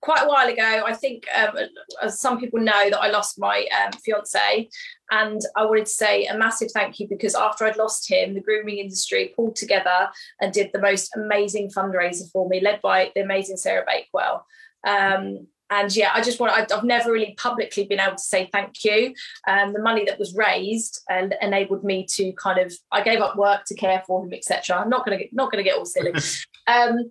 Quite 0.00 0.22
a 0.22 0.28
while 0.28 0.48
ago, 0.48 0.82
I 0.84 0.94
think, 0.94 1.24
um, 1.32 1.56
as 2.02 2.20
some 2.20 2.40
people 2.40 2.58
know, 2.58 2.90
that 2.90 3.00
I 3.00 3.08
lost 3.08 3.38
my 3.38 3.66
um, 3.84 3.92
fiance, 4.04 4.68
and 5.12 5.40
I 5.56 5.64
wanted 5.64 5.86
to 5.86 5.92
say 5.92 6.26
a 6.26 6.36
massive 6.36 6.72
thank 6.72 6.98
you 6.98 7.06
because 7.08 7.36
after 7.36 7.64
I'd 7.64 7.76
lost 7.76 8.10
him, 8.10 8.34
the 8.34 8.40
grooming 8.40 8.78
industry 8.78 9.32
pulled 9.36 9.54
together 9.54 10.10
and 10.40 10.52
did 10.52 10.70
the 10.72 10.80
most 10.80 11.14
amazing 11.14 11.70
fundraiser 11.70 12.28
for 12.32 12.48
me, 12.48 12.60
led 12.60 12.82
by 12.82 13.12
the 13.14 13.22
amazing 13.22 13.56
Sarah 13.56 13.84
Bakewell. 13.86 14.44
Um, 14.84 15.46
and 15.72 15.96
yeah, 15.96 16.10
I 16.12 16.20
just 16.20 16.38
want, 16.38 16.70
I've 16.70 16.84
never 16.84 17.10
really 17.10 17.34
publicly 17.38 17.86
been 17.86 17.98
able 17.98 18.16
to 18.16 18.22
say 18.22 18.50
thank 18.52 18.84
you. 18.84 19.14
Um, 19.48 19.72
the 19.72 19.80
money 19.80 20.04
that 20.04 20.18
was 20.18 20.34
raised 20.34 21.00
and 21.08 21.34
enabled 21.40 21.82
me 21.82 22.06
to 22.10 22.32
kind 22.34 22.58
of, 22.58 22.74
I 22.90 23.02
gave 23.02 23.20
up 23.20 23.36
work 23.36 23.64
to 23.66 23.74
care 23.74 24.02
for 24.06 24.22
him, 24.22 24.34
etc. 24.34 24.76
I'm 24.76 24.90
not 24.90 25.06
going 25.06 25.16
to, 25.16 25.24
get, 25.24 25.32
not 25.32 25.50
going 25.50 25.64
to 25.64 25.68
get 25.68 25.78
all 25.78 25.86
silly. 25.86 26.12
Um, 26.68 27.10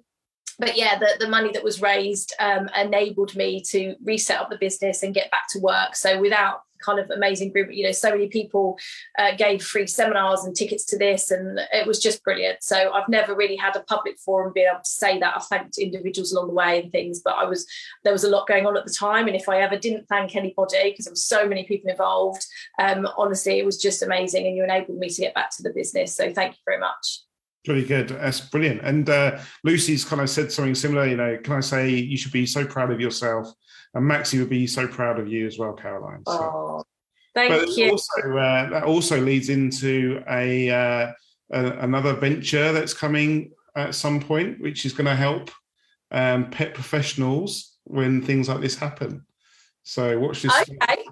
but 0.62 0.78
yeah, 0.78 0.98
the, 0.98 1.10
the 1.20 1.28
money 1.28 1.52
that 1.52 1.64
was 1.64 1.82
raised 1.82 2.34
um, 2.40 2.70
enabled 2.80 3.36
me 3.36 3.62
to 3.72 3.96
reset 4.04 4.40
up 4.40 4.50
the 4.50 4.58
business 4.58 5.04
and 5.04 5.14
get 5.14 5.30
back 5.32 5.50
to 5.50 5.60
work. 5.60 5.96
So 5.96 6.22
without 6.22 6.62
kind 6.82 7.00
of 7.00 7.10
amazing 7.10 7.52
group. 7.52 7.70
You 7.72 7.86
know, 7.86 7.92
so 7.92 8.12
many 8.12 8.28
people 8.28 8.78
uh, 9.18 9.36
gave 9.36 9.64
free 9.64 9.88
seminars 9.88 10.44
and 10.44 10.56
tickets 10.56 10.84
to 10.86 10.98
this, 10.98 11.32
and 11.32 11.60
it 11.72 11.88
was 11.88 12.00
just 12.00 12.24
brilliant. 12.24 12.64
So 12.64 12.92
I've 12.92 13.08
never 13.08 13.36
really 13.36 13.56
had 13.56 13.76
a 13.76 13.84
public 13.84 14.18
forum 14.20 14.52
being 14.54 14.68
able 14.68 14.84
to 14.84 14.90
say 14.90 15.20
that. 15.20 15.36
I 15.38 15.40
thanked 15.40 15.78
individuals 15.78 16.32
along 16.32 16.48
the 16.48 16.54
way 16.54 16.82
and 16.82 16.92
things, 16.92 17.22
but 17.24 17.36
I 17.36 17.46
was 17.46 17.66
there 18.04 18.14
was 18.14 18.24
a 18.24 18.30
lot 18.30 18.48
going 18.48 18.66
on 18.66 18.78
at 18.78 18.86
the 18.86 18.94
time, 18.94 19.28
and 19.28 19.36
if 19.36 19.48
I 19.48 19.62
ever 19.62 19.78
didn't 19.78 20.08
thank 20.08 20.36
anybody 20.36 20.92
because 20.92 21.06
there 21.06 21.12
were 21.12 21.16
so 21.16 21.48
many 21.48 21.66
people 21.66 21.90
involved, 21.90 22.46
um, 22.80 23.08
honestly, 23.18 23.60
it 23.60 23.66
was 23.66 23.78
just 23.78 24.04
amazing, 24.04 24.48
and 24.48 24.56
you 24.56 24.64
enabled 24.64 24.98
me 24.98 25.10
to 25.10 25.22
get 25.22 25.36
back 25.36 25.56
to 25.58 25.64
the 25.64 25.74
business. 25.74 26.16
So 26.16 26.34
thank 26.34 26.54
you 26.54 26.62
very 26.66 26.80
much. 26.80 27.22
Really 27.68 27.86
good. 27.86 28.10
That's 28.10 28.40
brilliant. 28.40 28.82
And 28.82 29.10
uh, 29.10 29.40
Lucy's 29.64 30.04
kind 30.04 30.22
of 30.22 30.30
said 30.30 30.52
something 30.52 30.76
similar. 30.76 31.06
You 31.06 31.18
know, 31.18 31.38
can 31.44 31.54
I 31.54 31.60
say 31.60 31.90
you 31.90 32.18
should 32.18 32.32
be 32.32 32.46
so 32.46 32.66
proud 32.66 32.92
of 32.92 33.00
yourself 33.00 33.54
and 33.94 34.10
Maxi 34.10 34.40
would 34.40 34.50
be 34.50 34.68
so 34.68 34.88
proud 34.88 35.20
of 35.20 35.28
you 35.28 35.46
as 35.46 35.58
well, 35.58 35.74
Caroline. 35.74 36.24
So. 36.28 36.34
Oh, 36.34 36.84
thank 37.34 37.54
but 37.54 37.70
you. 37.78 37.92
Also, 37.92 38.38
uh, 38.38 38.70
that 38.70 38.84
also 38.84 39.20
leads 39.20 39.50
into 39.50 40.24
a, 40.30 40.70
uh, 40.70 41.12
a, 41.52 41.66
another 41.80 42.14
venture 42.14 42.72
that's 42.72 42.94
coming 42.94 43.52
at 43.76 43.96
some 43.96 44.20
point, 44.20 44.62
which 44.62 44.86
is 44.86 44.94
going 44.94 45.06
to 45.06 45.16
help 45.16 45.52
um, 46.12 46.50
pet 46.50 46.74
professionals 46.74 47.78
when 47.84 48.22
things 48.22 48.48
like 48.48 48.62
this 48.62 48.76
happen. 48.76 49.26
So 49.84 50.18
watch 50.20 50.42
this. 50.42 50.54
Okay. 50.62 51.06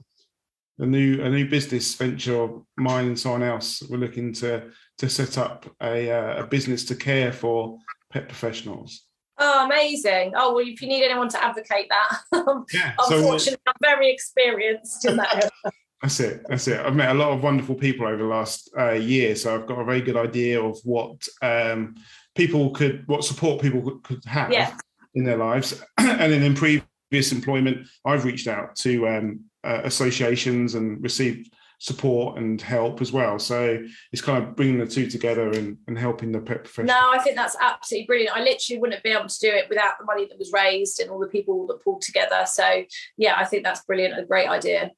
A 0.81 0.85
new 0.85 1.21
a 1.21 1.29
new 1.29 1.49
business 1.49 1.93
venture 1.95 2.41
of 2.41 2.63
mine 2.77 3.07
and 3.07 3.19
someone 3.19 3.43
else. 3.43 3.83
We're 3.89 3.97
looking 3.97 4.31
to 4.35 4.71
to 4.99 5.09
set 5.09 5.37
up 5.37 5.65
a 5.81 6.11
uh, 6.11 6.43
a 6.43 6.47
business 6.47 6.85
to 6.85 6.95
care 6.95 7.31
for 7.33 7.77
pet 8.11 8.27
professionals. 8.27 9.05
Oh, 9.37 9.65
amazing! 9.65 10.33
Oh 10.35 10.53
well, 10.53 10.65
if 10.65 10.81
you 10.81 10.87
need 10.87 11.03
anyone 11.03 11.29
to 11.29 11.43
advocate 11.43 11.89
that, 11.89 12.19
Yeah. 12.73 12.93
unfortunately, 12.99 13.61
I'm 13.65 13.73
very 13.81 14.11
experienced 14.11 15.05
in 15.05 15.17
that. 15.17 15.49
That's 16.01 16.19
it. 16.21 16.45
That's 16.47 16.67
it. 16.69 16.79
I've 16.79 16.95
met 16.95 17.09
a 17.09 17.13
lot 17.13 17.33
of 17.33 17.43
wonderful 17.43 17.75
people 17.75 18.07
over 18.07 18.17
the 18.17 18.23
last 18.23 18.69
uh, 18.77 18.91
year, 18.91 19.35
so 19.35 19.53
I've 19.53 19.67
got 19.67 19.79
a 19.79 19.83
very 19.83 20.01
good 20.01 20.15
idea 20.15 20.61
of 20.61 20.77
what 20.85 21.27
um, 21.41 21.95
people 22.35 22.69
could, 22.71 23.05
what 23.07 23.25
support 23.25 23.61
people 23.61 23.81
could, 23.81 24.03
could 24.03 24.25
have 24.25 24.49
Yeah. 24.49 24.77
in 25.15 25.25
their 25.25 25.35
lives. 25.35 25.83
and 25.97 26.31
then 26.31 26.41
in 26.41 26.55
previous 26.55 27.33
employment, 27.33 27.85
I've 28.05 28.23
reached 28.23 28.47
out 28.47 28.77
to 28.77 29.09
um, 29.09 29.41
uh, 29.65 29.81
associations 29.83 30.75
and 30.75 31.03
received 31.03 31.53
support 31.79 32.37
and 32.37 32.61
help 32.61 33.01
as 33.01 33.11
well. 33.11 33.39
So 33.39 33.83
it's 34.11 34.21
kind 34.21 34.43
of 34.43 34.55
bringing 34.55 34.77
the 34.77 34.85
two 34.85 35.09
together 35.09 35.49
and, 35.49 35.77
and 35.87 35.97
helping 35.97 36.31
the 36.31 36.39
pet 36.39 36.65
profession. 36.65 36.87
No, 36.87 37.11
I 37.11 37.19
think 37.19 37.35
that's 37.35 37.55
absolutely 37.59 38.05
brilliant. 38.05 38.35
I 38.35 38.43
literally 38.43 38.79
wouldn't 38.79 39.03
be 39.03 39.09
able 39.09 39.27
to 39.27 39.39
do 39.39 39.49
it 39.49 39.67
without 39.69 39.97
the 39.97 40.05
money 40.05 40.27
that 40.27 40.37
was 40.37 40.51
raised 40.51 40.99
and 40.99 41.09
all 41.09 41.19
the 41.19 41.27
people 41.27 41.65
that 41.67 41.83
pulled 41.83 42.01
together. 42.01 42.43
So 42.45 42.83
yeah, 43.17 43.35
I 43.37 43.45
think 43.45 43.63
that's 43.63 43.81
brilliant. 43.85 44.19
A 44.19 44.23
great 44.23 44.47
idea. 44.47 44.91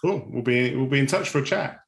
Cool. 0.00 0.26
We'll 0.28 0.42
be 0.42 0.74
we'll 0.74 0.86
be 0.86 0.98
in 0.98 1.06
touch 1.06 1.28
for 1.28 1.38
a 1.38 1.44
chat. 1.44 1.78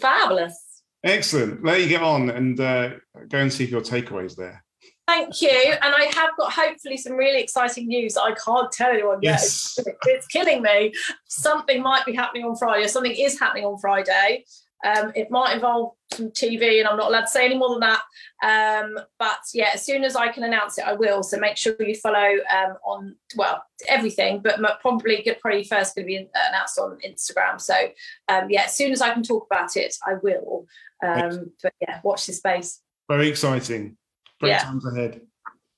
Fabulous. 0.00 0.82
Excellent. 1.04 1.64
Let 1.64 1.80
you 1.80 1.88
get 1.88 2.02
on 2.02 2.30
and 2.30 2.58
uh, 2.58 2.90
go 3.28 3.38
and 3.38 3.52
see 3.52 3.64
if 3.64 3.70
your 3.70 3.80
takeaways 3.80 4.34
there. 4.34 4.64
Thank 5.10 5.42
you. 5.42 5.48
And 5.50 5.92
I 5.92 6.04
have 6.14 6.36
got 6.38 6.52
hopefully 6.52 6.96
some 6.96 7.14
really 7.14 7.40
exciting 7.40 7.88
news 7.88 8.14
that 8.14 8.22
I 8.22 8.34
can't 8.34 8.70
tell 8.70 8.90
anyone 8.90 9.18
yet. 9.20 9.40
Yes. 9.40 9.76
It's, 9.76 9.88
it's 10.06 10.26
killing 10.28 10.62
me. 10.62 10.92
Something 11.26 11.82
might 11.82 12.06
be 12.06 12.14
happening 12.14 12.44
on 12.44 12.56
Friday, 12.56 12.86
something 12.86 13.12
is 13.12 13.38
happening 13.38 13.64
on 13.64 13.76
Friday. 13.78 14.44
Um, 14.84 15.12
it 15.16 15.28
might 15.30 15.54
involve 15.54 15.94
some 16.12 16.30
TV, 16.30 16.78
and 16.78 16.88
I'm 16.88 16.96
not 16.96 17.08
allowed 17.08 17.22
to 17.22 17.26
say 17.26 17.44
any 17.44 17.58
more 17.58 17.70
than 17.70 17.80
that. 17.80 18.02
Um, 18.42 19.04
but 19.18 19.40
yeah, 19.52 19.70
as 19.74 19.84
soon 19.84 20.04
as 20.04 20.14
I 20.14 20.28
can 20.28 20.44
announce 20.44 20.78
it, 20.78 20.86
I 20.86 20.92
will. 20.94 21.24
So 21.24 21.38
make 21.38 21.56
sure 21.56 21.74
you 21.80 21.96
follow 21.96 22.36
um, 22.56 22.76
on 22.86 23.16
well 23.36 23.64
everything, 23.88 24.40
but 24.40 24.60
probably 24.80 25.26
probably 25.40 25.64
first 25.64 25.96
going 25.96 26.06
to 26.06 26.06
be 26.06 26.28
announced 26.48 26.78
on 26.78 26.98
Instagram. 27.06 27.60
So 27.60 27.74
um, 28.28 28.48
yeah, 28.48 28.62
as 28.62 28.76
soon 28.76 28.92
as 28.92 29.02
I 29.02 29.12
can 29.12 29.24
talk 29.24 29.46
about 29.50 29.76
it, 29.76 29.94
I 30.06 30.14
will. 30.22 30.66
Um, 31.04 31.52
but 31.62 31.74
yeah, 31.80 32.00
watch 32.04 32.26
this 32.26 32.38
space. 32.38 32.80
Very 33.08 33.28
exciting. 33.28 33.98
Great 34.40 34.50
Yeah. 34.50 34.58
times 34.58 34.86
ahead. 34.86 35.20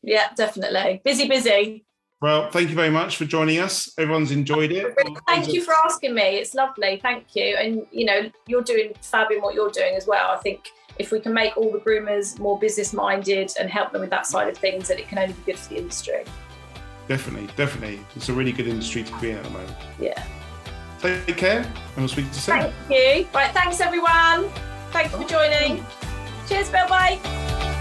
Yeah, 0.03 0.29
definitely. 0.37 1.01
Busy, 1.05 1.29
busy. 1.29 1.85
Well, 2.21 2.51
thank 2.51 2.71
you 2.71 2.77
very 2.77 2.91
much 2.91 3.17
for 3.17 3.25
joining 3.25 3.59
us. 3.59 3.93
Everyone's 3.99 4.31
enjoyed 4.31 4.71
it. 4.71 4.97
Thank 5.27 5.53
you 5.53 5.61
for 5.61 5.75
asking 5.85 6.15
me. 6.15 6.23
It's 6.37 6.55
lovely. 6.55 7.01
Thank 7.03 7.35
you. 7.35 7.57
And 7.57 7.85
you 7.91 8.05
know, 8.05 8.31
you're 8.47 8.63
doing 8.63 8.93
fab 9.01 9.33
in 9.33 9.41
what 9.43 9.55
you're 9.55 9.71
doing 9.71 9.97
as 9.97 10.07
well. 10.07 10.31
I 10.31 10.37
think 10.39 10.71
if 10.99 11.11
we 11.11 11.19
can 11.19 11.35
make 11.35 11.57
all 11.57 11.73
the 11.73 11.79
groomers 11.79 12.39
more 12.39 12.59
business 12.59 12.93
minded 12.93 13.53
and 13.59 13.69
help 13.69 13.91
them 13.91 14.03
with 14.03 14.11
that 14.11 14.27
side 14.27 14.49
of 14.49 14.57
things, 14.57 14.89
then 14.89 14.99
it 14.99 15.09
can 15.09 15.19
only 15.19 15.35
be 15.35 15.53
good 15.53 15.59
for 15.59 15.71
the 15.71 15.79
industry. 15.79 16.25
Definitely, 17.09 17.49
definitely. 17.57 17.99
It's 18.15 18.29
a 18.29 18.33
really 18.33 18.53
good 18.53 18.69
industry 18.69 19.03
to 19.03 19.21
be 19.21 19.31
in 19.31 19.39
at 19.39 19.45
the 19.45 19.51
moment. 19.51 19.77
Yeah. 19.99 20.23
Take 21.01 21.37
care, 21.37 21.59
and 21.63 21.97
we'll 21.97 22.07
speak 22.07 22.29
to 22.29 22.35
you 22.35 22.41
soon. 22.41 22.61
Thank 22.61 22.75
you. 22.89 23.27
Right. 23.35 23.51
Thanks, 23.53 23.81
everyone. 23.81 24.49
Thanks 24.93 25.13
for 25.13 25.25
joining. 25.25 25.85
Cheers, 26.49 26.71
Bill. 26.71 26.87
Bye. 26.87 27.72